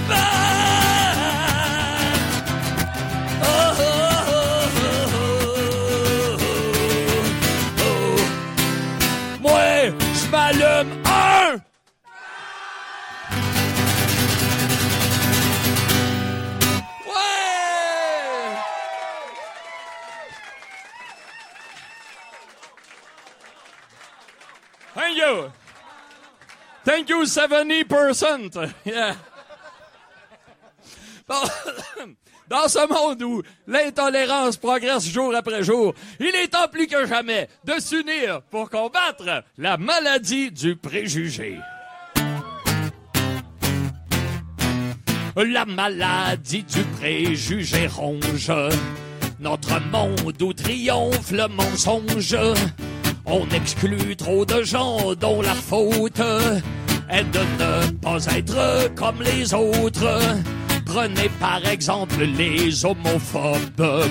un 0.09 1.60
Thank 24.93 25.17
you! 25.17 25.51
Thank 26.83 27.09
you, 27.09 27.21
70%! 27.21 28.73
Yeah! 28.85 29.15
Dans 32.51 32.67
ce 32.67 32.85
monde 32.85 33.23
où 33.23 33.41
l'intolérance 33.65 34.57
progresse 34.57 35.07
jour 35.07 35.33
après 35.33 35.63
jour, 35.63 35.93
il 36.19 36.35
est 36.35 36.49
temps 36.49 36.67
plus 36.69 36.85
que 36.85 37.07
jamais 37.07 37.47
de 37.63 37.79
s'unir 37.79 38.41
pour 38.51 38.69
combattre 38.69 39.45
la 39.57 39.77
maladie 39.77 40.51
du 40.51 40.75
préjugé. 40.75 41.57
La 45.37 45.63
maladie 45.63 46.63
du 46.63 46.83
préjugé 46.99 47.87
ronge 47.87 48.51
notre 49.39 49.79
monde 49.89 50.41
où 50.41 50.51
triomphe 50.51 51.31
le 51.31 51.47
mensonge. 51.47 52.35
On 53.25 53.47
exclut 53.47 54.17
trop 54.17 54.45
de 54.45 54.61
gens 54.61 55.15
dont 55.15 55.41
la 55.41 55.55
faute 55.55 56.19
est 57.09 57.23
de 57.23 57.39
ne 57.39 57.91
pas 57.91 58.25
être 58.25 58.93
comme 58.95 59.21
les 59.21 59.53
autres. 59.53 60.19
Prenez 60.93 61.29
par 61.39 61.65
exemple 61.65 62.21
les 62.37 62.83
homophobes. 62.83 64.09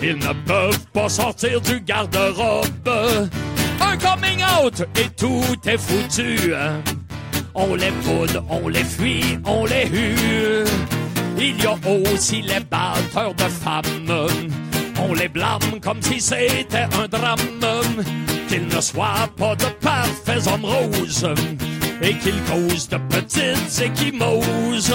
Ils 0.00 0.16
ne 0.16 0.32
peuvent 0.46 0.86
pas 0.92 1.08
sortir 1.08 1.60
du 1.60 1.80
garde-robe. 1.80 3.28
Un 3.80 3.96
coming 3.96 4.40
out 4.44 4.84
et 4.96 5.08
tout 5.16 5.56
est 5.66 5.76
foutu. 5.76 6.52
On 7.56 7.74
les 7.74 7.90
boude, 7.90 8.40
on 8.48 8.68
les 8.68 8.84
fuit, 8.84 9.40
on 9.44 9.64
les 9.64 9.88
hue. 9.88 10.64
Il 11.36 11.60
y 11.60 11.66
a 11.66 11.76
aussi 12.12 12.42
les 12.42 12.60
batteurs 12.60 13.34
de 13.34 13.48
femmes. 13.48 14.28
On 15.02 15.14
les 15.14 15.28
blâme 15.28 15.80
comme 15.82 16.00
si 16.00 16.20
c'était 16.20 16.86
un 16.96 17.08
drame. 17.08 17.40
Qu'ils 18.46 18.68
ne 18.68 18.80
soient 18.80 19.28
pas 19.36 19.56
de 19.56 19.66
parfaits 19.80 20.46
hommes 20.46 20.64
roses. 20.64 21.26
Et 22.06 22.14
qu'ils 22.18 22.42
causent 22.42 22.88
de 22.88 22.98
petites 23.08 23.80
échymoses. 23.80 24.94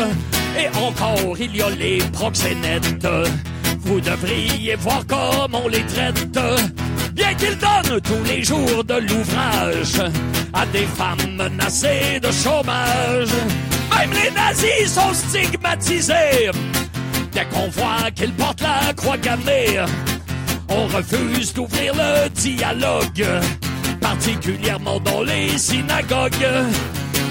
Et 0.57 0.68
encore, 0.77 1.36
il 1.40 1.56
y 1.56 1.61
a 1.61 1.69
les 1.72 1.98
proxénètes. 2.14 3.07
Vous 3.80 3.99
devriez 3.99 4.76
voir 4.76 5.06
comme 5.07 5.56
on 5.56 5.68
les 5.68 5.84
traite. 5.86 6.30
Bien 7.14 7.34
qu'ils 7.34 7.57
donnent 7.57 7.99
tous 8.02 8.23
les 8.26 8.44
jours 8.44 8.84
de 8.84 8.94
l'ouvrage 8.94 10.02
à 10.53 10.65
des 10.68 10.86
femmes 10.86 11.36
menacées 11.36 12.19
de 12.22 12.31
chômage. 12.31 13.34
Même 13.98 14.11
les 14.11 14.31
nazis 14.31 14.94
sont 14.94 15.14
stigmatisés. 15.14 16.52
Dès 17.31 17.45
qu'on 17.45 17.69
voit 17.69 18.11
qu'ils 18.14 18.34
portent 18.34 18.61
la 18.61 18.94
croix 18.94 19.18
gammée, 19.18 19.84
on 20.69 20.86
refuse 20.88 21.53
d'ouvrir 21.53 21.94
le 21.95 22.30
dialogue, 22.30 23.26
particulièrement 23.99 24.99
dans 24.99 25.23
les 25.23 25.57
synagogues. 25.57 26.48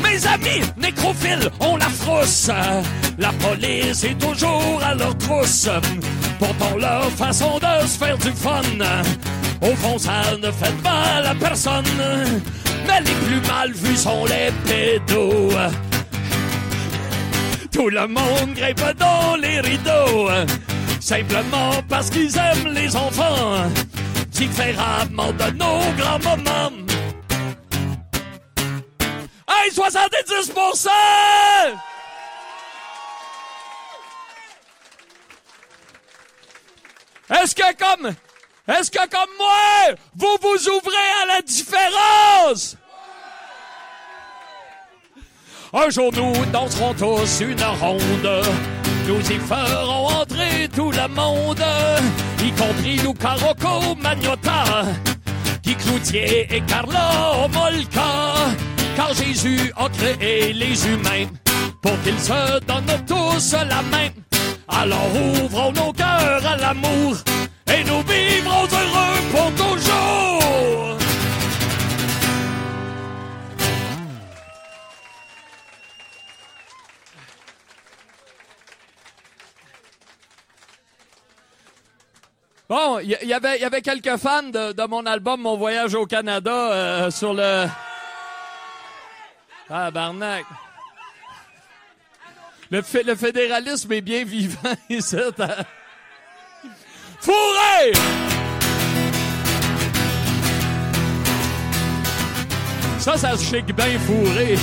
Mes 0.03 0.27
amis 0.27 0.65
nécrophiles 0.77 1.51
ont 1.61 1.77
la 1.77 1.89
frousse. 1.89 2.51
La 3.19 3.33
police 3.33 4.05
est 4.05 4.19
toujours 4.19 4.81
à 4.83 4.95
leur 4.95 5.17
trousse. 5.19 5.69
Pourtant 6.39 6.77
leur 6.79 7.11
façon 7.11 7.59
de 7.59 7.87
se 7.87 7.99
faire 7.99 8.19
du 8.19 8.31
fun, 8.33 8.63
au 9.61 9.75
fond 9.77 9.99
ça 9.99 10.37
ne 10.41 10.51
fait 10.51 10.83
mal 10.83 11.27
à 11.27 11.35
personne. 11.35 11.85
Mais 12.87 13.01
les 13.01 13.15
plus 13.27 13.41
mal 13.49 13.73
vus 13.73 13.97
sont 13.97 14.25
les 14.25 14.51
pédos. 14.65 15.51
Tout 17.73 17.91
le 17.91 18.07
monde 18.09 18.55
grimpe 18.57 18.99
dans 18.99 19.37
les 19.37 19.61
rideaux, 19.61 20.29
simplement 21.01 21.71
parce 21.89 22.11
qu'ils 22.11 22.37
aiment 22.37 22.73
les 22.73 22.97
enfants, 22.97 23.71
différemment 24.33 25.33
de 25.33 25.51
nos 25.57 25.81
grands 25.97 26.19
Hey, 29.61 29.71
70%! 29.71 30.89
Est-ce 37.31 37.55
que 37.55 37.77
comme, 37.77 38.15
est-ce 38.69 38.91
que 38.91 39.07
comme 39.09 39.31
moi, 39.37 39.97
vous 40.17 40.37
vous 40.41 40.69
ouvrez 40.69 41.09
à 41.23 41.27
la 41.27 41.43
différence? 41.43 42.77
Un 45.73 45.91
jour 45.91 46.11
nous 46.15 46.47
danserons 46.47 46.95
tous 46.95 47.41
une 47.41 47.63
ronde. 47.63 48.43
Nous 49.07 49.21
y 49.21 49.39
ferons 49.39 50.07
entrer 50.07 50.69
tout 50.75 50.91
le 50.91 51.09
monde, 51.09 51.63
y 52.43 52.53
compris 52.53 52.97
Luca 52.97 53.35
Rocco 53.35 53.95
Magnotta, 53.97 54.85
Guy 55.63 55.75
Cloutier 55.75 56.47
et 56.55 56.61
Carlo 56.63 57.49
Molka. 57.53 58.55
Car 58.99 59.15
Jésus 59.15 59.73
a 59.77 59.89
créé 59.91 60.53
les 60.53 60.89
humains 60.89 61.29
pour 61.81 61.93
qu'ils 62.03 62.19
se 62.19 62.59
donnent 62.67 63.05
tous 63.07 63.53
la 63.53 63.81
main. 63.83 64.09
Alors 64.67 65.09
ouvrons 65.15 65.71
nos 65.71 65.93
cœurs 65.93 66.45
à 66.45 66.57
l'amour 66.57 67.15
et 67.73 67.85
nous 67.85 68.03
vivrons 68.03 68.65
heureux 68.65 69.19
pour 69.31 69.55
toujours. 69.55 70.99
Bon, 82.69 82.99
il 82.99 83.11
y, 83.11 83.33
avait, 83.33 83.81
quelques 83.81 84.17
fans 84.17 84.43
de, 84.43 84.73
de 84.73 84.87
mon 84.89 85.07
album 85.07 85.41
Mon 85.41 85.57
voyage 85.57 85.95
au 85.95 86.05
Canada 86.05 86.51
euh, 86.51 87.11
sur 87.13 87.33
le... 87.33 87.67
Ah, 89.71 89.91
barnac. 89.91 90.45
Le, 92.71 92.83
fé- 92.83 93.03
le 93.03 93.15
fédéralisme 93.15 93.93
est 93.93 94.01
bien 94.01 94.25
vivant 94.25 94.75
ici. 94.91 95.17
hein. 95.17 95.65
Fourré! 97.21 97.93
Ça, 102.99 103.17
ça 103.17 103.37
se 103.37 103.45
chic 103.45 103.67
bien 103.75 103.99
fourré. 104.01 104.57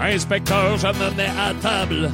Inspecteur, 0.00 0.76
je 0.78 0.86
me 0.88 1.10
mets 1.16 1.30
à 1.38 1.52
table. 1.60 2.10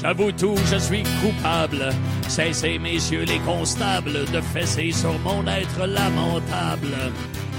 J'avoue 0.00 0.32
tout, 0.32 0.56
je 0.70 0.76
suis 0.76 1.02
coupable. 1.22 1.90
Cessez, 2.28 2.78
messieurs 2.78 3.24
les 3.24 3.38
constables, 3.40 4.24
de 4.32 4.40
fesser 4.40 4.90
sur 4.92 5.18
mon 5.20 5.46
être 5.46 5.86
lamentable. 5.86 6.94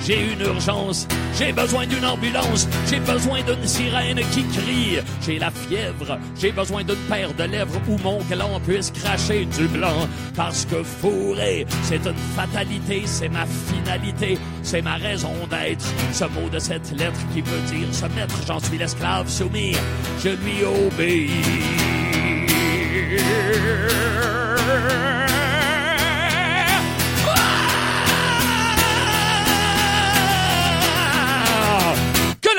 J'ai 0.06 0.34
une 0.34 0.42
urgence, 0.42 1.08
j'ai 1.36 1.52
besoin 1.52 1.88
d'une 1.88 2.06
ambulance, 2.06 2.68
j'ai 2.88 3.00
besoin 3.00 3.42
d'une 3.42 3.66
sirène 3.66 4.20
qui 4.32 4.44
crie. 4.44 5.00
J'ai 5.26 5.40
la 5.40 5.50
fièvre, 5.50 6.20
j'ai 6.40 6.52
besoin 6.52 6.84
d'une 6.84 6.96
paire 7.10 7.34
de 7.34 7.44
lèvres 7.44 7.82
où 7.88 7.98
mon 8.04 8.20
gland 8.30 8.60
puisse 8.68 8.92
cracher 8.92 9.46
du 9.46 9.68
blanc. 9.68 10.08
Parce 10.36 10.66
que 10.66 10.84
fourrer, 10.84 11.66
c'est 11.84 12.06
une 12.06 12.14
fatalité, 12.36 13.02
c'est 13.06 13.30
ma 13.30 13.46
finalité, 13.48 14.38
c'est 14.62 14.84
ma 14.84 14.98
raison 14.98 15.34
d'être. 15.50 15.86
Ce 16.14 16.26
mot 16.26 16.50
de 16.52 16.60
cette 16.60 16.92
lettre 16.92 17.20
qui 17.34 17.42
veut 17.42 17.62
dire 17.76 17.92
se 17.92 18.06
mettre, 18.06 18.36
j'en 18.46 18.60
suis 18.60 18.78
l'esclave 18.78 19.28
soumis, 19.28 19.76
je 20.24 20.30
lui 20.30 20.64
obéis. 20.64 21.32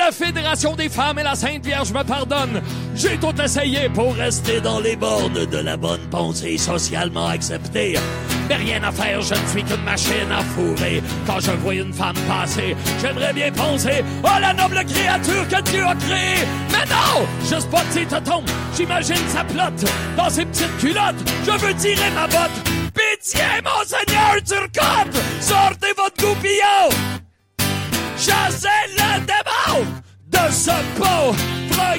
La 0.07 0.13
Fédération 0.13 0.73
des 0.73 0.87
femmes 0.87 1.19
et 1.19 1.23
la 1.23 1.35
Sainte 1.35 1.65
Vierge 1.65 1.91
me 1.91 2.01
pardonnent. 2.01 2.61
J'ai 2.95 3.17
tout 3.17 3.33
essayé 3.41 3.89
pour 3.89 4.13
rester 4.15 4.61
dans 4.61 4.79
les 4.79 4.95
bornes 4.95 5.45
de 5.45 5.57
la 5.57 5.75
bonne 5.75 6.07
pensée 6.09 6.57
socialement 6.57 7.27
acceptée. 7.27 7.99
Mais 8.47 8.55
rien 8.55 8.81
à 8.83 8.91
faire, 8.93 9.21
je 9.21 9.33
ne 9.33 9.47
suis 9.47 9.63
qu'une 9.63 9.83
machine 9.83 10.31
à 10.31 10.41
fourrer. 10.43 11.03
Quand 11.25 11.41
je 11.41 11.51
vois 11.51 11.73
une 11.73 11.91
femme 11.91 12.15
passer, 12.25 12.77
j'aimerais 13.01 13.33
bien 13.33 13.51
penser 13.51 14.01
Oh 14.23 14.39
la 14.39 14.53
noble 14.53 14.81
créature 14.85 15.45
que 15.49 15.61
Dieu 15.63 15.83
a 15.85 15.95
créée. 15.95 16.47
Mais 16.71 16.85
non, 16.85 17.27
je 17.43 17.59
spot 17.59 17.85
ses 17.91 18.05
tontons, 18.05 18.45
j'imagine 18.77 19.27
sa 19.27 19.43
plotte 19.43 19.83
dans 20.15 20.29
ses 20.29 20.45
petites 20.45 20.77
culottes. 20.77 21.21
Je 21.45 21.51
veux 21.51 21.73
tirer 21.73 22.11
ma 22.15 22.27
botte. 22.27 22.63
Pitié, 22.93 23.41
monseigneur 23.61 24.35
Turcotte, 24.45 25.21
sortez 25.41 25.93
votre 25.97 26.15
goupillon. 26.15 27.17
Chassez 28.17 28.67
le 28.95 29.25
de 30.31 30.51
ce 30.51 30.71
pauvre 30.97 31.35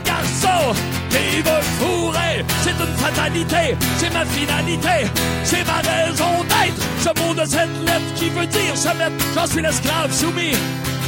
garçon 0.05 0.75
qui 1.11 1.43
veut 1.43 1.63
fourrer. 1.79 2.45
C'est 2.63 2.71
une 2.71 2.97
fatalité, 2.97 3.77
c'est 3.99 4.13
ma 4.13 4.25
finalité, 4.25 5.11
c'est 5.45 5.65
ma 5.67 5.79
raison 5.79 6.45
d'être. 6.45 6.83
Ce 7.01 7.09
mot 7.21 7.35
de 7.35 7.45
cette 7.45 7.87
lettre 7.87 8.15
qui 8.17 8.29
veut 8.31 8.47
dire 8.47 8.77
se 8.77 8.89
mettre, 8.89 9.25
j'en 9.35 9.47
suis 9.47 9.63
l'esclave 9.63 10.13
soumis. 10.13 10.57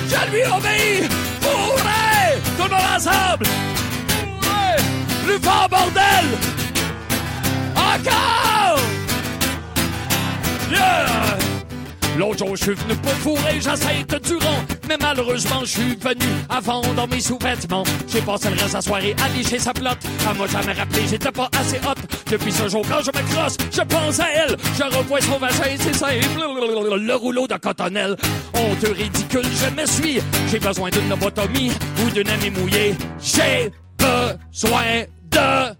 Je 0.08 0.30
lui 0.32 0.42
obéis, 0.44 1.08
fourrer, 1.40 2.40
tout 2.56 2.64
le 2.64 2.70
monde 2.70 2.96
ensemble. 2.96 3.46
Fourrer, 4.08 4.76
plus 5.24 5.38
fort 5.38 5.68
bordel. 5.68 6.26
Encore. 7.76 8.80
Yeah. 10.70 11.49
L'autre 12.20 12.44
jour, 12.44 12.54
je 12.54 12.64
suis 12.64 12.74
venu 12.74 12.94
pour 12.96 13.12
fourrer, 13.12 13.58
de 13.58 14.18
durant. 14.18 14.62
Mais 14.86 14.98
malheureusement, 15.00 15.60
je 15.62 15.70
suis 15.70 15.96
venu 15.96 16.26
avant 16.50 16.82
dans 16.94 17.06
mes 17.06 17.18
sous-vêtements. 17.18 17.82
J'ai 18.06 18.20
passé 18.20 18.50
le 18.50 18.56
reste 18.56 18.68
de 18.68 18.74
la 18.74 18.82
soirée 18.82 19.16
à 19.24 19.28
licher 19.30 19.58
sa 19.58 19.72
plotte. 19.72 19.96
Elle 20.28 20.36
m'a 20.36 20.46
jamais 20.46 20.72
rappelé, 20.74 21.00
j'étais 21.08 21.32
pas 21.32 21.48
assez 21.58 21.78
hot. 21.78 21.94
Depuis 22.30 22.52
ce 22.52 22.68
jour, 22.68 22.82
quand 22.86 23.00
je 23.02 23.10
me 23.18 23.32
crosse, 23.32 23.56
je 23.72 23.80
pense 23.80 24.20
à 24.20 24.26
elle. 24.34 24.54
Je 24.76 24.98
revois 24.98 25.22
son 25.22 25.38
vagin, 25.38 25.76
c'est 25.78 25.94
simple. 25.94 27.00
Le 27.00 27.14
rouleau 27.14 27.46
de 27.46 27.54
cotonnelle. 27.54 28.14
Honte 28.52 28.84
ridicule, 28.94 29.46
je 29.54 29.80
me 29.80 29.86
suis. 29.86 30.20
J'ai 30.50 30.58
besoin 30.58 30.90
d'une 30.90 31.08
lobotomie 31.08 31.72
ou 32.04 32.10
d'une 32.10 32.28
amie 32.28 32.50
mouillée. 32.50 32.96
J'ai 33.18 33.72
besoin 33.96 35.04
de 35.30 35.74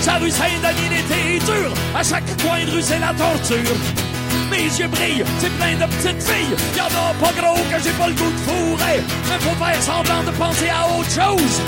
Sa 0.00 0.14
rue 0.14 0.30
Saint-Denis 0.30 0.88
l'été 0.90 1.44
dur. 1.44 1.72
À 1.94 2.02
chaque 2.02 2.24
coin 2.42 2.64
de 2.64 2.70
rue, 2.70 2.82
c'est 2.82 2.98
la 2.98 3.12
torture. 3.14 3.76
Mes 4.50 4.64
yeux 4.64 4.88
brillent, 4.88 5.24
c'est 5.38 5.52
plein 5.58 5.74
de 5.74 5.92
petites 5.92 6.22
filles. 6.22 6.56
Y'en 6.76 6.86
a 6.86 7.14
pas 7.20 7.32
gros 7.38 7.62
que 7.70 7.82
j'ai 7.82 7.92
pas 7.92 8.08
le 8.08 8.14
goût 8.14 8.30
de 8.30 8.38
fourrer. 8.38 9.00
Mais 9.28 9.38
faut 9.40 9.64
faire 9.64 9.82
semblant 9.82 10.22
de 10.24 10.30
penser 10.32 10.68
à 10.68 10.86
autre 10.88 11.10
chose. 11.10 11.60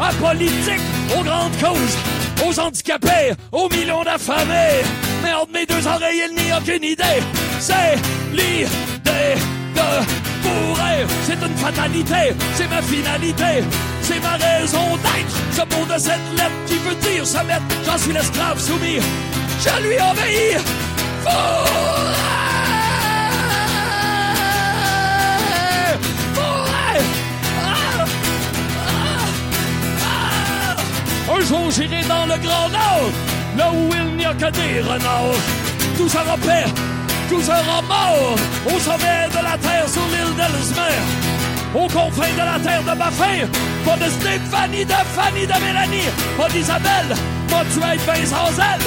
à 0.00 0.12
politique, 0.14 0.80
aux 1.18 1.24
grandes 1.24 1.56
causes, 1.58 2.46
aux 2.46 2.60
handicapés, 2.60 3.32
aux 3.52 3.68
millions 3.68 4.04
d'affamés. 4.04 4.82
Mais 5.22 5.32
entre 5.32 5.52
mes 5.52 5.66
deux 5.66 5.86
oreilles, 5.86 6.22
il 6.28 6.44
n'y 6.44 6.50
a 6.50 6.58
aucune 6.58 6.84
idée. 6.84 7.22
C'est 7.58 7.96
l'idée 8.32 8.68
de 9.04 10.27
C'est 11.22 11.46
une 11.46 11.56
fatalité, 11.56 12.34
c'est 12.54 12.68
ma 12.68 12.82
finalité. 12.82 13.62
C'est 14.02 14.20
ma 14.20 14.36
raison 14.36 14.96
d'être. 14.96 15.36
Ce 15.52 15.60
mot 15.60 15.84
de 15.84 15.98
cette 15.98 16.28
lettre 16.36 16.58
qui 16.66 16.78
veut 16.78 16.94
dire 16.94 17.26
se 17.26 17.36
mettre. 17.44 17.62
J'en 17.84 17.98
suis 17.98 18.12
l'esclave 18.12 18.58
soumis. 18.58 19.00
Je 19.60 19.82
lui 19.82 19.94
obéis. 19.94 20.56
Un 31.30 31.40
jour 31.44 31.70
j'irai 31.70 32.02
dans 32.08 32.26
le 32.26 32.38
Grand 32.38 32.68
Nord, 32.70 33.10
là 33.56 33.70
où 33.72 33.90
il 33.94 34.16
n'y 34.16 34.24
a 34.24 34.32
que 34.32 34.50
des 34.50 34.80
renards. 34.80 35.34
Tout 35.96 36.08
sera 36.08 36.36
paix, 36.38 36.64
tout 37.28 37.42
sera 37.42 37.82
mort, 37.82 38.36
au 38.66 38.78
sommet 38.78 39.28
de 39.30 39.42
la 39.44 39.58
terre 39.58 39.88
sur 39.88 40.02
l'île 40.12 40.34
d'Ellesmer. 40.36 40.98
Aux 41.74 41.88
confins 41.88 42.32
de 42.32 42.38
la 42.38 42.58
terre 42.58 42.82
de 42.82 42.98
ma 42.98 43.10
fin, 43.10 43.46
pas 43.84 43.96
de 43.96 44.10
Stéphanie, 44.10 44.84
de 44.84 45.00
Fanny, 45.14 45.46
de 45.46 45.64
Mélanie, 45.64 46.08
pas 46.36 46.48
d'Isabelle, 46.48 47.14
pas 47.48 47.62
tu 47.72 47.78
être 47.78 48.06
ben 48.06 48.26
sans 48.26 48.52
elle. 48.58 48.84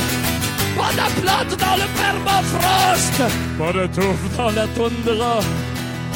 Pas 0.75 0.91
de 0.93 1.21
plante 1.21 1.59
dans 1.59 1.75
le 1.75 1.87
permafrost, 2.01 3.21
pas 3.59 3.73
de 3.73 3.87
touffe 3.87 4.37
dans 4.37 4.51
la 4.51 4.67
toundra. 4.67 5.39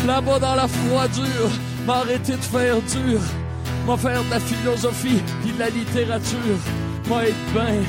Là-bas 0.07 0.39
dans 0.39 0.55
la 0.55 0.67
froidure, 0.67 1.51
m'arrêter 1.85 2.33
de 2.33 2.41
faire 2.41 2.81
dur, 2.81 3.19
faire 3.97 4.23
de 4.23 4.29
la 4.31 4.39
philosophie 4.39 5.21
puis 5.41 5.51
de 5.51 5.59
la 5.59 5.69
littérature, 5.69 6.57
m'a 7.09 7.25
être 7.25 7.35
ben 7.53 7.83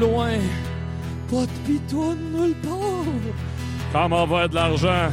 loin, 0.00 0.38
pas 1.30 1.42
de 1.42 1.66
pitoune 1.66 2.32
nulle 2.32 2.54
part. 2.62 3.55
Quand 3.96 4.10
m'envoie 4.10 4.46
de 4.46 4.54
l'argent, 4.54 5.10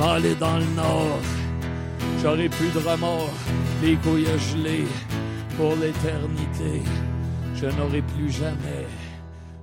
m'aller 0.00 0.34
dans 0.34 0.58
le 0.58 0.64
nord, 0.74 1.20
j'aurai 2.20 2.48
plus 2.48 2.70
de 2.70 2.80
remords, 2.80 3.30
les 3.80 3.94
couilles 3.98 4.26
gelées 4.50 4.84
pour 5.56 5.76
l'éternité, 5.76 6.82
je 7.54 7.66
n'aurai 7.66 8.02
plus 8.02 8.32
jamais 8.32 8.84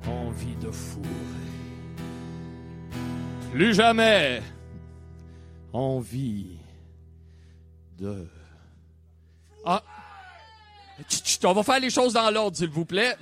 envie 0.08 0.56
de 0.56 0.72
fourrer. 0.72 1.10
Plus 3.52 3.74
jamais 3.74 4.42
envie 5.74 6.56
de... 8.00 8.26
Ah! 9.66 9.84
On 11.44 11.52
va 11.52 11.64
faire 11.64 11.82
les 11.82 11.90
choses 11.90 12.14
dans 12.14 12.32
l'ordre, 12.32 12.56
s'il 12.56 12.70
vous 12.70 12.86
plaît. 12.86 13.18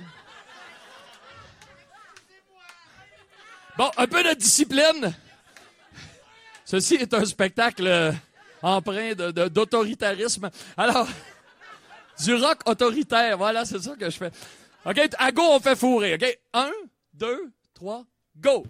Bon, 3.76 3.90
un 3.96 4.06
peu 4.06 4.22
de 4.22 4.34
discipline. 4.34 5.12
Ceci 6.72 6.94
est 6.94 7.12
un 7.12 7.26
spectacle 7.26 7.86
euh, 7.86 8.12
empreint 8.62 9.12
d'autoritarisme. 9.14 10.48
Alors, 10.74 11.06
du 12.24 12.34
rock 12.34 12.60
autoritaire, 12.64 13.36
voilà, 13.36 13.66
c'est 13.66 13.78
ça 13.78 13.94
que 13.94 14.08
je 14.08 14.16
fais. 14.16 14.30
OK, 14.86 14.98
à 15.18 15.32
go, 15.32 15.42
on 15.50 15.60
fait 15.60 15.76
fourrer, 15.76 16.14
OK? 16.14 16.38
Un, 16.54 16.72
deux, 17.12 17.52
trois, 17.74 18.06
go! 18.38 18.64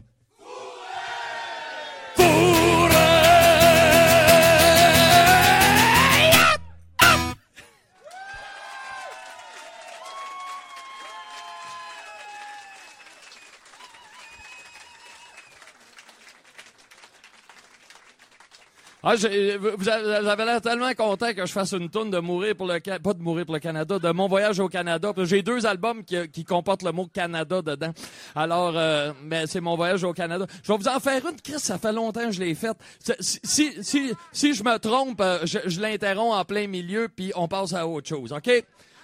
Ah, 19.05 19.17
vous 19.17 19.27
avez 19.27 19.57
vous 19.57 19.89
avez 19.89 20.45
l'air 20.45 20.61
tellement 20.61 20.93
content 20.93 21.35
que 21.35 21.45
je 21.45 21.51
fasse 21.51 21.73
une 21.73 21.91
tourne 21.91 22.11
de 22.11 22.21
mourir 22.21 22.55
pour 22.55 22.69
le 22.69 22.79
pas 23.01 23.15
de 23.15 23.21
mourir 23.21 23.45
pour 23.45 23.55
le 23.55 23.61
Canada, 23.61 23.99
de 23.99 24.13
mon 24.13 24.29
voyage 24.29 24.61
au 24.61 24.69
Canada. 24.69 25.13
J'ai 25.25 25.43
deux 25.43 25.67
albums 25.67 26.05
qui, 26.05 26.29
qui 26.29 26.45
comportent 26.45 26.85
le 26.85 26.93
mot 26.93 27.09
Canada 27.13 27.63
dedans. 27.63 27.93
Alors, 28.37 28.75
euh, 28.77 29.13
mais 29.25 29.49
c'est 29.49 29.61
mon 29.61 29.75
voyage 29.75 30.05
au 30.05 30.13
Canada. 30.13 30.47
Je 30.63 30.71
vais 30.71 30.79
vous 30.79 30.87
en 30.87 31.01
faire 31.01 31.21
une, 31.27 31.41
Chris. 31.41 31.59
Ça 31.59 31.79
fait 31.79 31.93
longtemps 31.93 32.27
que 32.27 32.31
je 32.31 32.39
l'ai 32.39 32.55
faite. 32.55 32.77
Si, 33.19 33.41
si, 33.83 34.13
si, 34.31 34.55
je 34.55 34.63
me 34.63 34.79
trompe, 34.79 35.21
euh, 35.21 35.41
je, 35.43 35.59
je 35.67 35.81
l'interromps 35.81 36.37
en 36.37 36.45
plein 36.45 36.69
milieu 36.69 37.09
puis 37.09 37.33
on 37.35 37.49
passe 37.49 37.73
à 37.73 37.85
autre 37.85 38.09
chose. 38.09 38.33
Ok? 38.33 38.51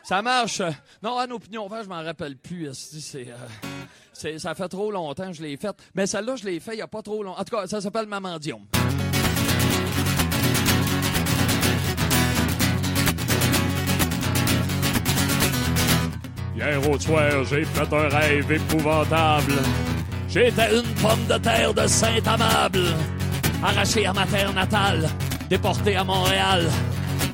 Ça 0.05 0.23
marche. 0.23 0.63
Non, 1.03 1.19
en 1.19 1.31
opinion, 1.33 1.67
enfin, 1.67 1.83
je 1.83 1.89
m'en 1.89 2.05
rappelle 2.05 2.37
plus. 2.37 2.73
C'est 2.73 3.27
euh, 3.29 4.39
ça 4.39 4.55
fait 4.55 4.69
trop 4.69 4.93
longtemps 4.93 5.27
que 5.27 5.33
je 5.37 5.43
l'ai 5.43 5.57
faite. 5.57 5.75
Mais 5.97 6.07
celle-là, 6.07 6.37
je 6.37 6.45
l'ai 6.45 6.61
fait 6.61 6.75
il 6.75 6.79
y 6.79 6.83
a 6.83 6.87
pas 6.87 7.03
trop 7.03 7.21
longtemps. 7.25 7.41
En 7.41 7.45
tout 7.45 7.57
cas, 7.57 7.67
ça 7.67 7.81
s'appelle 7.81 8.07
Mamandium. 8.07 8.61
Hier 16.59 16.91
au 16.91 16.99
soir, 16.99 17.45
j'ai 17.49 17.65
fait 17.65 17.95
un 17.95 18.09
rêve 18.09 18.51
épouvantable. 18.51 19.53
J'étais 20.29 20.77
une 20.77 20.95
pomme 21.01 21.25
de 21.29 21.39
terre 21.39 21.73
de 21.73 21.87
Saint-Amable, 21.87 22.97
arrachée 23.63 24.07
à 24.07 24.13
ma 24.13 24.27
terre 24.27 24.53
natale, 24.53 25.09
déportée 25.49 25.95
à 25.95 26.03
Montréal. 26.03 26.69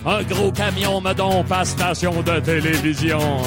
Un 0.04 0.22
gros 0.24 0.52
camion 0.52 1.00
me 1.00 1.14
dompe 1.14 1.50
à 1.50 1.64
station 1.64 2.20
de 2.20 2.38
télévision. 2.40 3.38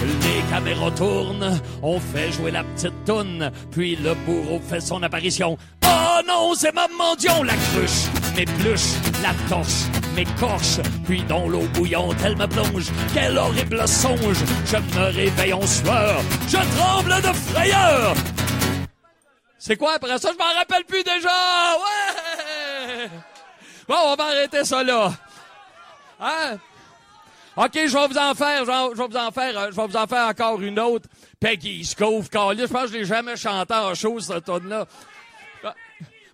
Les 0.00 0.42
caméras 0.50 0.90
tournent, 0.96 1.60
on 1.80 2.00
fait 2.00 2.32
jouer 2.32 2.50
la 2.50 2.64
petite 2.64 3.04
toune, 3.06 3.52
puis 3.70 3.94
le 3.94 4.14
bourreau 4.26 4.60
fait 4.68 4.80
son 4.80 5.00
apparition. 5.04 5.56
Oh 5.86 6.20
non, 6.26 6.54
c'est 6.56 6.74
Maman 6.74 7.14
Dion, 7.16 7.44
la 7.44 7.54
cruche, 7.54 8.08
m'épluche, 8.36 8.96
la 9.22 9.32
torche, 9.48 9.86
puis 11.04 11.22
dans 11.24 11.48
l'eau 11.48 11.62
bouillante, 11.74 12.16
elle 12.24 12.36
me 12.36 12.46
plonge. 12.46 12.86
Quel 13.14 13.36
horrible 13.38 13.86
songe, 13.86 14.38
je 14.66 14.76
me 14.76 15.04
réveille 15.12 15.52
en 15.52 15.66
sueur, 15.66 16.20
je 16.48 16.78
tremble 16.78 17.22
de 17.22 17.32
frayeur. 17.32 18.14
C'est 19.58 19.76
quoi 19.76 19.94
après 19.94 20.18
ça? 20.18 20.30
Je 20.32 20.38
m'en 20.38 20.58
rappelle 20.58 20.84
plus 20.84 21.02
déjà! 21.02 21.28
Ouais! 21.76 23.10
Bon, 23.86 23.96
on 24.06 24.14
va 24.14 24.24
arrêter 24.24 24.64
ça 24.64 24.82
là. 24.82 25.12
Hein? 26.20 26.58
OK, 27.56 27.72
je 27.74 27.92
vais 27.92 28.08
vous 28.08 28.18
en 28.18 28.34
faire, 28.34 28.64
je 28.64 28.70
vais, 28.70 29.06
vous 29.06 29.16
en 29.16 29.30
faire, 29.30 29.58
euh, 29.58 29.66
je 29.70 29.80
vous 29.80 29.96
en 29.96 30.28
encore 30.28 30.60
une 30.62 30.78
autre. 30.78 31.08
Peggy 31.40 31.84
Scove, 31.84 32.28
je 32.32 32.66
pense 32.66 32.82
que 32.84 32.88
je 32.88 32.92
l'ai 32.98 33.04
jamais 33.04 33.36
chanté 33.36 33.74
en 33.74 33.94
chose, 33.94 34.26
cette 34.26 34.44
tonne-là. 34.44 34.86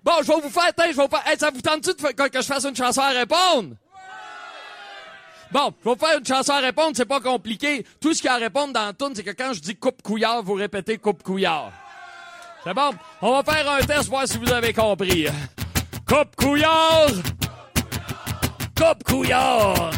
Bon, 0.07 0.13
je 0.23 0.29
vais 0.29 0.41
vous 0.41 0.51
faire, 0.51 0.71
tiens, 0.73 0.87
je 0.93 0.97
vais 0.97 1.03
vous 1.03 1.09
faire, 1.09 1.25
ça 1.37 1.51
vous 1.51 1.61
tente-tu 1.61 1.93
que, 1.95 2.29
que 2.29 2.41
je 2.41 2.47
fasse 2.47 2.65
une 2.65 2.77
chanson 2.77 3.01
à 3.01 3.09
répondre? 3.09 3.75
Bon, 5.51 5.75
je 5.81 5.89
vais 5.89 5.97
vous 5.97 6.07
faire 6.07 6.17
une 6.17 6.25
chanson 6.25 6.53
à 6.53 6.61
répondre, 6.61 6.93
c'est 6.95 7.07
pas 7.07 7.19
compliqué. 7.19 7.85
Tout 8.01 8.15
ce 8.15 8.21
qu'il 8.21 8.29
y 8.29 8.31
a 8.31 8.35
à 8.35 8.39
répondre 8.39 8.73
dans 8.73 8.87
la 8.87 8.93
tune, 8.93 9.17
c'est 9.17 9.25
que 9.25 9.33
quand 9.33 9.53
je 9.53 9.59
dis 9.61 9.75
coupe 9.75 10.03
couillard, 10.03 10.45
vous 10.45 10.55
répétez 10.55 10.99
coupe 10.99 11.25
couillard. 11.25 11.73
C'est 12.63 12.73
bon? 12.73 12.93
On 13.21 13.33
va 13.33 13.43
faire 13.43 13.69
un 13.69 13.81
test, 13.81 14.09
voir 14.09 14.29
si 14.29 14.39
vous 14.39 14.53
avez 14.53 14.73
compris. 14.73 15.27
Coupe 16.07 16.37
couillard! 16.37 17.11
Coupe 18.77 19.03
couillard! 19.03 19.91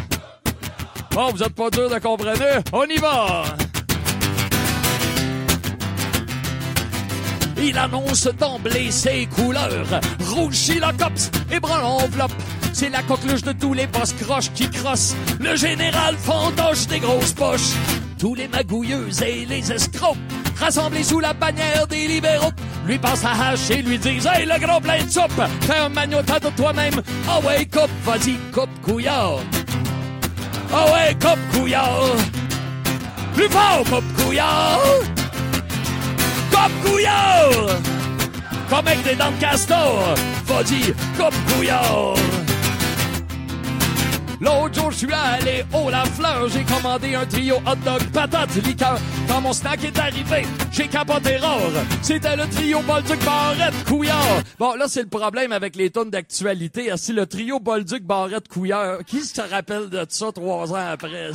Bon, 1.11 1.29
vous 1.29 1.43
êtes 1.43 1.53
pas 1.53 1.69
dur 1.69 1.87
de 1.87 1.99
comprendre. 1.99 2.63
On 2.73 2.85
y 2.85 2.97
va! 2.97 3.43
Il 7.61 7.77
annonce 7.77 8.27
d'emblée 8.39 8.91
ses 8.91 9.25
couleurs. 9.27 9.99
Rouge 10.25 10.55
Chilocops 10.55 11.29
et 11.51 11.59
brun 11.59 11.81
enveloppe. 11.81 12.31
C'est 12.73 12.89
la 12.89 13.01
coqueluche 13.03 13.43
de 13.43 13.51
tous 13.51 13.73
les 13.73 13.87
boss 13.87 14.13
croches 14.13 14.51
qui 14.53 14.69
crossent. 14.69 15.15
Le 15.39 15.55
général 15.55 16.15
fantoche 16.17 16.87
des 16.87 16.99
grosses 16.99 17.33
poches. 17.33 17.73
Tous 18.17 18.35
les 18.35 18.47
magouilleux 18.47 19.07
et 19.23 19.45
les 19.45 19.71
escrocs 19.71 20.17
rassemblés 20.57 21.03
sous 21.03 21.19
la 21.19 21.33
bannière 21.33 21.87
des 21.87 22.07
libéraux 22.07 22.51
lui 22.85 22.97
passent 22.97 23.23
la 23.23 23.49
hache 23.49 23.69
et 23.69 23.81
lui 23.81 23.97
disent 23.97 24.27
Hey, 24.27 24.45
le 24.45 24.59
gros 24.59 24.79
plein 24.79 25.03
de 25.03 25.09
soupe, 25.09 25.41
fais 25.61 25.77
un 25.77 25.89
magnotat 25.89 26.39
de 26.39 26.49
toi-même. 26.49 27.01
Coupe, 27.71 27.89
vas-y, 28.03 28.35
coupe 28.53 28.69
couillard. 28.81 29.39
Ah 30.73 30.85
ouais, 30.91 31.17
couillard. 31.51 32.15
Plus 33.33 33.49
fort, 33.49 33.83
coupe 33.89 34.23
couillard. 34.23 34.79
Coupe 36.51 36.91
couillard. 36.91 37.79
Comme 38.69 38.87
avec 38.87 39.03
des 39.03 39.15
dents 39.15 39.31
de 39.31 39.39
castor. 39.39 40.15
Vas-y, 40.45 40.93
coupe 41.17 41.35
couillard. 41.53 42.15
L'autre 44.41 44.73
jour, 44.73 44.91
je 44.91 44.97
suis 44.99 45.11
allé 45.11 45.65
au 45.73 45.89
La 45.89 46.05
Fleur. 46.05 46.47
J'ai 46.47 46.63
commandé 46.63 47.13
un 47.13 47.25
trio 47.25 47.57
hot 47.57 47.75
dog, 47.83 48.01
patate, 48.13 48.55
liqueur. 48.65 48.97
Quand 49.27 49.41
mon 49.41 49.51
snack 49.51 49.83
est 49.83 49.99
arrivé, 49.99 50.47
j'ai 50.71 50.87
capoté 50.87 51.35
rare. 51.37 51.59
C'était 52.01 52.37
le 52.37 52.47
trio 52.47 52.81
Bolduc 52.81 53.19
Barrette 53.25 53.83
Couillard. 53.85 54.41
Bon, 54.57 54.75
là, 54.75 54.85
c'est 54.87 55.01
le 55.01 55.09
problème 55.09 55.51
avec 55.51 55.75
les 55.75 55.89
tonnes 55.89 56.09
d'actualité. 56.09 56.89
Si 56.95 57.11
le 57.11 57.25
trio 57.25 57.59
Bolduc 57.59 58.03
Barrette 58.03 58.47
Couillard, 58.47 58.99
qui 59.05 59.25
se 59.25 59.41
rappelle 59.41 59.89
de 59.89 60.05
ça 60.07 60.31
trois 60.31 60.71
ans 60.71 60.87
après? 60.89 61.31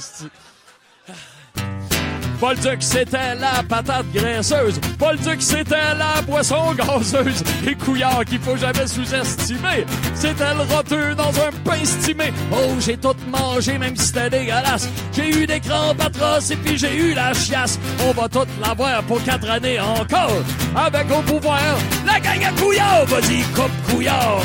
Bolduc, 2.40 2.82
c'était 2.82 3.34
la 3.36 3.62
patate 3.68 4.06
graisseuse. 4.12 4.80
Bolduc, 4.98 5.40
c'était 5.40 5.94
la 5.96 6.20
boisson 6.22 6.74
gazeuse. 6.74 7.42
Et 7.66 7.74
Couillard 7.74 8.24
qu'il 8.24 8.40
faut 8.40 8.56
jamais 8.56 8.86
sous-estimer. 8.86 9.86
C'était 10.14 10.54
le 10.54 10.74
roteux 10.74 11.14
dans 11.14 11.30
un 11.30 11.50
pain 11.64 11.84
stimé. 11.84 12.32
Oh, 12.52 12.74
j'ai 12.80 12.96
tout 12.96 13.16
mangé, 13.28 13.78
même 13.78 13.96
si 13.96 14.06
c'était 14.06 14.30
dégueulasse. 14.30 14.88
J'ai 15.12 15.30
eu 15.30 15.46
des 15.46 15.60
crampes 15.60 16.00
atroces 16.00 16.50
et 16.50 16.56
puis 16.56 16.76
j'ai 16.76 16.96
eu 16.96 17.14
la 17.14 17.32
chiasse. 17.32 17.78
On 18.06 18.12
va 18.12 18.28
tout 18.28 18.46
l'avoir 18.60 19.02
pour 19.04 19.22
quatre 19.22 19.48
années 19.48 19.80
encore. 19.80 20.42
Avec 20.76 21.10
au 21.10 21.22
pouvoir, 21.22 21.78
la 22.06 22.20
gang 22.20 22.44
à 22.44 22.60
Couillard. 22.60 23.04
Vas-y, 23.06 23.42
coupe 23.54 23.72
Couillard. 23.90 24.40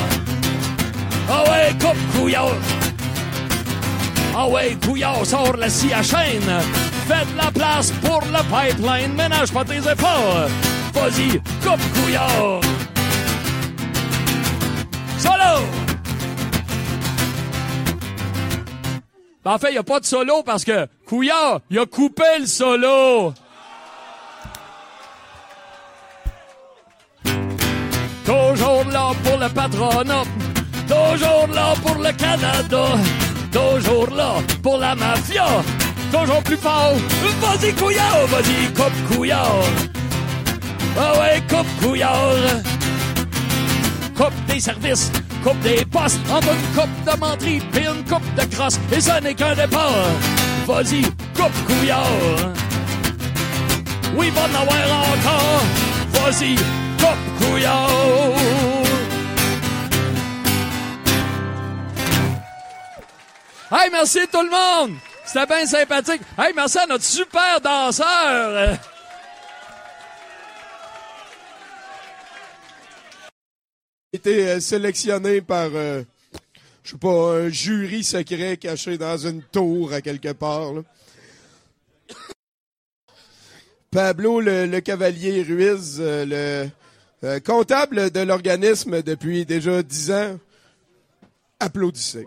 Ah 1.30 1.44
ouais, 1.44 1.72
coupe 1.80 2.20
Couillard. 2.20 2.56
Ah 4.36 4.48
ouais, 4.48 4.78
Couillard, 4.86 5.26
sort 5.26 5.56
la 5.58 5.70
scie 5.70 5.94
à 5.94 6.04
chaîne. 6.04 6.62
Faites 7.08 7.36
la 7.36 7.52
place 7.52 7.92
pour 8.04 8.22
le 8.22 8.42
pipeline. 8.44 9.14
Ménage 9.14 9.52
pas 9.52 9.66
tes 9.66 9.78
efforts. 9.78 10.48
Vas-y, 10.94 11.40
coupe 11.62 11.82
Couillard. 11.94 12.62
Solo! 15.18 15.66
Ben, 19.44 19.54
en 19.54 19.58
fait, 19.58 19.72
il 19.72 19.78
a 19.78 19.84
pas 19.84 20.00
de 20.00 20.06
solo 20.06 20.44
parce 20.44 20.64
que 20.64 20.88
Couillard, 21.08 21.62
il 21.70 21.80
a 21.80 21.86
coupé 21.86 22.24
le 22.40 22.46
solo. 22.46 23.34
Toujours 28.26 28.84
là 28.92 29.12
pour 29.24 29.38
le 29.38 29.50
patronat. 29.50 30.24
Toujours 30.88 31.48
là 31.54 31.74
pour 31.84 31.96
le 31.96 32.12
Canada. 32.14 32.86
Toujours 33.52 34.10
là 34.16 34.36
pour 34.62 34.78
la 34.78 34.96
mafia. 34.96 35.46
Toujours 36.12 36.44
plus 36.44 36.58
fort. 36.58 36.94
Vas-y, 37.42 37.74
couillard. 37.74 38.28
Vas-y, 38.28 38.74
coupe 38.74 39.16
couillard. 39.16 39.64
Ah 40.98 41.14
ouais, 41.20 41.42
coupe 41.48 41.68
couillard. 41.82 42.36
Coupe 44.16 44.46
des 44.48 44.60
services. 44.60 45.12
Coupe 45.44 45.60
des 45.62 45.86
postes. 45.86 46.20
Entre 46.32 46.50
une 46.50 46.82
coupe 46.82 47.06
de 47.06 47.20
menterie 47.20 47.62
puis 47.72 47.86
une 47.86 48.04
coupe 48.04 48.36
de 48.36 48.56
crosse. 48.56 48.80
Et 48.92 49.02
ça 49.02 49.22
n'est 49.22 49.34
qu'un 49.34 49.56
départ. 49.56 50.06
Vas-y, 50.68 51.02
coupe 51.36 51.66
couillard. 51.68 52.54
Oui, 54.16 54.32
en 54.36 54.62
avoir 54.62 55.10
encore. 55.14 55.64
Vas-y, 56.14 56.56
coupe 56.98 57.48
couillard. 57.48 58.79
Hey, 63.72 63.92
merci 63.92 64.20
tout 64.32 64.42
le 64.42 64.50
monde! 64.50 64.98
C'était 65.26 65.46
bien 65.46 65.66
sympathique. 65.66 66.22
Hey, 66.38 66.54
merci 66.56 66.80
à 66.80 66.88
notre 66.88 67.04
super 67.04 67.62
danseur! 67.62 68.80
été 74.12 74.50
euh, 74.50 74.60
sélectionné 74.60 75.40
par, 75.42 75.70
euh, 75.76 76.02
je 76.84 76.92
sais 76.92 76.98
pas, 76.98 77.42
un 77.42 77.50
jury 77.50 78.04
secret 78.04 78.58
caché 78.58 78.98
dans 78.98 79.18
une 79.18 79.44
tour 79.44 79.94
à 79.94 80.02
quelque 80.02 80.34
part. 80.34 80.74
Pablo 83.92 84.42
le, 84.42 84.80
Cavalier 84.80 85.44
Ruiz, 85.44 85.98
euh, 86.00 86.72
le 87.22 87.40
comptable 87.40 88.10
de 88.10 88.22
l'organisme 88.22 89.04
depuis 89.04 89.46
déjà 89.46 89.84
dix 89.84 90.12
ans, 90.12 90.40
applaudissez. 91.60 92.26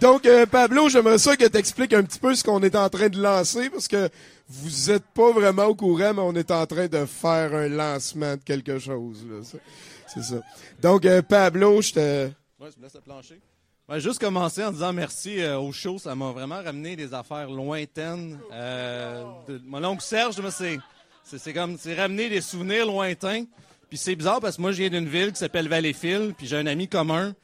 Donc, 0.00 0.26
euh, 0.26 0.44
Pablo, 0.46 0.88
j'aimerais 0.88 1.18
ça 1.18 1.36
que 1.36 1.46
tu 1.46 1.56
expliques 1.56 1.92
un 1.94 2.02
petit 2.02 2.18
peu 2.18 2.34
ce 2.34 2.42
qu'on 2.44 2.62
est 2.62 2.76
en 2.76 2.88
train 2.88 3.08
de 3.08 3.20
lancer, 3.20 3.70
parce 3.70 3.88
que 3.88 4.08
vous 4.48 4.90
êtes 4.90 5.04
pas 5.14 5.32
vraiment 5.32 5.64
au 5.66 5.74
courant, 5.74 6.12
mais 6.14 6.20
on 6.22 6.34
est 6.34 6.50
en 6.50 6.66
train 6.66 6.88
de 6.88 7.06
faire 7.06 7.54
un 7.54 7.68
lancement 7.68 8.32
de 8.36 8.42
quelque 8.42 8.78
chose. 8.78 9.24
C'est- 9.42 10.22
ça. 10.22 10.36
Donc, 10.82 11.04
euh, 11.06 11.22
Pablo, 11.22 11.80
je 11.80 11.92
te... 11.92 12.26
Ouais, 12.60 12.68
je 12.74 12.78
me 12.78 12.82
laisse 12.84 12.94
le 12.94 13.00
plancher. 13.00 13.40
Ouais, 13.88 14.00
juste 14.00 14.18
commencer 14.20 14.64
en 14.64 14.72
disant 14.72 14.92
merci 14.92 15.40
euh, 15.40 15.58
au 15.58 15.70
show. 15.72 15.98
Ça 15.98 16.14
m'a 16.14 16.30
vraiment 16.32 16.62
ramené 16.62 16.96
des 16.96 17.12
affaires 17.14 17.50
lointaines. 17.50 18.38
Euh, 18.52 19.24
mon 19.64 19.82
oncle 19.84 20.02
Serge, 20.02 20.36
c'est, 21.24 21.52
comme, 21.52 21.76
c'est 21.78 21.94
ramener 21.94 22.28
des 22.28 22.40
souvenirs 22.40 22.86
lointains. 22.86 23.44
Puis 23.88 23.98
c'est 23.98 24.14
bizarre 24.16 24.40
parce 24.40 24.56
que 24.56 24.62
moi, 24.62 24.72
je 24.72 24.78
viens 24.78 24.88
d'une 24.90 25.08
ville 25.08 25.32
qui 25.32 25.38
s'appelle 25.38 25.68
Valleyfield. 25.68 26.34
Puis 26.36 26.46
j'ai 26.46 26.56
un 26.56 26.66
ami 26.66 26.88
commun, 26.88 27.34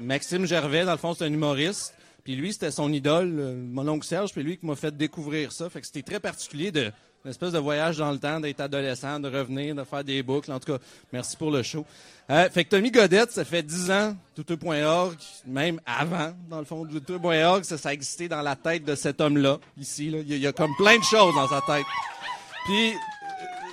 Maxime 0.00 0.46
Gervais. 0.46 0.84
Dans 0.84 0.92
le 0.92 0.98
fond, 0.98 1.14
c'est 1.14 1.24
un 1.24 1.32
humoriste. 1.32 1.94
Puis 2.24 2.34
lui, 2.34 2.52
c'était 2.52 2.70
son 2.70 2.92
idole, 2.92 3.36
euh, 3.38 3.54
mon 3.56 3.86
oncle 3.88 4.06
Serge. 4.06 4.32
Puis 4.32 4.42
lui 4.42 4.58
qui 4.58 4.66
m'a 4.66 4.76
fait 4.76 4.96
découvrir 4.96 5.52
ça. 5.52 5.70
Fait 5.70 5.80
que 5.80 5.86
c'était 5.86 6.02
très 6.02 6.20
particulier 6.20 6.72
de 6.72 6.92
une 7.26 7.30
espèce 7.30 7.52
de 7.52 7.58
voyage 7.58 7.96
dans 7.96 8.12
le 8.12 8.20
temps, 8.20 8.38
d'être 8.38 8.60
adolescent, 8.60 9.18
de 9.18 9.28
revenir, 9.28 9.74
de 9.74 9.82
faire 9.82 10.04
des 10.04 10.22
boucles. 10.22 10.52
En 10.52 10.60
tout 10.60 10.74
cas, 10.74 10.78
merci 11.12 11.36
pour 11.36 11.50
le 11.50 11.64
show. 11.64 11.84
Euh, 12.30 12.48
fait 12.50 12.64
que 12.64 12.70
Tommy 12.70 12.92
Godette, 12.92 13.32
ça 13.32 13.44
fait 13.44 13.64
10 13.64 13.90
ans, 13.90 14.16
douteux.org, 14.36 15.16
même 15.44 15.80
avant, 15.84 16.32
dans 16.48 16.60
le 16.60 16.64
fond, 16.64 16.84
douteux.org, 16.84 17.64
ça, 17.64 17.78
ça 17.78 17.88
a 17.88 17.92
existé 17.92 18.28
dans 18.28 18.42
la 18.42 18.54
tête 18.54 18.84
de 18.84 18.94
cet 18.94 19.20
homme-là, 19.20 19.58
ici. 19.76 20.06
Il, 20.06 20.12
y 20.12 20.34
a, 20.34 20.36
il 20.36 20.42
y 20.42 20.46
a 20.46 20.52
comme 20.52 20.74
plein 20.76 20.98
de 20.98 21.02
choses 21.02 21.34
dans 21.34 21.48
sa 21.48 21.60
tête. 21.66 21.86
Puis, 22.66 22.92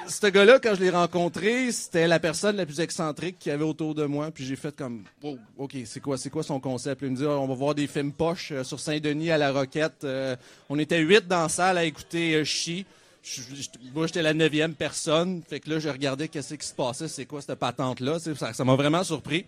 ce 0.07 0.27
gars-là, 0.27 0.59
quand 0.59 0.75
je 0.75 0.81
l'ai 0.81 0.89
rencontré, 0.89 1.71
c'était 1.71 2.07
la 2.07 2.19
personne 2.19 2.55
la 2.55 2.65
plus 2.65 2.80
excentrique 2.80 3.39
qu'il 3.39 3.51
y 3.51 3.53
avait 3.53 3.63
autour 3.63 3.95
de 3.95 4.05
moi. 4.05 4.31
Puis 4.31 4.45
j'ai 4.45 4.55
fait 4.55 4.75
comme, 4.75 5.03
oh, 5.23 5.38
OK, 5.57 5.75
c'est 5.85 5.99
quoi, 5.99 6.17
c'est 6.17 6.30
quoi 6.30 6.43
son 6.43 6.59
concept? 6.59 7.01
Il 7.01 7.11
me 7.11 7.15
dit, 7.15 7.25
Ah, 7.25 7.39
on 7.39 7.47
va 7.47 7.53
voir 7.53 7.75
des 7.75 7.88
films 7.88 8.11
poches 8.11 8.51
euh, 8.51 8.63
sur 8.63 8.80
Saint-Denis 8.80 9.31
à 9.31 9.38
la 9.38 9.51
Roquette. 9.51 10.03
Euh, 10.03 10.35
on 10.69 10.80
était 10.80 10.99
huit 10.99 11.27
dans 11.27 11.43
la 11.43 11.49
salle 11.49 11.77
à 11.77 11.84
écouter 11.84 12.35
euh, 12.35 12.43
Chi. 12.43 12.85
Moi, 13.93 14.07
j'étais 14.07 14.21
la 14.21 14.34
neuvième 14.34 14.73
personne. 14.73 15.41
Fait 15.47 15.59
que 15.59 15.69
là, 15.69 15.80
je 15.80 15.89
regardais 15.89 16.27
qu'est-ce 16.27 16.55
qui 16.55 16.67
se 16.67 16.73
passait, 16.73 17.07
c'est 17.07 17.25
quoi 17.25 17.41
cette 17.41 17.57
patente-là. 17.57 18.17
Ça 18.19 18.63
m'a 18.65 18.75
vraiment 18.75 19.03
surpris. 19.03 19.45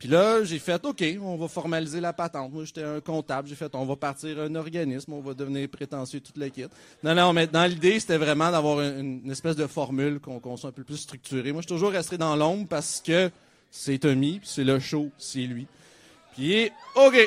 Puis 0.00 0.08
là, 0.08 0.42
j'ai 0.44 0.58
fait, 0.58 0.82
OK, 0.86 1.04
on 1.22 1.36
va 1.36 1.46
formaliser 1.46 2.00
la 2.00 2.14
patente. 2.14 2.50
Moi, 2.50 2.64
j'étais 2.64 2.82
un 2.82 3.00
comptable. 3.00 3.46
J'ai 3.46 3.54
fait, 3.54 3.70
on 3.74 3.84
va 3.84 3.96
partir 3.96 4.40
un 4.40 4.54
organisme, 4.54 5.12
on 5.12 5.20
va 5.20 5.34
devenir 5.34 5.68
prétentieux, 5.68 6.20
toute 6.20 6.38
l'équipe. 6.38 6.70
Non, 7.04 7.14
non, 7.14 7.34
mais 7.34 7.46
dans 7.46 7.66
l'idée, 7.66 8.00
c'était 8.00 8.16
vraiment 8.16 8.50
d'avoir 8.50 8.80
une, 8.80 9.30
espèce 9.30 9.56
de 9.56 9.66
formule 9.66 10.18
qu'on 10.18 10.40
qu'on 10.40 10.56
soit 10.56 10.70
un 10.70 10.72
peu 10.72 10.84
plus 10.84 10.96
structuré. 10.96 11.52
Moi, 11.52 11.60
je 11.60 11.66
suis 11.66 11.74
toujours 11.74 11.92
resté 11.92 12.16
dans 12.16 12.34
l'ombre 12.34 12.66
parce 12.66 13.02
que 13.04 13.30
c'est 13.70 13.98
Tommy, 13.98 14.40
c'est 14.42 14.64
le 14.64 14.78
show, 14.78 15.10
c'est 15.18 15.40
lui. 15.40 15.66
Puis, 16.34 16.70
OK, 16.96 17.18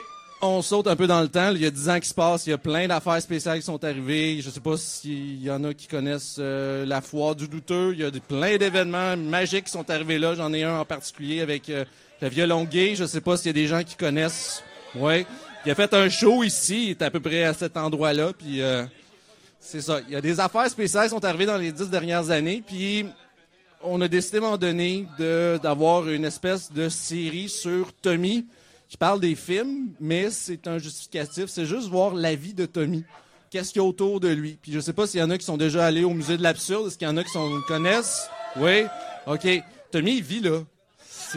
on 0.42 0.64
saute 0.64 0.88
un 0.88 0.96
peu 0.96 1.06
dans 1.06 1.22
le 1.22 1.28
temps. 1.28 1.52
Il 1.52 1.62
y 1.62 1.68
a 1.68 1.72
10 1.72 1.90
ans 1.90 2.00
qui 2.00 2.10
se 2.10 2.14
passent, 2.16 2.48
il 2.48 2.50
y 2.50 2.54
a 2.54 2.58
plein 2.58 2.88
d'affaires 2.88 3.22
spéciales 3.22 3.60
qui 3.60 3.66
sont 3.66 3.84
arrivées. 3.84 4.42
Je 4.42 4.50
sais 4.50 4.60
pas 4.60 4.78
s'il 4.78 5.44
y 5.44 5.52
en 5.52 5.64
a 5.64 5.76
qui 5.76 5.88
connaissent 5.88 6.38
euh, 6.40 6.88
la 6.88 7.02
foire 7.02 7.36
du 7.36 7.48
douteux. 7.48 7.94
Il 7.94 8.00
y 8.00 8.04
a 8.04 8.10
plein 8.12 8.58
d'événements 8.58 9.16
magiques 9.16 9.66
qui 9.66 9.72
sont 9.72 9.88
arrivés 9.92 10.18
là. 10.18 10.34
J'en 10.34 10.52
ai 10.54 10.64
un 10.64 10.80
en 10.80 10.86
particulier 10.86 11.42
avec 11.42 11.70
euh, 11.70 11.86
le 12.30 12.66
gay. 12.66 12.96
Je 12.96 13.06
sais 13.06 13.22
pas 13.22 13.38
s'il 13.38 13.48
y 13.48 13.50
a 13.50 13.54
des 13.54 13.68
gens 13.68 13.84
qui 13.84 13.96
connaissent. 13.96 14.64
Ouais. 14.96 15.26
Il 15.66 15.72
a 15.72 15.76
fait 15.76 15.94
un 15.94 16.10
show 16.10 16.44
ici, 16.44 16.86
il 16.86 16.90
est 16.92 17.02
à 17.02 17.10
peu 17.10 17.20
près 17.20 17.44
à 17.44 17.54
cet 17.54 17.78
endroit-là. 17.78 18.34
Puis 18.38 18.62
euh, 18.62 18.84
c'est 19.60 19.82
ça. 19.82 20.02
Il 20.08 20.14
y 20.14 20.16
a 20.16 20.22
des 20.22 20.40
affaires 20.40 20.70
spéciales 20.70 21.06
qui 21.06 21.12
sont 21.12 21.24
arrivées 21.24 21.46
dans 21.46 21.58
les 21.58 21.72
dix 21.72 21.90
dernières 21.90 22.30
années. 22.32 22.62
Puis 22.66 23.06
on 23.82 24.02
a 24.02 24.08
décidé 24.08 24.38
à 24.38 24.40
un 24.40 24.44
moment 24.44 24.58
donné 24.58 25.08
d'avoir 25.18 26.10
une 26.10 26.26
espèce 26.26 26.72
de 26.72 26.90
série 26.90 27.50
sur 27.50 27.94
Tommy 27.94 28.46
qui 28.90 28.98
parle 28.98 29.20
des 29.20 29.36
films, 29.36 29.90
mais 30.00 30.30
c'est 30.30 30.68
un 30.68 30.78
justificatif. 30.78 31.46
C'est 31.48 31.66
juste 31.66 31.88
voir 31.88 32.14
la 32.14 32.36
vie 32.36 32.54
de 32.54 32.66
Tommy. 32.66 33.04
Qu'est-ce 33.50 33.72
qu'il 33.72 33.82
y 33.82 33.86
a 33.86 33.88
autour 33.88 34.20
de 34.20 34.28
lui? 34.28 34.58
Puis 34.62 34.72
je 34.72 34.80
sais 34.80 34.94
pas 34.94 35.08
s'il 35.08 35.20
y 35.20 35.24
en 35.24 35.30
a 35.30 35.38
qui 35.38 35.46
sont 35.46 35.58
déjà 35.58 35.86
allés 35.86 36.04
au 36.04 36.10
musée 36.10 36.38
de 36.38 36.44
l'absurde. 36.44 36.88
Est-ce 36.88 36.98
qu'il 36.98 37.08
y 37.08 37.12
en 37.12 37.18
a 37.18 37.24
qui 37.24 37.32
connaissent? 37.68 38.28
Oui? 38.58 38.84
OK. 39.28 39.48
Tommy, 39.92 40.18
il 40.18 40.24
vit 40.24 40.42
là. 40.42 40.62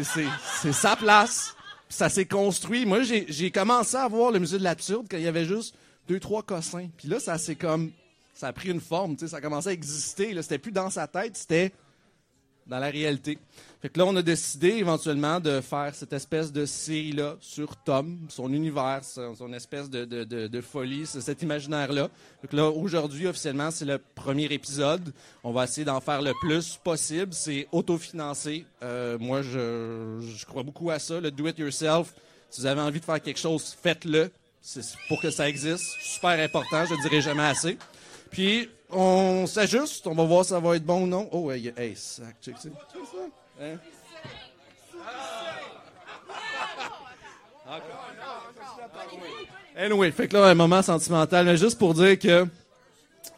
C'est- 0.05 0.73
sa 0.73 0.97
place. 0.97 1.55
Ça 1.89 2.09
s'est 2.09 2.27
construit. 2.27 2.85
Moi, 2.85 3.03
j'ai 3.03 3.51
commencé 3.51 3.97
à 3.97 4.09
voir 4.09 4.33
le 4.33 4.41
musée 4.41 4.59
de 4.59 4.65
l'absurde 4.65 5.07
quand 5.09 5.17
il 5.17 5.23
y 5.23 5.29
avait 5.29 5.45
juste 5.45 5.75
deux, 6.09 6.19
trois 6.19 6.43
cossins. 6.43 6.89
Puis 6.97 7.09
là, 7.09 7.21
ça 7.21 7.39
s'est 7.39 7.55
comme... 7.55 7.93
Ça 8.35 8.49
a 8.49 8.53
pris 8.53 8.69
une 8.71 8.81
forme, 8.83 9.17
tu 9.17 9.27
ça 9.29 9.39
a 9.39 9.41
commencé 9.41 9.69
à 9.69 9.73
exister. 9.73 10.35
C'était 10.43 10.59
plus 10.59 10.73
dans 10.73 10.91
sa 10.91 11.07
tête, 11.07 11.37
c'était 11.37 11.73
dans 12.67 12.79
la 12.79 12.91
réalité. 12.91 13.39
Fait 13.87 13.99
là, 13.99 14.05
on 14.05 14.17
a 14.17 14.23
décidé 14.23 14.71
éventuellement 14.71 15.39
de 15.39 15.61
faire 15.61 15.95
cette 15.95 16.13
espèce 16.13 16.51
de 16.51 16.67
série-là 16.67 17.37
sur 17.41 17.77
Tom, 17.77 18.19
son 18.29 18.53
univers, 18.53 19.03
son, 19.05 19.53
espèce 19.53 19.89
de, 19.89 20.61
folie, 20.61 21.07
cet 21.07 21.43
imaginaire-là. 21.43 22.09
Fait 22.41 22.49
que 22.49 22.57
là, 22.57 22.69
aujourd'hui, 22.69 23.29
officiellement, 23.29 23.71
c'est 23.71 23.85
le 23.85 23.99
premier 24.17 24.47
épisode. 24.47 25.13
On 25.45 25.53
va 25.53 25.63
essayer 25.63 25.85
d'en 25.85 26.01
faire 26.01 26.21
le 26.21 26.33
plus 26.41 26.81
possible. 26.83 27.33
C'est 27.33 27.69
autofinancé. 27.71 28.67
Euh, 28.83 29.19
moi, 29.21 29.43
je, 29.43 30.45
crois 30.47 30.65
beaucoup 30.65 30.91
à 30.91 30.99
ça, 30.99 31.21
le 31.21 31.31
do-it-yourself. 31.31 32.13
Si 32.51 32.63
vous 32.63 32.67
avez 32.67 32.81
envie 32.81 32.99
de 32.99 33.05
faire 33.05 33.23
quelque 33.23 33.39
chose, 33.39 33.77
faites-le. 33.81 34.33
C'est 34.63 34.83
pour 35.07 35.21
que 35.21 35.31
ça 35.31 35.49
existe. 35.49 35.85
Super 36.01 36.41
important, 36.41 36.85
je 36.87 36.95
ne 36.95 37.03
dirai 37.03 37.21
jamais 37.21 37.45
assez. 37.45 37.79
Puis, 38.33 38.69
on 38.91 39.47
s'ajuste, 39.47 40.09
on 40.09 40.15
va 40.17 40.25
voir 40.25 40.45
si 40.45 40.51
ça 40.51 40.59
va 40.59 40.75
être 40.75 40.85
bon 40.85 41.05
ou 41.05 41.07
non. 41.07 41.29
Oh, 41.31 41.53
hey, 41.53 41.73
hey 41.77 41.95
sac, 41.95 42.35
check 42.43 42.57
ça. 42.59 42.69
Check 42.69 43.03
ça. 43.13 43.46
Hein? 43.61 43.77
Anyway, 49.77 50.11
fait 50.11 50.29
que 50.29 50.37
là, 50.37 50.47
un 50.47 50.55
moment 50.55 50.83
sentimental, 50.83 51.45
mais 51.45 51.57
juste 51.57 51.79
pour 51.79 51.95
dire 51.95 52.19
que 52.19 52.47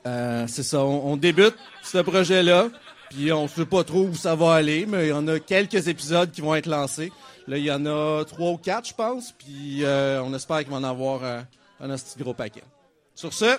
euh, 0.07 0.47
c'est 0.47 0.63
ça, 0.63 0.81
on, 0.81 1.13
on 1.13 1.17
débute 1.17 1.57
ce 1.83 1.99
projet-là, 1.99 2.69
puis 3.11 3.33
on 3.33 3.49
sait 3.49 3.67
pas 3.67 3.85
trop 3.85 4.05
où 4.05 4.15
ça 4.15 4.35
va 4.35 4.55
aller, 4.55 4.87
mais 4.87 5.07
il 5.07 5.09
y 5.11 5.13
en 5.13 5.27
a 5.29 5.41
quelques 5.41 5.89
épisodes 5.89 6.31
qui 6.31 6.41
vont 6.41 6.55
être 6.55 6.67
lancés. 6.67 7.13
Là, 7.49 7.57
il 7.57 7.65
y 7.65 7.73
en 7.73 7.87
a 7.87 8.25
trois 8.25 8.51
ou 8.51 8.57
quatre, 8.59 8.89
je 8.89 8.95
pense, 8.95 9.33
puis 9.33 9.83
euh, 9.83 10.23
on 10.23 10.35
espère 10.35 10.59
qu'il 10.59 10.71
va 10.71 10.77
en 10.77 10.85
avoir 10.85 11.25
euh, 11.25 11.41
un 11.81 11.89
petit 11.89 12.19
gros 12.19 12.35
paquet. 12.35 12.63
Sur 13.15 13.33
ce, 13.33 13.59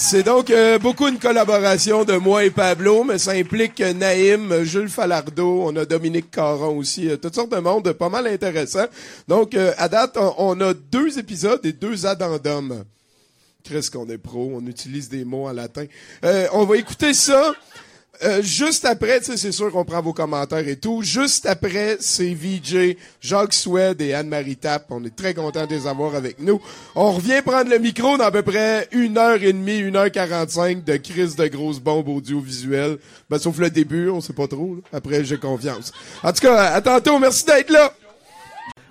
C'est 0.00 0.22
donc 0.22 0.50
euh, 0.50 0.78
beaucoup 0.78 1.08
une 1.08 1.18
collaboration 1.18 2.04
de 2.04 2.12
moi 2.12 2.44
et 2.44 2.50
Pablo, 2.50 3.02
mais 3.02 3.18
ça 3.18 3.32
implique 3.32 3.80
Naïm, 3.80 4.62
Jules 4.62 4.88
Falardeau, 4.88 5.62
on 5.64 5.74
a 5.74 5.84
Dominique 5.84 6.30
Caron 6.30 6.78
aussi, 6.78 7.10
euh, 7.10 7.16
toutes 7.16 7.34
sortes 7.34 7.50
de 7.50 7.58
monde 7.58 7.92
pas 7.92 8.08
mal 8.08 8.28
intéressant. 8.28 8.84
Donc, 9.26 9.54
euh, 9.54 9.72
à 9.76 9.88
date, 9.88 10.16
on, 10.16 10.34
on 10.38 10.60
a 10.60 10.72
deux 10.72 11.18
épisodes 11.18 11.60
et 11.66 11.72
deux 11.72 12.06
addendums. 12.06 12.84
Qu'est-ce 13.64 13.90
qu'on 13.90 14.08
est 14.08 14.18
pro, 14.18 14.52
on 14.54 14.64
utilise 14.66 15.08
des 15.08 15.24
mots 15.24 15.48
en 15.48 15.52
latin. 15.52 15.84
Euh, 16.24 16.46
on 16.52 16.64
va 16.64 16.76
écouter 16.76 17.12
ça. 17.12 17.52
Euh, 18.24 18.42
juste 18.42 18.84
après, 18.84 19.20
c'est 19.22 19.52
sûr 19.52 19.70
qu'on 19.70 19.84
prend 19.84 20.02
vos 20.02 20.12
commentaires 20.12 20.66
et 20.66 20.76
tout. 20.76 21.02
Juste 21.02 21.46
après, 21.46 21.98
c'est 22.00 22.34
VJ, 22.34 22.96
Jacques 23.20 23.54
Swed 23.54 24.00
et 24.00 24.14
Anne-Marie 24.14 24.56
Tapp. 24.56 24.86
On 24.90 25.04
est 25.04 25.14
très 25.14 25.34
contents 25.34 25.66
de 25.66 25.74
les 25.74 25.86
avoir 25.86 26.14
avec 26.14 26.40
nous. 26.40 26.60
On 26.96 27.12
revient 27.12 27.42
prendre 27.44 27.70
le 27.70 27.78
micro 27.78 28.16
dans 28.16 28.24
à 28.24 28.30
peu 28.30 28.42
près 28.42 28.88
une 28.92 29.18
heure 29.18 29.42
et 29.42 29.52
demie, 29.52 29.78
une 29.78 29.96
heure 29.96 30.10
quarante-cinq 30.10 30.84
de 30.84 30.96
crise 30.96 31.36
de 31.36 31.46
grosses 31.46 31.80
bombes 31.80 32.08
audiovisuelles. 32.08 32.98
Ben, 33.30 33.38
sauf 33.38 33.58
le 33.58 33.70
début, 33.70 34.08
on 34.08 34.20
sait 34.20 34.32
pas 34.32 34.48
trop. 34.48 34.78
Après, 34.92 35.24
j'ai 35.24 35.38
confiance. 35.38 35.92
En 36.22 36.32
tout 36.32 36.40
cas, 36.40 36.72
à 36.72 36.80
tantôt. 36.80 37.18
Merci 37.18 37.44
d'être 37.44 37.70
là. 37.70 37.92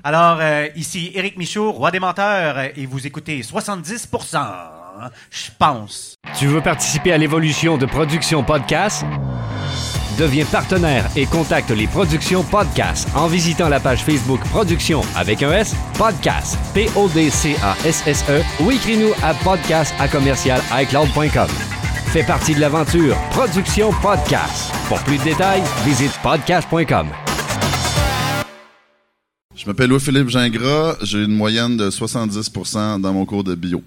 Alors, 0.04 0.38
euh, 0.40 0.68
ici 0.78 1.12
Éric 1.16 1.38
Michaud, 1.38 1.72
roi 1.74 1.92
des 1.92 2.00
menteurs, 2.00 2.60
et 2.78 2.86
vous 2.86 3.06
écoutez 3.06 3.42
70%, 3.42 4.38
je 5.32 5.52
pense. 5.58 6.16
Tu 6.38 6.48
veux 6.48 6.62
participer 6.62 7.12
à 7.12 7.18
l'évolution 7.18 7.78
de 7.78 7.86
Production 7.86 8.44
Podcast? 8.44 9.04
Deviens 10.18 10.46
partenaire 10.46 11.06
et 11.16 11.28
contacte 11.28 11.70
les 11.70 11.86
Productions 11.86 12.44
Podcast 12.44 13.08
en 13.16 13.28
visitant 13.28 13.70
la 13.70 13.80
page 13.80 14.04
Facebook 14.04 14.40
Production 14.50 15.02
avec 15.16 15.44
un 15.44 15.52
S, 15.52 15.76
Podcast, 15.96 16.58
P-O-D-C-A-S-S-E 16.74 18.42
ou 18.64 18.72
écris-nous 18.72 19.12
à 19.22 19.36
podcast 19.36 19.94
à 20.00 20.08
commercial 20.08 20.60
iCloud.com. 20.72 21.48
Fais 22.08 22.24
partie 22.24 22.56
de 22.56 22.62
l'aventure 22.62 23.16
Production 23.32 23.92
Podcast. 24.02 24.74
Pour 24.88 25.00
plus 25.04 25.20
de 25.20 25.24
détails, 25.24 25.62
visite 25.86 26.12
podcast.com. 26.24 27.08
Je 29.56 29.66
m'appelle 29.66 29.90
Louis-Philippe 29.90 30.30
Gingras, 30.30 30.96
j'ai 31.04 31.24
une 31.24 31.36
moyenne 31.36 31.78
de 31.78 31.90
70% 31.90 33.02
dans 33.02 33.14
mon 33.14 33.26
cours 33.26 33.44
de 33.44 33.54
bio. 33.54 33.84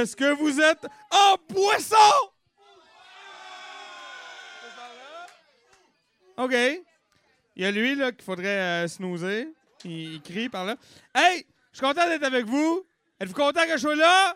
Est-ce 0.00 0.16
que 0.16 0.32
vous 0.32 0.58
êtes 0.60 0.86
en 1.10 1.36
poisson? 1.52 1.96
OK. 6.38 6.54
Il 7.56 7.62
y 7.62 7.66
a 7.66 7.70
lui, 7.70 7.94
là, 7.94 8.12
qu'il 8.12 8.24
faudrait 8.24 8.84
euh, 8.84 8.88
snoozer. 8.88 9.48
Il, 9.84 10.22
crie 10.22 10.48
par 10.48 10.64
là. 10.64 10.76
Hey! 11.14 11.44
Je 11.72 11.78
suis 11.78 11.86
content 11.86 12.06
d'être 12.08 12.24
avec 12.24 12.46
vous. 12.46 12.82
Êtes-vous 13.20 13.34
content 13.34 13.64
que 13.64 13.72
je 13.72 13.76
sois 13.76 13.94
là? 13.94 14.34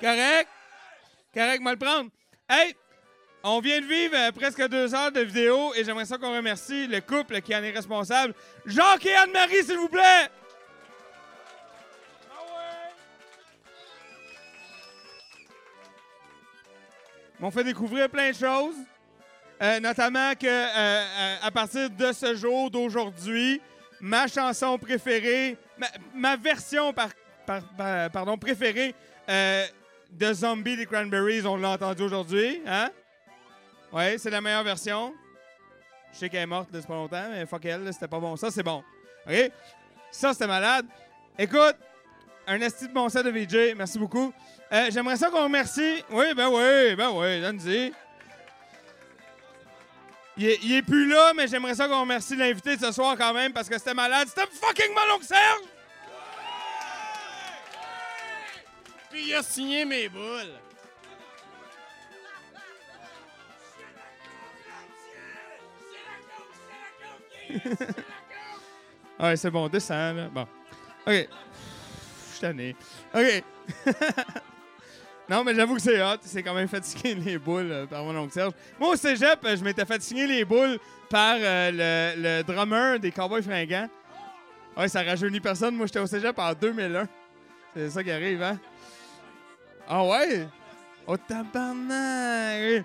Correct? 0.00 0.48
Correct, 1.34 1.62
le 1.64 1.76
prendre. 1.76 2.10
Hey! 2.48 2.76
On 3.42 3.58
vient 3.58 3.80
de 3.80 3.86
vivre 3.86 4.14
euh, 4.16 4.30
presque 4.30 4.68
deux 4.68 4.94
heures 4.94 5.10
de 5.10 5.20
vidéo 5.20 5.72
et 5.74 5.82
j'aimerais 5.82 6.04
ça 6.04 6.16
qu'on 6.16 6.34
remercie 6.34 6.86
le 6.86 7.00
couple 7.00 7.40
qui 7.40 7.56
en 7.56 7.62
est 7.64 7.72
responsable. 7.72 8.34
Jacques 8.66 9.06
et 9.06 9.14
Anne-Marie, 9.14 9.64
s'il 9.64 9.78
vous 9.78 9.88
plaît! 9.88 10.30
M'ont 17.40 17.50
fait 17.50 17.64
découvrir 17.64 18.08
plein 18.08 18.30
de 18.30 18.36
choses. 18.36 18.74
Euh, 19.60 19.80
notamment 19.80 20.34
que 20.34 20.46
euh, 20.46 20.66
euh, 20.68 21.36
à 21.42 21.50
partir 21.50 21.90
de 21.90 22.12
ce 22.12 22.34
jour, 22.36 22.70
d'aujourd'hui, 22.70 23.60
ma 24.00 24.28
chanson 24.28 24.78
préférée, 24.78 25.56
ma, 25.76 25.86
ma 26.14 26.36
version 26.36 26.92
par, 26.92 27.08
par- 27.44 27.62
par- 27.76 28.10
pardon, 28.10 28.38
préférée 28.38 28.94
de 30.10 30.32
Zombie 30.32 30.76
des 30.76 30.86
Cranberries, 30.86 31.44
on 31.44 31.56
l'a 31.56 31.70
entendu 31.70 32.02
aujourd'hui. 32.02 32.62
Hein? 32.66 32.90
Ouais, 33.92 34.16
c'est 34.18 34.30
la 34.30 34.40
meilleure 34.40 34.62
version. 34.64 35.12
Je 36.12 36.18
sais 36.18 36.28
qu'elle 36.30 36.42
est 36.42 36.46
morte, 36.46 36.68
c'est 36.72 36.86
pas 36.86 36.94
longtemps, 36.94 37.24
mais 37.30 37.44
fuck 37.44 37.64
elle, 37.66 37.92
c'était 37.92 38.08
pas 38.08 38.18
bon. 38.20 38.36
Ça, 38.36 38.50
c'est 38.50 38.62
bon. 38.62 38.82
OK? 39.28 39.50
Ça, 40.10 40.32
c'était 40.32 40.46
malade. 40.46 40.86
Écoute, 41.38 41.76
un 42.46 42.60
esti 42.60 42.88
de 42.88 42.92
bon 42.94 43.08
set 43.10 43.24
de 43.26 43.30
VJ, 43.30 43.74
merci 43.76 43.98
beaucoup. 43.98 44.32
Euh, 44.70 44.90
J'aimerais 44.90 45.16
ça 45.16 45.30
qu'on 45.30 45.44
remercie. 45.44 46.04
Oui, 46.10 46.34
ben 46.34 46.48
oui, 46.48 46.94
ben 46.94 47.10
oui, 47.10 47.40
donne-y. 47.40 47.92
Il 50.36 50.46
est, 50.46 50.58
il 50.62 50.72
est 50.76 50.82
plus 50.82 51.08
là, 51.08 51.32
mais 51.34 51.48
j'aimerais 51.48 51.74
ça 51.74 51.88
qu'on 51.88 52.02
remercie 52.02 52.36
l'invité 52.36 52.76
de 52.76 52.84
ce 52.84 52.92
soir 52.92 53.16
quand 53.16 53.32
même 53.32 53.52
parce 53.52 53.68
que 53.68 53.76
c'était 53.78 53.94
malade. 53.94 54.28
C'était 54.28 54.46
fucking 54.46 54.94
mon 54.94 55.14
oncle 55.14 55.24
Serge! 55.24 55.62
Puis 59.10 59.28
il 59.28 59.34
a 59.34 59.42
signé 59.42 59.84
mes 59.84 60.08
boules. 60.08 60.52
ouais, 69.18 69.36
c'est 69.36 69.50
bon, 69.50 69.68
descends, 69.68 70.12
là. 70.12 70.28
Bon. 70.28 70.42
OK. 70.42 70.48
Je 71.06 71.26
suis 72.32 72.40
tanné. 72.40 72.76
OK. 73.14 73.42
non, 75.28 75.44
mais 75.44 75.54
j'avoue 75.54 75.74
que 75.74 75.82
c'est 75.82 76.02
hot. 76.02 76.16
C'est 76.22 76.42
quand 76.42 76.54
même 76.54 76.68
fatigué 76.68 77.14
les 77.14 77.38
boules 77.38 77.70
euh, 77.70 77.86
par 77.86 78.02
mon 78.02 78.16
oncle 78.16 78.32
Serge. 78.32 78.52
Moi, 78.80 78.90
au 78.90 78.96
cégep, 78.96 79.44
euh, 79.44 79.56
je 79.56 79.62
m'étais 79.62 79.84
fatigué 79.84 80.26
les 80.26 80.44
boules 80.44 80.78
par 81.10 81.36
euh, 81.38 82.14
le, 82.16 82.22
le 82.22 82.42
drummer 82.42 82.98
des 82.98 83.12
Cowboys 83.12 83.42
fringants. 83.42 83.90
Ouais, 84.76 84.88
ça 84.88 85.02
rajeunit 85.02 85.40
personne. 85.40 85.74
Moi, 85.74 85.86
j'étais 85.86 85.98
au 85.98 86.06
cégep 86.06 86.38
en 86.38 86.54
2001. 86.54 87.06
C'est 87.74 87.90
ça 87.90 88.02
qui 88.02 88.10
arrive, 88.10 88.42
hein? 88.42 88.58
Ah 89.86 90.02
ouais? 90.04 90.46
Oh, 91.06 91.16
tabarnak! 91.16 92.84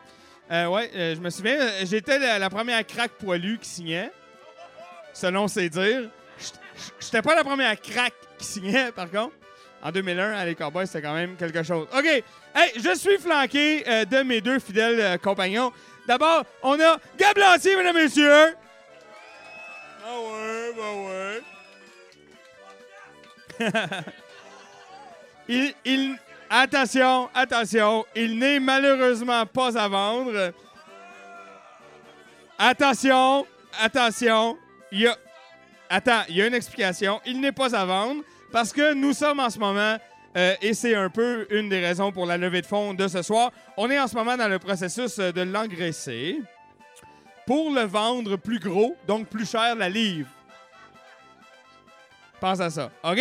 Ouais, 0.49 0.91
je 0.93 1.19
me 1.19 1.29
souviens, 1.29 1.57
j'étais 1.83 2.19
la, 2.19 2.49
première 2.49 2.85
craque 2.85 3.13
poilue 3.13 3.57
qui 3.57 3.67
signait, 3.67 4.11
selon 5.11 5.47
ses 5.47 5.67
dires. 5.69 6.09
J'étais 6.99 7.21
pas 7.21 7.35
la 7.35 7.43
première 7.43 7.79
craque 7.81 8.13
qui 8.37 8.45
signait, 8.45 8.91
par 8.91 9.09
contre. 9.09 9.33
En 9.85 9.91
2001, 9.91 10.31
à 10.31 10.45
les 10.45 10.55
Cowboys, 10.55 10.87
c'était 10.87 11.01
quand 11.01 11.13
même 11.13 11.35
quelque 11.35 11.61
chose. 11.61 11.87
OK, 11.93 12.05
hey, 12.05 12.23
je 12.77 12.95
suis 12.95 13.17
flanqué 13.17 13.83
euh, 13.85 14.05
de 14.05 14.23
mes 14.23 14.39
deux 14.39 14.59
fidèles 14.59 14.99
euh, 15.01 15.17
compagnons. 15.17 15.73
D'abord, 16.07 16.45
on 16.61 16.79
a 16.79 16.97
Gab 17.17 17.37
Lantier, 17.37 17.75
mesdames 17.75 17.97
et 17.97 18.03
messieurs. 18.03 18.55
Ah 20.05 20.19
ouais, 20.19 20.71
bah 20.77 20.93
ouais. 21.05 21.41
il, 25.49 25.73
il- 25.83 26.17
attention, 26.49 27.29
attention, 27.35 28.05
il 28.15 28.39
n'est 28.39 28.59
malheureusement 28.61 29.45
pas 29.45 29.77
à 29.77 29.87
vendre. 29.89 30.53
Attention, 32.57 33.45
attention, 33.81 34.57
il 34.93 35.01
y 35.01 35.07
a, 35.07 35.17
attends, 35.89 36.21
il 36.29 36.37
y 36.37 36.41
a 36.41 36.47
une 36.47 36.53
explication. 36.53 37.19
Il 37.25 37.41
n'est 37.41 37.51
pas 37.51 37.75
à 37.75 37.83
vendre 37.85 38.23
parce 38.53 38.71
que 38.71 38.93
nous 38.93 39.13
sommes 39.13 39.39
en 39.39 39.49
ce 39.49 39.57
moment, 39.57 39.97
euh, 40.37 40.55
et 40.61 40.75
c'est 40.75 40.93
un 40.93 41.09
peu 41.09 41.47
une 41.49 41.69
des 41.69 41.79
raisons 41.79 42.11
pour 42.11 42.27
la 42.27 42.37
levée 42.37 42.61
de 42.61 42.67
fonds 42.67 42.93
de 42.93 43.07
ce 43.07 43.23
soir, 43.23 43.51
on 43.75 43.89
est 43.89 43.99
en 43.99 44.07
ce 44.07 44.15
moment 44.15 44.37
dans 44.37 44.47
le 44.47 44.59
processus 44.59 45.17
euh, 45.17 45.31
de 45.31 45.41
l'engraisser 45.41 46.39
pour 47.47 47.71
le 47.71 47.81
vendre 47.81 48.37
plus 48.37 48.59
gros, 48.59 48.95
donc 49.07 49.27
plus 49.27 49.49
cher 49.49 49.75
la 49.75 49.89
livre. 49.89 50.29
Pense 52.39 52.59
à 52.59 52.69
ça, 52.69 52.91
OK? 53.03 53.19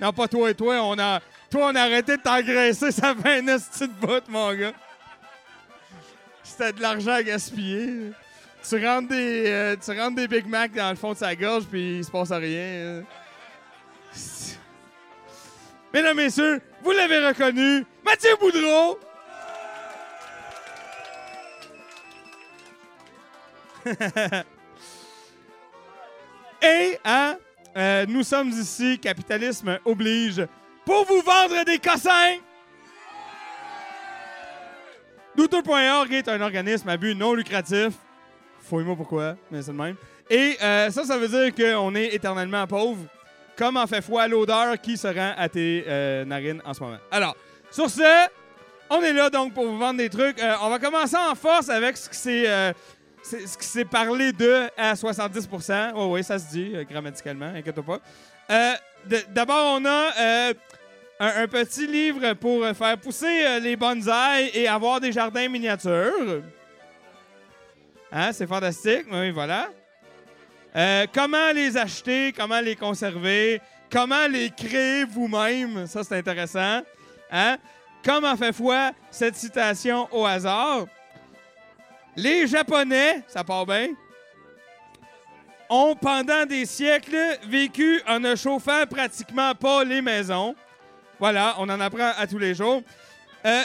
Non, 0.00 0.12
pas 0.12 0.26
toi 0.26 0.50
et 0.50 0.54
toi, 0.54 0.82
on 0.82 0.98
a... 0.98 1.20
Toi, 1.48 1.70
on 1.72 1.74
a 1.74 1.82
arrêté 1.82 2.16
de 2.16 2.22
t'engraisser, 2.22 2.90
ça 2.90 3.14
fait 3.14 3.40
un 3.40 3.46
esti 3.46 3.86
de 3.86 3.92
bout, 3.92 4.22
mon 4.28 4.52
gars. 4.54 4.72
C'était 6.42 6.72
de 6.72 6.80
l'argent 6.80 7.12
à 7.12 7.22
gaspiller. 7.22 8.10
Tu 8.68 8.84
rentres, 8.84 9.08
des, 9.08 9.44
euh, 9.46 9.76
tu 9.76 9.90
rentres 9.98 10.16
des 10.16 10.26
Big 10.26 10.46
Mac 10.46 10.72
dans 10.72 10.90
le 10.90 10.96
fond 10.96 11.12
de 11.12 11.18
sa 11.18 11.36
gorge, 11.36 11.64
puis 11.66 11.98
il 11.98 12.04
se 12.04 12.10
passe 12.10 12.32
rien. 12.32 13.04
Mesdames, 15.92 16.16
messieurs, 16.16 16.60
vous 16.82 16.92
l'avez 16.92 17.26
reconnu, 17.26 17.84
Mathieu 18.04 18.36
Boudreau! 18.40 18.98
Et, 26.62 26.98
hein, 27.04 27.36
euh, 27.76 28.06
nous 28.06 28.22
sommes 28.22 28.50
ici, 28.50 28.98
capitalisme 28.98 29.78
oblige, 29.84 30.46
pour 30.84 31.04
vous 31.06 31.22
vendre 31.22 31.64
des 31.64 31.78
cossins! 31.78 32.36
Douteux.org 35.36 36.12
est 36.12 36.28
un 36.28 36.40
organisme 36.40 36.88
à 36.88 36.96
but 36.96 37.14
non 37.14 37.34
lucratif. 37.34 37.94
Fouille-moi 38.68 38.94
pourquoi, 38.96 39.36
mais 39.50 39.62
c'est 39.62 39.72
le 39.72 39.78
même. 39.78 39.96
Et 40.28 40.56
euh, 40.62 40.90
ça, 40.90 41.04
ça 41.04 41.16
veut 41.16 41.28
dire 41.28 41.54
qu'on 41.54 41.94
est 41.94 42.14
éternellement 42.14 42.66
pauvre, 42.66 42.98
comme 43.60 43.76
en 43.76 43.86
fait 43.86 44.00
foi 44.00 44.26
l'odeur 44.26 44.80
qui 44.80 44.96
se 44.96 45.06
rend 45.06 45.34
à 45.36 45.46
tes 45.50 45.84
euh, 45.86 46.24
narines 46.24 46.62
en 46.64 46.72
ce 46.72 46.80
moment. 46.82 46.96
Alors, 47.10 47.36
sur 47.70 47.90
ce, 47.90 48.26
on 48.88 49.02
est 49.02 49.12
là 49.12 49.28
donc 49.28 49.52
pour 49.52 49.66
vous 49.66 49.76
vendre 49.76 49.98
des 49.98 50.08
trucs. 50.08 50.40
Euh, 50.40 50.54
on 50.62 50.70
va 50.70 50.78
commencer 50.78 51.16
en 51.16 51.34
force 51.34 51.68
avec 51.68 51.98
ce 51.98 52.08
qui 52.08 52.16
s'est 52.16 52.48
euh, 52.48 53.84
parlé 53.90 54.32
de 54.32 54.66
à 54.78 54.94
70% 54.94 55.92
Oh 55.94 56.06
oui, 56.12 56.24
ça 56.24 56.38
se 56.38 56.48
dit 56.48 56.72
grammaticalement, 56.88 57.52
inquiète 57.54 57.82
pas. 57.82 58.00
D'abord, 59.28 59.78
on 59.78 59.84
a 59.84 60.52
un, 61.20 61.46
petit 61.46 61.86
livre 61.86 62.32
pour 62.32 62.66
faire 62.68 62.96
pousser 62.96 63.60
les 63.60 63.76
bonsaïs 63.76 64.50
et 64.54 64.68
avoir 64.68 65.00
des 65.00 65.12
jardins 65.12 65.48
miniatures. 65.48 66.42
Hein, 68.10 68.32
c'est 68.32 68.46
fantastique. 68.46 69.04
Oui, 69.12 69.30
voilà. 69.30 69.68
Euh, 70.76 71.06
comment 71.12 71.50
les 71.52 71.76
acheter, 71.76 72.32
comment 72.32 72.60
les 72.60 72.76
conserver, 72.76 73.60
comment 73.90 74.26
les 74.28 74.50
créer 74.50 75.04
vous-même? 75.04 75.86
Ça, 75.86 76.04
c'est 76.04 76.18
intéressant. 76.18 76.82
Hein? 77.30 77.56
Comment 78.04 78.36
fait 78.36 78.52
foi 78.52 78.92
cette 79.10 79.36
citation 79.36 80.08
au 80.12 80.24
hasard? 80.24 80.86
Les 82.16 82.46
Japonais, 82.46 83.22
ça 83.28 83.44
part 83.44 83.66
bien, 83.66 83.88
ont 85.68 85.94
pendant 85.94 86.44
des 86.46 86.66
siècles 86.66 87.38
vécu 87.46 88.00
en 88.06 88.18
ne 88.18 88.34
chauffant 88.34 88.84
pratiquement 88.88 89.54
pas 89.54 89.84
les 89.84 90.02
maisons. 90.02 90.54
Voilà, 91.18 91.54
on 91.58 91.68
en 91.68 91.80
apprend 91.80 92.12
à 92.16 92.26
tous 92.26 92.38
les 92.38 92.54
jours. 92.54 92.82
Euh, 93.44 93.62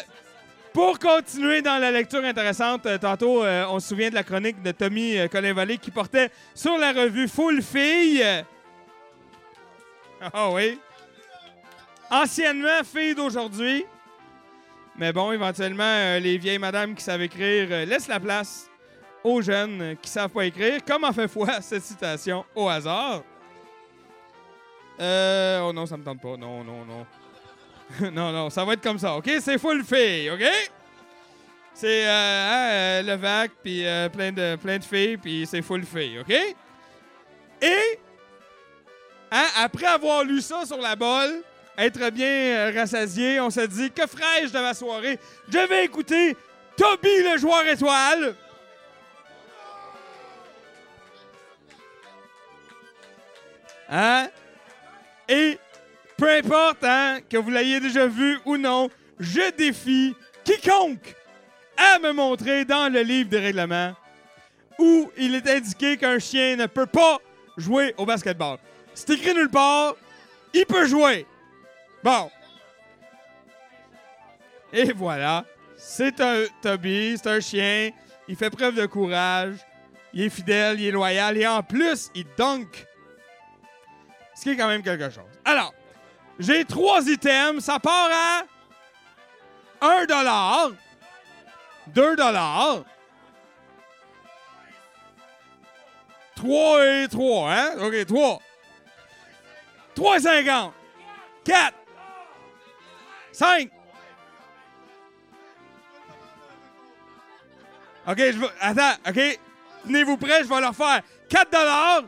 pour 0.76 0.99
continuer 0.99 1.61
dans 1.61 1.77
la 1.77 1.89
lecture 1.89 2.22
intéressante, 2.26 2.85
euh, 2.85 2.97
tantôt, 2.97 3.45
euh, 3.45 3.65
on 3.69 3.80
se 3.80 3.88
souvient 3.88 4.10
de 4.10 4.14
la 4.15 4.23
chronique 4.23 4.61
de 4.61 4.72
Tommy 4.72 5.18
euh, 5.18 5.30
Colin-Vallée 5.30 5.77
qui 5.77 5.89
portait 5.89 6.30
sur 6.53 6.77
la 6.77 6.91
revue 6.91 7.30
Full 7.30 7.61
Fille. 7.61 8.22
Ah 10.19 10.49
oui. 10.52 10.77
Anciennement 12.11 12.84
fille 12.84 13.15
d'aujourd'hui. 13.15 13.85
Mais 14.97 15.14
bon, 15.14 15.31
éventuellement, 15.31 16.18
les 16.19 16.38
vieilles 16.38 16.60
madames 16.60 16.93
qui 16.93 17.03
savent 17.03 17.22
écrire 17.22 17.69
laissent 17.85 18.10
la 18.10 18.19
place 18.19 18.69
aux 19.23 19.41
jeunes 19.41 19.95
qui 20.02 20.10
savent 20.10 20.30
pas 20.30 20.45
écrire. 20.45 20.81
Comment 20.85 21.14
fait 21.14 21.30
foi 21.30 21.61
cette 21.61 21.84
citation 21.84 22.43
au 22.53 22.68
hasard? 22.68 23.23
Oh 24.99 25.72
non, 25.73 25.85
ça 25.85 25.95
me 25.95 26.03
tente 26.03 26.19
pas. 26.22 26.35
Non, 26.35 26.65
non, 26.65 26.84
non. 26.85 27.06
non, 28.13 28.31
non, 28.31 28.49
ça 28.49 28.65
va 28.65 28.73
être 28.73 28.83
comme 28.83 28.99
ça, 28.99 29.15
OK? 29.15 29.29
C'est 29.41 29.57
full 29.57 29.83
filles, 29.83 30.31
OK? 30.31 30.43
C'est 31.73 32.05
euh, 32.05 32.09
hein, 32.09 32.69
euh, 32.69 33.01
le 33.01 33.15
vac, 33.15 33.51
puis 33.61 33.85
euh, 33.85 34.07
plein, 34.09 34.31
de, 34.31 34.57
filles, 34.83 35.17
puis 35.17 35.45
c'est 35.45 35.61
full 35.61 35.83
filles, 35.83 36.19
OK? 36.19 36.33
Et, 37.61 37.99
hein, 39.31 39.45
après 39.57 39.87
avoir 39.87 40.23
lu 40.23 40.41
ça 40.41 40.65
sur 40.65 40.77
la 40.77 40.95
bolle, 40.95 41.41
être 41.77 42.09
bien 42.11 42.27
euh, 42.27 42.71
rassasié, 42.73 43.39
on 43.39 43.49
s'est 43.49 43.67
dit, 43.67 43.91
que 43.91 44.07
ferais-je 44.07 44.53
de 44.53 44.59
ma 44.59 44.73
soirée? 44.73 45.19
Je 45.49 45.57
vais 45.57 45.85
écouter 45.85 46.37
Toby 46.77 47.23
le 47.23 47.37
joueur 47.37 47.65
étoile. 47.67 48.35
Hein? 53.89 54.29
Et 55.27 55.59
peu 56.17 56.29
importe 56.31 56.83
hein, 56.83 57.19
que 57.29 57.37
vous 57.37 57.49
l'ayez 57.49 57.79
déjà 57.79 58.07
vu 58.07 58.39
ou 58.45 58.57
non, 58.57 58.89
je 59.19 59.51
défie 59.55 60.15
quiconque 60.43 61.15
à 61.77 61.99
me 61.99 62.13
montrer 62.13 62.65
dans 62.65 62.91
le 62.91 63.01
livre 63.01 63.29
des 63.29 63.39
règlements 63.39 63.93
où 64.77 65.11
il 65.17 65.35
est 65.35 65.47
indiqué 65.49 65.97
qu'un 65.97 66.19
chien 66.19 66.55
ne 66.55 66.65
peut 66.65 66.85
pas 66.85 67.19
jouer 67.57 67.93
au 67.97 68.05
basketball. 68.05 68.57
C'est 68.93 69.11
écrit 69.11 69.33
nulle 69.33 69.49
part, 69.49 69.95
il 70.53 70.65
peut 70.65 70.85
jouer. 70.85 71.25
Bon. 72.03 72.29
Et 74.71 74.91
voilà. 74.93 75.45
C'est 75.77 76.19
un 76.21 76.43
Toby, 76.61 77.15
c'est 77.17 77.29
un 77.29 77.39
chien. 77.39 77.91
Il 78.27 78.35
fait 78.35 78.49
preuve 78.49 78.75
de 78.75 78.85
courage. 78.85 79.57
Il 80.13 80.23
est 80.23 80.29
fidèle, 80.29 80.79
il 80.79 80.87
est 80.87 80.91
loyal 80.91 81.37
et 81.37 81.45
en 81.45 81.61
plus, 81.61 82.09
il 82.15 82.25
dunk. 82.37 82.85
Ce 84.33 84.43
qui 84.43 84.51
est 84.51 84.55
quand 84.55 84.67
même 84.67 84.81
quelque 84.81 85.09
chose. 85.09 85.23
Alors, 85.43 85.73
j'ai 86.39 86.65
trois 86.65 87.01
items. 87.07 87.63
Ça 87.63 87.79
part 87.79 88.09
à 88.11 88.43
1 89.81 90.05
dollar, 90.05 90.71
2 91.87 92.15
dollars, 92.15 92.83
3 96.35 96.85
et 96.85 97.07
3, 97.07 97.51
hein? 97.51 97.69
OK, 97.79 98.05
3. 98.05 98.41
3,50. 99.95 100.71
4. 101.45 101.73
5. 103.31 103.69
OK, 108.07 108.17
je 108.17 108.37
vais. 108.37 108.47
Attends, 108.59 108.97
OK. 109.07 109.39
Tenez-vous 109.85 110.17
prêts, 110.17 110.43
je 110.43 110.49
vais 110.49 110.61
leur 110.61 110.75
faire 110.75 111.01
4 111.29 111.51
dollars. 111.51 112.03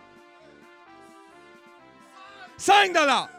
5 2.58 2.94
dollars. 2.94 3.30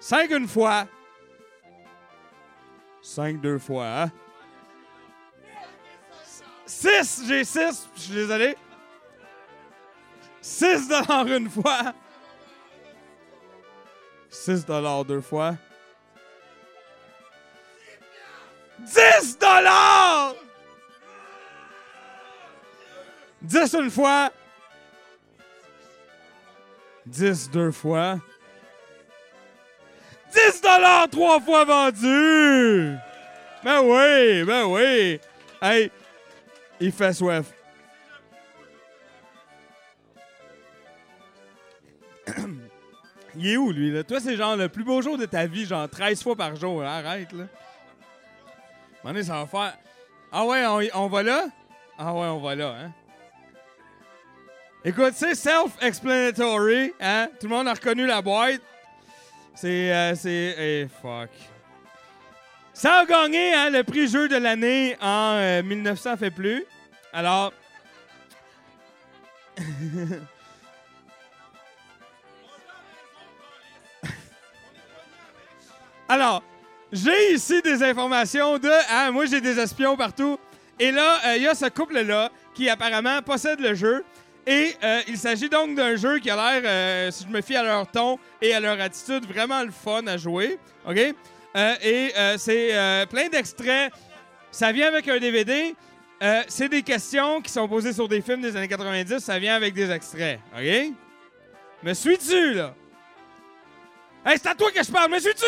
5 0.00 0.30
une 0.30 0.48
fois. 0.48 0.86
5 3.02 3.40
deux 3.40 3.58
fois. 3.58 4.02
Hein? 4.02 4.10
6, 6.66 7.24
j'ai 7.26 7.44
6, 7.44 7.88
je 7.94 8.00
suis 8.00 8.14
désolé. 8.14 8.56
6 10.40 10.88
dollars 10.88 11.26
une 11.26 11.50
fois. 11.50 11.94
6 14.30 14.64
dollars 14.64 15.04
deux 15.04 15.20
fois. 15.20 15.56
10 18.78 19.38
dollars! 19.38 20.34
10 23.42 23.74
une 23.74 23.90
fois. 23.90 24.30
10 27.06 27.50
deux 27.50 27.70
fois. 27.70 28.18
10 30.32 30.60
dollars 30.62 31.08
trois 31.10 31.40
fois 31.40 31.64
vendu! 31.64 32.94
Ben 33.64 33.80
oui, 33.82 34.44
ben 34.44 34.64
oui. 34.66 35.20
Hey, 35.60 35.90
il 36.80 36.92
fait 36.92 37.12
soif. 37.12 37.46
il 43.36 43.48
est 43.48 43.56
où, 43.56 43.70
lui, 43.72 43.90
là? 43.90 44.02
Toi, 44.04 44.20
c'est 44.20 44.36
genre 44.36 44.56
le 44.56 44.68
plus 44.68 44.84
beau 44.84 45.00
jour 45.02 45.16
de 45.18 45.26
ta 45.26 45.46
vie, 45.46 45.64
genre 45.66 45.88
13 45.88 46.22
fois 46.22 46.36
par 46.36 46.56
jour. 46.56 46.82
hein? 46.82 47.02
Arrête, 47.04 47.32
là. 47.32 47.44
Donné, 49.04 49.22
ça 49.22 49.34
va 49.34 49.46
faire... 49.46 49.76
Ah 50.32 50.44
ouais, 50.44 50.64
on, 50.66 51.02
on 51.04 51.08
va 51.08 51.22
là? 51.22 51.46
Ah 51.98 52.12
ouais, 52.14 52.26
on 52.26 52.38
va 52.38 52.54
là, 52.54 52.74
hein? 52.80 52.92
Écoute, 54.84 55.12
c'est 55.14 55.34
self-explanatory, 55.34 56.92
hein? 57.00 57.28
Tout 57.38 57.46
le 57.48 57.54
monde 57.54 57.68
a 57.68 57.74
reconnu 57.74 58.06
la 58.06 58.22
boîte. 58.22 58.60
C'est... 59.54 59.92
euh, 59.92 60.14
c'est... 60.14 60.54
Eh, 60.58 60.88
fuck. 61.02 61.30
Ça 62.72 63.00
a 63.00 63.04
gagné, 63.04 63.52
hein, 63.52 63.70
le 63.70 63.84
prix 63.84 64.08
jeu 64.08 64.26
de 64.28 64.36
l'année 64.36 64.96
en 65.00 65.34
euh, 65.34 65.62
1900 65.62 66.16
fait 66.16 66.30
plus. 66.30 66.64
Alors... 67.12 67.52
Alors, 76.08 76.42
j'ai 76.90 77.34
ici 77.34 77.62
des 77.62 77.82
informations 77.84 78.58
de... 78.58 78.70
Hein, 78.90 79.12
moi, 79.12 79.26
j'ai 79.26 79.40
des 79.40 79.60
espions 79.60 79.96
partout. 79.96 80.38
Et 80.80 80.90
là, 80.90 81.20
euh, 81.26 81.36
il 81.36 81.42
y 81.44 81.46
a 81.46 81.54
ce 81.54 81.66
couple-là 81.66 82.30
qui 82.52 82.68
apparemment 82.68 83.22
possède 83.22 83.60
le 83.60 83.74
jeu. 83.74 84.04
Et 84.46 84.74
euh, 84.82 85.00
il 85.06 85.18
s'agit 85.18 85.48
donc 85.48 85.74
d'un 85.74 85.96
jeu 85.96 86.18
qui 86.18 86.30
a 86.30 86.36
l'air, 86.36 86.62
euh, 86.64 87.10
si 87.10 87.24
je 87.24 87.28
me 87.28 87.40
fie 87.40 87.56
à 87.56 87.62
leur 87.62 87.86
ton 87.90 88.18
et 88.40 88.54
à 88.54 88.60
leur 88.60 88.80
attitude, 88.80 89.26
vraiment 89.26 89.62
le 89.62 89.70
fun 89.70 90.06
à 90.06 90.16
jouer. 90.16 90.58
OK? 90.88 90.98
Euh, 91.56 91.74
et 91.82 92.12
c'est 92.38 93.06
plein 93.10 93.28
d'extraits. 93.28 93.92
Ça 94.50 94.72
vient 94.72 94.88
avec 94.88 95.08
un 95.08 95.18
DVD. 95.18 95.74
C'est 96.48 96.68
des 96.68 96.82
questions 96.82 97.40
qui 97.40 97.50
sont 97.52 97.68
posées 97.68 97.92
sur 97.92 98.08
des 98.08 98.20
films 98.20 98.40
des 98.40 98.56
années 98.56 98.68
90. 98.68 99.18
Ça 99.18 99.38
vient 99.38 99.56
avec 99.56 99.74
des 99.74 99.90
extraits. 99.90 100.40
OK? 100.54 100.92
Me 101.82 101.94
suis-tu, 101.94 102.54
là? 102.54 102.74
Hey, 104.24 104.36
c'est 104.36 104.48
à 104.48 104.54
toi 104.54 104.70
que 104.70 104.82
je 104.82 104.92
parle. 104.92 105.10
Me 105.10 105.18
suis-tu? 105.18 105.46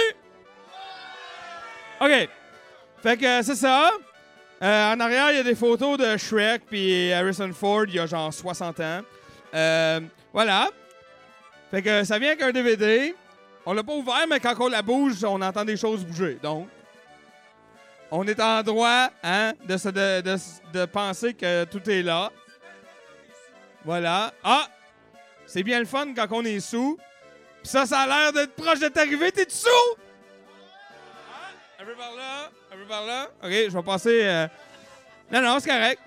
OK. 2.01 2.28
Fait 3.02 3.16
que 3.16 3.43
c'est 3.43 3.55
ça. 3.55 3.90
Euh, 4.62 4.93
en 4.93 5.01
arrière, 5.01 5.32
il 5.32 5.36
y 5.36 5.40
a 5.40 5.43
des 5.43 5.56
photos 5.56 5.98
de 5.98 6.16
Shrek 6.16 6.62
puis 6.66 7.12
Harrison 7.12 7.52
Ford, 7.52 7.84
il 7.89 7.94
y 7.94 7.98
a 7.98 8.06
genre 8.06 8.32
60 8.32 8.78
ans. 8.78 9.01
Euh, 9.55 10.01
voilà. 10.32 10.70
Fait 11.72 11.82
que 11.82 12.05
ça 12.05 12.16
vient 12.18 12.28
avec 12.28 12.43
un 12.43 12.52
DVD. 12.52 13.12
On 13.66 13.72
l'a 13.72 13.82
pas 13.82 13.93
ouvert, 13.93 14.24
mais 14.28 14.39
quand 14.39 14.55
on 14.60 14.68
la 14.68 14.82
bouge, 14.82 15.24
on 15.24 15.40
entend 15.43 15.64
des 15.64 15.76
choses 15.76 16.05
bouger. 16.05 16.39
Donc, 16.40 16.68
on 18.12 18.26
est 18.28 18.39
en 18.39 18.62
droit 18.62 19.09
hein, 19.24 19.52
de, 19.64 19.76
se- 19.76 19.89
de, 19.89 20.84
penser 20.84 21.34
que 21.34 21.64
tout 21.64 21.89
est 21.90 22.02
là. 22.02 22.30
Voilà. 23.84 24.32
Ah! 24.44 24.68
C'est 25.44 25.64
bien 25.64 25.80
le 25.80 25.86
fun 25.86 26.14
quand 26.14 26.28
on 26.30 26.44
est 26.44 26.60
sous. 26.60 26.98
Puis 27.62 27.70
ça, 27.70 27.84
ça 27.84 28.01
a 28.01 28.06
l'air 28.06 28.32
d'être 28.32 28.55
proche 28.55 28.78
de 28.78 28.89
t'arriver. 28.89 29.32
T'es 29.32 29.47
sous? 29.48 29.68
Par 31.78 32.16
là, 32.16 32.51
là. 33.01 33.28
OK, 33.43 33.51
je 33.51 33.70
vais 33.70 33.82
passer. 33.82 34.24
euh, 34.24 34.48
Non, 35.31 35.40
non, 35.40 35.59
c'est 35.60 35.70
correct. 35.70 36.01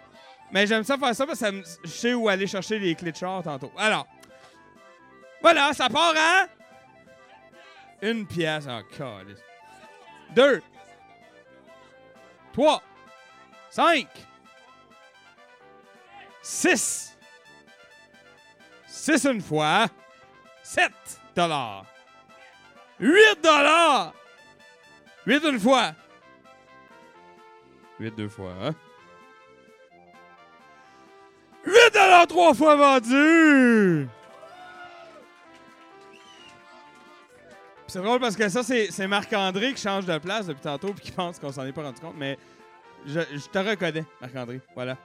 Mais 0.52 0.68
j'aime 0.68 0.84
ça 0.84 0.98
faire 0.98 1.16
ça 1.16 1.26
parce 1.26 1.40
que 1.40 1.64
je 1.84 1.90
sais 1.90 2.14
où 2.14 2.30
aller 2.30 2.48
chercher 2.48 2.80
les 2.80 2.96
clés 2.96 3.12
de 3.12 3.18
tantôt. 3.42 3.72
Alors, 3.78 4.08
voilà, 5.42 5.74
ça 5.74 5.90
part 5.90 6.14
à. 6.16 6.46
Une 8.02 8.28
pièce. 8.28 8.66
Oh, 8.70 8.82
calice. 8.96 9.40
Deux. 10.36 10.62
Trois. 12.54 12.82
Cinq. 13.70 14.08
Six. 16.42 17.18
Six 18.88 19.26
une 19.26 19.42
fois. 19.42 19.88
Sept 20.62 20.92
dollars. 21.36 21.86
Huit 23.00 23.42
dollars. 23.44 24.14
Huit 25.26 25.44
une 25.44 25.60
fois. 25.60 25.94
Huit 28.00 28.16
deux 28.16 28.30
fois, 28.30 28.52
hein? 28.62 28.72
8 31.66 31.74
dollars 31.94 32.28
trois 32.28 32.54
fois 32.54 32.76
vendu! 32.76 34.08
C'est 37.88 38.02
drôle 38.02 38.20
parce 38.20 38.36
que 38.36 38.50
ça, 38.50 38.62
c'est 38.62 39.08
Marc-André 39.08 39.74
qui 39.74 39.82
change 39.82 40.06
de 40.06 40.18
place 40.18 40.48
depuis 40.48 40.62
tantôt 40.62 40.94
puis 40.94 41.06
qui 41.06 41.12
pense 41.12 41.40
qu'on 41.40 41.52
s'en 41.52 41.66
est 41.66 41.72
pas 41.72 41.84
rendu 41.84 42.02
compte, 42.02 42.16
mais 42.18 42.38
je, 43.06 43.22
je 43.34 43.48
te 43.48 43.58
reconnais, 43.58 44.04
Marc-André. 44.20 44.60
Voilà. 44.74 44.98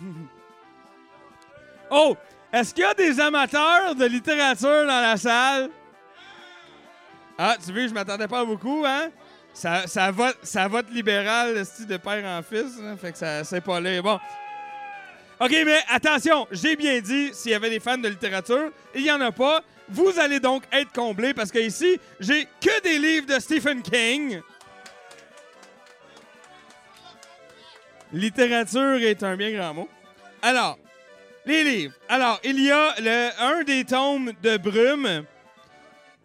oh! 1.90 2.16
Est-ce 2.52 2.74
qu'il 2.74 2.84
y 2.84 2.86
a 2.86 2.94
des 2.94 3.18
amateurs 3.18 3.94
de 3.94 4.04
littérature 4.04 4.86
dans 4.86 5.00
la 5.00 5.16
salle? 5.16 5.70
Ah, 7.38 7.56
tu 7.64 7.72
vois, 7.72 7.86
je 7.86 7.94
m'attendais 7.94 8.28
pas 8.28 8.40
à 8.40 8.44
beaucoup, 8.44 8.84
hein? 8.86 9.10
Ça, 9.54 10.10
vote, 10.10 10.38
ça 10.42 10.66
vote 10.66 10.86
libéral, 10.90 11.54
le 11.54 11.64
style 11.64 11.86
de 11.86 11.96
père 11.96 12.24
en 12.24 12.42
fils, 12.42 12.80
là, 12.80 12.96
fait 12.96 13.12
que 13.12 13.18
ça, 13.18 13.44
c'est 13.44 13.60
pas 13.60 13.80
là. 13.80 14.00
Bon. 14.00 14.18
OK, 15.40 15.50
mais 15.64 15.80
attention, 15.88 16.46
j'ai 16.50 16.76
bien 16.76 17.00
dit 17.00 17.30
s'il 17.34 17.50
y 17.50 17.54
avait 17.54 17.70
des 17.70 17.80
fans 17.80 17.98
de 17.98 18.08
littérature, 18.08 18.70
il 18.94 19.02
y 19.02 19.10
en 19.10 19.20
a 19.20 19.32
pas. 19.32 19.62
Vous 19.88 20.18
allez 20.18 20.40
donc 20.40 20.62
être 20.72 20.92
comblés 20.92 21.34
parce 21.34 21.50
que 21.50 21.58
ici, 21.58 22.00
j'ai 22.20 22.46
que 22.60 22.80
des 22.82 22.98
livres 22.98 23.26
de 23.26 23.38
Stephen 23.40 23.82
King. 23.82 24.40
Littérature 28.12 29.02
est 29.02 29.22
un 29.22 29.36
bien 29.36 29.50
grand 29.52 29.74
mot. 29.74 29.88
Alors, 30.42 30.78
les 31.44 31.64
livres. 31.64 31.94
Alors, 32.08 32.40
il 32.44 32.60
y 32.62 32.70
a 32.70 32.94
le, 33.00 33.30
un 33.40 33.64
des 33.64 33.84
tomes 33.84 34.32
de 34.42 34.56
Brume, 34.56 35.24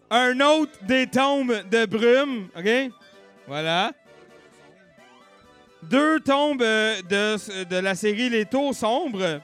un 0.10 0.40
autre 0.42 0.72
des 0.84 1.08
tomes 1.08 1.64
de 1.72 1.86
Brume, 1.86 2.50
OK? 2.56 2.92
Voilà. 3.48 3.94
Deux 5.84 6.20
tombes 6.20 6.62
euh, 6.62 7.02
de, 7.04 7.64
de 7.64 7.78
la 7.78 7.96
série 7.96 8.30
Les 8.30 8.46
Taux 8.46 8.74
Sombres 8.74 9.42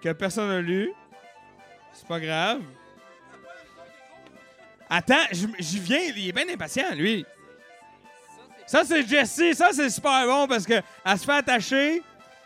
que 0.00 0.12
personne 0.12 0.48
n'a 0.48 0.60
lu. 0.60 0.92
C'est 1.92 2.06
pas 2.06 2.20
grave. 2.20 2.60
Attends, 4.88 5.26
j'y 5.58 5.80
viens, 5.80 5.98
il 6.14 6.28
est 6.28 6.32
bien 6.32 6.48
impatient, 6.48 6.94
lui. 6.94 7.26
Ça, 8.66 8.84
c'est 8.84 9.06
Jessie. 9.06 9.54
Ça, 9.54 9.70
c'est 9.72 9.90
super 9.90 10.26
bon 10.26 10.46
parce 10.46 10.64
que 10.64 10.74
elle 11.04 11.18
se 11.18 11.24
fait 11.24 11.32
attacher. 11.32 12.02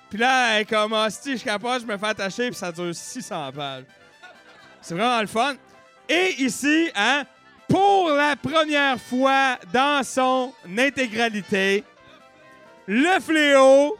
Puis 0.08 0.18
là, 0.18 0.54
elle 0.54 0.62
est 0.62 0.64
comme, 0.64 0.92
ah, 0.92 1.08
si 1.10 1.36
je 1.36 1.44
capote, 1.44 1.82
je 1.82 1.86
me 1.86 1.96
fais 1.96 2.06
attacher, 2.06 2.48
puis 2.48 2.56
ça 2.56 2.72
dure 2.72 2.94
600 2.94 3.52
pages. 3.52 3.84
C'est 4.80 4.94
vraiment 4.94 5.20
le 5.20 5.26
fun. 5.26 5.54
Et 6.08 6.42
ici, 6.42 6.90
hein, 6.94 7.24
pour 7.70 8.10
la 8.10 8.36
première 8.36 9.00
fois 9.00 9.56
dans 9.72 10.02
son 10.04 10.52
intégralité, 10.76 11.84
le 12.86 13.20
fléau. 13.20 13.96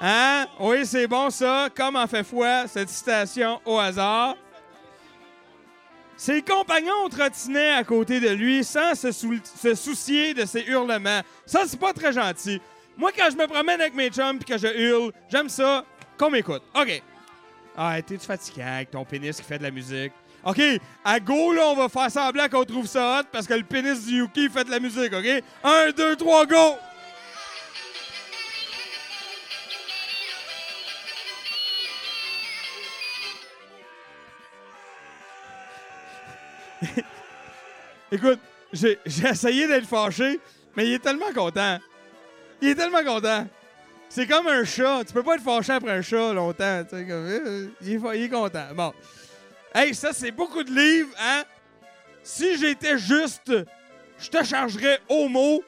Hein? 0.00 0.46
Oui, 0.58 0.86
c'est 0.86 1.06
bon 1.06 1.28
ça. 1.30 1.68
Comme 1.76 1.96
en 1.96 2.06
fait 2.06 2.24
foi, 2.24 2.66
cette 2.66 2.88
citation 2.88 3.60
au 3.66 3.78
hasard. 3.78 4.34
Ses 6.16 6.42
compagnons 6.42 7.08
trottinaient 7.10 7.72
à 7.72 7.84
côté 7.84 8.20
de 8.20 8.28
lui 8.30 8.62
sans 8.64 8.94
se, 8.94 9.10
sou- 9.12 9.40
se 9.42 9.74
soucier 9.74 10.34
de 10.34 10.44
ses 10.44 10.62
hurlements. 10.62 11.20
Ça, 11.46 11.62
c'est 11.66 11.80
pas 11.80 11.92
très 11.94 12.12
gentil. 12.12 12.60
Moi, 12.96 13.10
quand 13.16 13.28
je 13.30 13.36
me 13.36 13.46
promène 13.46 13.80
avec 13.80 13.94
mes 13.94 14.10
chums 14.10 14.38
et 14.40 14.44
que 14.44 14.58
je 14.58 14.66
hurle, 14.66 15.12
j'aime 15.30 15.48
ça 15.48 15.84
qu'on 16.18 16.30
m'écoute. 16.30 16.62
OK. 16.74 17.02
Ah, 17.76 17.96
t'es-tu 18.02 18.26
fatigué 18.26 18.62
avec 18.62 18.90
ton 18.90 19.04
pénis 19.04 19.36
qui 19.36 19.42
fait 19.46 19.56
de 19.58 19.62
la 19.62 19.70
musique? 19.70 20.12
OK, 20.44 20.60
à 21.04 21.20
go, 21.20 21.52
là, 21.52 21.66
on 21.66 21.76
va 21.76 21.88
faire 21.88 22.10
semblant 22.10 22.48
qu'on 22.48 22.64
trouve 22.64 22.86
ça 22.86 23.20
hot 23.20 23.24
parce 23.30 23.46
que 23.46 23.54
le 23.54 23.62
pénis 23.62 24.06
du 24.06 24.18
Yuki 24.18 24.48
fait 24.48 24.64
de 24.64 24.70
la 24.70 24.80
musique, 24.80 25.12
OK? 25.12 25.26
Un, 25.64 25.90
deux, 25.90 26.16
trois, 26.16 26.46
go! 26.46 26.76
Écoute, 38.12 38.40
j'ai 38.72 38.98
essayé 39.06 39.66
d'être 39.66 39.86
fâché, 39.86 40.40
mais 40.74 40.86
il 40.86 40.94
est 40.94 41.00
tellement 41.00 41.32
content. 41.34 41.78
Il 42.62 42.68
est 42.68 42.74
tellement 42.74 43.04
content. 43.04 43.46
C'est 44.08 44.26
comme 44.26 44.46
un 44.48 44.64
chat. 44.64 45.04
Tu 45.06 45.12
peux 45.12 45.22
pas 45.22 45.36
être 45.36 45.42
fâché 45.42 45.72
après 45.72 45.92
un 45.92 46.02
chat 46.02 46.32
longtemps. 46.32 46.82
tu 46.84 46.96
sais, 46.96 47.06
comme, 47.06 47.26
euh, 47.26 47.68
il 47.82 48.22
est 48.22 48.28
content. 48.28 48.66
Bon. 48.74 48.92
Hey, 49.74 49.94
ça, 49.94 50.12
c'est 50.12 50.32
beaucoup 50.32 50.64
de 50.64 50.70
livres, 50.70 51.14
hein? 51.18 51.44
Si 52.22 52.58
j'étais 52.58 52.98
juste, 52.98 53.52
je 54.18 54.28
te 54.28 54.42
chargerais 54.44 55.00
au 55.08 55.28
mot. 55.28 55.62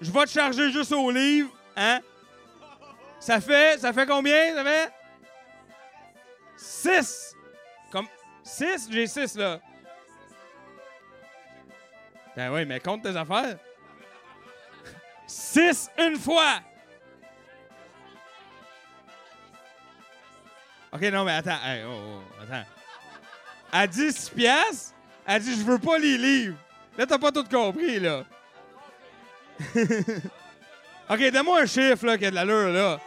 Je 0.00 0.10
vais 0.10 0.24
te 0.24 0.30
charger 0.30 0.70
juste 0.70 0.92
au 0.92 1.10
livre, 1.10 1.50
hein? 1.76 2.00
Ça 3.20 3.40
fait, 3.40 3.78
ça 3.78 3.92
fait 3.92 4.06
combien? 4.06 4.54
Ça 4.54 4.64
fait? 4.64 4.92
6. 6.56 7.34
Comme 7.92 8.06
6? 8.42 8.88
J'ai 8.90 9.06
6, 9.06 9.36
là. 9.36 9.60
Ben 12.36 12.52
oui, 12.52 12.64
mais 12.64 12.80
compte 12.80 13.02
tes 13.02 13.16
affaires. 13.16 13.58
6 15.26 15.90
une 15.98 16.16
fois. 16.18 16.60
OK, 20.92 21.02
non, 21.02 21.24
mais 21.24 21.32
attends. 21.32 21.58
Hey, 21.64 21.84
oh, 21.86 22.18
oh, 22.18 22.42
attends. 22.42 22.64
Elle 23.72 23.88
dit 23.88 24.12
6 24.12 24.30
piastres. 24.30 24.94
Elle 25.26 25.42
dit, 25.42 25.54
je 25.56 25.64
veux 25.64 25.78
pas 25.78 25.98
les 25.98 26.18
livres. 26.18 26.56
Là, 26.98 27.06
t'as 27.06 27.18
pas 27.18 27.30
tout 27.30 27.44
compris, 27.44 28.00
là. 28.00 28.24
OK, 31.10 31.30
donne-moi 31.30 31.60
un 31.60 31.66
chiffre, 31.66 32.06
là, 32.06 32.18
qui 32.18 32.26
a 32.26 32.30
de 32.30 32.34
l'allure, 32.34 32.72
là. 32.72 32.98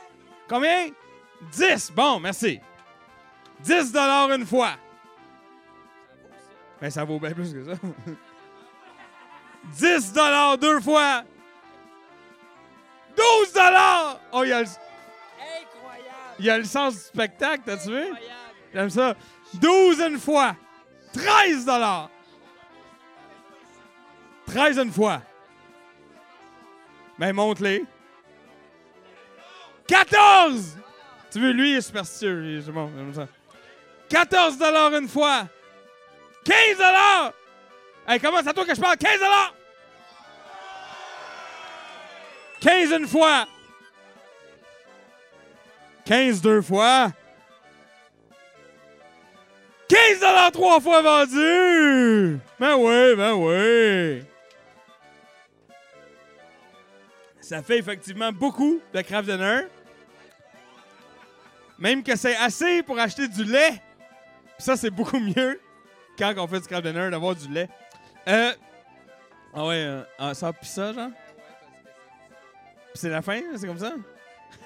Combien? 0.47 0.89
10. 1.51 1.91
Bon, 1.91 2.19
merci. 2.19 2.59
10 3.61 3.93
une 4.35 4.45
fois. 4.45 4.75
Ben, 6.79 6.89
ça 6.89 7.03
vaut 7.03 7.19
bien 7.19 7.31
plus 7.31 7.53
que 7.53 7.65
ça. 7.65 7.73
10 9.79 10.13
deux 10.59 10.79
fois. 10.81 11.23
12 13.15 13.53
Oh, 14.31 14.43
il 14.43 14.49
y 14.49 14.53
a 14.53 14.61
le... 14.61 14.67
Il 16.39 16.45
y 16.45 16.49
a 16.49 16.57
le 16.57 16.63
sens 16.63 16.93
du 16.93 16.99
spectacle, 16.99 17.63
t'as-tu 17.65 17.89
vu? 17.89 18.05
J'aime 18.73 18.89
ça. 18.89 19.15
12 19.55 19.99
une 20.01 20.19
fois. 20.19 20.55
13 21.13 21.69
13 24.47 24.77
une 24.79 24.91
fois. 24.91 25.21
Ben, 27.19 27.33
monte-les. 27.33 27.85
14! 29.87 30.77
Tu 31.31 31.39
veux, 31.39 31.51
lui, 31.51 31.71
il 31.71 31.77
est 31.77 31.81
superstitieux. 31.81 32.61
C'est 32.65 32.71
bon, 32.71 32.91
j'aime 32.95 33.13
ça. 33.13 33.27
14 34.09 34.57
une 34.93 35.07
fois. 35.07 35.47
15 36.45 36.55
Hey, 38.07 38.19
comment 38.19 38.41
c'est 38.41 38.49
à 38.49 38.53
toi 38.53 38.65
que 38.65 38.75
je 38.75 38.81
parle? 38.81 38.97
15 38.97 39.19
15 42.59 42.91
une 42.91 43.07
fois. 43.07 43.47
15 46.05 46.41
deux 46.41 46.61
fois. 46.61 47.11
15 49.87 50.51
trois 50.53 50.79
fois 50.79 51.01
vendu! 51.01 52.39
Ben 52.59 52.75
oui, 52.75 53.15
ben 53.15 53.33
oui. 53.33 54.23
Ça 57.41 57.61
fait 57.61 57.77
effectivement 57.77 58.31
beaucoup 58.31 58.79
de 58.93 59.01
craft 59.01 59.29
dinner. 59.29 59.67
Même 61.77 62.01
que 62.03 62.15
c'est 62.15 62.35
assez 62.37 62.81
pour 62.83 62.97
acheter 62.97 63.27
du 63.27 63.43
lait. 63.43 63.81
Puis 64.57 64.63
ça, 64.65 64.77
c'est 64.77 64.89
beaucoup 64.89 65.19
mieux 65.19 65.59
quand 66.17 66.33
on 66.37 66.47
fait 66.47 66.61
du 66.61 66.67
craft 66.67 66.85
dinner 66.85 67.09
d'avoir 67.09 67.35
du 67.35 67.47
lait. 67.49 67.69
Euh. 68.27 68.53
Ah 69.53 69.65
ouais, 69.67 69.83
euh, 69.83 70.03
ah, 70.17 70.33
ça 70.33 70.51
pis 70.53 70.67
ça, 70.67 70.93
genre? 70.93 71.11
C'est 72.95 73.09
la 73.09 73.21
fin, 73.21 73.41
c'est 73.55 73.67
comme 73.67 73.77
ça? 73.77 73.93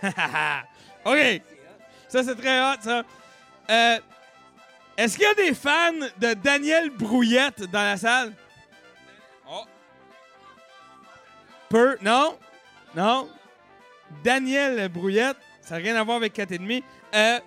OK. 1.07 1.41
Ça, 2.09 2.23
c'est 2.23 2.35
très 2.35 2.59
hot, 2.61 2.77
ça. 2.81 3.03
Euh, 3.69 3.97
Est-ce 4.97 5.17
qu'il 5.17 5.25
y 5.25 5.29
a 5.29 5.33
des 5.33 5.53
fans 5.53 6.07
de 6.19 6.33
Daniel 6.33 6.89
Brouillette 6.89 7.63
dans 7.71 7.83
la 7.83 7.97
salle? 7.97 8.33
Oh. 9.49 9.63
Peu. 11.69 11.97
Non? 12.01 12.37
Non? 12.95 13.29
Daniel 14.23 14.89
Brouillette, 14.89 15.37
ça 15.61 15.75
n'a 15.75 15.83
rien 15.83 15.95
à 15.95 16.03
voir 16.03 16.17
avec 16.17 16.33
4 16.33 16.51
et 16.53 16.57
demi. 16.57 16.83
Euh, 17.13 17.39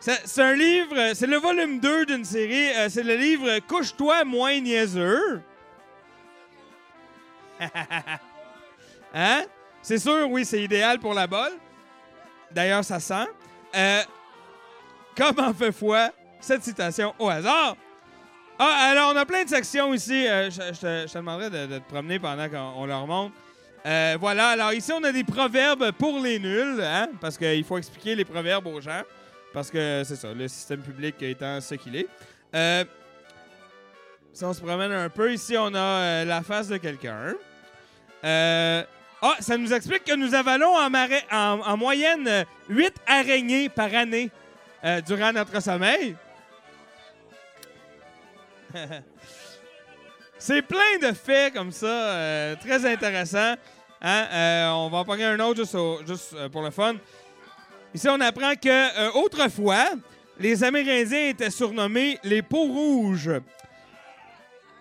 c'est 0.00 0.26
c'est 0.26 0.42
un 0.42 0.54
livre, 0.54 1.12
c'est 1.14 1.26
le 1.26 1.36
volume 1.36 1.80
2 1.80 2.06
d'une 2.06 2.24
série. 2.24 2.72
euh, 2.76 2.88
c'est 2.90 3.02
le 3.02 3.16
livre 3.16 3.58
Couche-toi 3.60 4.24
moins 4.24 4.58
niaiseux. 4.60 5.42
hein? 9.14 9.44
C'est 9.82 9.98
sûr, 9.98 10.28
oui, 10.30 10.44
c'est 10.44 10.62
idéal 10.62 10.98
pour 10.98 11.14
la 11.14 11.26
bolle. 11.26 11.52
D'ailleurs, 12.54 12.84
ça 12.84 13.00
sent. 13.00 13.26
Euh, 13.74 14.02
comment 15.16 15.52
fait 15.52 15.72
foi 15.72 16.10
cette 16.40 16.62
citation 16.62 17.12
au 17.18 17.28
hasard? 17.28 17.76
Ah, 18.58 18.90
alors, 18.92 19.12
on 19.12 19.16
a 19.16 19.26
plein 19.26 19.42
de 19.42 19.48
sections 19.48 19.92
ici. 19.92 20.26
Euh, 20.28 20.48
je, 20.50 20.80
te, 20.80 21.18
demanderais 21.18 21.50
de, 21.50 21.78
te 21.78 21.88
promener 21.88 22.20
pendant 22.20 22.48
qu'on 22.48 22.82
on 22.82 22.86
leur 22.86 23.06
montre. 23.08 23.34
Euh, 23.84 24.16
voilà, 24.20 24.50
alors 24.50 24.72
ici, 24.72 24.92
on 24.92 25.02
a 25.02 25.10
des 25.10 25.24
proverbes 25.24 25.90
pour 25.92 26.20
les 26.20 26.38
nuls, 26.38 26.80
hein, 26.80 27.08
parce 27.20 27.36
qu'il 27.36 27.64
faut 27.64 27.76
expliquer 27.76 28.14
les 28.14 28.24
proverbes 28.24 28.66
aux 28.68 28.80
gens, 28.80 29.02
parce 29.52 29.70
que 29.70 30.02
c'est 30.06 30.16
ça, 30.16 30.32
le 30.32 30.48
système 30.48 30.80
public 30.80 31.16
étant 31.20 31.60
ce 31.60 31.74
qu'il 31.74 31.96
est. 31.96 32.08
Si 34.32 34.44
on 34.44 34.54
se 34.54 34.60
promène 34.60 34.92
un 34.92 35.10
peu, 35.10 35.32
ici, 35.32 35.56
on 35.58 35.74
a 35.74 36.24
la 36.24 36.42
face 36.42 36.68
de 36.68 36.76
quelqu'un. 36.78 37.34
Euh, 39.24 39.28
ah, 39.28 39.36
ça 39.40 39.56
nous 39.56 39.72
explique 39.72 40.04
que 40.04 40.14
nous 40.14 40.34
avalons 40.34 40.74
en, 40.76 41.76
moyenne 41.78 42.28
euh, 42.28 42.44
8 42.68 42.92
araignées 43.06 43.70
par 43.70 43.94
année 43.94 44.30
euh, 44.84 45.00
durant 45.00 45.32
notre 45.32 45.62
sommeil. 45.62 46.14
C'est 50.38 50.60
plein 50.62 50.98
de 51.00 51.12
faits 51.14 51.54
comme 51.54 51.72
ça, 51.72 51.86
euh, 51.86 52.54
très 52.56 52.84
intéressants. 52.84 53.54
Hein? 54.02 54.26
Euh, 54.30 54.68
on 54.72 54.90
va 54.90 54.98
en 54.98 55.04
prendre 55.04 55.24
un 55.24 55.40
autre 55.40 55.64
juste, 56.06 56.34
euh, 56.34 56.50
pour 56.50 56.60
le 56.60 56.70
fun. 56.70 56.96
Ici, 57.94 58.06
on 58.10 58.20
apprend 58.20 58.54
que 58.54 58.68
euh, 58.68 59.10
autrefois, 59.12 59.86
les 60.38 60.62
Amérindiens 60.62 61.28
étaient 61.28 61.48
surnommés 61.48 62.18
les 62.24 62.42
peaux 62.42 62.64
rouges. 62.64 63.30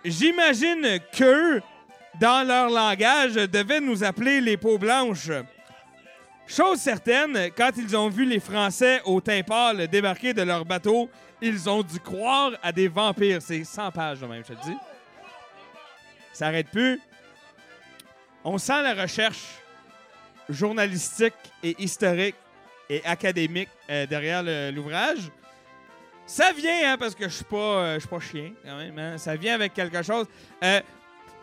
J'imagine 0.03 0.99
qu'eux, 1.15 1.61
dans 2.19 2.45
leur 2.47 2.69
langage, 2.69 3.33
devaient 3.35 3.79
nous 3.81 4.03
appeler 4.03 4.41
les 4.41 4.57
peaux 4.57 4.77
blanches. 4.77 5.31
Chose 6.45 6.79
certaine, 6.79 7.49
quand 7.55 7.71
ils 7.77 7.95
ont 7.95 8.09
vu 8.09 8.25
les 8.25 8.39
Français 8.39 9.01
au 9.05 9.21
teint 9.21 9.41
pâle 9.43 9.87
débarquer 9.87 10.33
de 10.33 10.41
leur 10.41 10.65
bateau, 10.65 11.09
ils 11.41 11.69
ont 11.69 11.81
dû 11.81 11.99
croire 11.99 12.51
à 12.61 12.71
des 12.71 12.87
vampires. 12.87 13.41
C'est 13.41 13.63
100 13.63 13.91
pages, 13.91 14.21
même, 14.21 14.43
je 14.47 14.53
te 14.53 14.61
dis. 14.65 14.77
Ça 16.33 16.47
arrête 16.47 16.69
plus. 16.69 16.99
On 18.43 18.57
sent 18.57 18.81
la 18.81 18.93
recherche 19.01 19.41
journalistique 20.49 21.33
et 21.63 21.75
historique 21.81 22.35
et 22.89 23.03
académique 23.05 23.69
euh, 23.89 24.05
derrière 24.05 24.43
l'ouvrage. 24.71 25.29
Ça 26.25 26.51
vient, 26.53 26.93
hein, 26.93 26.97
parce 26.97 27.15
que 27.15 27.25
je 27.25 27.35
suis 27.35 27.45
pas, 27.45 27.57
euh, 27.57 27.99
suis 27.99 28.09
pas 28.09 28.19
chien, 28.19 28.51
quand 28.63 28.77
même. 28.77 28.97
hein. 28.99 29.17
Ça 29.17 29.35
vient 29.35 29.55
avec 29.55 29.73
quelque 29.73 30.01
chose. 30.01 30.25
Euh, 30.63 30.81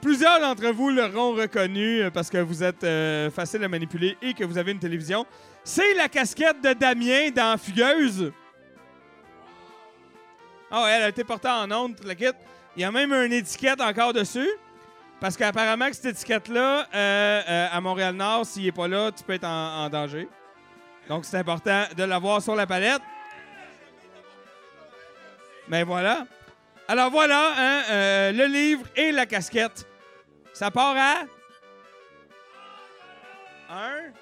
plusieurs 0.00 0.40
d'entre 0.40 0.68
vous 0.70 0.90
l'auront 0.90 1.32
reconnu 1.32 2.02
euh, 2.02 2.10
parce 2.10 2.30
que 2.30 2.38
vous 2.38 2.62
êtes 2.62 2.84
euh, 2.84 3.30
facile 3.30 3.62
à 3.64 3.68
manipuler 3.68 4.16
et 4.22 4.34
que 4.34 4.44
vous 4.44 4.58
avez 4.58 4.72
une 4.72 4.78
télévision. 4.78 5.26
C'est 5.64 5.94
la 5.94 6.08
casquette 6.08 6.60
de 6.62 6.72
Damien 6.72 7.30
dans 7.34 7.58
Fugueuse. 7.58 8.32
Ah 10.70 10.84
ouais, 10.84 10.90
elle 10.90 11.02
a 11.02 11.08
été 11.08 11.24
portée 11.24 11.48
en 11.48 11.70
onde, 11.70 11.96
toute 11.96 12.06
la 12.06 12.14
kit. 12.14 12.26
Il 12.76 12.82
y 12.82 12.84
a 12.84 12.90
même 12.90 13.12
une 13.12 13.32
étiquette 13.32 13.80
encore 13.80 14.12
dessus. 14.12 14.48
Parce 15.20 15.36
qu'apparemment 15.36 15.86
cette 15.92 16.06
étiquette-là, 16.06 16.86
euh, 16.94 17.42
euh, 17.46 17.68
à 17.70 17.80
Montréal-Nord, 17.80 18.46
s'il 18.46 18.64
n'est 18.64 18.72
pas 18.72 18.88
là, 18.88 19.12
tu 19.12 19.22
peux 19.22 19.34
être 19.34 19.44
en, 19.44 19.88
danger. 19.90 20.26
Donc, 21.08 21.26
c'est 21.26 21.36
important 21.36 21.84
de 21.94 22.04
l'avoir 22.04 22.40
sur 22.40 22.54
la 22.54 22.66
palette. 22.66 23.02
Mais 25.68 25.82
voilà. 25.82 26.26
Alors 26.88 27.10
voilà, 27.10 27.52
hein, 27.56 28.32
le 28.32 28.46
livre 28.46 28.86
et 28.96 29.12
la 29.12 29.26
casquette. 29.26 29.89
Ça 30.60 30.70
part 30.70 30.94
à... 30.94 31.24
Un... 33.70 34.12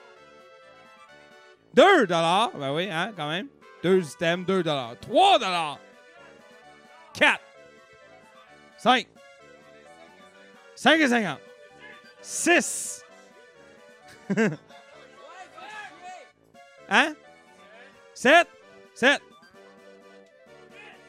Deux 1.74 2.06
dollars. 2.06 2.52
Ben 2.54 2.72
oui, 2.72 2.88
hein, 2.88 3.12
quand 3.16 3.28
même. 3.28 3.48
Deux 3.82 4.08
items, 4.12 4.46
deux 4.46 4.62
dollars. 4.62 4.94
Trois 5.00 5.40
dollars. 5.40 5.80
Quatre. 7.12 7.42
Cinq. 8.76 9.08
5 10.76 11.00
et 11.00 11.08
50. 11.08 11.40
6. 12.22 13.04
hein? 16.88 17.14
7. 18.14 18.46
7. 18.94 19.20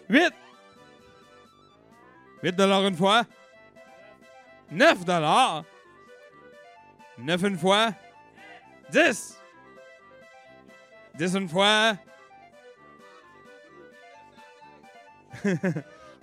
8. 0.09 0.33
8 2.41 2.51
dollars 2.55 2.87
une 2.87 2.95
fois. 2.95 3.25
9 4.71 5.05
dollars. 5.05 5.63
9 7.17 7.43
une 7.43 7.57
fois. 7.57 7.93
10. 8.91 9.37
10 11.15 11.35
une 11.35 11.49
fois. 11.49 11.97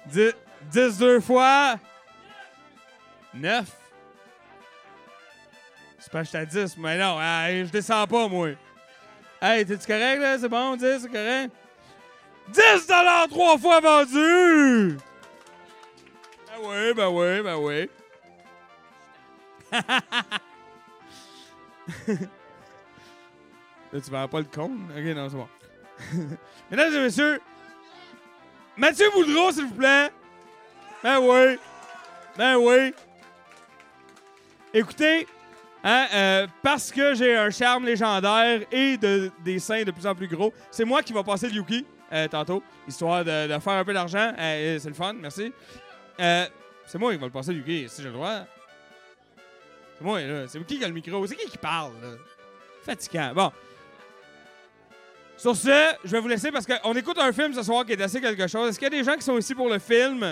10, 0.06 0.32
10 0.70 0.98
deux 0.98 1.20
fois. 1.20 1.76
9. 3.34 3.70
C'est 5.98 6.12
pas 6.12 6.20
acheté 6.20 6.38
à 6.38 6.44
10, 6.44 6.76
mais 6.78 6.98
non, 6.98 7.20
hey, 7.20 7.66
je 7.66 7.70
descends 7.72 8.06
pas, 8.06 8.28
moi. 8.28 8.50
Hey, 9.42 9.66
t'es-tu 9.66 9.86
correct, 9.86 10.20
là? 10.20 10.38
C'est 10.38 10.48
bon, 10.48 10.76
10, 10.76 11.00
c'est 11.02 11.08
correct? 11.10 11.52
10 12.48 12.86
trois 13.28 13.58
fois 13.58 13.80
vendu! 13.80 14.96
Ben 16.46 16.62
oui, 16.62 16.94
ben 16.94 17.08
oui, 17.08 17.42
ben 17.42 17.56
oui. 17.56 17.90
là, 19.72 19.78
tu 23.92 24.10
verras 24.10 24.28
pas 24.28 24.38
le 24.38 24.44
cône? 24.44 24.90
Ok, 24.96 25.04
non, 25.14 25.28
c'est 25.28 25.36
bon. 25.36 25.48
Mesdames 26.70 26.94
et 26.94 27.00
messieurs, 27.00 27.40
Mathieu 28.76 29.06
Boudreau, 29.12 29.50
s'il 29.52 29.64
vous 29.66 29.74
plaît. 29.74 30.10
Ben 31.02 31.18
oui. 31.20 31.58
Ben 32.36 32.56
oui. 32.56 32.92
Écoutez, 34.74 35.26
hein, 35.82 36.06
euh, 36.12 36.46
parce 36.62 36.90
que 36.92 37.14
j'ai 37.14 37.34
un 37.36 37.48
charme 37.50 37.86
légendaire 37.86 38.60
et 38.70 38.96
de- 38.98 39.30
des 39.42 39.58
seins 39.58 39.84
de 39.84 39.90
plus 39.90 40.06
en 40.06 40.14
plus 40.14 40.28
gros, 40.28 40.52
c'est 40.70 40.84
moi 40.84 41.02
qui 41.02 41.14
va 41.14 41.22
passer 41.22 41.48
le 41.48 41.54
Yuki 41.54 41.86
euh, 42.12 42.28
tantôt, 42.28 42.62
histoire 42.86 43.24
de, 43.24 43.48
faire 43.58 43.72
un 43.72 43.84
peu 43.84 43.94
d'argent. 43.94 44.32
Euh, 44.38 44.78
c'est 44.78 44.88
le 44.88 44.94
fun, 44.94 45.14
merci. 45.14 45.52
C'est 46.18 46.98
moi 46.98 47.12
qui 47.12 47.18
va 47.18 47.26
le 47.26 47.32
passer 47.32 47.52
le 47.52 47.58
Yuki, 47.58 47.88
si 47.88 48.02
j'ai 48.02 48.08
le 48.08 48.14
droit. 48.14 48.46
C'est 49.98 50.04
moi, 50.04 50.20
là. 50.20 50.46
C'est 50.48 50.64
qui 50.66 50.78
qui 50.78 50.84
a 50.84 50.88
le 50.88 50.94
micro? 50.94 51.26
C'est 51.26 51.36
qui 51.36 51.48
qui 51.48 51.58
parle, 51.58 51.92
là? 52.02 52.08
Fatigant. 52.82 53.32
Bon. 53.34 53.52
Sur 55.36 55.54
ce, 55.54 55.94
je 56.04 56.10
vais 56.10 56.20
vous 56.20 56.28
laisser 56.28 56.50
parce 56.50 56.66
qu'on 56.66 56.94
écoute 56.94 57.18
un 57.18 57.32
film 57.32 57.52
ce 57.52 57.62
soir 57.62 57.84
qui 57.84 57.92
est 57.92 58.00
assez 58.00 58.20
quelque 58.20 58.46
chose. 58.46 58.70
Est-ce 58.70 58.78
qu'il 58.78 58.86
y 58.92 58.94
a 58.94 58.98
des 58.98 59.04
gens 59.04 59.16
qui 59.16 59.22
sont 59.22 59.36
ici 59.36 59.54
pour 59.54 59.68
le 59.68 59.78
film? 59.78 60.22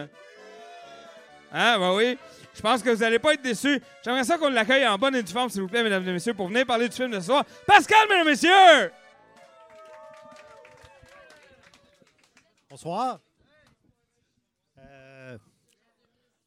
Hein, 1.53 1.79
bah 1.79 1.95
oui. 1.95 2.17
Je 2.55 2.61
pense 2.63 2.83
que 2.83 2.91
vous 2.91 3.03
allez 3.03 3.19
pas 3.19 3.35
être 3.35 3.43
déçus. 3.43 3.81
J'aimerais 4.05 4.25
ça 4.25 4.39
qu'on 4.39 4.49
l'accueille 4.49 4.87
en 4.87 4.97
bonne 4.97 5.17
et 5.17 5.23
due 5.23 5.33
forme, 5.33 5.51
s'il 5.51 5.63
vous 5.63 5.69
plaît, 5.69 5.83
mesdames 5.83 6.07
et 6.09 6.13
messieurs, 6.13 6.35
pour 6.35 6.49
venir 6.49 6.65
parler 6.65 6.89
du 6.89 6.95
film 6.95 7.11
de 7.11 7.19
ce 7.21 7.27
soir. 7.27 7.45
Pascal, 7.67 8.09
mesdames 8.09 8.29
et 8.29 8.31
messieurs! 8.31 8.93
Bonsoir. 12.71 13.21
Euh, 14.79 15.37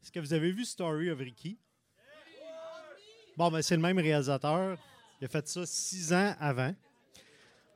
Est-ce 0.02 0.12
que 0.12 0.20
vous 0.20 0.34
avez 0.34 0.52
vu 0.52 0.66
Story 0.66 1.10
of 1.10 1.20
Ricky? 1.20 1.58
Bon, 3.38 3.52
ben, 3.52 3.62
c'est 3.62 3.76
le 3.76 3.84
même 3.84 4.00
réalisateur. 4.00 4.80
Il 5.22 5.26
a 5.26 5.28
fait 5.28 5.48
ça 5.48 5.62
six 5.64 6.12
ans 6.12 6.34
avant. 6.40 6.74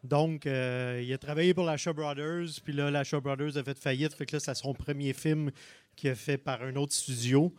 Donc, 0.04 0.48
euh, 0.48 1.00
il 1.06 1.14
a 1.14 1.20
travaillé 1.20 1.54
pour 1.54 1.66
la 1.66 1.78
Shaw 1.78 1.94
Brothers, 1.94 2.60
puis 2.64 2.74
là, 2.74 2.90
la 2.90 3.04
Shaw 3.04 3.22
Brothers 3.22 3.58
a 3.58 3.64
fait 3.64 3.78
faillite. 3.78 4.16
Fait 4.16 4.26
que 4.26 4.36
là, 4.36 4.40
c'est 4.40 4.56
son 4.56 4.74
premier 4.74 5.14
film 5.14 5.52
qu'il 5.96 6.10
a 6.10 6.16
fait 6.16 6.40
par 6.40 6.64
un 6.64 6.76
autre 6.78 6.94
studio. 6.94 7.54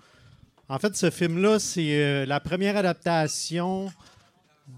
En 0.68 0.80
fait, 0.80 0.96
ce 0.96 1.10
film-là, 1.10 1.60
c'est 1.60 1.94
euh, 1.94 2.26
la 2.26 2.40
première 2.40 2.76
adaptation 2.76 3.92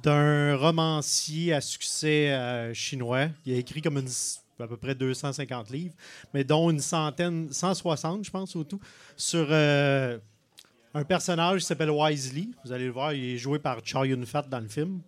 d'un 0.03 0.57
romancier 0.57 1.55
à 1.55 1.63
succès 1.63 2.31
euh, 2.31 2.75
chinois. 2.75 3.29
Il 3.47 3.55
a 3.55 3.57
écrit 3.57 3.81
comme 3.81 4.05
à 4.61 4.67
peu 4.67 4.77
près 4.77 4.95
250 4.95 5.71
livres, 5.71 5.95
mais 6.35 6.45
dont 6.45 6.71
une 6.71 6.81
centaine, 6.81 7.51
160, 7.51 8.27
je 8.27 8.31
pense, 8.31 8.55
au 8.55 8.65
tout, 8.65 8.81
sur 9.17 9.47
un 10.95 11.05
personnage 11.05 11.61
qui 11.61 11.66
s'appelle 11.66 11.91
Wisely. 11.91 12.51
Vous 12.65 12.73
allez 12.73 12.87
le 12.87 12.93
voir, 12.93 13.12
il 13.12 13.35
est 13.35 13.39
joué 13.39 13.59
par 13.59 13.79
Chow 13.85 14.05
Yun-fat 14.05 14.43
dans 14.49 14.61
le 14.61 14.69
film. 14.69 15.01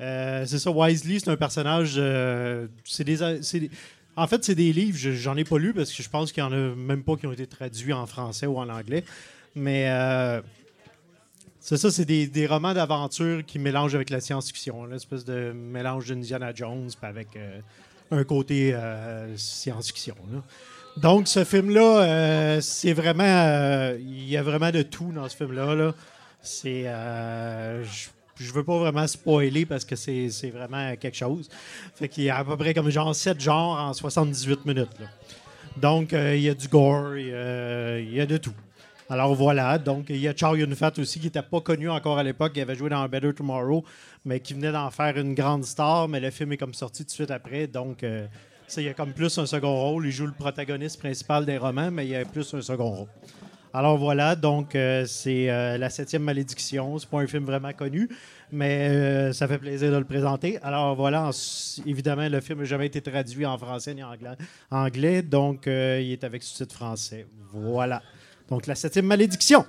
Euh, 0.00 0.44
c'est 0.46 0.58
ça, 0.58 0.70
Wisely, 0.74 1.20
c'est 1.20 1.30
un 1.30 1.36
personnage. 1.36 1.94
euh, 1.98 2.66
c'est 2.84 3.04
des, 3.04 3.16
des- 3.18 3.70
en 4.16 4.26
fait, 4.26 4.42
c'est 4.44 4.54
des 4.54 4.72
livres, 4.72 4.96
je- 4.96 5.12
j'en 5.12 5.36
ai 5.36 5.44
pas 5.44 5.58
lu 5.58 5.72
parce 5.74 5.92
que 5.92 6.02
je 6.02 6.08
pense 6.08 6.32
qu'il 6.32 6.42
n'y 6.42 6.48
en 6.48 6.52
a 6.52 6.74
même 6.74 7.02
pas 7.02 7.16
qui 7.16 7.26
ont 7.26 7.32
été 7.32 7.46
traduits 7.46 7.92
en 7.92 8.06
français 8.06 8.46
ou 8.46 8.58
en 8.58 8.68
anglais. 8.68 9.04
Mais 9.54 9.90
euh, 9.90 10.40
c'est 11.60 11.76
ça, 11.76 11.90
c'est 11.90 12.04
des, 12.04 12.26
des 12.26 12.46
romans 12.46 12.72
d'aventure 12.74 13.44
qui 13.44 13.58
mélangent 13.58 13.94
avec 13.94 14.10
la 14.10 14.20
science-fiction. 14.20 14.86
Une 14.86 14.94
espèce 14.94 15.24
de 15.24 15.52
mélange 15.52 16.06
d'Indiana 16.08 16.52
Jones 16.54 16.88
avec 17.02 17.28
un 18.10 18.24
côté 18.24 18.74
science-fiction. 19.36 20.14
Donc, 21.00 21.28
ce 21.28 21.44
film-là, 21.44 22.02
euh, 22.02 22.60
c'est 22.60 22.92
vraiment. 22.92 23.22
euh, 23.24 23.96
Il 24.00 24.28
y 24.28 24.36
a 24.36 24.42
vraiment 24.42 24.70
de 24.70 24.82
tout 24.82 25.12
dans 25.12 25.28
ce 25.28 25.36
film-là. 25.36 25.74
là. 25.74 25.94
C'est. 26.40 26.84
euh, 26.86 27.84
je- 27.84 28.52
veux 28.52 28.62
pas 28.64 28.78
vraiment 28.78 29.06
spoiler 29.06 29.66
parce 29.66 29.84
que 29.84 29.96
c'est 29.96 30.50
vraiment 30.50 30.94
quelque 30.96 31.16
chose. 31.16 31.48
Fait 31.96 32.08
qu'il 32.08 32.22
y 32.24 32.30
a 32.30 32.36
à 32.38 32.44
peu 32.44 32.56
près 32.56 32.72
comme 32.72 32.88
genre 32.88 33.12
7 33.14 33.40
genres 33.40 33.78
en 33.80 33.92
78 33.92 34.64
minutes. 34.64 34.88
Donc, 35.76 36.12
euh, 36.12 36.36
il 36.36 36.42
y 36.42 36.48
a 36.48 36.54
du 36.54 36.68
gore, 36.68 37.16
il 37.16 37.26
y 37.28 37.32
a, 37.34 37.98
il 37.98 38.26
de 38.26 38.36
tout. 38.36 38.54
Alors 39.10 39.34
voilà, 39.34 39.78
donc 39.78 40.06
il 40.10 40.18
y 40.18 40.28
a 40.28 40.34
Chow 40.36 40.54
Yun-fat 40.54 40.92
aussi 40.98 41.18
qui 41.18 41.26
n'était 41.26 41.42
pas 41.42 41.60
connu 41.62 41.88
encore 41.88 42.18
à 42.18 42.22
l'époque, 42.22 42.52
qui 42.52 42.60
avait 42.60 42.74
joué 42.76 42.90
dans 42.90 43.08
Better 43.08 43.32
Tomorrow, 43.32 43.82
mais 44.24 44.38
qui 44.40 44.52
venait 44.54 44.70
d'en 44.70 44.90
faire 44.90 45.16
une 45.16 45.34
grande 45.34 45.64
star, 45.64 46.08
mais 46.08 46.20
le 46.20 46.30
film 46.30 46.52
est 46.52 46.58
comme 46.58 46.74
sorti 46.74 47.04
tout 47.04 47.06
de 47.06 47.10
suite 47.12 47.30
après, 47.30 47.66
donc 47.66 48.02
euh, 48.04 48.26
il 48.76 48.84
y 48.84 48.88
a 48.88 48.94
comme 48.94 49.12
plus 49.12 49.38
un 49.38 49.46
second 49.46 49.74
rôle. 49.74 50.06
Il 50.06 50.12
joue 50.12 50.26
le 50.26 50.32
protagoniste 50.32 50.98
principal 50.98 51.44
des 51.46 51.58
romans, 51.58 51.90
mais 51.90 52.06
il 52.06 52.10
y 52.10 52.16
a 52.16 52.24
plus 52.24 52.52
un 52.54 52.60
second 52.60 52.90
rôle. 52.90 53.08
Alors 53.74 53.98
voilà, 53.98 54.34
donc 54.34 54.74
euh, 54.74 55.04
c'est 55.06 55.50
euh, 55.50 55.76
La 55.76 55.90
Septième 55.90 56.22
Malédiction. 56.22 56.98
C'est 56.98 57.08
pas 57.08 57.18
un 57.18 57.26
film 57.26 57.44
vraiment 57.44 57.72
connu, 57.72 58.08
mais 58.50 58.88
euh, 58.88 59.32
ça 59.32 59.46
fait 59.46 59.58
plaisir 59.58 59.92
de 59.92 59.96
le 59.96 60.04
présenter. 60.04 60.58
Alors 60.62 60.94
voilà, 60.96 61.30
évidemment, 61.86 62.28
le 62.28 62.40
film 62.40 62.60
n'a 62.60 62.64
jamais 62.64 62.86
été 62.86 63.02
traduit 63.02 63.44
en 63.44 63.58
français 63.58 63.94
ni 63.94 64.02
en 64.02 64.10
anglais, 64.10 64.36
anglais 64.70 65.22
donc 65.22 65.66
il 65.66 66.12
est 66.12 66.24
avec 66.24 66.42
sous-titres 66.42 66.74
français. 66.74 67.26
Voilà. 67.52 68.02
Donc 68.48 68.66
La 68.66 68.74
Septième 68.74 69.06
Malédiction. 69.06 69.64